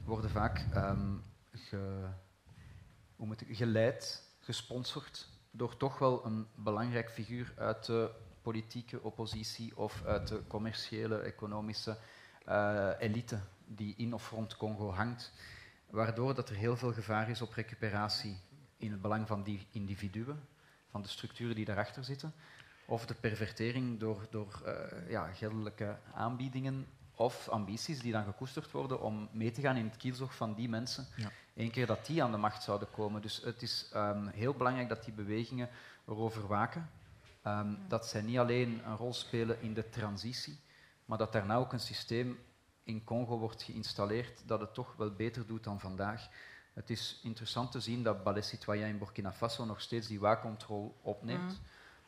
worden 0.04 0.30
vaak 0.30 0.64
um, 0.74 1.22
ge, 1.52 2.08
hoe 3.16 3.26
moet 3.26 3.40
ik, 3.40 3.56
geleid, 3.56 4.22
gesponsord 4.40 5.28
door 5.50 5.76
toch 5.76 5.98
wel 5.98 6.26
een 6.26 6.46
belangrijk 6.54 7.10
figuur 7.10 7.52
uit 7.56 7.84
de 7.84 8.10
politieke 8.42 9.02
oppositie 9.02 9.76
of 9.76 10.04
uit 10.04 10.28
de 10.28 10.42
commerciële, 10.46 11.18
economische 11.18 11.96
uh, 12.48 12.90
elite 12.98 13.38
die 13.66 13.94
in 13.96 14.14
of 14.14 14.30
rond 14.30 14.56
Congo 14.56 14.92
hangt, 14.92 15.32
waardoor 15.90 16.34
dat 16.34 16.48
er 16.48 16.56
heel 16.56 16.76
veel 16.76 16.92
gevaar 16.92 17.30
is 17.30 17.42
op 17.42 17.52
recuperatie 17.52 18.40
in 18.76 18.90
het 18.90 19.00
belang 19.00 19.26
van 19.26 19.42
die 19.42 19.66
individuen, 19.72 20.48
van 20.90 21.02
de 21.02 21.08
structuren 21.08 21.54
die 21.54 21.64
daarachter 21.64 22.04
zitten, 22.04 22.32
of 22.86 23.06
de 23.06 23.14
pervertering 23.14 23.98
door, 23.98 24.26
door 24.30 24.62
uh, 24.66 25.10
ja, 25.10 25.32
geldelijke 25.32 25.98
aanbiedingen 26.14 26.86
of 27.14 27.48
ambities 27.48 28.00
die 28.00 28.12
dan 28.12 28.24
gekoesterd 28.24 28.70
worden 28.70 29.00
om 29.00 29.28
mee 29.32 29.50
te 29.50 29.60
gaan 29.60 29.76
in 29.76 29.84
het 29.84 29.96
kielzog 29.96 30.34
van 30.34 30.54
die 30.54 30.68
mensen, 30.68 31.06
ja. 31.16 31.30
één 31.54 31.70
keer 31.70 31.86
dat 31.86 32.06
die 32.06 32.22
aan 32.22 32.30
de 32.30 32.36
macht 32.36 32.62
zouden 32.62 32.90
komen. 32.90 33.22
Dus 33.22 33.42
het 33.44 33.62
is 33.62 33.90
um, 33.94 34.26
heel 34.26 34.54
belangrijk 34.54 34.88
dat 34.88 35.04
die 35.04 35.14
bewegingen 35.14 35.68
erover 36.06 36.46
waken, 36.46 36.90
um, 37.46 37.78
dat 37.88 38.06
zij 38.06 38.22
niet 38.22 38.38
alleen 38.38 38.80
een 38.84 38.96
rol 38.96 39.12
spelen 39.12 39.60
in 39.60 39.74
de 39.74 39.88
transitie, 39.88 40.60
maar 41.04 41.18
dat 41.18 41.32
daarna 41.32 41.56
ook 41.56 41.72
een 41.72 41.80
systeem 41.80 42.38
in 42.88 43.04
Congo 43.04 43.38
wordt 43.38 43.62
geïnstalleerd, 43.62 44.42
dat 44.46 44.60
het 44.60 44.74
toch 44.74 44.96
wel 44.96 45.10
beter 45.10 45.46
doet 45.46 45.64
dan 45.64 45.80
vandaag. 45.80 46.28
Het 46.72 46.90
is 46.90 47.20
interessant 47.22 47.72
te 47.72 47.80
zien 47.80 48.02
dat 48.02 48.22
Ballet 48.22 48.44
Citoyen 48.44 48.88
in 48.88 48.98
Burkina 48.98 49.32
Faso 49.32 49.64
nog 49.64 49.80
steeds 49.80 50.06
die 50.06 50.20
waakcontrole 50.20 50.90
opneemt. 51.02 51.52
Mm. 51.52 51.66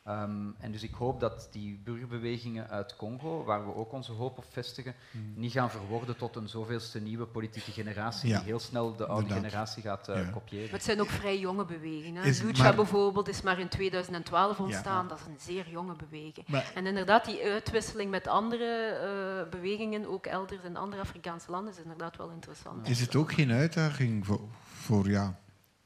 Um, 0.09 0.55
en 0.59 0.73
dus 0.73 0.83
ik 0.83 0.95
hoop 0.95 1.21
dat 1.21 1.49
die 1.51 1.81
burgerbewegingen 1.85 2.69
uit 2.69 2.97
Congo, 2.97 3.45
waar 3.45 3.67
we 3.67 3.75
ook 3.75 3.93
onze 3.93 4.13
hoop 4.13 4.39
op 4.39 4.45
vestigen, 4.51 4.95
hmm. 5.11 5.33
niet 5.37 5.53
gaan 5.53 5.71
verworden 5.71 6.17
tot 6.17 6.37
een 6.37 6.49
zoveelste 6.49 7.01
nieuwe 7.01 7.27
politieke 7.27 7.71
generatie 7.71 8.35
die 8.35 8.43
heel 8.43 8.59
snel 8.59 8.97
de 8.97 9.07
oude 9.07 9.35
generatie 9.35 9.83
gaat 9.83 10.09
uh, 10.09 10.33
kopiëren. 10.33 10.71
het 10.71 10.83
zijn 10.83 11.01
ook 11.01 11.09
vrij 11.09 11.39
jonge 11.39 11.65
bewegingen. 11.65 12.25
Is, 12.25 12.43
Lucha 12.43 12.75
bijvoorbeeld 12.75 13.29
is 13.29 13.43
maar 13.43 13.59
in 13.59 13.69
2012 13.69 14.61
ontstaan, 14.61 15.09
dat 15.09 15.19
is 15.19 15.27
een 15.27 15.41
zeer 15.41 15.71
jonge 15.71 15.95
beweging. 15.97 16.47
en 16.75 16.87
inderdaad, 16.87 17.25
die 17.25 17.43
uitwisseling 17.43 18.11
met 18.11 18.27
andere 18.27 18.99
uh, 19.45 19.51
bewegingen, 19.51 20.07
ook 20.07 20.27
elders 20.27 20.65
in 20.65 20.77
andere 20.77 21.03
Afrikaanse 21.03 21.51
landen, 21.51 21.73
is 21.73 21.83
inderdaad 21.83 22.17
wel 22.17 22.31
interessant. 22.31 22.89
Is 22.89 23.01
het 23.01 23.17
ook 23.17 23.33
geen 23.33 23.53
uitdaging 23.53 24.27
voor, 24.27 24.41
voor, 24.63 25.11
ja, 25.11 25.39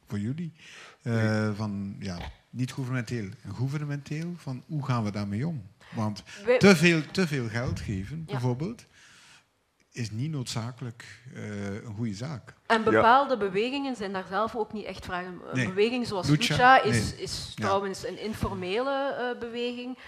voor 0.06 0.18
jullie? 0.18 0.52
Uh, 1.02 1.50
van, 1.54 1.96
ja, 1.98 2.18
niet 2.54 2.72
gouvernementeel 2.72 3.28
en 3.42 3.54
gouvernementeel, 3.54 4.34
van 4.36 4.62
hoe 4.66 4.84
gaan 4.84 5.04
we 5.04 5.10
daarmee 5.10 5.46
om? 5.46 5.62
Want 5.94 6.22
te 6.58 6.76
veel, 6.76 7.00
te 7.10 7.26
veel 7.26 7.48
geld 7.48 7.80
geven, 7.80 8.24
bijvoorbeeld, 8.24 8.84
is 9.92 10.10
niet 10.10 10.30
noodzakelijk 10.30 11.04
uh, 11.34 11.74
een 11.74 11.94
goede 11.96 12.14
zaak. 12.14 12.54
En 12.66 12.84
bepaalde 12.84 13.36
bewegingen 13.36 13.96
zijn 13.96 14.12
daar 14.12 14.26
zelf 14.28 14.56
ook 14.56 14.72
niet 14.72 14.84
echt 14.84 15.04
vragen. 15.04 15.40
Een 15.52 15.66
beweging 15.66 16.06
zoals 16.06 16.28
Lucha, 16.28 16.82
is, 16.82 17.14
is 17.14 17.52
trouwens 17.54 18.06
een 18.06 18.20
informele 18.20 19.16
uh, 19.34 19.40
beweging. 19.40 19.98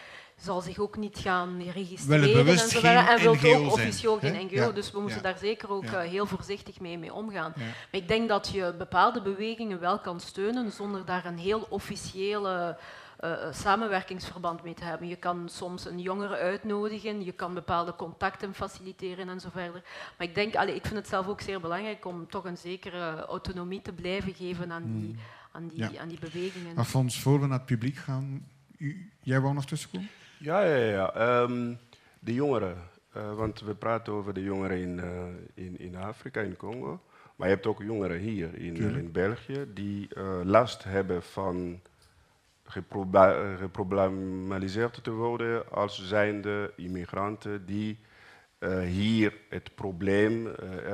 Zal 0.40 0.60
zich 0.60 0.78
ook 0.78 0.96
niet 0.96 1.18
gaan 1.18 1.62
registreren 1.62 2.46
en, 2.46 2.58
zo 2.58 3.32
en 3.32 3.40
wil 3.40 3.54
ook 3.54 3.72
officieel 3.72 4.18
geen 4.18 4.46
NGO. 4.46 4.72
Dus 4.72 4.90
we 4.90 5.00
moeten 5.00 5.22
daar 5.22 5.38
zeker 5.38 5.70
ook 5.70 5.84
eh, 5.84 6.00
heel 6.00 6.26
voorzichtig 6.26 6.80
mee, 6.80 6.98
mee 6.98 7.12
omgaan. 7.12 7.52
Maar 7.56 7.74
ik 7.90 8.08
denk 8.08 8.28
dat 8.28 8.48
je 8.52 8.74
bepaalde 8.78 9.22
bewegingen 9.22 9.80
wel 9.80 9.98
kan 9.98 10.20
steunen 10.20 10.72
zonder 10.72 11.04
daar 11.04 11.24
een 11.24 11.38
heel 11.38 11.66
officiële 11.68 12.78
uh, 13.24 13.52
samenwerkingsverband 13.52 14.62
mee 14.62 14.74
te 14.74 14.84
hebben. 14.84 15.08
Je 15.08 15.16
kan 15.16 15.48
soms 15.48 15.86
een 15.86 16.00
jongere 16.00 16.36
uitnodigen, 16.36 17.24
je 17.24 17.32
kan 17.32 17.54
bepaalde 17.54 17.94
contacten 17.94 18.54
faciliteren 18.54 19.28
en 19.28 19.40
zo 19.40 19.48
verder. 19.52 19.82
Maar 20.18 20.26
ik 20.26 20.34
denk, 20.34 20.54
allee, 20.54 20.74
ik 20.74 20.82
vind 20.82 20.94
het 20.94 21.08
zelf 21.08 21.26
ook 21.26 21.40
zeer 21.40 21.60
belangrijk 21.60 22.04
om 22.04 22.28
toch 22.28 22.44
een 22.44 22.58
zekere 22.58 23.24
autonomie 23.24 23.82
te 23.82 23.92
blijven 23.92 24.34
geven 24.34 24.72
aan 24.72 24.84
die, 24.84 25.06
hmm. 25.06 25.18
aan 25.52 25.68
die, 25.68 26.00
aan 26.00 26.08
die 26.08 26.18
bewegingen. 26.18 26.76
Alfons, 26.76 27.20
voor 27.20 27.40
we 27.40 27.46
naar 27.46 27.58
het 27.58 27.66
publiek 27.66 27.96
gaan, 27.96 28.46
u, 28.78 29.10
jij 29.22 29.40
wou 29.40 29.54
nog 29.54 29.66
tussenkomen? 29.66 30.08
Ja, 30.38 30.62
ja, 30.62 30.76
ja. 30.76 31.14
Ehm, 31.14 31.74
de 32.18 32.34
jongeren. 32.34 32.76
Uh, 33.16 33.34
want 33.34 33.60
we 33.60 33.74
praten 33.74 34.12
over 34.12 34.34
de 34.34 34.42
jongeren 34.42 34.78
in, 34.78 34.98
uh, 34.98 35.04
in, 35.54 35.78
in 35.78 35.96
Afrika, 35.96 36.40
in 36.40 36.56
Congo. 36.56 37.00
Maar 37.36 37.48
je 37.48 37.54
hebt 37.54 37.66
ook 37.66 37.82
jongeren 37.82 38.18
hier 38.18 38.58
in, 38.58 38.76
in 38.76 39.12
België 39.12 39.66
die 39.74 40.08
uh, 40.16 40.40
last 40.44 40.84
hebben 40.84 41.22
van 41.22 41.80
geproblematiseerd 43.58 45.04
te 45.04 45.10
worden 45.10 45.70
als 45.70 46.08
zijnde 46.08 46.72
immigranten 46.76 47.66
die 47.66 47.98
hier 48.86 49.34
het 49.48 49.74
probleem 49.74 50.48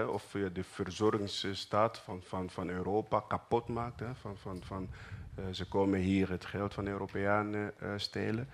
of 0.09 0.37
de 0.53 0.65
verzorgingsstaat 0.65 1.99
van, 1.99 2.23
van, 2.23 2.51
van 2.51 2.69
Europa 2.69 3.25
kapot 3.29 3.69
maakt. 3.69 4.01
Hè, 4.01 4.15
van, 4.15 4.37
van, 4.37 4.63
van, 4.65 4.89
ze 5.51 5.69
komen 5.69 6.01
hier 6.01 6.31
het 6.31 6.45
geld 6.45 6.75
van 6.75 6.87
Europeanen 6.87 7.73
stelen. 7.97 8.49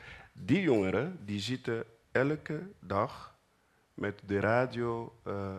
Die 0.44 0.60
jongeren 0.60 1.18
die 1.24 1.40
zitten 1.40 1.84
elke 2.12 2.60
dag 2.80 3.34
met 3.94 4.20
de 4.26 4.40
radio, 4.40 5.14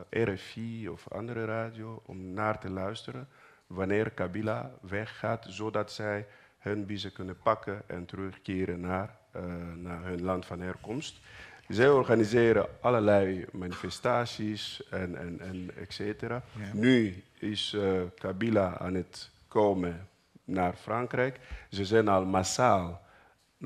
RFI 0.09 0.89
of 0.89 1.11
andere 1.11 1.45
radio, 1.45 2.01
om 2.05 2.33
naar 2.33 2.59
te 2.59 2.69
luisteren 2.69 3.27
wanneer 3.67 4.09
Kabila 4.09 4.71
weggaat, 4.81 5.45
zodat 5.49 5.91
zij 5.91 6.27
hun 6.57 6.85
biezen 6.85 7.11
kunnen 7.11 7.37
pakken 7.43 7.81
en 7.87 8.05
terugkeren 8.05 8.79
naar, 8.79 9.17
uh, 9.35 9.43
naar 9.75 10.03
hun 10.03 10.21
land 10.21 10.45
van 10.45 10.59
herkomst. 10.59 11.19
Zij 11.67 11.89
organiseren 11.89 12.67
allerlei 12.81 13.45
manifestaties 13.51 14.89
en, 14.89 15.15
en, 15.17 15.39
en 15.39 15.71
et 15.77 15.93
cetera. 15.93 16.43
Nu 16.73 17.23
is 17.39 17.73
uh, 17.75 18.01
Kabila 18.17 18.77
aan 18.77 18.93
het 18.93 19.29
komen 19.47 20.07
naar 20.43 20.73
Frankrijk. 20.73 21.39
Ze 21.69 21.85
zijn 21.85 22.07
al 22.07 22.25
massaal 22.25 23.01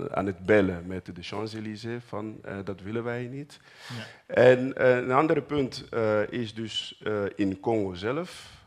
aan 0.10 0.26
het 0.26 0.46
bellen 0.46 0.88
met 0.88 1.06
de 1.06 1.22
Champs-Élysées 1.22 2.04
van 2.08 2.40
uh, 2.46 2.58
dat 2.64 2.82
willen 2.82 3.04
wij 3.04 3.24
niet. 3.24 3.60
Ja. 3.98 4.36
En 4.36 4.88
een 4.88 5.12
ander 5.12 5.42
punt 5.42 5.86
is 6.30 6.54
dus 6.54 7.04
in 7.36 7.60
Congo 7.60 7.94
zelf. 7.94 8.62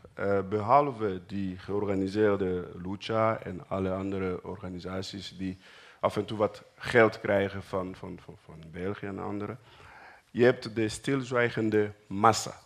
Behalve 0.49 1.21
die 1.27 1.57
georganiseerde 1.57 2.67
Lucha 2.83 3.39
en 3.39 3.67
alle 3.67 3.91
andere 3.91 4.43
organisaties 4.43 5.37
die 5.37 5.57
af 5.99 6.17
en 6.17 6.25
toe 6.25 6.37
wat 6.37 6.63
geld 6.75 7.19
krijgen 7.19 7.63
van, 7.63 7.95
van, 7.95 8.19
van, 8.23 8.37
van 8.43 8.63
België 8.71 9.05
en 9.05 9.19
anderen. 9.19 9.59
Je 10.31 10.43
hebt 10.43 10.75
de 10.75 10.89
stilzwijgende 10.89 11.91
massa. 12.07 12.59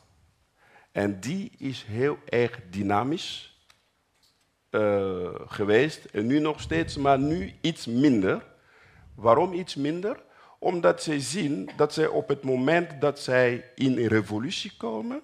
En 0.92 1.20
die 1.20 1.52
is 1.58 1.84
heel 1.84 2.18
erg 2.26 2.60
dynamisch 2.70 3.52
geweest 5.46 6.06
en 6.06 6.26
nu 6.26 6.40
nog 6.40 6.62
steeds, 6.62 6.98
maar 6.98 7.20
nu 7.20 7.54
iets 7.62 7.86
minder. 7.86 8.50
Waarom 9.22 9.54
iets 9.54 9.76
minder? 9.76 10.24
Omdat 10.60 11.04
zij 11.04 11.20
zien 11.20 11.70
dat 11.76 11.94
zij 11.94 12.08
op 12.08 12.28
het 12.28 12.44
moment 12.44 13.02
dat 13.02 13.20
zij 13.20 13.72
in 13.76 13.98
een 13.98 14.08
revolutie 14.08 14.72
komen, 14.78 15.22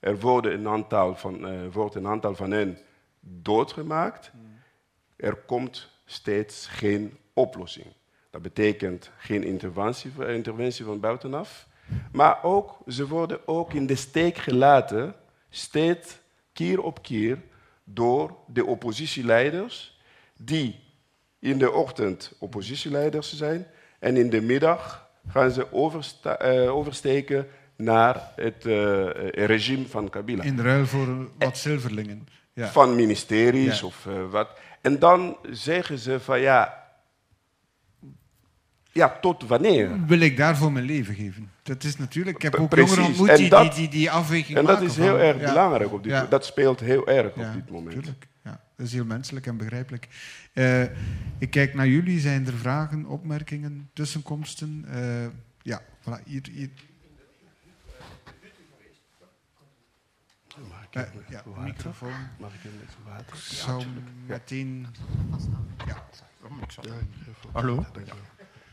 er 0.00 0.20
worden 0.20 0.52
een 0.52 0.68
aantal 0.68 1.16
van, 1.16 1.52
uh, 1.52 1.72
wordt 1.72 1.94
een 1.94 2.06
aantal 2.06 2.34
van 2.34 2.50
hen 2.50 2.78
doodgemaakt. 3.20 4.30
Er 5.16 5.34
komt 5.34 5.90
steeds 6.04 6.66
geen 6.66 7.18
oplossing. 7.32 7.86
Dat 8.30 8.42
betekent 8.42 9.10
geen 9.18 9.44
interventie, 9.44 10.26
interventie 10.26 10.84
van 10.84 11.00
buitenaf. 11.00 11.68
Maar 12.12 12.42
ook, 12.42 12.78
ze 12.88 13.08
worden 13.08 13.48
ook 13.48 13.72
in 13.72 13.86
de 13.86 13.94
steek 13.94 14.36
gelaten, 14.36 15.14
steeds 15.48 16.18
keer 16.52 16.82
op 16.82 17.02
keer, 17.02 17.42
door 17.84 18.36
de 18.46 18.64
oppositieleiders, 18.64 19.98
die 20.36 20.83
in 21.44 21.58
de 21.58 21.72
ochtend 21.72 22.32
oppositieleiders 22.38 23.36
zijn 23.36 23.66
en 23.98 24.16
in 24.16 24.30
de 24.30 24.40
middag 24.40 25.08
gaan 25.28 25.50
ze 25.50 25.66
uh, 26.42 26.74
oversteken 26.74 27.46
naar 27.76 28.32
het 28.36 28.64
uh, 28.66 29.06
regime 29.28 29.86
van 29.86 30.10
Kabila. 30.10 30.42
In 30.42 30.60
ruil 30.60 30.86
voor 30.86 31.28
wat 31.38 31.58
zilverlingen. 31.58 32.26
Ja. 32.52 32.68
Van 32.68 32.94
ministeries 32.94 33.82
of 33.82 34.06
uh, 34.08 34.30
wat. 34.30 34.48
En 34.80 34.98
dan 34.98 35.36
zeggen 35.50 35.98
ze 35.98 36.20
van 36.20 36.40
ja, 36.40 36.84
ja, 38.92 39.18
tot 39.20 39.46
wanneer? 39.46 40.06
Wil 40.06 40.20
ik 40.20 40.36
daarvoor 40.36 40.72
mijn 40.72 40.84
leven 40.84 41.14
geven? 41.14 41.50
Dat 41.62 41.84
is 41.84 41.96
natuurlijk, 41.96 42.36
ik 42.36 42.42
heb 42.42 42.54
ook 42.54 42.74
jongeren 42.74 43.04
ontmoet 43.04 43.36
die, 43.36 43.50
die, 43.50 43.70
die, 43.70 43.88
die 43.88 44.10
afweging 44.10 44.58
En 44.58 44.64
dat 44.64 44.82
is 44.82 44.96
heel 44.96 45.18
erg 45.18 45.40
ja. 45.40 45.48
belangrijk 45.48 45.92
op 45.92 46.02
dit 46.02 46.12
ja. 46.12 46.26
Dat 46.26 46.44
speelt 46.44 46.80
heel 46.80 47.06
erg 47.06 47.34
op 47.34 47.52
dit 47.54 47.70
moment. 47.70 47.94
Tuurlijk. 47.94 48.26
Dat 48.76 48.86
is 48.86 48.92
heel 48.92 49.04
menselijk 49.04 49.46
en 49.46 49.56
begrijpelijk. 49.56 50.08
Uh, 50.54 50.82
ik 51.38 51.50
kijk 51.50 51.74
naar 51.74 51.88
jullie. 51.88 52.20
Zijn 52.20 52.46
er 52.46 52.52
vragen, 52.52 53.06
opmerkingen, 53.06 53.90
tussenkomsten? 53.92 54.84
Uh, 54.88 55.26
ja, 55.62 55.82
voilà, 56.00 56.24
hier, 56.24 56.48
hier. 56.52 56.70
Ja, 60.90 61.08
ja, 61.28 61.42
microfoon. 61.56 62.12
Mag 62.38 62.54
ik 62.54 62.64
een 62.64 62.78
beetje 62.80 62.96
water? 63.04 63.36
Zou 63.36 63.84
meteen... 64.26 64.86
Ja. 65.86 66.08
Hallo. 67.52 67.86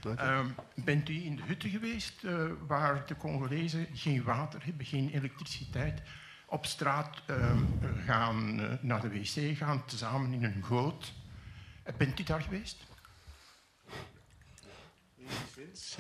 Uh, 0.06 0.46
bent 0.76 1.10
u 1.10 1.24
in 1.26 1.36
de 1.36 1.42
hutten 1.46 1.70
geweest 1.70 2.24
uh, 2.24 2.52
waar 2.68 3.08
de 3.08 3.18
Congolezen 3.18 3.88
geen 3.94 4.24
water 4.24 4.66
hebben, 4.66 4.86
geen 4.86 5.10
elektriciteit, 5.10 6.02
op 6.52 6.66
straat 6.66 7.22
uh, 7.30 7.58
gaan 8.06 8.60
uh, 8.60 8.72
naar 8.82 9.02
de 9.02 9.10
wc 9.10 9.58
gaan, 9.58 9.86
tezamen 9.86 10.34
in 10.34 10.44
een 10.44 10.64
goot? 10.64 11.14
Bent 11.98 12.20
u 12.20 12.24
daar 12.24 12.42
geweest? 12.42 12.78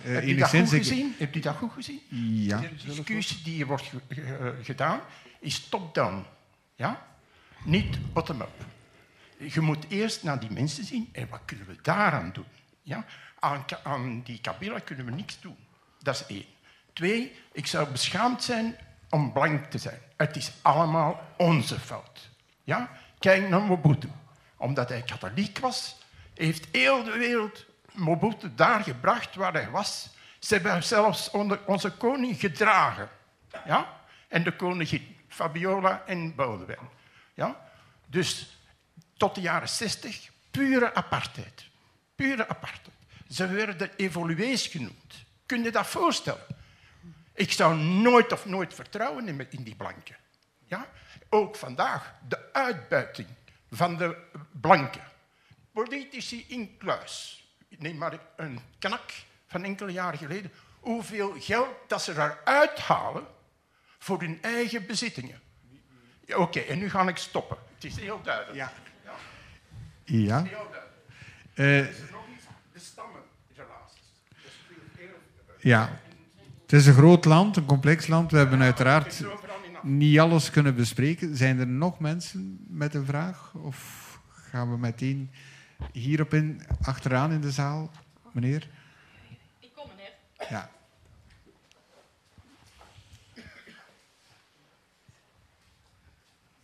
Heb 0.01 0.23
je 0.23 0.35
dat 0.35 0.49
goed 0.49 0.69
gezien? 0.69 1.15
Hebt 1.17 1.35
u 1.35 1.39
dat 1.39 1.55
goed 1.55 1.71
gezien? 1.71 2.01
Ja. 2.45 2.59
De 2.59 2.75
discussie 2.85 3.43
die 3.43 3.65
wordt 3.65 3.91
gedaan 4.61 4.99
is 5.39 5.69
top-down. 5.69 6.25
Ja? 6.75 7.07
Niet 7.63 8.13
bottom-up. 8.13 8.65
Je 9.37 9.61
moet 9.61 9.85
eerst 9.89 10.23
naar 10.23 10.39
die 10.39 10.51
mensen 10.51 10.83
zien 10.83 11.09
en 11.11 11.27
wat 11.29 11.41
kunnen 11.45 11.67
we 11.67 11.75
daaraan 11.81 12.31
doen. 12.33 12.45
Ja? 12.81 13.05
Aan, 13.39 13.65
aan 13.83 14.21
die 14.23 14.41
Kabila 14.41 14.79
kunnen 14.79 15.05
we 15.05 15.11
niks 15.11 15.41
doen. 15.41 15.57
Dat 15.99 16.15
is 16.15 16.25
één. 16.35 16.45
Twee, 16.93 17.35
ik 17.51 17.67
zou 17.67 17.91
beschaamd 17.91 18.43
zijn 18.43 18.75
om 19.11 19.31
blank 19.31 19.65
te 19.65 19.77
zijn. 19.77 19.99
Het 20.17 20.35
is 20.35 20.51
allemaal 20.61 21.21
onze 21.37 21.79
fout. 21.79 22.29
Ja? 22.63 22.89
Kijk 23.19 23.49
naar 23.49 23.61
Mobutu. 23.61 24.09
Omdat 24.57 24.89
hij 24.89 25.01
katholiek 25.01 25.59
was, 25.59 25.97
heeft 26.33 26.67
heel 26.71 27.03
de 27.03 27.17
wereld 27.17 27.65
Mobutu 27.91 28.51
daar 28.55 28.83
gebracht 28.83 29.35
waar 29.35 29.53
hij 29.53 29.69
was. 29.69 30.09
Ze 30.39 30.53
hebben 30.53 30.83
zelfs 30.83 31.31
onze 31.65 31.91
koning 31.91 32.39
gedragen. 32.39 33.09
Ja? 33.65 33.99
En 34.27 34.43
de 34.43 34.55
koningin. 34.55 35.15
Fabiola 35.27 36.03
en 36.05 36.35
Boudewijn. 36.35 36.89
Ja? 37.33 37.69
Dus 38.05 38.57
tot 39.17 39.35
de 39.35 39.41
jaren 39.41 39.69
60 39.69 40.29
pure 40.51 40.93
apartheid. 40.93 41.65
Pure 42.15 42.47
apartheid. 42.47 42.95
Ze 43.29 43.47
werden 43.47 43.91
evoluees 43.95 44.67
genoemd. 44.67 45.25
Kun 45.45 45.63
je 45.63 45.71
dat 45.71 45.87
voorstellen? 45.87 46.45
Ik 47.33 47.51
zou 47.51 47.75
nooit 47.77 48.31
of 48.31 48.45
nooit 48.45 48.73
vertrouwen 48.73 49.27
in, 49.27 49.47
in 49.49 49.63
die 49.63 49.75
blanken. 49.75 50.15
Ja? 50.65 50.87
Ook 51.29 51.55
vandaag, 51.55 52.13
de 52.27 52.53
uitbuiting 52.53 53.27
van 53.71 53.97
de 53.97 54.17
blanken. 54.51 55.03
Politici 55.71 56.45
in 56.47 56.77
kluis. 56.77 57.45
Neem 57.77 57.97
maar 57.97 58.19
een 58.35 58.59
knak 58.79 59.11
van 59.47 59.63
enkele 59.63 59.91
jaren 59.91 60.19
geleden. 60.19 60.51
Hoeveel 60.79 61.35
geld 61.39 61.69
dat 61.87 62.01
ze 62.01 62.11
eruit 62.11 62.79
halen 62.79 63.25
voor 63.99 64.19
hun 64.19 64.41
eigen 64.41 64.85
bezittingen. 64.85 65.41
Ja, 66.25 66.37
Oké, 66.37 66.59
okay, 66.59 66.67
en 66.67 66.79
nu 66.79 66.89
ga 66.89 67.07
ik 67.07 67.17
stoppen. 67.17 67.57
Het 67.73 67.83
is 67.83 67.95
heel 67.95 68.21
duidelijk. 68.21 68.57
Ja. 68.57 68.71
Ja. 69.03 69.13
ja. 70.03 70.35
Het 70.35 70.45
is 70.45 70.51
heel 70.51 70.69
duidelijk. 70.71 70.91
Uh, 71.53 71.79
er 71.79 71.89
is 71.89 72.11
nog 72.11 72.27
iets, 72.35 72.45
de 72.73 72.79
stammenrelaties. 72.79 74.01
Ja. 75.57 75.99
Het 76.71 76.79
is 76.79 76.87
een 76.87 76.93
groot 76.93 77.25
land, 77.25 77.57
een 77.57 77.65
complex 77.65 78.07
land. 78.07 78.31
We 78.31 78.37
hebben 78.37 78.61
uiteraard 78.61 79.23
niet 79.81 80.19
alles 80.19 80.49
kunnen 80.49 80.75
bespreken. 80.75 81.35
Zijn 81.35 81.59
er 81.59 81.67
nog 81.67 81.99
mensen 81.99 82.65
met 82.67 82.93
een 82.93 83.05
vraag? 83.05 83.53
Of 83.53 84.19
gaan 84.29 84.71
we 84.71 84.77
meteen 84.77 85.31
hierop 85.91 86.33
in, 86.33 86.61
achteraan 86.81 87.31
in 87.31 87.41
de 87.41 87.51
zaal? 87.51 87.91
Meneer? 88.31 88.69
Ja. 90.49 90.69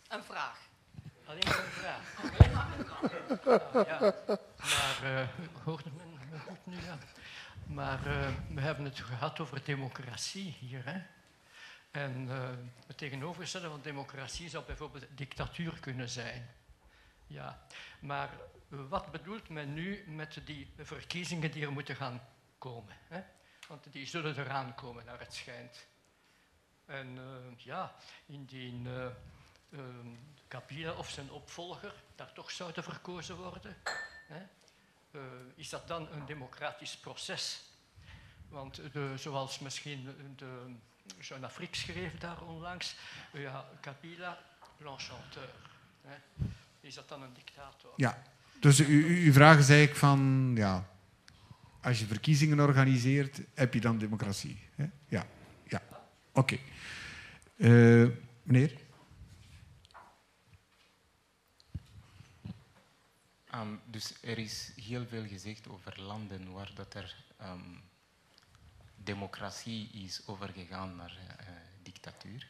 Een 0.08 0.22
vraag. 0.22 0.58
Alleen 1.24 1.44
maar 1.46 1.64
een 1.64 1.70
vraag. 1.70 2.04
ja. 3.88 4.14
Maar, 4.58 5.00
uh, 5.04 5.28
hoort 5.64 5.84
het 5.84 5.94
me 5.94 6.38
goed 6.46 6.58
nu? 6.64 6.74
Ja. 6.74 6.98
Maar 7.68 8.06
uh, 8.06 8.28
we 8.54 8.60
hebben 8.60 8.84
het 8.84 9.00
gehad 9.00 9.40
over 9.40 9.64
democratie 9.64 10.56
hier. 10.58 10.84
Hè? 10.84 11.02
En 11.90 12.28
uh, 12.28 12.50
het 12.86 12.98
tegenovergestelde 12.98 13.68
van 13.68 13.80
democratie 13.82 14.48
zou 14.48 14.64
bijvoorbeeld 14.64 15.06
dictatuur 15.10 15.80
kunnen 15.80 16.08
zijn. 16.08 16.50
Ja, 17.26 17.62
maar 18.00 18.30
wat 18.68 19.10
bedoelt 19.10 19.48
men 19.48 19.74
nu 19.74 20.04
met 20.06 20.40
die 20.44 20.72
verkiezingen 20.76 21.50
die 21.50 21.64
er 21.64 21.72
moeten 21.72 21.96
gaan 21.96 22.20
komen? 22.58 22.96
Hè? 23.08 23.22
Want 23.68 23.92
die 23.92 24.06
zullen 24.06 24.38
eraan 24.38 24.74
komen, 24.74 25.04
naar 25.04 25.18
het 25.18 25.34
schijnt. 25.34 25.86
En 26.86 27.16
uh, 27.16 27.56
ja, 27.56 27.94
indien 28.26 28.86
uh, 28.86 29.06
Kabila 30.48 30.92
of 30.92 31.10
zijn 31.10 31.30
opvolger 31.30 31.94
daar 32.14 32.32
toch 32.32 32.50
zouden 32.50 32.82
verkozen 32.82 33.36
worden, 33.36 33.76
hè, 34.26 34.46
is 35.54 35.68
dat 35.68 35.88
dan 35.88 36.08
een 36.12 36.26
democratisch 36.26 36.96
proces? 36.96 37.62
Want 38.48 38.80
zoals 39.16 39.58
misschien 39.58 40.08
de 40.36 40.74
Jean 41.20 41.44
Afrique 41.44 41.76
schreef 41.76 42.18
daar 42.18 42.42
onlangs, 42.42 42.96
ja, 43.32 43.68
Kabila, 43.80 44.38
l'enchanteur. 44.76 45.50
Is 46.80 46.94
dat 46.94 47.08
dan 47.08 47.22
een 47.22 47.34
dictator? 47.34 47.92
Ja, 47.96 48.22
dus 48.60 48.86
uw 48.86 49.32
vraag 49.32 49.58
is 49.58 49.68
eigenlijk 49.68 49.98
van, 49.98 50.52
ja, 50.54 50.88
als 51.80 51.98
je 51.98 52.06
verkiezingen 52.06 52.60
organiseert, 52.60 53.40
heb 53.54 53.74
je 53.74 53.80
dan 53.80 53.98
democratie? 53.98 54.60
Hè? 54.74 54.86
Ja, 55.08 55.26
ja. 55.68 55.82
oké. 55.88 56.08
Okay. 56.32 56.60
Uh, 57.56 58.08
meneer? 58.42 58.72
Um, 63.58 63.80
dus 63.84 64.14
er 64.22 64.38
is 64.38 64.72
heel 64.76 65.06
veel 65.06 65.26
gezegd 65.26 65.68
over 65.68 66.00
landen 66.00 66.52
waar 66.52 66.70
dat 66.74 66.94
er 66.94 67.16
um, 67.42 67.80
democratie 68.96 69.90
is 69.92 70.22
overgegaan 70.26 70.96
naar 70.96 71.18
uh, 71.40 71.46
dictatuur. 71.82 72.48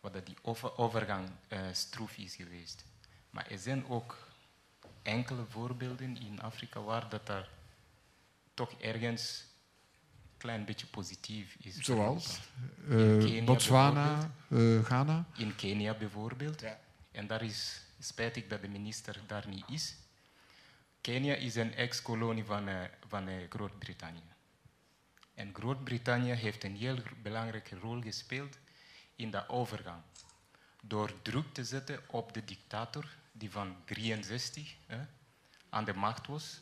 Wat 0.00 0.12
dat 0.12 0.26
die 0.26 0.36
over 0.42 0.76
overgang 0.78 1.28
uh, 1.48 1.58
stroef 1.72 2.16
is 2.16 2.34
geweest. 2.34 2.84
Maar 3.30 3.46
er 3.50 3.58
zijn 3.58 3.88
ook 3.88 4.28
enkele 5.02 5.44
voorbeelden 5.48 6.16
in 6.16 6.40
Afrika 6.40 6.80
waar 6.80 7.08
dat 7.08 7.28
er 7.28 7.48
toch 8.54 8.72
ergens 8.80 9.44
een 10.32 10.36
klein 10.38 10.64
beetje 10.64 10.86
positief 10.86 11.56
is. 11.60 11.76
Zoals? 11.76 12.40
Uh, 12.88 13.44
Botswana, 13.44 14.30
uh, 14.48 14.84
Ghana? 14.84 15.24
In 15.36 15.56
Kenia 15.56 15.94
bijvoorbeeld. 15.94 16.60
Ja. 16.60 16.80
En 17.10 17.26
daar 17.26 17.42
is 17.42 17.85
spijtig 17.98 18.46
dat 18.46 18.60
de 18.60 18.68
minister 18.68 19.20
daar 19.26 19.48
niet 19.48 19.64
is. 19.68 19.96
Kenia 21.00 21.34
is 21.34 21.54
een 21.54 21.74
ex-kolonie 21.74 22.44
van, 22.44 22.68
uh, 22.68 22.80
van 23.08 23.28
Groot-Brittannië. 23.48 24.34
En 25.34 25.54
Groot-Brittannië 25.54 26.32
heeft 26.32 26.64
een 26.64 26.76
heel 26.76 26.98
belangrijke 27.22 27.78
rol 27.78 28.00
gespeeld 28.02 28.58
in 29.16 29.30
de 29.30 29.48
overgang. 29.48 30.02
Door 30.82 31.22
druk 31.22 31.52
te 31.52 31.64
zetten 31.64 32.00
op 32.06 32.32
de 32.32 32.44
dictator 32.44 33.08
die 33.32 33.50
van 33.50 33.76
63 33.84 34.76
hè, 34.86 34.98
aan 35.68 35.84
de 35.84 35.94
macht 35.94 36.26
was, 36.26 36.60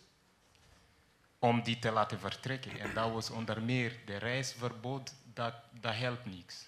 om 1.38 1.62
die 1.62 1.78
te 1.78 1.90
laten 1.90 2.18
vertrekken. 2.18 2.78
En 2.78 2.94
dat 2.94 3.12
was 3.12 3.30
onder 3.30 3.62
meer 3.62 3.98
de 4.04 4.16
reisverbod, 4.16 5.14
dat, 5.34 5.54
dat 5.80 5.94
helpt 5.94 6.26
niks. 6.26 6.66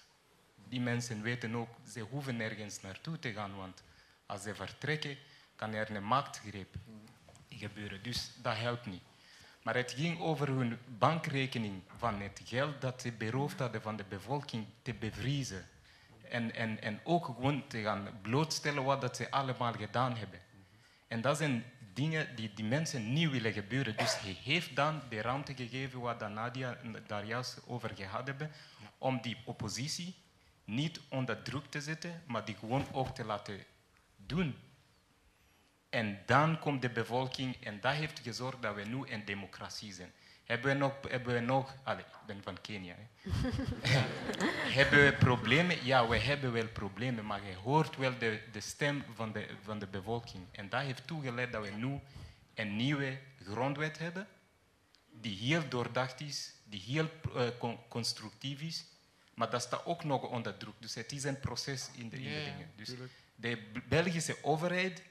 Die 0.67 0.81
mensen 0.81 1.21
weten 1.21 1.55
ook, 1.55 1.69
ze 1.87 1.99
hoeven 1.99 2.35
nergens 2.35 2.81
naartoe 2.81 3.19
te 3.19 3.33
gaan, 3.33 3.55
want 3.55 3.83
als 4.27 4.41
ze 4.41 4.55
vertrekken, 4.55 5.17
kan 5.55 5.73
er 5.73 5.95
een 5.95 6.03
machtsgreep 6.03 6.75
gebeuren. 7.49 8.03
Dus 8.03 8.31
dat 8.41 8.57
helpt 8.57 8.85
niet. 8.85 9.01
Maar 9.63 9.75
het 9.75 9.91
ging 9.91 10.19
over 10.19 10.47
hun 10.47 10.79
bankrekening 10.97 11.81
van 11.97 12.21
het 12.21 12.41
geld 12.45 12.81
dat 12.81 13.01
ze 13.01 13.11
beroofd 13.11 13.59
hadden 13.59 13.81
van 13.81 13.95
de 13.95 14.05
bevolking 14.09 14.65
te 14.81 14.93
bevriezen. 14.93 15.65
En, 16.29 16.55
en, 16.55 16.81
en 16.81 16.99
ook 17.03 17.25
gewoon 17.25 17.67
te 17.67 17.81
gaan 17.81 18.19
blootstellen 18.21 18.83
wat 18.83 19.01
dat 19.01 19.15
ze 19.15 19.31
allemaal 19.31 19.73
gedaan 19.73 20.15
hebben. 20.15 20.39
En 21.07 21.21
dat 21.21 21.37
zijn 21.37 21.63
dingen 21.93 22.35
die 22.35 22.53
die 22.53 22.65
mensen 22.65 23.13
niet 23.13 23.29
willen 23.29 23.53
gebeuren. 23.53 23.97
Dus 23.97 24.19
hij 24.19 24.37
heeft 24.43 24.75
dan 24.75 25.01
de 25.09 25.21
ruimte 25.21 25.55
gegeven 25.55 25.99
wat 25.99 26.29
Nadia 26.29 26.77
daar 27.07 27.25
juist 27.25 27.61
over 27.67 27.91
gehad 27.95 28.27
hebben, 28.27 28.51
om 28.97 29.21
die 29.21 29.37
oppositie 29.45 30.15
niet 30.63 30.99
onder 31.09 31.41
druk 31.41 31.65
te 31.65 31.81
zetten, 31.81 32.23
maar 32.27 32.45
die 32.45 32.55
gewoon 32.55 32.85
ook 32.91 33.15
te 33.15 33.25
laten 33.25 33.59
doen. 34.27 34.55
En 35.89 36.19
dan 36.25 36.59
komt 36.59 36.81
de 36.81 36.89
bevolking 36.89 37.55
en 37.65 37.79
dat 37.79 37.93
heeft 37.93 38.19
gezorgd 38.19 38.61
dat 38.61 38.75
we 38.75 38.83
nu 38.83 39.07
een 39.07 39.25
democratie 39.25 39.93
zijn. 39.93 40.11
Hebben 40.43 40.71
we 40.71 40.77
nog, 40.77 40.93
hebben 41.09 41.33
we 41.33 41.39
nog 41.39 41.75
allez, 41.83 42.03
ik 42.05 42.25
ben 42.25 42.43
van 42.43 42.61
Kenia. 42.61 42.95
hebben 44.79 45.05
we 45.05 45.15
problemen? 45.19 45.85
Ja, 45.85 46.07
we 46.07 46.17
hebben 46.17 46.51
wel 46.51 46.67
problemen, 46.67 47.25
maar 47.25 47.45
je 47.45 47.55
hoort 47.55 47.95
wel 47.95 48.17
de, 48.17 48.41
de 48.51 48.61
stem 48.61 49.03
van 49.13 49.31
de, 49.31 49.47
van 49.63 49.79
de 49.79 49.87
bevolking. 49.87 50.45
En 50.51 50.69
dat 50.69 50.81
heeft 50.81 51.07
toegeleid 51.07 51.51
dat 51.51 51.63
we 51.63 51.71
nu 51.71 51.99
een 52.53 52.75
nieuwe 52.75 53.19
grondwet 53.43 53.97
hebben, 53.97 54.27
die 55.11 55.37
heel 55.37 55.69
doordacht 55.69 56.21
is, 56.21 56.53
die 56.63 56.81
heel 56.81 57.09
uh, 57.35 57.73
constructief 57.89 58.61
is, 58.61 58.85
maar 59.33 59.49
dat 59.49 59.61
staat 59.61 59.85
ook 59.85 60.03
nog 60.03 60.23
onder 60.23 60.57
druk. 60.57 60.73
Dus 60.79 60.95
het 60.95 61.11
is 61.11 61.23
een 61.23 61.39
proces 61.39 61.89
in 61.93 62.09
de, 62.09 62.15
in 62.17 62.23
de 62.23 62.43
dingen. 62.43 62.71
Dus 62.75 62.93
de 63.39 63.57
Belgische 63.89 64.35
overheid 64.41 65.01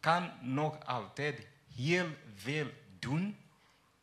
kan 0.00 0.30
nog 0.42 0.86
altijd 0.86 1.46
heel 1.74 2.06
veel 2.34 2.66
doen 2.98 3.36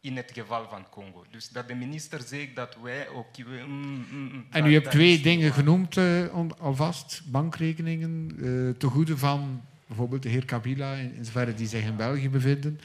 in 0.01 0.15
het 0.15 0.31
geval 0.33 0.69
van 0.69 0.89
Congo. 0.89 1.25
Dus 1.31 1.49
dat 1.49 1.67
de 1.67 1.75
minister 1.75 2.21
zegt 2.21 2.55
dat 2.55 2.77
wij 2.81 3.07
ook... 3.09 3.37
Mm, 3.37 3.45
mm, 3.67 4.05
mm, 4.11 4.45
en 4.49 4.65
u 4.65 4.73
hebt 4.73 4.91
twee 4.91 5.19
dingen 5.19 5.53
genoemd 5.53 5.97
uh, 5.97 6.49
alvast. 6.57 7.21
Bankrekeningen 7.25 8.31
uh, 8.35 8.69
te 8.77 8.87
goede 8.87 9.17
van 9.17 9.61
bijvoorbeeld 9.87 10.23
de 10.23 10.29
heer 10.29 10.45
Kabila, 10.45 10.93
in, 10.93 11.13
in 11.13 11.25
zoverre 11.25 11.53
die 11.53 11.67
zich 11.67 11.83
in 11.83 11.95
België 11.95 12.29
bevinden. 12.29 12.79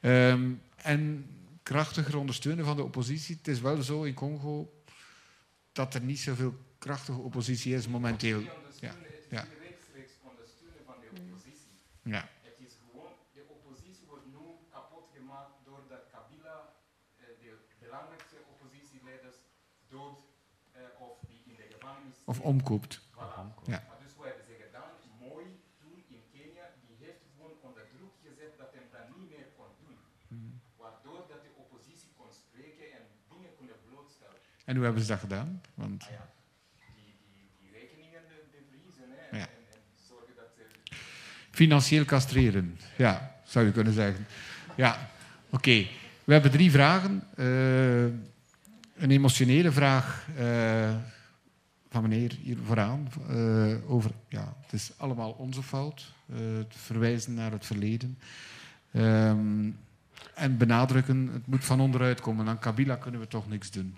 Um, 0.00 0.60
en 0.76 1.26
krachtiger 1.62 2.16
ondersteunen 2.16 2.64
van 2.64 2.76
de 2.76 2.82
oppositie. 2.82 3.36
Het 3.36 3.48
is 3.48 3.60
wel 3.60 3.82
zo 3.82 4.02
in 4.02 4.14
Congo 4.14 4.72
dat 5.72 5.94
er 5.94 6.02
niet 6.02 6.20
zoveel 6.20 6.54
krachtige 6.78 7.18
oppositie 7.18 7.74
is 7.74 7.88
momenteel. 7.88 8.40
Ja. 8.80 8.94
Ja. 9.30 9.46
Ja. 12.02 12.28
of 22.32 22.40
omkoopt. 22.40 23.00
Ja. 23.64 23.80
Dus 24.02 24.14
wat 24.16 24.26
hebben 24.26 24.44
ze 24.44 24.54
gedaan? 24.64 24.90
Mooi 25.20 25.46
toen 25.80 26.04
in 26.14 26.22
Kenia, 26.32 26.66
die 26.86 26.96
heeft 27.04 27.22
gewoon 27.30 27.54
onder 27.66 27.84
druk 27.94 28.14
gezet 28.26 28.52
dat 28.58 28.70
hij 28.74 28.82
dat 28.90 29.16
niet 29.16 29.28
meer 29.30 29.48
kon 29.56 29.70
doen. 29.82 29.98
Hmm. 30.28 30.60
Waardoor 30.76 31.20
dat 31.32 31.42
de 31.46 31.52
oppositie 31.62 32.10
kon 32.18 32.30
spreken 32.32 32.86
en 32.98 33.04
dingen 33.28 33.54
konden 33.58 33.76
blootstellen. 33.86 34.40
En 34.64 34.74
hoe 34.76 34.84
hebben 34.84 35.02
ze 35.02 35.08
dat 35.08 35.18
gedaan? 35.26 35.60
Want... 35.74 36.02
Ah, 36.02 36.10
ja. 36.10 36.24
die, 36.96 37.16
die, 37.24 37.50
die 37.60 37.70
rekeningen 37.78 38.22
bevriezen 38.50 39.08
hè, 39.10 39.24
ja. 39.38 39.46
en, 39.56 39.62
en, 39.74 39.80
zorgen 40.10 40.34
dat 40.36 40.50
ze... 40.56 40.62
Financieel 41.52 42.04
castreren, 42.04 42.78
ja, 42.96 43.34
zou 43.44 43.66
je 43.66 43.72
kunnen 43.72 43.92
zeggen. 43.92 44.26
Ja, 44.74 45.08
oké. 45.50 45.86
We 46.24 46.32
hebben 46.32 46.50
drie 46.50 46.70
vragen. 46.70 47.22
Uh, 47.36 48.02
een 48.96 49.10
emotionele 49.10 49.72
vraag. 49.72 50.26
Uh, 50.38 50.90
van 51.90 52.02
meneer 52.02 52.38
hier 52.42 52.56
vooraan 52.66 53.08
uh, 53.30 53.90
over, 53.90 54.10
ja, 54.28 54.54
het 54.62 54.72
is 54.72 54.92
allemaal 54.96 55.30
onze 55.30 55.62
fout, 55.62 56.12
het 56.32 56.74
verwijzen 56.76 57.34
naar 57.34 57.50
het 57.52 57.66
verleden. 57.66 58.18
Um, 58.92 59.78
en 60.34 60.56
benadrukken, 60.56 61.30
het 61.32 61.46
moet 61.46 61.64
van 61.64 61.80
onderuit 61.80 62.20
komen. 62.20 62.48
Aan 62.48 62.58
Kabila 62.58 62.96
kunnen 62.96 63.20
we 63.20 63.28
toch 63.28 63.48
niks 63.48 63.70
doen. 63.70 63.96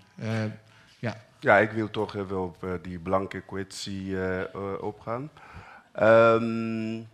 Ja. 0.99 1.17
ja, 1.39 1.57
ik 1.57 1.71
wil 1.71 1.89
toch 1.89 2.15
even 2.15 2.43
op 2.43 2.79
die 2.81 2.99
blanke 2.99 3.41
kwestie 3.41 4.15
opgaan. 4.81 5.29
Um, 5.99 7.07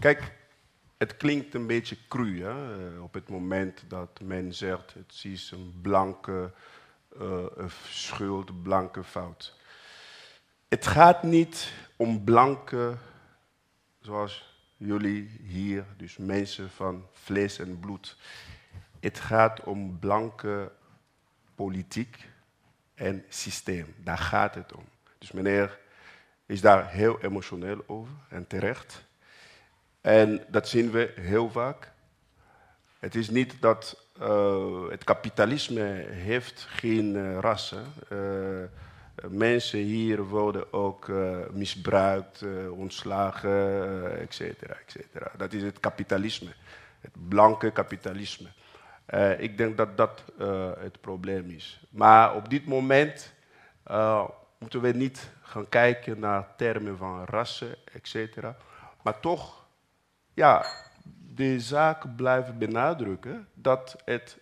kijk, 0.00 0.32
het 0.96 1.16
klinkt 1.16 1.54
een 1.54 1.66
beetje 1.66 1.96
cru 2.08 2.42
hè? 2.42 2.98
op 2.98 3.14
het 3.14 3.28
moment 3.28 3.84
dat 3.88 4.20
men 4.22 4.54
zegt 4.54 4.94
het 4.94 5.20
is 5.24 5.50
een 5.50 5.78
blanke 5.82 6.52
schuld, 7.88 8.62
blanke 8.62 9.04
fout. 9.04 9.56
Het 10.68 10.86
gaat 10.86 11.22
niet 11.22 11.72
om 11.96 12.24
blanke, 12.24 12.96
zoals 14.00 14.58
jullie 14.76 15.40
hier, 15.42 15.84
dus 15.96 16.16
mensen 16.16 16.70
van 16.70 17.06
vlees 17.12 17.58
en 17.58 17.80
bloed. 17.80 18.16
Het 19.00 19.20
gaat 19.20 19.60
om 19.64 19.98
blanke 19.98 20.72
politiek 21.54 22.28
en 22.94 23.24
systeem. 23.28 23.94
Daar 23.98 24.18
gaat 24.18 24.54
het 24.54 24.72
om. 24.72 24.84
Dus 25.18 25.32
meneer 25.32 25.78
is 26.46 26.60
daar 26.60 26.90
heel 26.90 27.20
emotioneel 27.20 27.84
over 27.86 28.14
en 28.28 28.46
terecht. 28.46 29.04
En 30.04 30.44
dat 30.48 30.68
zien 30.68 30.90
we 30.90 31.12
heel 31.20 31.50
vaak. 31.50 31.92
Het 32.98 33.14
is 33.14 33.30
niet 33.30 33.54
dat 33.60 34.06
uh, 34.20 34.88
het 34.90 35.04
kapitalisme 35.04 36.04
heeft 36.08 36.66
geen 36.68 37.14
uh, 37.14 37.38
rassen. 37.38 37.84
Uh, 38.12 38.18
mensen 39.28 39.78
hier 39.78 40.22
worden 40.22 40.72
ook 40.72 41.08
misbruikt, 41.52 42.44
ontslagen, 42.70 44.18
et 44.20 44.34
cetera, 44.34 44.74
et 44.74 44.90
cetera. 44.90 45.30
Dat 45.36 45.52
is 45.52 45.62
het 45.62 45.80
kapitalisme, 45.80 46.50
het 47.00 47.28
blanke 47.28 47.70
kapitalisme. 47.70 48.48
ik 49.38 49.56
denk 49.56 49.76
dat 49.76 49.96
dat 49.96 50.22
het 50.78 51.00
probleem 51.00 51.50
is. 51.50 51.80
Maar 51.90 52.34
op 52.34 52.50
dit 52.50 52.66
moment 52.66 53.32
moeten 54.58 54.80
we 54.80 54.90
niet 54.92 55.30
gaan 55.42 55.68
kijken 55.68 56.18
naar 56.18 56.46
termen 56.56 56.96
van 56.96 57.24
rassen, 57.24 57.74
et 57.92 58.08
cetera. 58.08 58.56
Maar 59.02 59.20
toch, 59.20 59.63
ja, 60.34 60.66
de 61.34 61.60
zaak 61.60 62.16
blijven 62.16 62.58
benadrukken 62.58 63.48
dat 63.54 63.96
het 64.04 64.38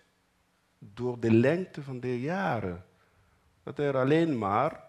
door 0.79 1.21
de 1.21 1.33
lengte 1.33 1.83
van 1.83 2.01
de 2.01 2.21
jaren, 2.21 2.85
dat 3.63 3.79
er 3.79 3.97
alleen 3.97 4.39
maar 4.39 4.81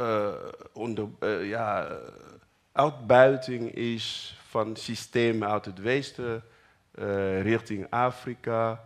uh, 0.00 0.28
onder, 0.72 1.08
uh, 1.20 1.48
ja, 1.48 1.88
uitbuiting 2.72 3.74
is 3.74 4.38
van 4.48 4.76
systemen 4.76 5.48
uit 5.48 5.64
het 5.64 5.78
westen 5.78 6.42
richting 7.42 7.86
Afrika. 7.90 8.84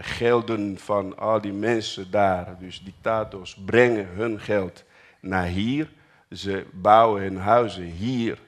gelden 0.00 0.78
van 0.78 1.18
al 1.18 1.40
die 1.40 1.52
mensen 1.52 2.10
daar, 2.10 2.58
dus 2.58 2.80
dictators, 2.84 3.54
brengen 3.64 4.06
hun 4.06 4.40
geld 4.40 4.84
naar 5.20 5.44
hier. 5.44 5.90
Ze 6.30 6.66
bouwen 6.72 7.22
hun 7.22 7.36
huizen 7.36 7.84
hier 7.84 8.38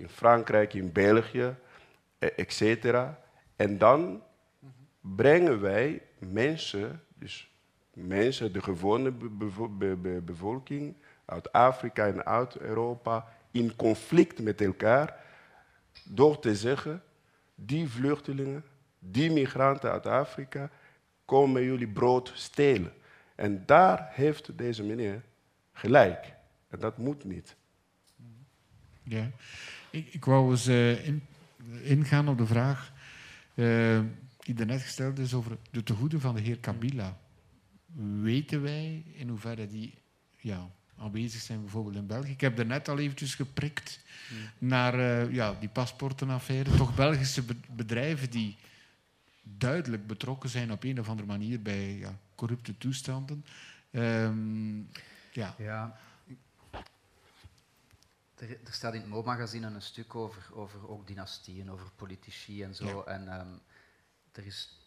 in 0.00 0.08
Frankrijk, 0.08 0.74
in 0.74 0.92
België. 0.92 1.54
E, 2.18 2.26
etc. 2.26 2.96
En 3.56 3.78
dan 3.78 4.22
brengen 5.00 5.60
wij 5.60 6.02
mensen, 6.18 7.02
dus 7.14 7.50
mensen, 7.92 8.52
de 8.52 8.62
gewone 8.62 9.12
bevolking 10.20 10.96
uit 11.24 11.52
Afrika 11.52 12.06
en 12.06 12.26
uit 12.26 12.56
Europa, 12.58 13.28
in 13.50 13.76
conflict 13.76 14.42
met 14.42 14.60
elkaar 14.60 15.24
door 16.04 16.38
te 16.38 16.56
zeggen, 16.56 17.02
die 17.54 17.88
vluchtelingen, 17.88 18.64
die 18.98 19.30
migranten 19.30 19.90
uit 19.90 20.06
Afrika, 20.06 20.70
komen 21.24 21.62
jullie 21.62 21.88
brood 21.88 22.32
stelen. 22.34 22.92
En 23.34 23.66
daar 23.66 24.08
heeft 24.12 24.58
deze 24.58 24.82
meneer 24.82 25.22
gelijk. 25.72 26.34
En 26.68 26.78
dat 26.78 26.98
moet 26.98 27.24
niet. 27.24 27.56
Ja, 29.02 29.30
ik, 29.90 30.14
ik 30.14 30.24
wou 30.24 30.50
eens 30.50 30.68
uh, 30.68 31.06
in, 31.06 31.22
ingaan 31.82 32.28
op 32.28 32.38
de 32.38 32.46
vraag 32.46 32.92
uh, 33.54 34.00
die 34.38 34.54
daarnet 34.54 34.82
gesteld 34.82 35.18
is 35.18 35.34
over 35.34 35.56
de 35.70 35.82
tegoeden 35.82 36.20
van 36.20 36.34
de 36.34 36.40
heer 36.40 36.58
Kabila. 36.58 37.18
Weten 38.20 38.62
wij 38.62 39.04
in 39.14 39.28
hoeverre 39.28 39.66
die 39.66 39.94
ja, 40.36 40.70
aanwezig 40.98 41.40
zijn, 41.40 41.60
bijvoorbeeld 41.60 41.96
in 41.96 42.06
België? 42.06 42.30
Ik 42.30 42.40
heb 42.40 42.56
daarnet 42.56 42.88
al 42.88 42.98
eventjes 42.98 43.34
geprikt 43.34 44.00
naar 44.58 44.98
uh, 44.98 45.32
ja, 45.32 45.56
die 45.60 45.68
paspoortenaffaire. 45.68 46.76
Toch 46.76 46.94
Belgische 46.94 47.42
bedrijven 47.70 48.30
die 48.30 48.56
duidelijk 49.42 50.06
betrokken 50.06 50.50
zijn 50.50 50.72
op 50.72 50.84
een 50.84 51.00
of 51.00 51.08
andere 51.08 51.28
manier 51.28 51.62
bij 51.62 51.96
ja, 51.96 52.18
corrupte 52.34 52.78
toestanden. 52.78 53.44
Um, 53.90 54.88
ja. 55.32 55.54
ja. 55.58 55.98
Er, 58.40 58.50
er, 58.50 58.72
staat 58.72 58.94
in 58.94 59.00
het 59.00 59.10
Mo-magazine 59.10 59.66
een 59.66 59.82
stuk 59.82 60.14
over, 60.14 60.54
over 60.54 60.88
ook 60.88 61.06
dynastieën, 61.06 61.70
over 61.70 61.90
politici 61.96 62.62
en 62.62 62.74
zo. 62.74 63.02
En 63.02 63.40
um, 63.40 63.60
er 64.32 64.46
is 64.46 64.80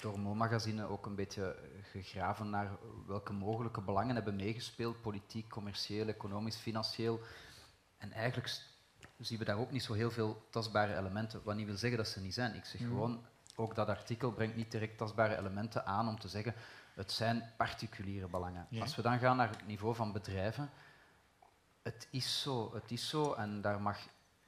door 0.00 0.18
Mo-magazine 0.18 0.84
ook 0.84 1.06
een 1.06 1.14
beetje 1.14 1.56
gegraven 1.82 2.50
naar 2.50 2.70
welke 3.06 3.32
mogelijke 3.32 3.80
belangen 3.80 4.14
hebben 4.14 4.36
meegespeeld, 4.36 5.00
politiek, 5.00 5.48
commercieel, 5.48 6.08
economisch, 6.08 6.56
financieel. 6.56 7.20
En 7.98 8.12
eigenlijk 8.12 8.60
zien 9.18 9.38
we 9.38 9.44
daar 9.44 9.58
ook 9.58 9.70
niet 9.70 9.82
zo 9.82 9.92
heel 9.92 10.10
veel 10.10 10.46
tastbare 10.50 10.96
elementen, 10.96 11.42
wat 11.44 11.56
niet 11.56 11.66
wil 11.66 11.76
zeggen 11.76 11.98
dat 11.98 12.08
ze 12.08 12.20
niet 12.20 12.34
zijn. 12.34 12.54
Ik 12.54 12.64
zeg 12.64 12.80
mm. 12.80 12.88
gewoon, 12.88 13.24
ook 13.56 13.74
dat 13.74 13.88
artikel 13.88 14.32
brengt 14.32 14.56
niet 14.56 14.70
direct 14.70 14.98
tastbare 14.98 15.38
elementen 15.38 15.86
aan 15.86 16.08
om 16.08 16.18
te 16.18 16.28
zeggen, 16.28 16.54
het 16.94 17.12
zijn 17.12 17.52
particuliere 17.56 18.28
belangen. 18.28 18.66
Als 18.80 18.96
we 18.96 19.02
dan 19.02 19.18
gaan 19.18 19.36
naar 19.36 19.48
het 19.48 19.66
niveau 19.66 19.94
van 19.94 20.12
bedrijven, 20.12 20.70
het 21.82 22.08
is 22.10 22.42
zo, 22.42 22.74
het 22.74 22.90
is 22.90 23.08
zo, 23.08 23.32
en 23.32 23.60
daar 23.60 23.80
mag 23.80 23.98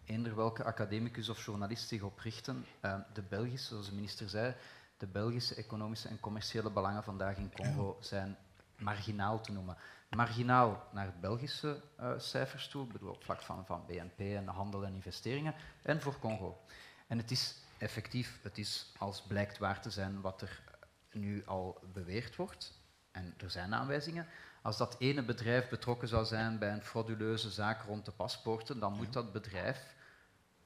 eender 0.04 0.36
welke 0.36 0.64
academicus 0.64 1.28
of 1.28 1.44
journalist 1.44 1.88
zich 1.88 2.02
op 2.02 2.18
richten. 2.18 2.66
Uh, 2.82 2.96
de 3.12 3.22
Belgische, 3.22 3.68
zoals 3.68 3.88
de 3.88 3.94
minister 3.94 4.28
zei, 4.28 4.54
de 4.96 5.06
Belgische 5.06 5.54
economische 5.54 6.08
en 6.08 6.20
commerciële 6.20 6.70
belangen 6.70 7.04
vandaag 7.04 7.36
in 7.36 7.52
Congo 7.52 7.96
zijn 8.00 8.36
marginaal 8.78 9.40
te 9.40 9.52
noemen. 9.52 9.76
Marginaal 10.10 10.88
naar 10.92 11.06
het 11.06 11.20
Belgische 11.20 11.82
uh, 12.00 12.12
cijfers 12.18 12.68
toe, 12.68 12.86
bedoel 12.86 13.10
op 13.10 13.24
vlak 13.24 13.42
van, 13.42 13.66
van 13.66 13.86
BNP 13.86 14.18
en 14.18 14.46
handel 14.46 14.84
en 14.84 14.94
investeringen, 14.94 15.54
en 15.82 16.00
voor 16.00 16.18
Congo. 16.18 16.60
En 17.06 17.18
het 17.18 17.30
is 17.30 17.56
effectief, 17.78 18.38
het 18.42 18.58
is 18.58 18.92
als 18.98 19.22
blijkt 19.22 19.58
waar 19.58 19.80
te 19.80 19.90
zijn 19.90 20.20
wat 20.20 20.42
er 20.42 20.62
nu 21.12 21.46
al 21.46 21.80
beweerd 21.92 22.36
wordt, 22.36 22.72
en 23.10 23.34
er 23.36 23.50
zijn 23.50 23.74
aanwijzingen, 23.74 24.26
als 24.64 24.76
dat 24.76 24.96
ene 24.98 25.22
bedrijf 25.22 25.68
betrokken 25.68 26.08
zou 26.08 26.24
zijn 26.24 26.58
bij 26.58 26.72
een 26.72 26.82
frauduleuze 26.82 27.50
zaak 27.50 27.82
rond 27.82 28.04
de 28.04 28.10
paspoorten, 28.10 28.78
dan 28.78 28.92
moet 28.92 29.12
dat 29.12 29.32
bedrijf 29.32 29.94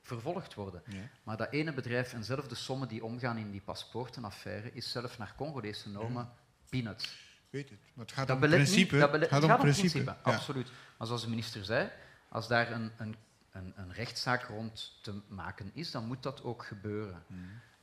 vervolgd 0.02 0.54
worden. 0.54 0.82
Maar 1.22 1.36
dat 1.36 1.50
ene 1.50 1.72
bedrijf 1.72 2.12
en 2.12 2.24
zelf 2.24 2.48
de 2.48 2.54
sommen 2.54 2.88
die 2.88 3.04
omgaan 3.04 3.36
in 3.36 3.50
die 3.50 3.60
paspoortenaffaire 3.60 4.72
is 4.72 4.90
zelf 4.90 5.18
naar 5.18 5.34
Congolese 5.36 5.90
normen 5.90 6.30
peanuts. 6.68 7.16
Weet 7.50 7.70
het, 7.70 7.78
maar 7.94 8.04
het 8.04 8.14
gaat 8.14 8.30
om 8.30 8.38
principe. 8.38 8.96
Niet, 8.96 9.12
het 9.12 9.28
gaat 9.28 9.42
om 9.42 9.56
principe, 9.56 10.16
absoluut. 10.22 10.70
Maar 10.98 11.06
zoals 11.06 11.22
de 11.22 11.28
minister 11.28 11.64
zei, 11.64 11.90
als 12.28 12.48
daar 12.48 12.72
een, 12.72 12.90
een, 12.98 13.16
een, 13.50 13.72
een, 13.76 13.92
rechtszaak 13.92 14.42
rond 14.42 14.98
te 15.02 15.20
maken 15.28 15.70
is, 15.74 15.90
dan 15.90 16.06
moet 16.06 16.22
dat 16.22 16.42
ook 16.42 16.64
gebeuren. 16.64 17.22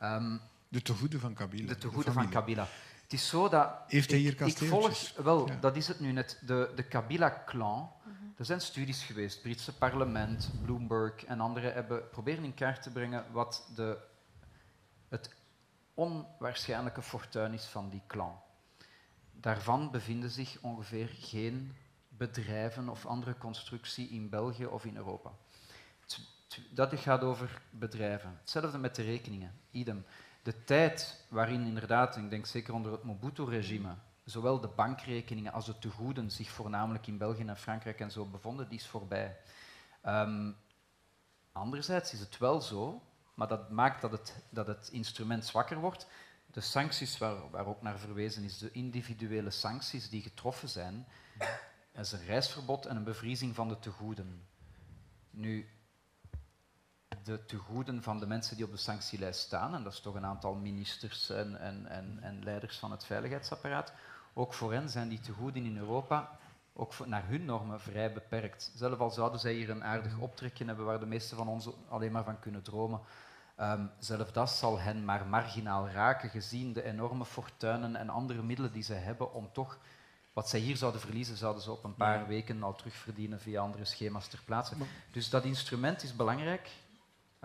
Um, 0.01 0.41
de 0.67 0.81
tegoeden 0.81 1.19
van 1.19 1.33
Kabila. 1.33 1.67
De 1.67 1.77
tegoeden 1.77 2.13
van 2.13 2.29
Kabila. 2.29 2.67
Het 3.05 3.13
is 3.13 3.27
zo 3.27 3.49
dat... 3.49 3.73
Heeft 3.87 4.09
hij 4.09 4.19
hier 4.19 4.31
ik, 4.31 4.39
ik 4.39 4.57
volg, 4.57 5.13
Wel, 5.15 5.49
dat 5.59 5.75
is 5.75 5.87
het 5.87 5.99
nu 5.99 6.11
net. 6.11 6.41
De, 6.45 6.71
de 6.75 6.83
Kabila-clan. 6.83 7.91
Mhm. 8.03 8.13
Er 8.37 8.45
zijn 8.45 8.61
studies 8.61 9.03
geweest. 9.03 9.33
Het 9.33 9.43
Britse 9.43 9.77
parlement, 9.77 10.51
Bloomberg 10.61 11.25
en 11.25 11.39
anderen 11.39 11.73
hebben 11.73 12.09
proberen 12.09 12.43
in 12.43 12.53
kaart 12.53 12.81
te 12.81 12.91
brengen 12.91 13.25
wat 13.31 13.69
de, 13.75 13.97
het 15.09 15.35
onwaarschijnlijke 15.93 17.01
fortuin 17.01 17.53
is 17.53 17.65
van 17.65 17.89
die 17.89 18.01
clan. 18.07 18.39
Daarvan 19.31 19.91
bevinden 19.91 20.29
zich 20.29 20.57
ongeveer 20.61 21.09
geen 21.19 21.75
bedrijven 22.09 22.89
of 22.89 23.05
andere 23.05 23.37
constructie 23.37 24.09
in 24.09 24.29
België 24.29 24.65
of 24.65 24.85
in 24.85 24.95
Europa. 24.95 25.31
Dat 26.69 26.99
gaat 26.99 27.21
over 27.21 27.61
bedrijven. 27.69 28.37
Hetzelfde 28.39 28.77
met 28.77 28.95
de 28.95 29.03
rekeningen. 29.03 29.59
Idem 29.71 30.05
de 30.45 30.63
tijd 30.63 31.25
waarin 31.29 31.65
inderdaad, 31.65 32.17
ik 32.17 32.29
denk 32.29 32.45
zeker 32.45 32.73
onder 32.73 32.91
het 32.91 33.03
Mobutu-regime, 33.03 33.95
zowel 34.23 34.59
de 34.59 34.67
bankrekeningen 34.67 35.53
als 35.53 35.65
de 35.65 35.79
tegoeden 35.79 36.31
zich 36.31 36.49
voornamelijk 36.49 37.07
in 37.07 37.17
België 37.17 37.43
en 37.43 37.57
Frankrijk 37.57 37.99
en 37.99 38.11
zo 38.11 38.25
bevonden, 38.25 38.69
die 38.69 38.79
is 38.79 38.87
voorbij. 38.87 39.37
Um, 40.05 40.55
anderzijds 41.51 42.13
is 42.13 42.19
het 42.19 42.37
wel 42.37 42.61
zo, 42.61 43.01
maar 43.33 43.47
dat 43.47 43.69
maakt 43.69 44.01
dat 44.01 44.11
het, 44.11 44.43
dat 44.49 44.67
het 44.67 44.89
instrument 44.91 45.45
zwakker 45.45 45.77
wordt. 45.77 46.07
De 46.51 46.61
sancties 46.61 47.17
waar, 47.17 47.49
waar 47.49 47.65
ook 47.65 47.81
naar 47.81 47.99
verwezen 47.99 48.43
is, 48.43 48.57
de 48.57 48.71
individuele 48.71 49.51
sancties 49.51 50.09
die 50.09 50.21
getroffen 50.21 50.69
zijn, 50.69 51.07
is 51.93 52.11
een 52.11 52.25
reisverbod 52.25 52.85
en 52.85 52.95
een 52.95 53.03
bevriezing 53.03 53.55
van 53.55 53.67
de 53.67 53.79
tegoeden. 53.79 54.47
Nu, 55.29 55.69
de 57.23 57.45
tegoeden 57.45 58.03
van 58.03 58.19
de 58.19 58.27
mensen 58.27 58.55
die 58.55 58.65
op 58.65 58.71
de 58.71 58.77
sanctielijst 58.77 59.41
staan, 59.41 59.75
en 59.75 59.83
dat 59.83 59.93
is 59.93 59.99
toch 59.99 60.15
een 60.15 60.25
aantal 60.25 60.55
ministers 60.55 61.29
en, 61.29 61.59
en, 61.59 61.85
en, 61.87 62.19
en 62.21 62.43
leiders 62.43 62.77
van 62.77 62.91
het 62.91 63.05
veiligheidsapparaat, 63.05 63.93
ook 64.33 64.53
voor 64.53 64.73
hen 64.73 64.89
zijn 64.89 65.09
die 65.09 65.19
tegoeden 65.19 65.65
in 65.65 65.77
Europa 65.77 66.37
ook 66.73 67.05
naar 67.05 67.27
hun 67.27 67.45
normen 67.45 67.81
vrij 67.81 68.13
beperkt. 68.13 68.71
Zelf 68.75 68.99
al 68.99 69.11
zouden 69.11 69.39
zij 69.39 69.53
hier 69.53 69.69
een 69.69 69.83
aardig 69.83 70.17
optrekje 70.17 70.65
hebben 70.65 70.85
waar 70.85 70.99
de 70.99 71.05
meesten 71.05 71.37
van 71.37 71.47
ons 71.47 71.69
alleen 71.89 72.11
maar 72.11 72.23
van 72.23 72.39
kunnen 72.39 72.61
dromen. 72.61 72.99
Um, 73.59 73.91
zelf 73.99 74.31
dat 74.31 74.49
zal 74.49 74.79
hen 74.79 75.05
maar 75.05 75.25
marginaal 75.25 75.89
raken, 75.89 76.29
gezien 76.29 76.73
de 76.73 76.83
enorme 76.83 77.25
fortuinen 77.25 77.95
en 77.95 78.09
andere 78.09 78.43
middelen 78.43 78.71
die 78.71 78.83
ze 78.83 78.93
hebben 78.93 79.33
om 79.33 79.49
toch 79.51 79.77
wat 80.33 80.49
zij 80.49 80.59
hier 80.59 80.77
zouden 80.77 81.01
verliezen, 81.01 81.37
zouden 81.37 81.63
ze 81.63 81.71
op 81.71 81.83
een 81.83 81.95
paar 81.95 82.27
weken 82.27 82.63
al 82.63 82.75
terugverdienen 82.75 83.39
via 83.39 83.61
andere 83.61 83.85
schema's 83.85 84.27
ter 84.27 84.41
plaatse. 84.45 84.75
Dus 85.11 85.29
dat 85.29 85.43
instrument 85.43 86.03
is 86.03 86.15
belangrijk. 86.15 86.69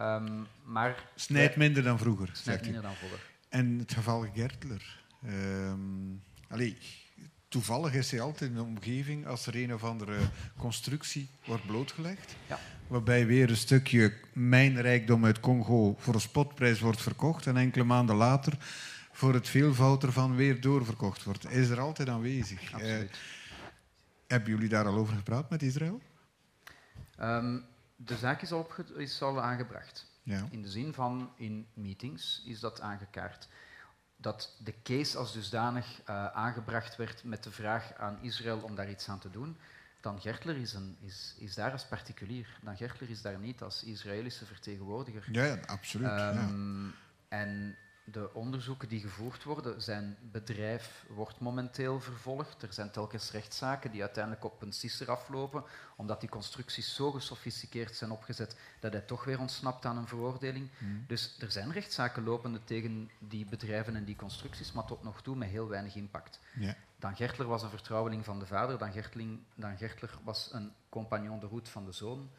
Um, 0.01 0.47
maar 0.65 1.05
snijdt 1.15 1.57
minder 1.57 1.83
dan 1.83 1.99
vroeger. 1.99 2.31
Snijdt 2.33 2.63
minder 2.63 2.83
dan 2.83 2.95
vroeger. 2.95 3.21
En 3.49 3.79
het 3.79 3.93
geval 3.93 4.27
Gertler. 4.35 4.99
Um, 5.27 6.23
allee, 6.49 6.79
toevallig 7.49 7.95
is 7.95 8.11
hij 8.11 8.21
altijd 8.21 8.51
in 8.51 8.57
de 8.57 8.63
omgeving 8.63 9.27
als 9.27 9.47
er 9.47 9.57
een 9.57 9.75
of 9.75 9.85
andere 9.85 10.19
constructie 10.57 11.29
wordt 11.45 11.67
blootgelegd. 11.67 12.37
Ja. 12.49 12.59
Waarbij 12.87 13.27
weer 13.27 13.51
een 13.51 13.57
stukje 13.57 14.15
mijnrijkdom 14.33 15.25
uit 15.25 15.41
Congo 15.41 15.97
voor 15.99 16.15
een 16.15 16.21
spotprijs 16.21 16.81
wordt 16.81 17.03
verkocht 17.03 17.47
en 17.47 17.57
enkele 17.57 17.85
maanden 17.85 18.17
later 18.17 18.53
voor 19.13 19.35
het 19.35 19.49
veelvoud 19.49 20.03
ervan 20.03 20.37
weer 20.37 20.61
doorverkocht 20.61 21.25
wordt. 21.25 21.51
Is 21.51 21.69
er 21.69 21.81
altijd 21.81 22.09
aanwezig. 22.09 22.83
Uh, 22.83 22.99
hebben 24.27 24.51
jullie 24.51 24.69
daar 24.69 24.87
al 24.87 24.97
over 24.97 25.17
gepraat 25.17 25.51
met 25.51 25.63
Israël? 25.63 26.01
Um, 27.21 27.65
de 28.05 28.17
zaak 28.17 28.43
is 28.43 28.53
al, 28.53 28.71
is 28.97 29.23
al 29.23 29.43
aangebracht. 29.43 30.07
Ja. 30.23 30.49
In 30.51 30.63
de 30.63 30.69
zin 30.69 30.95
van 30.95 31.33
in 31.37 31.67
meetings 31.75 32.43
is 32.47 32.61
dat 32.61 32.81
aangekaart 32.81 33.49
dat 34.17 34.57
de 34.59 34.75
case 34.83 35.19
als 35.19 35.33
dusdanig 35.33 36.01
uh, 36.01 36.27
aangebracht 36.27 36.97
werd 36.97 37.25
met 37.25 37.45
de 37.45 37.51
vraag 37.51 37.95
aan 37.95 38.19
Israël 38.23 38.59
om 38.59 38.75
daar 38.75 38.91
iets 38.91 39.09
aan 39.09 39.19
te 39.19 39.31
doen, 39.31 39.57
dan 40.01 40.21
Gertler 40.21 40.57
is, 40.57 40.73
een, 40.73 40.97
is, 41.01 41.35
is 41.39 41.55
daar 41.55 41.73
als 41.73 41.87
particulier. 41.87 42.59
Dan 42.63 42.77
Gertler 42.77 43.11
is 43.11 43.23
daar 43.23 43.39
niet 43.39 43.63
als 43.63 43.85
Israëlische 43.85 44.47
vertegenwoordiger. 44.47 45.29
Ja, 45.33 45.45
ja 45.45 45.59
absoluut. 45.67 46.09
Um, 46.09 46.17
ja. 46.17 46.33
Ehm, 46.33 46.89
en 47.29 47.77
de 48.13 48.35
onderzoeken 48.35 48.89
die 48.89 49.01
gevoerd 49.01 49.45
worden, 49.45 49.83
zijn 49.83 50.17
bedrijf 50.21 51.05
wordt 51.09 51.41
momenteel 51.41 52.01
vervolgd. 52.01 52.63
Er 52.63 52.73
zijn 52.73 52.91
telkens 52.91 53.31
rechtszaken 53.31 53.91
die 53.91 54.01
uiteindelijk 54.01 54.45
op 54.45 54.63
een 54.63 54.73
sisser 54.73 55.11
aflopen, 55.11 55.65
omdat 55.97 56.21
die 56.21 56.29
constructies 56.29 56.95
zo 56.95 57.11
gesofisticeerd 57.11 57.97
zijn 57.97 58.11
opgezet 58.11 58.57
dat 58.81 58.93
hij 58.93 59.01
toch 59.01 59.25
weer 59.25 59.39
ontsnapt 59.39 59.85
aan 59.85 59.97
een 59.97 60.07
veroordeling. 60.07 60.69
Hmm. 60.79 61.05
Dus 61.07 61.37
er 61.39 61.51
zijn 61.51 61.73
rechtszaken 61.73 62.25
lopende 62.25 62.65
tegen 62.65 63.11
die 63.19 63.45
bedrijven 63.45 63.97
en 63.97 64.05
die 64.05 64.17
constructies, 64.17 64.73
maar 64.73 64.85
tot 64.85 65.03
nog 65.03 65.23
toe 65.23 65.37
met 65.37 65.49
heel 65.49 65.69
weinig 65.69 65.95
impact. 65.95 66.41
Dan 66.99 67.17
Gertler 67.17 67.47
was 67.47 67.63
een 67.63 67.71
vertrouweling 67.71 68.25
van 68.25 68.39
de 68.39 68.47
vader, 68.47 68.79
dan, 68.79 68.93
Gertling, 68.93 69.41
dan 69.55 69.77
Gertler 69.77 70.19
was 70.25 70.49
een 70.53 70.73
compagnon 70.89 71.41
de 71.41 71.47
route 71.47 71.71
van 71.71 71.85
de 71.85 71.93
zoon. 71.93 72.31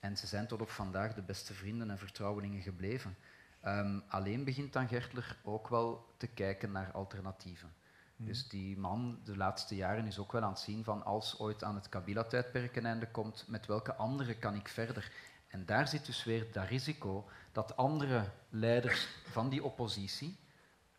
En 0.00 0.16
ze 0.16 0.26
zijn 0.26 0.46
tot 0.46 0.60
op 0.60 0.70
vandaag 0.70 1.14
de 1.14 1.22
beste 1.22 1.54
vrienden 1.54 1.90
en 1.90 1.98
vertrouwelingen 1.98 2.62
gebleven. 2.62 3.16
Um, 3.66 4.02
alleen 4.08 4.44
begint 4.44 4.72
dan 4.72 4.88
Gertler 4.88 5.36
ook 5.42 5.68
wel 5.68 6.14
te 6.16 6.26
kijken 6.26 6.72
naar 6.72 6.92
alternatieven. 6.92 7.72
Mhm. 8.16 8.28
Dus 8.28 8.48
die 8.48 8.78
man 8.78 9.18
de 9.24 9.36
laatste 9.36 9.74
jaren 9.74 10.06
is 10.06 10.18
ook 10.18 10.32
wel 10.32 10.42
aan 10.42 10.50
het 10.50 10.58
zien 10.58 10.84
van 10.84 11.04
als 11.04 11.38
ooit 11.38 11.64
aan 11.64 11.74
het 11.74 11.88
Kabila-tijdperk 11.88 12.76
een 12.76 12.86
einde 12.86 13.10
komt, 13.10 13.44
met 13.48 13.66
welke 13.66 13.94
andere 13.94 14.34
kan 14.34 14.54
ik 14.54 14.68
verder? 14.68 15.12
En 15.48 15.66
daar 15.66 15.88
zit 15.88 16.06
dus 16.06 16.24
weer 16.24 16.46
dat 16.52 16.68
risico 16.68 17.28
dat 17.52 17.76
andere 17.76 18.24
leiders 18.48 19.08
van 19.24 19.48
die 19.48 19.64
oppositie, 19.64 20.36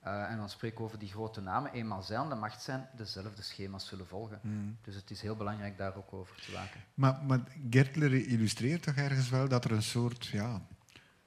uh, 0.05 0.31
en 0.31 0.37
dan 0.37 0.49
spreek 0.49 0.71
ik 0.71 0.79
over 0.79 0.99
die 0.99 1.09
grote 1.09 1.41
namen, 1.41 1.71
eenmaal 1.71 2.03
zij 2.03 2.17
aan 2.17 2.29
de 2.29 2.35
macht 2.35 2.61
zijn, 2.61 2.87
dezelfde 2.95 3.41
schema's 3.41 3.87
zullen 3.87 4.07
volgen. 4.07 4.39
Mhm. 4.41 4.55
Dus 4.81 4.95
het 4.95 5.11
is 5.11 5.21
heel 5.21 5.35
belangrijk 5.35 5.77
daar 5.77 5.95
ook 5.95 6.13
over 6.13 6.35
te 6.35 6.51
waken. 6.51 6.81
Maar, 6.93 7.23
maar 7.23 7.39
Gertler 7.69 8.13
illustreert 8.27 8.83
toch 8.83 8.95
ergens 8.95 9.29
wel 9.29 9.47
dat 9.47 9.65
er 9.65 9.71
een 9.71 9.83
soort 9.83 10.25
ja, 10.25 10.61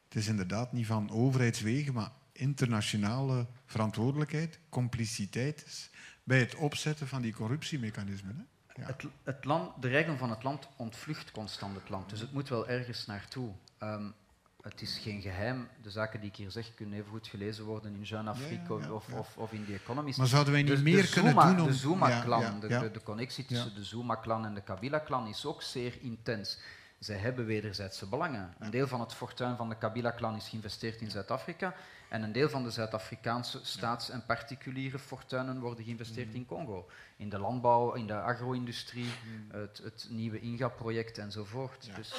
het 0.08 0.16
is 0.16 0.28
inderdaad 0.28 0.72
niet 0.72 0.86
van 0.86 1.10
overheidswegen, 1.10 1.94
maar 1.94 2.10
internationale 2.32 3.46
verantwoordelijkheid, 3.66 4.58
compliciteit 4.68 5.64
is 5.66 5.90
bij 6.24 6.38
het 6.38 6.54
opzetten 6.54 7.08
van 7.08 7.22
die 7.22 7.32
corruptiemechanismen. 7.32 8.36
Hè? 8.36 8.42
Ja. 8.80 8.86
Het, 8.86 9.04
het, 9.22 9.44
land, 9.44 9.82
de 9.82 9.88
rijkdom 9.88 10.16
van 10.16 10.30
het 10.30 10.42
land 10.42 10.68
ontvlucht 10.76 11.30
constant 11.30 11.74
het 11.74 11.88
land, 11.88 12.10
dus 12.10 12.20
het 12.20 12.32
moet 12.32 12.48
wel 12.48 12.68
ergens 12.68 13.06
naartoe. 13.06 13.52
Um, 13.82 14.14
het 14.62 14.82
is 14.82 14.98
geen 14.98 15.20
geheim. 15.20 15.68
De 15.82 15.90
zaken 15.90 16.20
die 16.20 16.28
ik 16.28 16.36
hier 16.36 16.50
zeg 16.50 16.74
kunnen 16.74 16.98
even 16.98 17.10
goed 17.10 17.26
gelezen 17.26 17.64
worden 17.64 17.94
in 17.94 18.02
Jeune 18.02 18.30
Afrique 18.30 18.74
of, 18.74 19.12
of, 19.12 19.36
of, 19.36 19.52
in 19.52 19.64
The 19.64 19.74
Economist. 19.74 20.18
Maar 20.18 20.26
zouden 20.26 20.52
wij 20.52 20.62
niet 20.62 20.70
dus 20.70 20.80
meer 20.82 21.08
kunnen 21.08 21.34
doen 21.34 21.60
om... 21.60 21.66
De 21.66 21.74
Zuma-clan, 21.74 22.60
de, 22.60 22.90
de, 22.92 23.02
connectie 23.02 23.44
tussen 23.44 23.74
de 23.74 23.84
Zuma-clan 23.84 24.44
en 24.44 24.54
de 24.54 24.60
Kabila-clan 24.60 25.26
is 25.26 25.44
ook 25.44 25.62
zeer 25.62 25.98
intens. 26.00 26.58
Zij 26.98 27.16
hebben 27.16 27.46
wederzijdse 27.46 28.08
belangen. 28.08 28.54
Een 28.58 28.70
deel 28.70 28.86
van 28.86 29.00
het 29.00 29.14
fortuin 29.14 29.56
van 29.56 29.68
de 29.68 29.78
Kabila-clan 29.78 30.36
is 30.36 30.48
geïnvesteerd 30.48 31.00
in 31.00 31.10
Zuid-Afrika 31.10 31.74
en 32.08 32.22
een 32.22 32.32
deel 32.32 32.48
van 32.48 32.62
de 32.62 32.70
Zuid-Afrikaanse 32.70 33.58
staats- 33.62 34.10
en 34.10 34.26
particuliere 34.26 34.98
fortuinen 34.98 35.60
worden 35.60 35.84
geïnvesteerd 35.84 36.34
in 36.34 36.46
Congo. 36.46 36.88
In 37.16 37.28
de 37.28 37.38
landbouw, 37.38 37.92
in 37.92 38.06
de 38.06 38.20
agro-industrie, 38.20 39.10
het, 39.48 39.78
het, 39.78 40.06
nieuwe 40.10 40.40
INGA-project 40.40 41.18
enzovoort. 41.18 41.90
Dus 41.94 42.14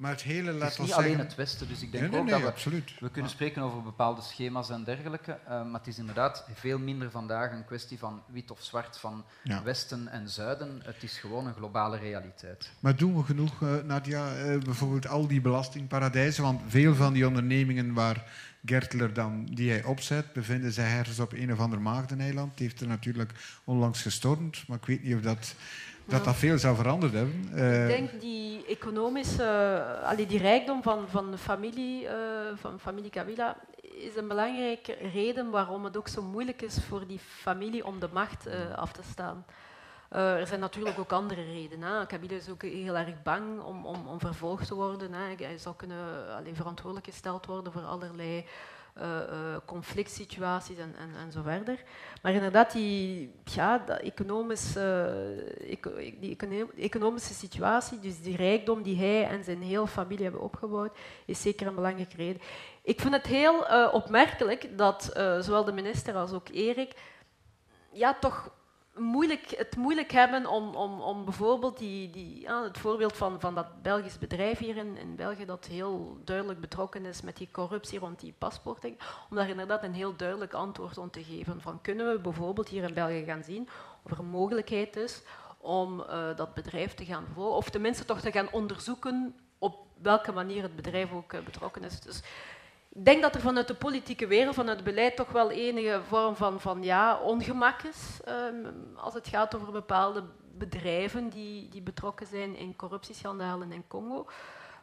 maar 0.00 0.10
het 0.10 0.22
hele, 0.22 0.52
laat 0.52 0.70
het 0.70 0.78
is 0.78 0.84
niet 0.84 0.92
alleen 0.92 1.18
het 1.18 1.34
Westen, 1.34 1.68
dus 1.68 1.82
ik 1.82 1.92
denk 1.92 2.14
ook 2.14 2.28
dat 2.28 2.64
we, 2.64 2.82
we 3.00 3.10
kunnen 3.10 3.30
spreken 3.30 3.62
over 3.62 3.82
bepaalde 3.82 4.22
schema's 4.22 4.70
en 4.70 4.84
dergelijke, 4.84 5.38
uh, 5.44 5.48
maar 5.48 5.80
het 5.80 5.86
is 5.86 5.98
inderdaad 5.98 6.44
veel 6.54 6.78
minder 6.78 7.10
vandaag 7.10 7.52
een 7.52 7.64
kwestie 7.64 7.98
van 7.98 8.22
wit 8.26 8.50
of 8.50 8.62
zwart, 8.62 8.98
van 8.98 9.24
Westen 9.64 10.08
en 10.08 10.28
Zuiden. 10.28 10.80
Het 10.84 11.02
is 11.02 11.18
gewoon 11.18 11.46
een 11.46 11.54
globale 11.54 11.98
realiteit. 11.98 12.70
Maar 12.80 12.96
doen 12.96 13.16
we 13.16 13.22
genoeg, 13.22 13.60
uh, 13.60 13.76
Nadia, 13.84 14.36
uh, 14.36 14.58
bijvoorbeeld 14.58 15.08
al 15.08 15.26
die 15.26 15.40
belastingparadijzen, 15.40 16.42
want 16.42 16.60
veel 16.66 16.94
van 16.94 17.12
die 17.12 17.26
ondernemingen 17.26 17.92
waar 17.94 18.24
Gertler 18.64 19.12
dan, 19.12 19.44
die 19.44 19.70
hij 19.70 19.84
opzet, 19.84 20.32
bevinden 20.32 20.72
zich 20.72 20.84
ergens 20.84 21.18
op 21.18 21.32
een 21.32 21.52
of 21.52 21.58
ander 21.58 21.80
maagdeneiland. 21.80 22.56
Die 22.56 22.66
heeft 22.66 22.80
er 22.80 22.86
natuurlijk 22.86 23.32
onlangs 23.64 24.02
gestormd, 24.02 24.64
maar 24.68 24.76
ik 24.76 24.86
weet 24.86 25.02
niet 25.02 25.14
of 25.14 25.20
dat 25.20 25.54
dat 26.10 26.24
dat 26.24 26.36
veel 26.36 26.58
zou 26.58 26.76
veranderd 26.76 27.12
hebben. 27.12 27.48
Ik 27.52 27.58
eh, 27.58 27.86
denk 27.86 28.20
die 28.20 28.66
economische, 28.66 29.82
allee, 30.04 30.26
die 30.26 30.38
rijkdom 30.38 30.82
van, 30.82 31.08
van 31.08 31.30
de 31.30 31.38
familie, 31.38 32.04
uh, 32.04 32.10
van 32.54 32.80
familie 32.80 33.10
Kabila, 33.10 33.56
is 33.80 34.16
een 34.16 34.28
belangrijke 34.28 34.96
reden 35.12 35.50
waarom 35.50 35.84
het 35.84 35.96
ook 35.96 36.08
zo 36.08 36.22
moeilijk 36.22 36.62
is 36.62 36.78
voor 36.88 37.06
die 37.06 37.18
familie 37.18 37.86
om 37.86 38.00
de 38.00 38.08
macht 38.12 38.46
uh, 38.46 38.54
af 38.76 38.92
te 38.92 39.02
staan. 39.10 39.44
er 40.08 40.46
zijn 40.46 40.60
natuurlijk 40.60 40.98
ook 40.98 41.12
andere 41.12 41.42
redenen. 41.42 42.06
Kabila 42.06 42.34
is 42.34 42.48
ook 42.48 42.62
heel 42.62 42.96
erg 42.96 43.22
bang 43.22 43.60
om, 43.60 43.86
om, 43.86 44.06
om 44.06 44.20
vervolgd 44.20 44.66
te 44.66 44.74
worden. 44.74 45.12
Hè. 45.12 45.34
Hij 45.38 45.58
zou 45.58 45.76
kunnen 45.76 46.34
allee, 46.36 46.54
verantwoordelijk 46.54 47.08
gesteld 47.08 47.46
worden 47.46 47.72
voor 47.72 47.82
allerlei 47.82 48.44
conflict 49.64 50.10
situaties 50.10 50.78
en, 50.78 50.94
en, 50.98 51.10
en 51.16 51.32
zo 51.32 51.42
verder. 51.42 51.82
Maar 52.22 52.32
inderdaad, 52.32 52.72
die, 52.72 53.32
ja, 53.44 53.86
economische, 53.98 55.14
die 56.20 56.36
economische 56.76 57.34
situatie, 57.34 58.00
dus 58.00 58.22
die 58.22 58.36
rijkdom 58.36 58.82
die 58.82 58.96
hij 58.96 59.26
en 59.26 59.44
zijn 59.44 59.62
hele 59.62 59.86
familie 59.86 60.22
hebben 60.22 60.42
opgebouwd, 60.42 60.96
is 61.24 61.42
zeker 61.42 61.66
een 61.66 61.74
belangrijke 61.74 62.16
reden. 62.16 62.42
Ik 62.82 63.00
vind 63.00 63.14
het 63.14 63.26
heel 63.26 63.64
opmerkelijk 63.92 64.78
dat 64.78 65.10
zowel 65.40 65.64
de 65.64 65.72
minister 65.72 66.14
als 66.14 66.32
ook 66.32 66.48
Erik 66.48 66.94
ja, 67.92 68.16
toch 68.20 68.50
moeilijk, 69.00 69.54
het 69.56 69.76
moeilijk 69.76 70.12
hebben 70.12 70.46
om, 70.46 70.74
om, 70.74 71.00
om 71.00 71.24
bijvoorbeeld 71.24 71.78
die, 71.78 72.10
die, 72.10 72.48
het 72.48 72.78
voorbeeld 72.78 73.16
van, 73.16 73.40
van 73.40 73.54
dat 73.54 73.82
Belgisch 73.82 74.18
bedrijf 74.18 74.58
hier 74.58 74.76
in, 74.76 74.96
in 74.96 75.16
België 75.16 75.44
dat 75.44 75.66
heel 75.66 76.20
duidelijk 76.24 76.60
betrokken 76.60 77.04
is 77.04 77.22
met 77.22 77.36
die 77.36 77.48
corruptie 77.52 77.98
rond 77.98 78.20
die 78.20 78.34
paspoorten, 78.38 78.98
om 79.30 79.36
daar 79.36 79.48
inderdaad 79.48 79.82
een 79.82 79.94
heel 79.94 80.16
duidelijk 80.16 80.52
antwoord 80.52 80.98
op 80.98 81.12
te 81.12 81.24
geven. 81.24 81.60
Van 81.60 81.80
kunnen 81.80 82.12
we 82.12 82.18
bijvoorbeeld 82.18 82.68
hier 82.68 82.82
in 82.82 82.94
België 82.94 83.24
gaan 83.24 83.44
zien 83.44 83.68
of 84.02 84.10
er 84.10 84.18
een 84.18 84.26
mogelijkheid 84.26 84.96
is 84.96 85.22
om 85.58 86.00
uh, 86.00 86.36
dat 86.36 86.54
bedrijf 86.54 86.94
te 86.94 87.04
gaan 87.04 87.24
vervolgen, 87.24 87.56
of 87.56 87.70
tenminste 87.70 88.04
toch 88.04 88.20
te 88.20 88.32
gaan 88.32 88.52
onderzoeken 88.52 89.34
op 89.58 89.86
welke 90.02 90.32
manier 90.32 90.62
het 90.62 90.76
bedrijf 90.76 91.12
ook 91.12 91.32
uh, 91.32 91.40
betrokken 91.40 91.84
is. 91.84 92.00
Dus 92.00 92.22
ik 92.92 93.04
denk 93.04 93.22
dat 93.22 93.34
er 93.34 93.40
vanuit 93.40 93.68
de 93.68 93.74
politieke 93.74 94.26
wereld, 94.26 94.54
vanuit 94.54 94.76
het 94.76 94.86
beleid, 94.86 95.16
toch 95.16 95.32
wel 95.32 95.50
enige 95.50 96.00
vorm 96.08 96.36
van, 96.36 96.60
van 96.60 96.82
ja, 96.82 97.18
ongemak 97.20 97.82
is 97.82 98.20
um, 98.28 98.96
als 98.96 99.14
het 99.14 99.28
gaat 99.28 99.54
over 99.54 99.72
bepaalde 99.72 100.24
bedrijven 100.58 101.28
die, 101.28 101.68
die 101.68 101.82
betrokken 101.82 102.26
zijn 102.26 102.56
in 102.56 102.76
corruptieschandalen 102.76 103.72
in 103.72 103.84
Congo. 103.88 104.26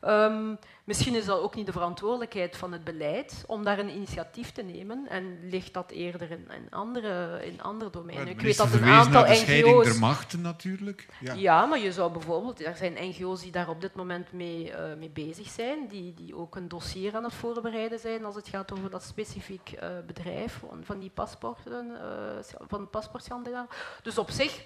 Um, 0.05 0.57
misschien 0.83 1.15
is 1.15 1.25
dat 1.25 1.39
ook 1.39 1.55
niet 1.55 1.65
de 1.65 1.71
verantwoordelijkheid 1.71 2.57
van 2.57 2.71
het 2.71 2.83
beleid 2.83 3.43
om 3.47 3.63
daar 3.63 3.79
een 3.79 3.95
initiatief 3.95 4.51
te 4.51 4.61
nemen 4.61 5.07
en 5.09 5.49
ligt 5.49 5.73
dat 5.73 5.91
eerder 5.91 6.31
in, 6.31 6.47
in 6.51 6.67
andere, 6.69 7.45
in 7.45 7.61
andere 7.61 7.89
domeinen. 7.89 8.27
Ik 8.27 8.41
weet 8.41 8.57
dat 8.57 8.73
een 8.73 8.83
aantal 8.83 9.25
NGO's. 9.25 9.85
der 9.85 9.99
machten 9.99 10.41
natuurlijk. 10.41 11.07
Ja. 11.19 11.33
ja. 11.33 11.65
maar 11.65 11.79
je 11.79 11.91
zou 11.91 12.11
bijvoorbeeld, 12.11 12.65
er 12.65 12.75
zijn 12.75 12.97
NGO's 12.99 13.41
die 13.41 13.51
daar 13.51 13.69
op 13.69 13.81
dit 13.81 13.95
moment 13.95 14.31
mee, 14.31 14.71
uh, 14.71 14.77
mee 14.97 15.09
bezig 15.09 15.47
zijn, 15.47 15.87
die, 15.87 16.13
die 16.13 16.35
ook 16.35 16.55
een 16.55 16.67
dossier 16.67 17.15
aan 17.15 17.23
het 17.23 17.33
voorbereiden 17.33 17.99
zijn 17.99 18.25
als 18.25 18.35
het 18.35 18.47
gaat 18.47 18.71
over 18.71 18.89
dat 18.89 19.03
specifiek 19.03 19.71
uh, 19.83 19.89
bedrijf 20.05 20.57
van, 20.59 20.79
van 20.83 20.99
die 20.99 21.11
paspoorten, 21.13 21.87
uh, 21.91 22.57
van. 22.67 23.67
Dus 24.01 24.17
op 24.17 24.29
zich 24.29 24.63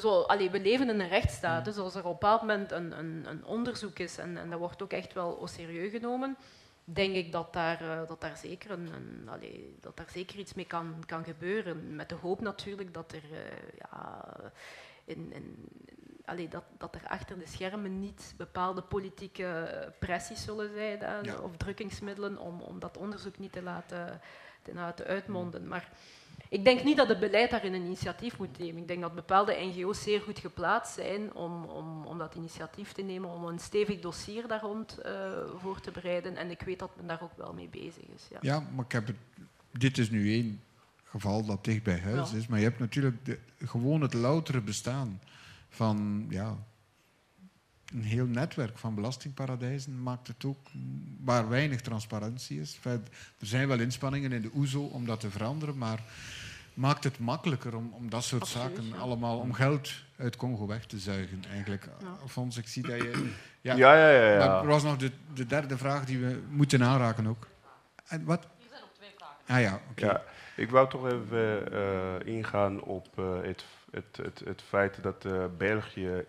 zo, 0.00 0.20
allee, 0.20 0.50
we 0.50 0.60
leven 0.60 0.88
in 0.88 1.00
een 1.00 1.08
rechtsstaat, 1.08 1.64
dus 1.64 1.76
als 1.76 1.94
er 1.94 2.00
op 2.00 2.04
een 2.04 2.12
bepaald 2.12 2.40
moment 2.40 2.72
een, 2.72 2.98
een, 2.98 3.24
een 3.26 3.44
onderzoek 3.44 3.98
is 3.98 4.18
en, 4.18 4.36
en, 4.36 4.50
dat 4.50 4.58
wordt 4.58 4.82
ook 4.82 4.92
echt 4.92 5.12
wel 5.12 5.46
serieus 5.46 5.90
genomen, 5.90 6.36
denk 6.84 7.14
ik 7.14 7.32
dat 7.32 7.52
daar, 7.52 7.82
uh, 7.82 8.08
dat 8.08 8.20
daar, 8.20 8.36
zeker, 8.36 8.70
een, 8.70 8.88
een 8.92 9.28
allee, 9.28 9.76
dat 9.80 9.96
daar 9.96 10.10
zeker 10.12 10.38
iets 10.38 10.54
mee 10.54 10.66
kan, 10.66 11.02
kan 11.06 11.24
gebeuren. 11.24 11.96
Met 11.96 12.08
de 12.08 12.14
hoop 12.14 12.40
natuurlijk 12.40 12.94
dat 12.94 13.12
er, 13.12 13.22
uh, 13.32 13.38
ja, 13.78 14.24
in, 15.04 15.32
in, 15.32 15.68
allee, 16.24 16.48
dat, 16.48 16.64
dat 16.78 16.94
er 16.94 17.06
achter 17.06 17.38
de 17.38 17.46
schermen 17.46 17.98
niet 17.98 18.34
bepaalde 18.36 18.82
politieke 18.82 19.92
pressies 19.98 20.44
zullen 20.44 20.70
zijn 20.74 21.24
ja. 21.24 21.38
of 21.38 21.56
drukkingsmiddelen 21.56 22.38
om, 22.38 22.60
om 22.60 22.78
dat 22.78 22.96
onderzoek 22.96 23.38
niet 23.38 23.52
te 23.52 23.62
laten, 23.62 24.20
te 24.62 24.74
laten 24.74 25.06
uitmonden. 25.06 25.68
Maar 25.68 25.88
Ik 26.52 26.64
denk 26.64 26.84
niet 26.84 26.96
dat 26.96 27.08
het 27.08 27.20
beleid 27.20 27.50
daarin 27.50 27.74
een 27.74 27.84
initiatief 27.84 28.38
moet 28.38 28.58
nemen. 28.58 28.82
Ik 28.82 28.88
denk 28.88 29.00
dat 29.00 29.14
bepaalde 29.14 29.56
NGO's 29.60 30.02
zeer 30.02 30.20
goed 30.20 30.38
geplaatst 30.38 30.94
zijn 30.94 31.34
om, 31.34 31.64
om, 31.64 32.06
om 32.06 32.18
dat 32.18 32.34
initiatief 32.34 32.92
te 32.92 33.02
nemen, 33.02 33.30
om 33.30 33.44
een 33.44 33.58
stevig 33.58 34.00
dossier 34.00 34.48
daar 34.48 34.60
rond 34.60 34.98
uh, 35.06 35.12
voor 35.56 35.80
te 35.80 35.90
bereiden. 35.90 36.36
En 36.36 36.50
ik 36.50 36.60
weet 36.60 36.78
dat 36.78 36.96
men 36.96 37.06
daar 37.06 37.22
ook 37.22 37.36
wel 37.36 37.52
mee 37.52 37.68
bezig 37.68 38.02
is. 38.14 38.26
Ja, 38.30 38.38
ja 38.40 38.66
maar 38.74 38.84
ik 38.84 38.92
heb 38.92 39.06
het, 39.06 39.16
dit 39.70 39.98
is 39.98 40.10
nu 40.10 40.32
één 40.32 40.60
geval 41.04 41.44
dat 41.44 41.64
dicht 41.64 41.82
bij 41.82 42.00
huis 42.00 42.32
is. 42.32 42.46
Maar 42.46 42.58
je 42.58 42.64
hebt 42.64 42.78
natuurlijk 42.78 43.24
de, 43.24 43.38
gewoon 43.58 44.00
het 44.00 44.14
loutere 44.14 44.60
bestaan 44.60 45.20
van 45.68 46.26
ja, 46.28 46.56
een 47.92 48.02
heel 48.02 48.26
netwerk 48.26 48.78
van 48.78 48.94
belastingparadijzen 48.94 50.02
maakt 50.02 50.26
het 50.26 50.44
ook 50.44 50.68
waar 51.24 51.48
weinig 51.48 51.80
transparantie 51.80 52.60
is. 52.60 52.78
Er 52.82 53.00
zijn 53.38 53.68
wel 53.68 53.80
inspanningen 53.80 54.32
in 54.32 54.42
de 54.42 54.50
OESO 54.54 54.82
om 54.82 55.06
dat 55.06 55.20
te 55.20 55.30
veranderen, 55.30 55.78
maar 55.78 56.02
maakt 56.74 57.04
het 57.04 57.18
makkelijker 57.18 57.76
om, 57.76 57.92
om 57.92 58.10
dat 58.10 58.24
soort 58.24 58.46
zaken 58.46 58.94
allemaal 58.98 59.38
om 59.38 59.52
geld 59.52 59.92
uit 60.16 60.36
Congo 60.36 60.66
weg 60.66 60.86
te 60.86 60.98
zuigen. 60.98 61.44
Eigenlijk. 61.50 61.88
Ja. 62.34 62.42
ik 62.58 62.68
zie 62.68 62.82
dat 62.82 62.96
je. 62.96 63.12
Ja, 63.64 63.74
ja, 63.74 63.94
ja. 63.94 64.08
ja, 64.08 64.32
ja. 64.32 64.60
er 64.60 64.66
was 64.66 64.82
nog 64.82 64.96
de, 64.96 65.10
de, 65.34 65.46
derde 65.46 65.76
vraag 65.76 66.04
die 66.04 66.18
we 66.18 66.42
moeten 66.48 66.82
aanraken 66.82 67.26
ook. 67.26 67.46
En 68.06 68.24
wat? 68.24 68.46
Die 68.58 68.68
zijn 68.70 68.82
op 68.82 68.94
twee 68.94 69.10
vragen. 69.16 69.36
Ah 69.46 69.60
ja, 69.60 69.80
oké. 69.90 70.06
Ja, 70.06 70.22
ik 70.56 70.70
wou 70.70 70.88
toch 70.88 71.06
even 71.06 71.72
uh, 71.72 72.34
ingaan 72.34 72.80
op 72.80 73.08
uh, 73.18 73.42
het, 73.42 73.64
het, 73.90 74.16
het, 74.22 74.42
het, 74.44 74.62
feit 74.62 75.02
dat 75.02 75.24
uh, 75.24 75.44
België 75.58 76.24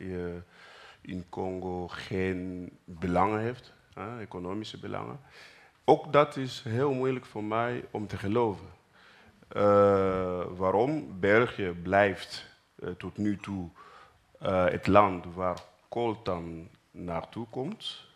in 1.02 1.26
Congo 1.30 1.88
geen 1.88 2.70
belangen 2.86 3.40
heeft, 3.40 3.74
economische 4.20 4.80
belangen. 4.80 5.20
Ook 5.86 6.14
dat 6.14 6.38
is 6.38 6.64
heel 6.68 6.94
moeilijk 6.94 7.26
voor 7.26 7.44
mij 7.44 7.86
om 7.92 8.08
te 8.08 8.18
geloven. 8.18 8.68
Uh, 9.56 10.44
waarom? 10.56 11.20
België 11.20 11.76
blijft 11.84 12.46
uh, 12.80 12.90
tot 12.90 13.18
nu 13.18 13.38
toe 13.38 13.70
uh, 14.44 14.66
het 14.66 14.88
land 14.88 15.26
waar 15.34 15.58
coltan 15.90 16.70
naartoe 16.92 17.48
komt. 17.50 18.12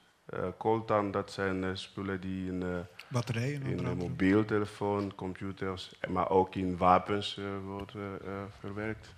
coltan, 0.58 1.12
dat 1.12 1.32
zijn 1.32 1.78
spullen 1.78 2.22
die 2.22 2.48
in, 2.48 2.86
Batterijen, 3.08 3.62
in 3.62 3.86
een 3.86 3.98
mobieltelefoon, 3.98 5.16
computers, 5.16 5.96
maar 6.08 6.30
ook 6.30 6.56
in 6.56 6.78
wapens 6.78 7.40
worden 7.66 8.20
verwerkt. 8.60 9.16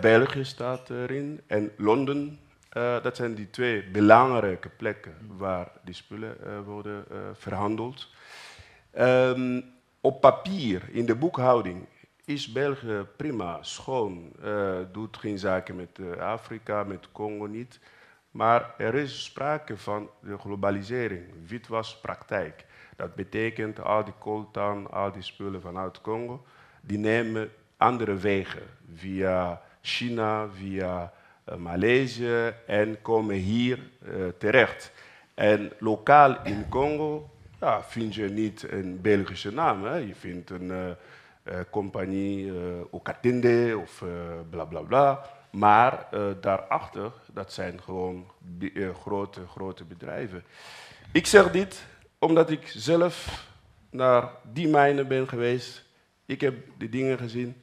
België 0.00 0.44
staat 0.44 0.90
erin 0.90 1.40
en 1.46 1.72
Londen 1.76 2.38
uh, 2.76 3.02
dat 3.02 3.16
zijn 3.16 3.34
die 3.34 3.50
twee 3.50 3.84
belangrijke 3.84 4.68
plekken 4.68 5.14
waar 5.36 5.68
die 5.84 5.94
spullen 5.94 6.36
uh, 6.44 6.60
worden 6.64 7.04
verhandeld. 7.32 8.08
Um, 8.98 9.64
op 10.00 10.20
papier, 10.20 10.82
in 10.90 11.06
de 11.06 11.14
boekhouding, 11.14 11.86
is 12.24 12.52
België 12.52 13.06
prima, 13.16 13.58
schoon, 13.62 14.32
doet 14.92 15.16
geen 15.16 15.38
zaken 15.38 15.76
met 15.76 16.18
Afrika, 16.18 16.84
met 16.84 17.12
Congo 17.12 17.46
niet. 17.46 17.80
Maar 18.30 18.74
er 18.78 18.94
is 18.94 19.24
sprake 19.24 19.76
van 19.76 20.10
de 20.20 20.38
globalisering, 20.38 21.24
witwaspraktijk. 21.46 22.66
Dat 22.96 23.14
betekent 23.14 23.80
al 23.80 24.04
die 24.04 24.14
coltan, 24.18 24.90
al 24.90 25.12
die 25.12 25.22
spullen 25.22 25.60
vanuit 25.60 26.00
Congo, 26.00 26.44
die 26.80 26.98
nemen 26.98 27.50
andere 27.76 28.14
wegen 28.14 28.62
via 28.94 29.62
China, 29.80 30.48
via 30.48 31.12
uh, 31.48 31.54
Maleisië 31.54 32.54
en 32.66 33.02
komen 33.02 33.36
hier 33.36 33.78
terecht. 34.38 34.92
En 35.34 35.72
lokaal 35.78 36.44
in 36.44 36.68
Congo 36.68 37.30
ja, 37.60 37.82
vind 37.82 38.14
je 38.14 38.28
niet 38.28 38.70
een 38.70 39.00
Belgische 39.00 39.52
naam. 39.52 39.84
Hè? 39.84 39.96
Je 39.96 40.14
vindt 40.14 40.50
een 40.50 40.70
uh, 40.70 41.60
compagnie 41.70 42.52
Okatinde 42.90 43.78
of 43.82 44.04
bla 44.50 44.64
bla 44.64 44.80
bla. 44.80 45.26
Maar 45.50 46.08
daarachter, 46.40 47.12
dat 47.32 47.52
zijn 47.52 47.82
gewoon 47.82 48.30
grote, 49.02 49.46
grote 49.46 49.84
bedrijven. 49.84 50.44
Ik 51.12 51.26
zeg 51.26 51.50
dit 51.50 51.86
omdat 52.18 52.50
ik 52.50 52.66
zelf 52.66 53.46
naar 53.90 54.30
die 54.52 54.68
mijnen 54.68 55.08
ben 55.08 55.28
geweest. 55.28 55.84
Ik 56.26 56.40
heb 56.40 56.54
die 56.78 56.88
dingen 56.88 57.18
gezien. 57.18 57.62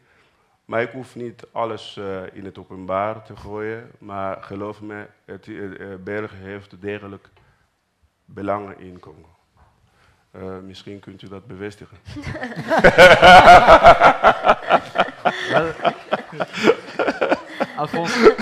Maar 0.66 0.82
ik 0.82 0.92
hoef 0.92 1.16
niet 1.16 1.44
alles 1.52 2.00
in 2.34 2.46
het 2.46 2.58
openbaar 2.58 3.24
te 3.24 3.36
gooien. 3.36 3.92
Maar 4.00 4.44
geloof 4.44 4.82
me, 4.82 5.08
het, 5.26 5.50
België 6.04 6.36
heeft 6.36 6.82
degelijk 6.82 7.30
belangen 8.26 8.80
in 8.80 9.00
Congo. 9.00 9.37
Uh, 10.38 10.58
misschien 10.60 11.00
kunt 11.00 11.22
u 11.22 11.28
dat 11.28 11.48
bevestigen. 11.48 11.98
Alphonse, 17.78 18.36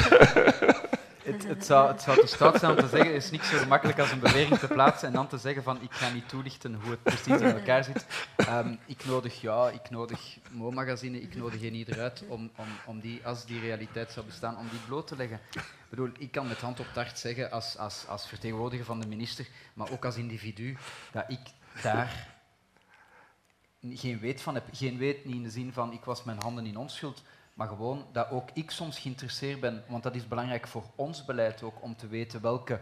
het, 1.24 1.48
het, 1.48 1.66
zou, 1.66 1.88
het 1.88 2.04
te 2.04 2.22
stout 2.26 2.60
zijn 2.60 2.72
om 2.72 2.78
te 2.78 2.88
zeggen, 2.88 3.14
is 3.14 3.32
niet 3.32 3.44
zo 3.44 3.58
gemakkelijk 3.58 4.00
als 4.00 4.12
een 4.12 4.20
bewering 4.20 4.58
te 4.58 4.68
plaatsen 4.68 5.08
en 5.08 5.14
dan 5.14 5.28
te 5.28 5.38
zeggen 5.38 5.64
van 5.64 5.82
ik 5.82 5.92
ga 5.92 6.10
niet 6.10 6.30
toelichten 6.30 6.76
hoe 6.82 6.92
het 6.92 7.04
precies 7.04 7.42
in 7.42 7.56
elkaar 7.58 7.84
zit. 7.84 8.06
Um, 8.50 8.80
ik 8.86 9.06
nodig 9.06 9.42
ja, 9.42 9.70
ik 9.70 9.90
nodig 9.90 10.38
Mo-magazine, 10.52 11.22
ik 11.22 11.36
nodig 11.36 11.62
ieder 11.62 12.00
uit 12.00 12.24
om, 12.28 12.52
om, 12.56 12.68
om 12.86 13.00
die, 13.00 13.22
als 13.24 13.46
die 13.46 13.60
realiteit 13.60 14.12
zou 14.12 14.26
bestaan, 14.26 14.58
om 14.58 14.68
die 14.70 14.80
bloot 14.88 15.08
te 15.08 15.16
leggen. 15.16 15.40
Ik 15.52 15.64
bedoel, 15.90 16.10
ik 16.18 16.32
kan 16.32 16.48
met 16.48 16.62
hand 16.62 16.80
op 16.80 16.86
het 16.86 16.96
hart 16.96 17.20
zeggen 17.20 17.52
als, 17.52 17.78
als, 17.78 18.06
als 18.08 18.28
vertegenwoordiger 18.28 18.86
van 18.86 19.00
de 19.00 19.08
minister, 19.08 19.48
maar 19.74 19.92
ook 19.92 20.06
als 20.06 20.16
individu, 20.16 20.78
dat 21.12 21.24
ik 21.28 21.40
daar 21.82 22.34
geen 23.82 24.20
weet 24.20 24.42
van 24.42 24.54
heb. 24.54 24.64
Geen 24.72 24.98
weet 24.98 25.26
niet 25.26 25.36
in 25.36 25.44
de 25.44 25.50
zin 25.50 25.74
van 25.74 25.92
ik 25.92 26.04
was 26.04 26.24
mijn 26.24 26.42
handen 26.42 26.66
in 26.66 26.78
onschuld, 26.78 27.24
maar 27.54 27.68
gewoon 27.68 28.06
dat 28.12 28.30
ook 28.30 28.50
ik 28.54 28.72
soms 28.72 29.00
geïnteresseerd 29.00 29.60
ben, 29.60 29.84
want 29.88 30.04
dat 30.04 30.16
is 30.16 30.28
belangrijk 30.28 30.68
voor 30.68 30.84
ons 30.96 31.26
beleid 31.26 31.64
ook, 31.64 31.82
om 31.82 31.96
te 31.96 32.08
weten 32.08 32.42
welke 32.42 32.80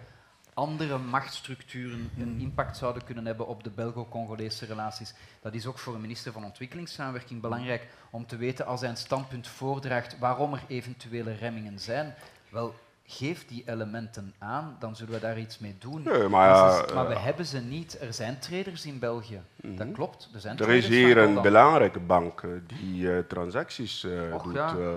andere 0.53 0.97
machtsstructuren 0.97 2.11
een 2.17 2.23
hmm. 2.23 2.39
impact 2.39 2.77
zouden 2.77 3.03
kunnen 3.03 3.25
hebben 3.25 3.47
op 3.47 3.63
de 3.63 3.69
Belgo-Congolese 3.69 4.65
relaties. 4.65 5.13
Dat 5.41 5.53
is 5.53 5.65
ook 5.65 5.79
voor 5.79 5.95
een 5.95 6.01
minister 6.01 6.31
van 6.31 6.43
Ontwikkelingssamenwerking 6.43 7.41
belangrijk 7.41 7.87
om 8.09 8.25
te 8.25 8.35
weten 8.35 8.65
als 8.65 8.81
hij 8.81 8.89
een 8.89 8.97
standpunt 8.97 9.47
voordraagt 9.47 10.19
waarom 10.19 10.53
er 10.53 10.63
eventuele 10.67 11.33
remmingen 11.33 11.79
zijn. 11.79 12.15
Wel, 12.49 12.75
geef 13.05 13.45
die 13.47 13.63
elementen 13.65 14.33
aan, 14.37 14.75
dan 14.79 14.95
zullen 14.95 15.13
we 15.13 15.19
daar 15.19 15.39
iets 15.39 15.59
mee 15.59 15.75
doen. 15.79 16.03
Nee, 16.03 16.27
maar, 16.27 16.49
ja, 16.49 16.85
maar 16.93 17.07
we 17.07 17.17
hebben 17.17 17.45
ze 17.45 17.59
niet. 17.59 17.97
Er 18.01 18.13
zijn 18.13 18.39
traders 18.39 18.85
in 18.85 18.99
België. 18.99 19.41
Mm 19.61 19.75
Dat 19.77 19.91
klopt. 19.91 20.29
Er, 20.33 20.39
zijn 20.39 20.57
er 20.57 20.69
is 20.69 20.87
hier 20.87 21.17
een 21.17 21.41
belangrijke 21.41 21.99
bank 21.99 22.41
eh, 22.41 22.49
die 22.67 23.01
uh, 23.01 23.19
transacties 23.19 24.03
uh, 24.03 24.33
Och, 24.33 24.43
doet 24.43 24.53
ja. 24.53 24.75
uh, 24.75 24.87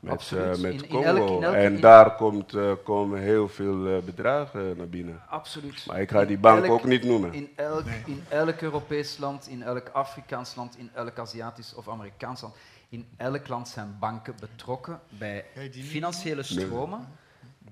met, 0.00 0.30
met 0.60 0.72
in, 0.72 0.88
Congo. 0.88 0.98
In 0.98 1.04
elk, 1.04 1.28
in 1.28 1.44
elk, 1.44 1.54
en 1.54 1.80
daar 1.80 2.14
komt, 2.14 2.56
komen 2.84 3.20
heel 3.20 3.48
veel 3.48 4.02
bedragen 4.02 4.76
naar 4.76 4.88
binnen. 4.88 5.20
Absoluut. 5.28 5.86
Maar 5.86 6.00
ik 6.00 6.10
ga 6.10 6.24
die 6.24 6.38
bank 6.38 6.64
elk, 6.64 6.72
ook 6.72 6.84
niet 6.84 7.04
noemen. 7.04 7.32
In 7.32 7.50
elk, 7.56 7.86
in 8.06 8.24
elk 8.28 8.60
Europees 8.60 9.18
land, 9.18 9.48
in 9.48 9.62
elk 9.62 9.88
Afrikaans 9.88 10.54
land, 10.54 10.78
in 10.78 10.90
elk 10.94 11.18
Aziatisch 11.18 11.74
of 11.74 11.88
Amerikaans 11.88 12.40
land, 12.40 12.54
in 12.88 13.08
elk 13.16 13.48
land 13.48 13.68
zijn 13.68 13.96
banken 14.00 14.34
betrokken 14.40 15.00
bij 15.08 15.44
financiële 15.70 16.42
stromen 16.42 17.08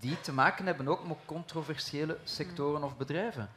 die 0.01 0.20
te 0.20 0.32
maken 0.32 0.66
hebben 0.66 0.89
ook 0.89 1.09
met 1.09 1.16
controversiële 1.24 2.18
sectoren 2.24 2.82
of 2.82 2.97
bedrijven. 2.97 3.48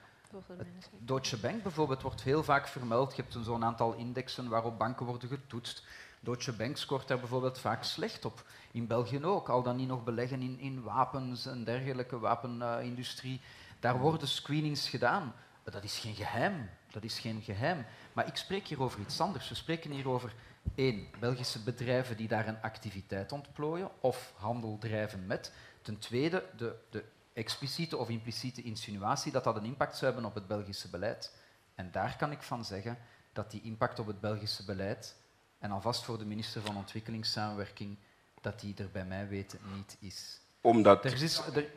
Deutsche 0.98 1.38
Bank 1.38 1.64
bijvoorbeeld 1.64 2.02
wordt 2.02 2.22
heel 2.22 2.44
vaak 2.44 2.68
vermeld. 2.68 3.16
Je 3.16 3.22
hebt 3.22 3.45
zo'n 3.45 3.64
aantal 3.64 3.94
indexen 3.94 4.49
waarop 4.49 4.78
banken 4.78 5.06
worden 5.06 5.30
getoetst. 5.30 5.84
Deutsche 6.20 6.53
Bank 6.53 6.78
scoort 6.78 7.07
daar 7.07 7.20
bijvoorbeeld 7.20 7.60
vaak 7.60 7.84
slecht 7.84 8.26
op. 8.26 8.45
In 8.72 8.88
België 8.88 9.26
ook, 9.26 9.49
al 9.49 9.64
dan 9.64 9.76
niet 9.76 9.88
nog 9.88 10.03
beleggen 10.03 10.41
in, 10.41 10.60
in 10.60 10.84
wapens 10.84 11.45
en 11.45 11.64
dergelijke 11.64 12.20
wapenindustrie. 12.20 13.41
Daar 13.80 13.99
worden 13.99 14.28
screenings 14.28 14.90
gedaan. 14.90 15.34
Dat 15.64 15.84
is 15.84 15.99
geen 15.99 16.16
geheim. 16.16 16.70
Dat 16.91 17.03
is 17.03 17.20
geen 17.20 17.41
geheim. 17.41 17.86
Maar 18.14 18.28
ik 18.28 18.36
spreek 18.36 18.68
hier 18.68 18.82
over 18.82 18.99
iets 18.99 19.22
anders. 19.22 19.49
We 19.49 19.56
spreken 19.56 19.91
hier 19.91 20.10
over 20.10 20.34
één, 20.76 21.07
Belgische 21.20 21.64
bedrijven 21.64 22.18
die 22.18 22.28
daar 22.28 22.48
een 22.48 22.61
activiteit 22.61 23.32
ontplooien 23.32 23.90
of 23.99 24.34
handel 24.36 24.78
drijven 24.80 25.26
met. 25.28 25.53
Ten 25.81 25.99
tweede, 25.99 26.45
de, 26.57 26.76
de 26.89 27.03
expliciete 27.34 27.97
of 27.97 28.10
impliciete 28.10 28.61
insinuatie 28.61 29.31
dat 29.31 29.43
dat 29.43 29.56
een 29.56 29.65
impact 29.65 29.97
zou 29.97 30.11
hebben 30.11 30.30
op 30.30 30.35
het 30.35 30.47
Belgische 30.47 30.89
beleid. 30.89 31.35
En 31.76 31.91
daar 31.91 32.15
kan 32.18 32.31
ik 32.31 32.41
van 32.41 32.65
zeggen 32.65 32.97
dat 33.34 33.51
die 33.51 33.61
impact 33.61 33.99
op 33.99 34.07
het 34.07 34.19
Belgische 34.19 34.65
beleid, 34.65 35.15
en 35.60 35.72
alvast 35.72 36.03
voor 36.03 36.18
de 36.18 36.26
minister 36.26 36.61
van 36.61 36.77
Ontwikkelingssamenwerking, 36.77 37.97
dat 38.41 38.60
die 38.60 38.76
er 38.77 38.91
bij 38.91 39.06
mij 39.06 39.27
weten 39.27 39.60
niet 39.76 39.97
is. 39.99 40.39
Omdat... 40.61 41.06
Er 41.06 41.22
is... 41.22 41.38
Er... 41.38 41.72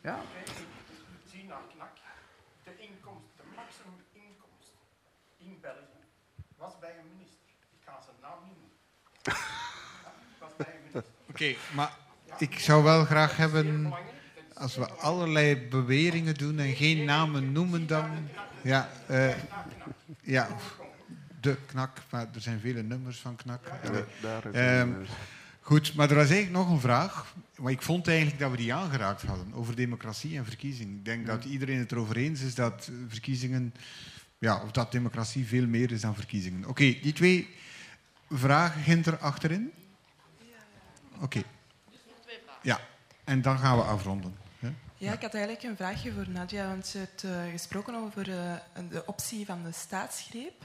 Ja? 0.00 0.20
Zie 1.30 1.44
naar 1.44 1.62
knak. 1.74 1.96
De 2.64 2.78
inkomst, 2.78 3.36
de 3.36 3.42
maximum 3.56 4.04
inkomst 4.12 4.74
in 5.36 5.58
België 5.60 6.04
was 6.56 6.78
bij 6.78 6.98
een 6.98 7.08
minister. 7.16 7.48
Ik 7.70 7.84
ga 7.84 8.00
zijn 8.02 8.16
naam 8.20 8.44
niet 8.44 8.56
noemen. 8.58 8.76
was 10.40 10.56
bij 10.56 10.74
een 10.74 10.82
minister. 10.82 11.12
Oké, 11.28 11.30
okay, 11.30 11.56
maar 11.74 11.96
ik 12.40 12.58
zou 12.58 12.82
wel 12.82 13.04
graag 13.04 13.36
hebben, 13.36 13.92
als 14.54 14.76
we 14.76 14.90
allerlei 14.90 15.68
beweringen 15.68 16.34
doen 16.34 16.58
en 16.58 16.74
geen 16.74 17.04
namen 17.04 17.52
noemen 17.52 17.86
dan... 17.86 18.10
Ja, 18.62 18.88
uh, 19.10 19.34
ja. 20.22 20.48
de 21.40 21.56
knak, 21.66 21.98
maar 22.10 22.26
er 22.34 22.40
zijn 22.40 22.60
vele 22.60 22.82
nummers 22.82 23.18
van 23.18 23.36
knak. 23.36 23.70
Ja, 24.22 24.40
Ehm, 24.52 24.88
eh, 25.02 25.08
Goed, 25.60 25.94
maar 25.94 26.10
er 26.10 26.16
was 26.16 26.30
eigenlijk 26.30 26.64
nog 26.64 26.70
een 26.70 26.80
vraag. 26.80 27.34
Maar 27.56 27.72
ik 27.72 27.82
vond 27.82 28.08
eigenlijk 28.08 28.38
dat 28.38 28.50
we 28.50 28.56
die 28.56 28.74
aangeraakt 28.74 29.22
hadden 29.22 29.52
over 29.54 29.76
democratie 29.76 30.36
en 30.36 30.44
verkiezingen. 30.44 30.96
Ik 30.96 31.04
denk 31.04 31.26
dat 31.26 31.44
iedereen 31.44 31.78
het 31.78 31.92
erover 31.92 32.16
eens 32.16 32.40
is 32.40 32.54
dat 32.54 32.90
verkiezingen, 33.08 33.74
ja, 34.38 34.62
of 34.62 34.70
dat 34.70 34.92
democratie 34.92 35.46
veel 35.46 35.66
meer 35.66 35.92
is 35.92 36.00
dan 36.00 36.14
verkiezingen. 36.14 36.68
Oké, 36.68 36.84
die 37.02 37.12
twee 37.12 37.48
vragen 38.30 38.82
Ginter 38.82 39.18
achterin. 39.18 39.70
Oké. 41.20 41.42
Ja, 42.62 42.80
en 43.24 43.42
dan 43.42 43.58
gaan 43.58 43.76
we 43.76 43.82
afronden. 43.82 44.36
Ja, 45.00 45.12
ik 45.12 45.22
had 45.22 45.34
eigenlijk 45.34 45.64
een 45.64 45.76
vraagje 45.76 46.12
voor 46.12 46.28
Nadia, 46.28 46.66
want 46.66 46.86
ze 46.86 46.98
heeft 46.98 47.24
eh, 47.24 47.50
gesproken 47.50 47.94
over 47.94 48.30
eh, 48.30 48.54
de 48.88 49.06
optie 49.06 49.46
van 49.46 49.62
de 49.62 49.72
staatsgreep. 49.72 50.64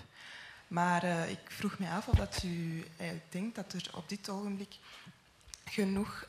Maar 0.67 1.03
eh, 1.03 1.29
ik 1.29 1.39
vroeg 1.47 1.79
me 1.79 1.89
af 1.89 2.07
of 2.07 2.15
dat 2.15 2.43
u 2.43 2.85
denkt 3.29 3.55
dat 3.55 3.73
er 3.73 3.89
op 3.93 4.09
dit 4.09 4.29
ogenblik 4.29 4.77
genoeg 5.65 6.27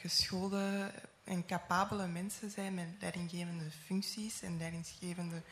geschoolde 0.00 0.90
en 1.24 1.46
capabele 1.46 2.06
mensen 2.06 2.50
zijn 2.50 2.74
met 2.74 2.86
leidinggevende 3.00 3.70
functies 3.84 4.42
en 4.42 4.58
leidinggevende 4.58 5.42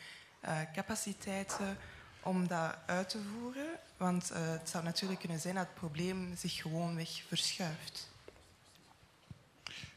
capaciteiten 0.73 1.77
om 2.23 2.47
dat 2.47 2.75
uit 2.85 3.09
te 3.09 3.19
voeren. 3.21 3.67
Want 3.97 4.29
het 4.33 4.69
zou 4.69 4.83
natuurlijk 4.83 5.19
kunnen 5.19 5.39
zijn 5.39 5.55
dat 5.55 5.65
het 5.65 5.75
probleem 5.75 6.35
zich 6.35 6.61
gewoonweg 6.61 7.23
verschuift. 7.27 8.13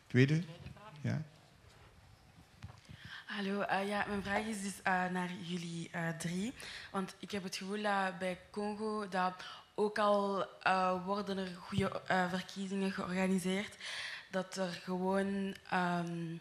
Tweede? 0.09 0.43
Ja. 1.01 1.23
Hallo, 3.27 3.61
eh, 3.61 3.89
ja, 3.89 4.05
mijn 4.09 4.23
vraag 4.23 4.45
is 4.45 4.63
dus 4.63 4.83
eh, 4.83 5.07
naar 5.07 5.31
jullie 5.43 5.91
eh, 5.93 6.09
drie. 6.09 6.53
Want 6.91 7.15
ik 7.19 7.31
heb 7.31 7.43
het 7.43 7.57
gevoel 7.57 7.83
dat 7.83 8.19
bij 8.19 8.39
Congo 8.51 9.09
dat 9.09 9.45
ook 9.75 9.99
al 9.99 10.47
worden 11.05 11.39
er 11.39 11.57
goede 11.61 12.01
verkiezingen 12.29 12.93
georganiseerd, 12.93 13.77
dat 14.31 14.57
er 14.57 14.69
gewoon 14.69 15.55
ehm, 15.71 16.37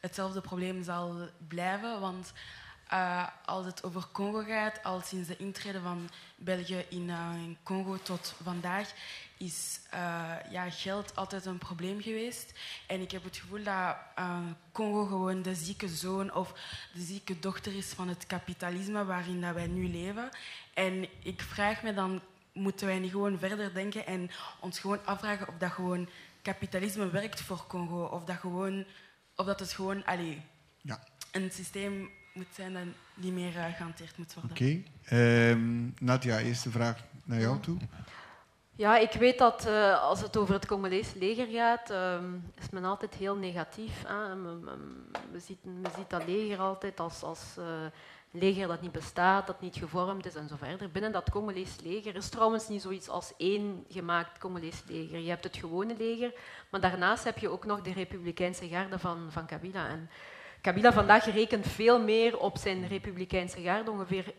hetzelfde 0.00 0.40
probleem 0.40 0.82
zal 0.82 1.28
blijven. 1.48 2.00
Want 2.00 2.32
als 3.44 3.66
het 3.66 3.82
over 3.82 4.06
Congo 4.12 4.42
gaat, 4.42 4.82
al 4.82 5.00
sinds 5.00 5.28
de 5.28 5.36
intrede 5.36 5.80
van 5.80 6.10
België 6.36 6.84
in 6.88 7.58
Congo 7.62 7.96
tot 8.02 8.34
vandaag, 8.42 8.92
is 9.36 9.80
eh, 9.90 10.32
ja, 10.50 10.70
geld 10.70 11.16
altijd 11.16 11.46
een 11.46 11.58
probleem 11.58 12.00
geweest. 12.02 12.52
En 12.86 13.00
ik 13.00 13.10
heb 13.10 13.24
het 13.24 13.36
gevoel 13.36 13.62
dat 13.62 13.96
eh, 14.14 14.38
Congo 14.72 15.04
gewoon 15.06 15.42
de 15.42 15.54
zieke 15.54 15.88
zoon 15.88 16.34
of 16.34 16.52
de 16.94 17.00
zieke 17.02 17.38
dochter 17.38 17.76
is 17.76 17.86
van 17.86 18.08
het 18.08 18.26
kapitalisme 18.26 19.04
waarin 19.04 19.40
dat 19.40 19.54
wij 19.54 19.66
nu 19.66 19.88
leven. 19.88 20.28
En 20.74 21.06
ik 21.22 21.42
vraag 21.42 21.82
me 21.82 21.94
dan, 21.94 22.20
moeten 22.52 22.86
wij 22.86 22.98
niet 22.98 23.10
gewoon 23.10 23.38
verder 23.38 23.74
denken 23.74 24.06
en 24.06 24.30
ons 24.60 24.78
gewoon 24.78 25.06
afvragen 25.06 25.48
of 25.48 25.54
dat 25.58 25.70
gewoon 25.72 26.08
kapitalisme 26.42 27.10
werkt 27.10 27.40
voor 27.40 27.64
Congo? 27.66 28.04
Of 28.04 28.24
dat, 28.24 28.36
gewoon, 28.36 28.84
of 29.36 29.46
dat 29.46 29.60
het 29.60 29.72
gewoon 29.72 30.04
allee, 30.04 30.42
Ja. 30.80 31.04
een 31.32 31.50
systeem 31.50 32.10
moet 32.34 32.46
zijn 32.54 32.72
dat 32.72 32.82
niet 33.14 33.32
meer 33.32 33.56
eh, 33.56 33.74
gehanteerd 33.74 34.18
moet 34.18 34.34
worden. 34.34 34.50
Oké. 34.50 34.82
Ehm, 35.04 35.88
Nadia, 36.04 36.38
eerste 36.38 36.70
vraag 36.70 36.98
naar 37.24 37.40
jou 37.40 37.60
toe. 37.60 37.78
Ja, 38.76 38.96
ik 38.96 39.12
weet 39.12 39.38
dat 39.38 39.66
eh, 39.66 40.02
als 40.02 40.20
het 40.20 40.36
over 40.36 40.54
het 40.54 40.66
Congolese 40.66 41.18
leger 41.18 41.46
gaat, 41.46 41.90
ehm, 41.90 42.34
is 42.60 42.70
men 42.70 42.84
altijd 42.84 43.14
heel 43.14 43.36
negatief. 43.36 44.04
Hè. 44.06 44.34
Men, 44.34 45.06
ziet, 45.34 45.58
ziet 45.96 46.10
dat 46.10 46.26
leger 46.26 46.58
altijd 46.58 47.00
als, 47.00 47.22
als 47.22 47.54
eh, 47.58 47.64
leger 48.30 48.68
dat 48.68 48.80
niet 48.80 48.92
bestaat, 48.92 49.46
dat 49.46 49.60
niet 49.60 49.76
gevormd 49.76 50.26
is 50.26 50.34
en 50.34 50.48
zo 50.48 50.56
verder. 50.56 50.90
Binnen 50.90 51.12
dat 51.12 51.30
Congolese 51.30 51.82
leger 51.82 52.16
is 52.16 52.28
trouwens 52.28 52.68
niet 52.68 52.82
zoiets 52.82 53.08
als 53.08 53.32
één 53.36 53.84
gemaakt 53.88 54.38
Congolese 54.38 54.82
leger. 54.86 55.18
Je 55.18 55.28
hebt 55.28 55.44
het 55.44 55.56
gewone 55.56 55.94
leger, 55.96 56.32
maar 56.70 56.80
daarnaast 56.80 57.24
heb 57.24 57.38
je 57.38 57.48
ook 57.48 57.64
nog 57.64 57.80
de 57.80 57.92
Republikeinse 57.92 58.68
garde 58.68 58.98
van, 58.98 59.26
van 59.30 59.46
Kabila. 59.46 59.88
En 59.88 60.10
Kabila 60.64 60.92
vandaag 60.92 61.24
rekent 61.24 61.66
veel 61.66 62.00
meer 62.00 62.38
op 62.38 62.58
zijn 62.58 62.88
Republikeinse 62.88 63.60
garde, 63.60 63.90
ongeveer 63.90 64.32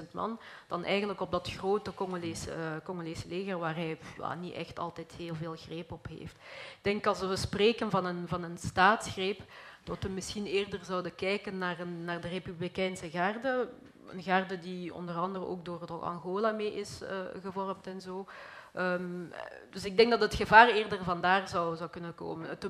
15.000 0.00 0.10
man, 0.12 0.40
dan 0.66 0.84
eigenlijk 0.84 1.20
op 1.20 1.30
dat 1.30 1.50
grote 1.50 1.94
Congolese, 1.94 2.50
eh, 2.50 3.28
leger, 3.28 3.58
waar 3.58 3.74
hij 3.74 3.98
niet 4.40 4.54
echt 4.54 4.78
altijd 4.78 5.12
heel 5.12 5.34
veel 5.34 5.54
greep 5.56 5.92
op 5.92 6.06
heeft. 6.08 6.34
Ik 6.34 6.78
denk 6.82 7.06
als 7.06 7.20
we 7.20 7.36
spreken 7.36 7.90
van 7.90 8.04
een, 8.04 8.28
van 8.28 8.42
een 8.42 8.58
staatsgreep, 8.58 9.40
dat 9.84 10.02
we 10.02 10.08
misschien 10.08 10.46
eerder 10.46 10.80
zouden 10.84 11.14
kijken 11.14 11.58
naar, 11.58 11.80
een, 11.80 12.04
naar 12.04 12.20
de 12.20 12.28
Republikeinse 12.28 13.10
garde. 13.10 13.68
Een 14.08 14.22
garde 14.22 14.58
die 14.58 14.94
onder 14.94 15.14
andere 15.14 15.46
ook 15.46 15.64
door, 15.64 15.86
door 15.86 16.02
Angola 16.02 16.50
mee 16.50 16.74
is 16.74 17.02
eh, 17.02 17.16
gevormd 17.42 17.86
en 17.86 18.00
zo. 18.00 18.26
Ehm, 18.72 19.24
dus 19.70 19.84
ik 19.84 19.96
denk 19.96 20.10
dat 20.10 20.20
het 20.20 20.34
gevaar 20.34 20.68
eerder 20.68 21.04
vandaar 21.04 21.48
zou, 21.48 21.76
zou 21.76 21.90
kunnen 21.90 22.14
komen. 22.14 22.48
Het, 22.48 22.68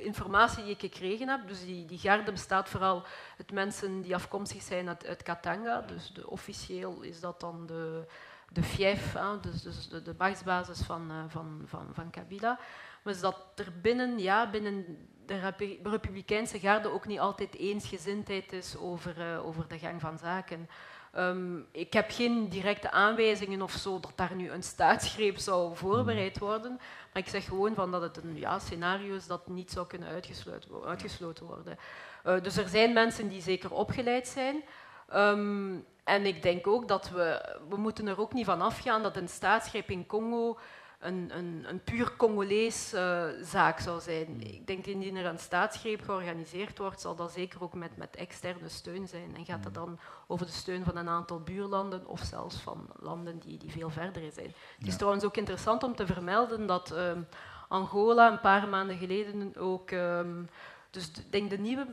informatie 0.00 0.64
die 0.64 0.72
ik 0.72 0.80
gekregen 0.80 1.28
heb, 1.28 1.48
dus 1.48 1.64
die, 1.64 1.84
die 1.84 1.98
garde 1.98 2.32
bestaat 2.32 2.68
vooral 2.68 3.04
uit 3.38 3.52
mensen 3.52 4.00
die 4.00 4.14
afkomstig 4.14 4.62
zijn 4.62 4.88
uit, 4.88 5.22
Katanga. 5.22 5.80
Dus 5.80 6.12
de, 6.12 6.30
officieel 6.30 7.00
is 7.00 7.20
dat 7.20 7.40
dan 7.40 7.66
de, 7.66 8.06
de 8.52 8.62
fief, 8.62 9.12
hè, 9.12 9.40
dus, 9.40 9.62
dus 9.62 9.88
de, 9.88 10.02
de 10.02 10.14
machtsbasis 10.18 10.80
van, 10.80 11.10
eh, 11.10 11.24
van, 11.28 11.62
van, 11.66 11.88
van 11.92 12.10
Kabila. 12.10 12.58
Maar 13.02 13.14
is 13.14 13.20
dat 13.20 13.36
er 13.54 13.72
binnen, 13.80 14.18
ja, 14.18 14.50
binnen 14.50 15.08
de 15.26 15.38
Repu- 15.38 15.78
Republikeinse 15.82 16.58
garde 16.58 16.92
ook 16.92 17.06
niet 17.06 17.20
altijd 17.20 17.56
eensgezindheid 17.56 18.52
is 18.52 18.76
over, 18.76 19.20
eh, 19.20 19.46
over 19.46 19.68
de 19.68 19.78
gang 19.78 20.00
van 20.00 20.18
zaken. 20.18 20.68
Ehm, 21.12 21.58
ik 21.70 21.92
heb 21.92 22.10
geen 22.10 22.48
directe 22.48 22.90
aanwijzingen 22.90 23.62
of 23.62 23.72
zo 23.72 24.00
dat 24.00 24.12
daar 24.14 24.34
nu 24.34 24.50
een 24.50 24.62
staatsgreep 24.62 25.38
zou 25.38 25.76
voorbereid 25.76 26.38
worden. 26.38 26.72
Maar 27.12 27.22
ik 27.22 27.28
zeg 27.28 27.44
gewoon 27.44 27.74
van 27.74 27.90
dat 27.90 28.02
het 28.02 28.16
een 28.16 28.36
ja, 28.38 28.58
scenario 28.58 29.14
is 29.14 29.26
dat 29.26 29.48
niet 29.48 29.70
zou 29.70 29.86
kunnen 29.86 30.08
uitgesloten, 30.08 30.70
wo- 30.70 30.84
uitgesloten 30.84 31.46
worden. 31.46 31.78
Eh, 32.24 32.40
dus 32.42 32.56
er 32.56 32.68
zijn 32.68 32.92
mensen 32.92 33.28
die 33.28 33.42
zeker 33.42 33.72
opgeleid 33.72 34.28
zijn. 34.28 34.64
Ehm, 35.08 35.74
en 36.04 36.26
ik 36.26 36.42
denk 36.42 36.66
ook 36.66 36.88
dat 36.88 37.08
we, 37.10 37.56
we 37.68 37.76
moeten 37.76 38.06
er 38.08 38.20
ook 38.20 38.32
niet 38.32 38.44
van 38.44 38.60
afgaan 38.60 39.02
dat 39.02 39.16
een 39.16 39.28
staatsgreep 39.28 39.90
in 39.90 40.06
Congo 40.06 40.58
een, 41.00 41.30
een, 41.36 41.64
een 41.68 41.82
puur 41.82 42.16
Congolees 42.16 42.92
eh, 42.92 43.24
zaak 43.42 43.78
zou 43.78 44.00
zijn. 44.00 44.40
Ik 44.40 44.66
denk 44.66 44.86
indien 44.86 45.16
er 45.16 45.26
een 45.26 45.38
staatsgreep 45.38 46.02
georganiseerd 46.02 46.78
wordt, 46.78 47.00
zal 47.00 47.16
dat 47.16 47.32
zeker 47.32 47.62
ook 47.62 47.74
met, 47.74 47.96
met 47.96 48.16
externe 48.16 48.68
steun 48.68 49.08
zijn. 49.08 49.36
En 49.36 49.44
gaat 49.44 49.64
het 49.64 49.74
dan 49.74 49.98
over 50.26 50.46
de 50.46 50.52
steun 50.52 50.84
van 50.84 50.96
een 50.96 51.08
aantal 51.08 51.40
buurlanden 51.40 52.06
of 52.06 52.20
zelfs 52.20 52.56
van 52.56 52.88
landen 52.98 53.38
die, 53.38 53.58
die 53.58 53.70
veel 53.70 53.90
verder 53.90 54.32
zijn. 54.32 54.54
Het 54.78 54.86
is 54.86 54.96
trouwens 54.96 55.24
ook 55.24 55.36
interessant 55.36 55.82
om 55.82 55.94
te 55.94 56.06
vermelden 56.06 56.66
dat 56.66 56.90
ehm, 56.92 57.22
Angola 57.68 58.30
een 58.30 58.40
paar 58.40 58.68
maanden 58.68 58.96
geleden 58.96 59.56
ook... 59.56 59.90
ehm, 59.90 60.42
dus 60.90 61.10
ik 61.10 61.32
denk 61.32 61.50
de 61.50 61.58
nieuwe, 61.58 61.86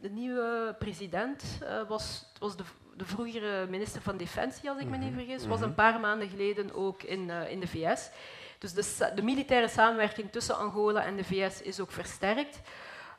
de 0.00 0.10
nieuwe 0.10 0.76
president 0.78 1.58
eh, 1.62 1.88
was, 1.88 2.26
was 2.38 2.56
de, 2.56 2.64
de 2.96 3.04
vroegere 3.04 3.66
minister 3.66 4.02
van 4.02 4.16
Defensie, 4.16 4.70
als 4.70 4.80
ik 4.80 4.88
me 4.88 4.96
niet 4.96 5.14
vergis, 5.14 5.46
was 5.46 5.60
een 5.60 5.74
paar 5.74 6.00
maanden 6.00 6.28
geleden 6.28 6.74
ook 6.74 7.02
in, 7.02 7.30
eh, 7.30 7.50
in 7.50 7.60
de 7.60 7.66
VS. 7.66 8.10
Dus 8.60 8.72
de, 8.72 9.12
de 9.14 9.22
militaire 9.22 9.68
samenwerking 9.68 10.32
tussen 10.32 10.58
Angola 10.58 11.04
en 11.04 11.16
de 11.16 11.24
VS 11.24 11.62
is 11.62 11.80
ook 11.80 11.90
versterkt. 11.90 12.60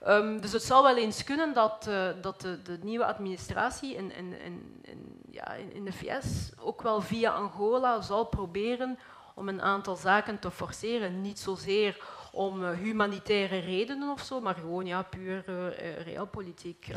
Ehm, 0.02 0.40
dus 0.40 0.52
het 0.52 0.64
zou 0.64 0.84
wel 0.84 0.98
eens 0.98 1.24
kunnen 1.24 1.54
dat, 1.54 1.88
eh, 1.88 2.08
dat 2.22 2.42
de, 2.42 2.62
de 2.62 2.80
nieuwe 2.82 3.06
administratie 3.06 3.96
in, 3.96 4.16
in, 4.16 4.34
in, 4.42 5.22
ja, 5.30 5.54
in, 5.54 5.86
de 5.86 5.92
VS 5.92 6.52
ook 6.60 6.82
wel 6.82 7.02
via 7.02 7.32
Angola 7.32 8.02
zal 8.02 8.26
proberen 8.26 9.00
om 9.36 9.48
een 9.48 9.62
aantal 9.62 9.96
zaken 9.96 10.40
te 10.40 10.52
forceren. 10.52 11.22
Niet 11.22 11.40
zozeer 11.40 12.04
om 12.32 12.64
eh, 12.64 12.78
humanitaire 12.78 13.60
redenen 13.60 14.10
of 14.10 14.22
zo, 14.22 14.42
maar 14.42 14.56
gewoon 14.56 14.86
ja, 14.86 15.02
puur 15.02 15.44
eh, 15.48 16.02
realpolitiek. 16.02 16.88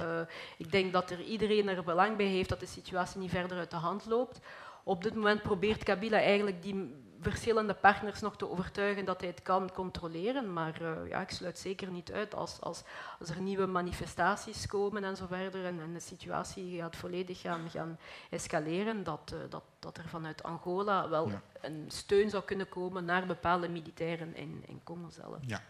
Ik 0.58 0.72
denk 0.72 0.92
dat 0.92 1.10
er 1.10 1.20
iedereen 1.20 1.68
er 1.68 1.84
belang 1.84 2.16
bij 2.16 2.26
heeft 2.26 2.48
dat 2.48 2.60
de 2.60 2.66
situatie 2.66 3.20
niet 3.20 3.30
verder 3.30 3.58
uit 3.58 3.70
de 3.70 3.76
hand 3.76 4.06
loopt. 4.06 4.40
Op 4.82 5.02
dit 5.02 5.14
moment 5.14 5.42
probeert 5.42 5.82
Kabila 5.82 6.18
eigenlijk 6.18 6.62
die 6.62 7.03
verschillende 7.24 7.74
partners 7.74 8.20
nog 8.20 8.36
te 8.36 8.50
overtuigen 8.50 9.04
dat 9.04 9.20
hij 9.20 9.28
het 9.30 9.42
kan 9.42 9.70
controleren. 9.72 10.52
Maar 10.52 10.80
eh, 10.82 11.08
ja, 11.08 11.20
ik 11.20 11.30
sluit 11.30 11.58
zeker 11.58 11.90
niet 11.90 12.12
uit 12.12 12.34
als, 12.34 12.60
als, 12.60 12.82
als 13.20 13.28
er 13.28 13.40
nieuwe 13.40 13.66
manifestaties 13.66 14.66
komen 14.66 15.04
en 15.04 15.16
zo 15.16 15.26
verder 15.26 15.64
en, 15.64 15.80
en 15.80 15.92
de 15.92 16.00
situatie 16.00 16.76
gaat 16.78 16.96
volledig 16.96 17.40
gaan, 17.40 17.70
gaan 17.70 17.98
escaleren, 18.30 19.04
dat, 19.04 19.32
eh, 19.34 19.38
dat, 19.50 19.62
dat 19.78 19.96
er 19.98 20.08
vanuit 20.08 20.42
Angola 20.42 21.08
wel 21.08 21.28
Ja. 21.28 21.42
een 21.60 21.84
steun 21.88 22.30
zou 22.30 22.44
kunnen 22.44 22.68
komen 22.68 23.04
naar 23.04 23.26
bepaalde 23.26 23.68
militairen 23.68 24.36
in, 24.36 24.62
in 24.66 24.80
Congo 24.84 25.10
zelf. 25.10 25.38
Ja. 25.46 25.62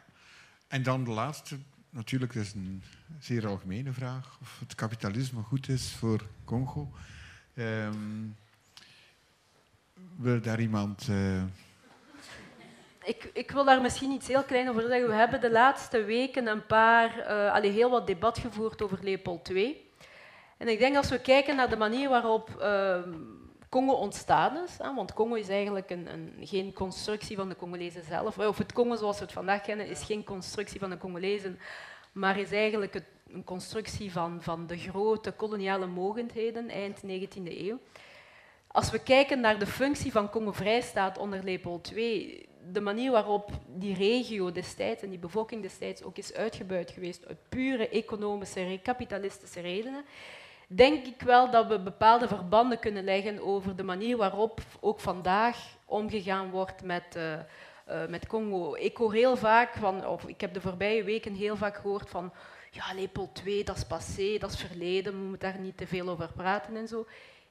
En 0.69 0.83
dan 0.83 1.05
de 1.05 1.11
laatste, 1.11 1.59
natuurlijk, 1.91 2.33
dat 2.35 2.43
is 2.43 2.53
een 2.55 2.83
zeer 3.21 3.47
algemene 3.47 3.93
vraag. 3.93 4.39
Of 4.41 4.57
het 4.61 4.75
kapitalisme 4.75 5.43
goed 5.43 5.69
is 5.69 5.93
voor 5.93 6.21
Congo. 6.45 6.93
Ehm, 7.55 7.95
wil 10.17 10.41
daar 10.41 10.61
iemand... 10.61 11.07
eh, 11.11 11.43
Ik, 13.05 13.31
ik 13.33 13.51
wil 13.51 13.65
daar 13.65 13.81
misschien 13.81 14.11
iets 14.11 14.29
heel 14.29 14.43
klein 14.43 14.69
over 14.69 14.83
zeggen. 14.83 15.09
We 15.09 15.15
hebben 15.15 15.41
de 15.41 15.51
laatste 15.51 16.05
weken 16.05 16.47
een 16.47 16.67
paar, 16.67 17.19
eh 17.19 17.53
allee, 17.53 17.71
heel 17.71 17.91
wat 17.91 18.07
debat 18.07 18.39
gevoerd 18.39 18.83
over 18.83 18.99
Leopold 19.03 19.49
II. 19.49 19.91
En 20.57 20.69
ik 20.69 20.79
denk 20.79 20.97
als 20.97 21.09
we 21.11 21.21
kijken 21.21 21.57
naar 21.57 21.69
de 21.71 21.77
manier 21.77 22.09
waarop 22.09 22.61
ehm, 22.61 23.13
Congo 23.69 23.93
ontstaan 23.93 24.57
is. 24.57 24.79
Hè, 24.79 24.95
want 24.95 25.13
Congo 25.13 25.35
is 25.35 25.49
eigenlijk 25.49 25.91
een, 25.91 26.13
een, 26.13 26.33
geen 26.41 26.73
constructie 26.73 27.37
van 27.37 27.49
de 27.49 27.57
Congolezen 27.57 28.03
zelf. 28.05 28.39
Of 28.39 28.59
het 28.59 28.73
Congo 28.73 28.97
zoals 28.97 29.19
we 29.19 29.25
het 29.25 29.33
vandaag 29.33 29.61
kennen, 29.61 29.87
is 29.89 30.03
geen 30.05 30.25
constructie 30.25 30.81
van 30.81 30.91
de 30.91 30.99
Congolezen, 30.99 31.59
maar 32.13 32.39
is 32.39 32.53
eigenlijk 32.53 33.03
een 33.33 33.45
constructie 33.45 34.13
van, 34.13 34.43
van 34.43 34.67
de 34.67 34.79
grote 34.79 35.33
koloniale 35.33 35.87
mogendheden 35.87 36.69
eind 36.69 37.01
19e 37.03 37.43
eeuw. 37.45 37.79
Als 38.75 38.91
we 38.91 38.99
kijken 38.99 39.41
naar 39.41 39.59
de 39.59 39.67
functie 39.67 40.13
van 40.13 40.31
Congo-Vrijstaat 40.31 41.19
onder 41.19 41.45
Leopold 41.45 41.93
II, 41.97 42.47
de 42.73 42.81
manier 42.81 43.11
waarop 43.11 43.51
die 43.67 43.95
regio 43.95 44.53
destijds 44.53 45.03
en 45.03 45.11
die 45.11 45.19
bevolking 45.19 45.63
destijds 45.63 46.03
ook 46.03 46.17
is 46.17 46.33
uitgebuit 46.33 46.91
geweest 46.91 47.27
uit 47.27 47.39
pure 47.49 47.89
economische, 47.89 48.81
kapitalistische 48.83 49.61
redenen, 49.61 50.05
denk 50.67 51.07
ik 51.07 51.21
wel 51.23 51.51
dat 51.51 51.67
we 51.67 51.81
bepaalde 51.81 52.29
verbanden 52.29 52.79
kunnen 52.79 53.05
leggen 53.05 53.45
over 53.45 53.77
de 53.77 53.83
manier 53.83 54.17
waarop 54.17 54.61
ook 54.81 55.01
vandaag 55.01 55.59
omgegaan 55.85 56.51
wordt 56.51 56.83
met, 56.83 57.17
uh, 57.17 58.07
met 58.09 58.27
Congo. 58.27 58.75
Ik 58.75 58.97
hoor 58.97 59.13
heel 59.13 59.37
vaak 59.37 59.75
van, 59.75 60.07
of 60.07 60.25
ik 60.25 60.41
heb 60.41 60.55
de 60.55 60.61
voorbije 60.61 61.05
weken 61.05 61.35
heel 61.35 61.57
vaak 61.57 61.77
gehoord 61.77 62.11
van, 62.11 62.33
ja, 62.71 62.95
Leopold 62.95 63.43
II, 63.45 63.65
dat 63.65 63.77
is 63.77 63.85
passé, 63.85 64.39
dat 64.39 64.53
is 64.53 64.61
verleden, 64.61 65.13
we 65.13 65.29
moeten 65.29 65.53
daar 65.53 65.61
niet 65.61 65.77
te 65.77 65.87
veel 65.87 66.09
over 66.09 66.33
praten 66.33 66.77
en 66.77 66.89
zo. 66.89 67.07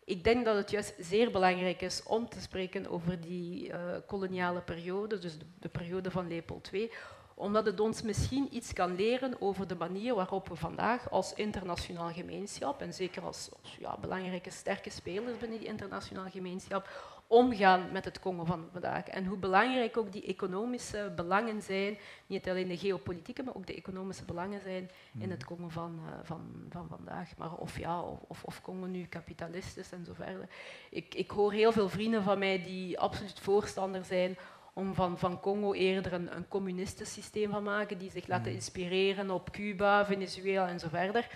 Ik 0.06 0.24
denk 0.24 0.46
dat 0.46 0.56
het 0.56 0.72
juist 0.72 0.94
zeer 1.00 1.32
belangrijk 1.32 1.82
is 1.82 2.04
om 2.04 2.30
te 2.30 2.42
spreken 2.42 2.90
over 2.90 3.22
die 3.22 3.68
uh, 3.68 3.76
koloniale 4.08 4.62
periode, 4.62 5.20
dus 5.20 5.38
de, 5.38 5.46
de, 5.60 5.70
periode 5.70 6.12
van 6.12 6.28
Leopold 6.28 6.70
II, 6.74 6.92
omdat 7.34 7.66
het 7.66 7.80
ons 7.80 8.02
misschien 8.02 8.48
iets 8.56 8.74
kan 8.74 8.96
leren 8.96 9.42
over 9.42 9.68
de 9.68 9.76
manier 9.76 10.16
waarop 10.16 10.48
we 10.50 10.56
vandaag 10.56 11.10
als 11.12 11.34
internationaal 11.34 12.10
gemeenschap, 12.10 12.82
en 12.82 12.94
zeker 12.94 13.24
als, 13.24 13.50
als 13.64 13.78
ja, 13.80 13.98
belangrijke 13.98 14.52
sterke 14.52 14.90
spelers 14.90 15.38
binnen 15.38 15.60
die 15.60 15.68
internationale 15.68 16.30
gemeenschap, 16.30 16.90
omgaan 17.34 17.92
met 17.92 18.06
het 18.06 18.20
Congo 18.20 18.46
van 18.46 18.68
vandaag. 18.72 19.08
En 19.08 19.26
hoe 19.26 19.38
belangrijk 19.38 19.98
ook 19.98 20.12
die 20.12 20.26
economische 20.26 21.12
belangen 21.16 21.62
zijn, 21.62 21.98
niet 22.28 22.50
alleen 22.50 22.68
de 22.68 22.78
geopolitieke, 22.78 23.44
maar 23.44 23.56
ook 23.56 23.68
de 23.68 23.76
economische 23.76 24.26
belangen 24.26 24.62
zijn 24.62 24.90
in 25.20 25.32
het 25.32 25.46
Congo 25.46 25.70
van, 25.70 26.00
uh, 26.06 26.14
van, 26.24 26.42
van 26.70 26.88
vandaag. 26.88 27.38
Maar 27.38 27.54
of 27.54 27.80
ja, 27.80 28.02
of, 28.02 28.44
of 28.44 28.62
Congo 28.62 28.86
nu 28.86 29.06
kapitalist 29.06 29.78
is 29.78 29.92
en 29.92 30.06
zo 30.06 30.14
verder. 30.14 30.48
Ik, 30.90 31.16
ik 31.16 31.32
hoor 31.32 31.52
heel 31.52 31.72
veel 31.72 31.90
vrienden 31.90 32.24
van 32.24 32.40
mij 32.40 32.64
die 32.64 33.00
absoluut 33.00 33.40
voorstander 33.40 34.06
zijn 34.06 34.38
om 34.74 34.94
van, 34.94 35.18
van 35.18 35.40
Congo 35.40 35.74
eerder 35.74 36.14
een, 36.14 36.36
een 36.36 36.48
communistisch 36.48 37.14
systeem 37.14 37.52
van 37.52 37.64
maken, 37.64 37.98
die 37.98 38.12
zich 38.12 38.28
laten 38.28 38.52
inspireren 38.52 39.30
op 39.30 39.52
Cuba, 39.52 40.06
Venezuela 40.06 40.68
en 40.68 40.80
zo 40.80 40.88
verder. 40.90 41.28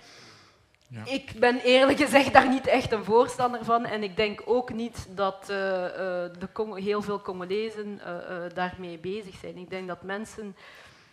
Ja. 0.88 1.04
Ik 1.04 1.32
ben 1.38 1.60
eerlijk 1.60 1.98
gezegd 1.98 2.32
daar 2.32 2.48
niet 2.48 2.66
echt 2.66 2.92
een 2.92 3.04
voorstander 3.04 3.64
van. 3.64 3.84
En 3.84 4.02
ik 4.02 4.16
denk 4.16 4.42
ook 4.44 4.72
niet 4.72 5.06
dat 5.14 5.46
uh, 5.50 5.56
uh, 5.56 5.90
de 6.38 6.48
heel 6.74 7.02
veel 7.02 7.20
Congolezen 7.20 8.00
uh, 8.06 8.54
daarmee 8.54 8.98
bezig 8.98 9.34
zijn. 9.40 9.56
Ik 9.56 9.70
denk 9.70 9.88
dat 9.88 10.02
mensen 10.02 10.56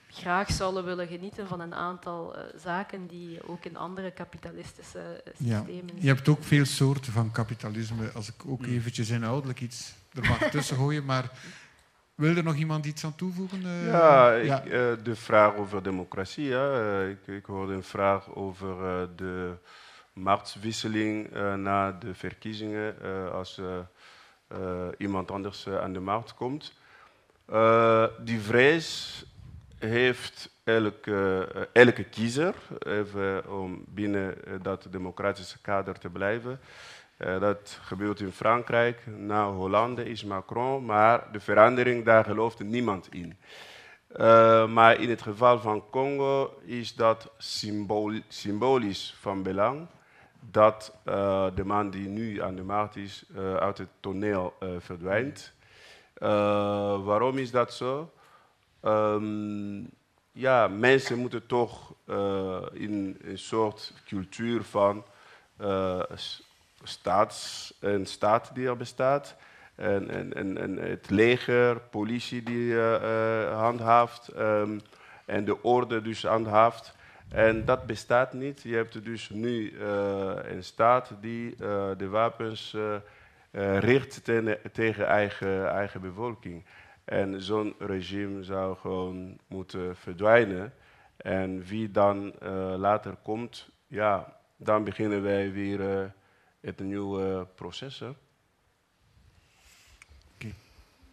graag 0.10 0.52
zouden 0.52 0.86
willen 0.86 1.08
genieten 1.08 1.48
van 1.48 1.60
een 1.60 1.74
aantal 1.74 2.36
zaken 2.56 3.08
die 3.08 3.48
ook 3.48 3.66
in 3.66 3.78
andere 3.78 4.12
kapitalistische 4.12 5.24
systemen 5.38 5.96
ja. 5.96 6.02
Je 6.02 6.08
hebt 6.08 6.28
ook 6.28 6.44
veel 6.44 6.66
soorten 6.66 7.12
van 7.12 7.32
kapitalisme. 7.32 8.12
Als 8.12 8.28
ik 8.28 8.46
ook 8.46 8.66
eventjes 8.66 9.10
inhoudelijk 9.10 9.62
iets 9.62 9.94
er 10.14 10.30
mag 10.30 10.50
tussen 10.50 10.78
gooien, 10.78 11.06
maar 11.06 11.32
wil 12.16 12.36
er 12.36 12.44
nog 12.44 12.56
iemand 12.56 12.86
iets 12.86 13.06
aan 13.06 13.16
toevoegen? 13.16 13.62
Uh, 13.62 13.88
ja, 13.88 14.34
ik, 14.34 14.46
ja. 14.46 14.66
Uh, 14.66 14.72
de 15.04 15.16
vraag 15.16 15.56
over 15.56 15.84
democratie. 15.84 16.46
Ja. 16.46 16.80
Uh, 16.80 17.10
ik, 17.10 17.28
ik, 17.28 17.46
hoorde 17.46 17.74
een 17.74 17.84
vraag 17.84 18.36
over 18.36 18.76
de 19.16 19.54
marktwisseling 20.14 21.32
na 21.56 21.92
de 21.92 22.14
verkiezingen 22.14 22.96
als 23.32 23.62
iemand 24.98 25.32
anders 25.32 25.68
aan 25.68 25.94
de 25.94 26.00
markt 26.00 26.34
komt. 26.34 26.74
die 28.20 28.40
vrees 28.40 29.26
heeft 29.78 30.50
elke, 30.64 31.48
elke 31.74 32.04
kiezer, 32.04 32.56
even 32.80 33.52
om 33.52 33.84
binnen 33.88 34.36
dat 34.62 34.88
democratische 34.90 35.62
kader 35.62 36.00
te 36.00 36.10
blijven. 36.10 36.60
Uh, 37.18 37.40
dat 37.40 37.80
gebeurt 37.82 38.20
in 38.20 38.32
Frankrijk, 38.32 39.02
na 39.06 39.52
Hollande 39.52 40.04
is 40.04 40.24
Macron, 40.24 40.86
maar 40.86 41.32
de 41.32 41.40
verandering, 41.40 42.06
daar 42.06 42.24
geloofde 42.24 42.64
niemand 42.64 43.14
in. 43.14 43.38
Uh, 44.18 44.68
maar 44.68 45.00
in 45.00 45.10
het 45.10 45.22
geval 45.22 45.60
van 45.60 45.90
Congo 45.90 46.60
is 46.66 46.96
dat 46.96 47.32
symbol 47.38 48.20
symbolisch 48.28 49.16
van 49.20 49.44
belang 49.44 49.88
dat 50.40 50.98
uh, 51.06 51.48
de 51.56 51.66
man 51.66 51.90
die 51.90 52.08
nu 52.08 52.42
aan 52.42 52.56
de 52.56 52.64
markt 52.64 52.96
is 52.96 53.26
uit 53.60 53.78
het 53.78 53.90
toneel 54.00 54.54
verdwijnt. 54.80 55.54
waarom 57.04 57.38
is 57.38 57.52
dat 57.52 57.74
zo? 57.74 58.12
Um, 58.82 59.90
ja, 60.32 60.68
mensen 60.68 61.18
moeten 61.18 61.46
toch 61.46 61.94
in 62.74 63.18
een 63.22 63.38
soort 63.38 63.94
cultuur 64.06 64.64
van 64.64 65.06
staats, 66.88 67.74
een 67.80 68.06
staat 68.06 68.56
die 68.56 68.68
er 68.68 68.78
bestaat. 68.78 69.36
En, 69.76 70.10
en, 70.10 70.34
en, 70.34 70.58
en 70.58 70.78
het 70.78 71.10
leger, 71.10 71.80
politie 71.80 72.44
die 72.44 72.72
uh, 72.72 73.60
handhaaft 73.60 74.32
um, 74.38 74.82
en 75.26 75.46
de 75.46 75.64
orde 75.64 76.02
dus 76.02 76.24
handhaaft. 76.24 76.96
En 77.30 77.66
dat 77.66 77.86
bestaat 77.86 78.34
niet. 78.34 78.62
Je 78.62 78.76
hebt 78.76 79.06
dus 79.06 79.30
nu 79.30 79.72
uh, 79.72 80.32
een 80.44 80.64
staat 80.64 81.12
die 81.22 81.56
de 81.98 82.08
wapens 82.10 82.78
richt 83.80 84.24
tegen 84.74 85.08
eigen, 85.08 85.70
eigen 85.70 86.02
bevolking. 86.02 86.66
En 87.06 87.42
zo'n 87.42 87.76
regime 87.80 88.44
zou 88.44 88.78
gewoon 88.78 89.38
moeten 89.48 89.96
verdwijnen. 89.96 90.74
En 91.18 91.64
wie 91.64 91.92
dan 91.92 92.34
later 92.78 93.16
komt, 93.24 93.70
ja, 93.88 94.38
dan 94.58 94.84
beginnen 94.84 95.24
wij 95.24 95.52
weer 95.52 96.14
het 96.66 96.80
een 96.80 96.88
nieuw 96.88 97.22
uh, 97.22 97.42
proces. 97.56 98.00
Hè? 98.00 98.10
Okay. 100.36 100.54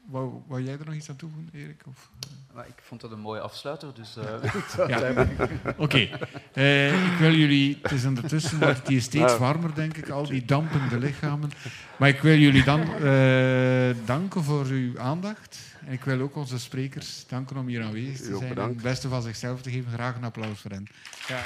Wou, 0.07 0.43
wou, 0.47 0.63
jij 0.63 0.73
er 0.79 0.85
nog 0.85 0.95
iets 0.95 1.11
aan 1.11 1.17
toevoegen, 1.17 1.51
Erik? 1.53 1.83
Of, 1.89 2.11
uh? 2.57 2.61
ik 2.67 2.83
vond 2.83 3.01
dat 3.01 3.11
een 3.11 3.21
mooie 3.21 3.41
afsluiter, 3.41 3.95
dus... 3.95 4.17
Uh, 4.17 4.89
ja. 4.89 5.11
Oké. 5.77 6.09
Okay. 6.57 7.13
ik 7.13 7.19
wil 7.19 7.35
jullie... 7.35 7.79
Het 7.83 7.93
is 7.93 8.05
ondertussen 8.05 8.59
wordt 8.59 8.79
het 8.79 8.89
hier 8.89 9.03
steeds 9.03 9.39
warmer, 9.39 9.75
denk 9.75 9.97
ik, 9.97 10.09
al 10.09 10.27
die 10.27 10.45
dampende 10.45 10.99
lichamen. 10.99 11.51
Maar 11.99 12.09
ik 12.09 12.21
wil 12.21 12.37
jullie 12.37 12.65
dan 12.65 12.87
danken 14.05 14.45
voor 14.45 14.67
uw 14.67 15.01
aandacht. 15.01 15.59
En 15.87 15.93
ik 15.93 16.05
wil 16.05 16.21
ook 16.21 16.37
onze 16.37 16.59
sprekers 16.59 17.27
danken 17.27 17.57
om 17.57 17.67
hier 17.67 17.83
aanwezig 17.83 18.17
te 18.27 18.37
zijn. 18.37 18.59
En 18.59 18.69
het 18.69 18.83
beste 18.83 19.09
van 19.09 19.23
zichzelf 19.23 19.63
te 19.63 19.71
geven. 19.71 19.93
Graag 19.93 20.17
een 20.17 20.25
applaus 20.25 20.61
voor 20.61 20.71
hen. 20.71 20.87
Ja. 21.29 21.45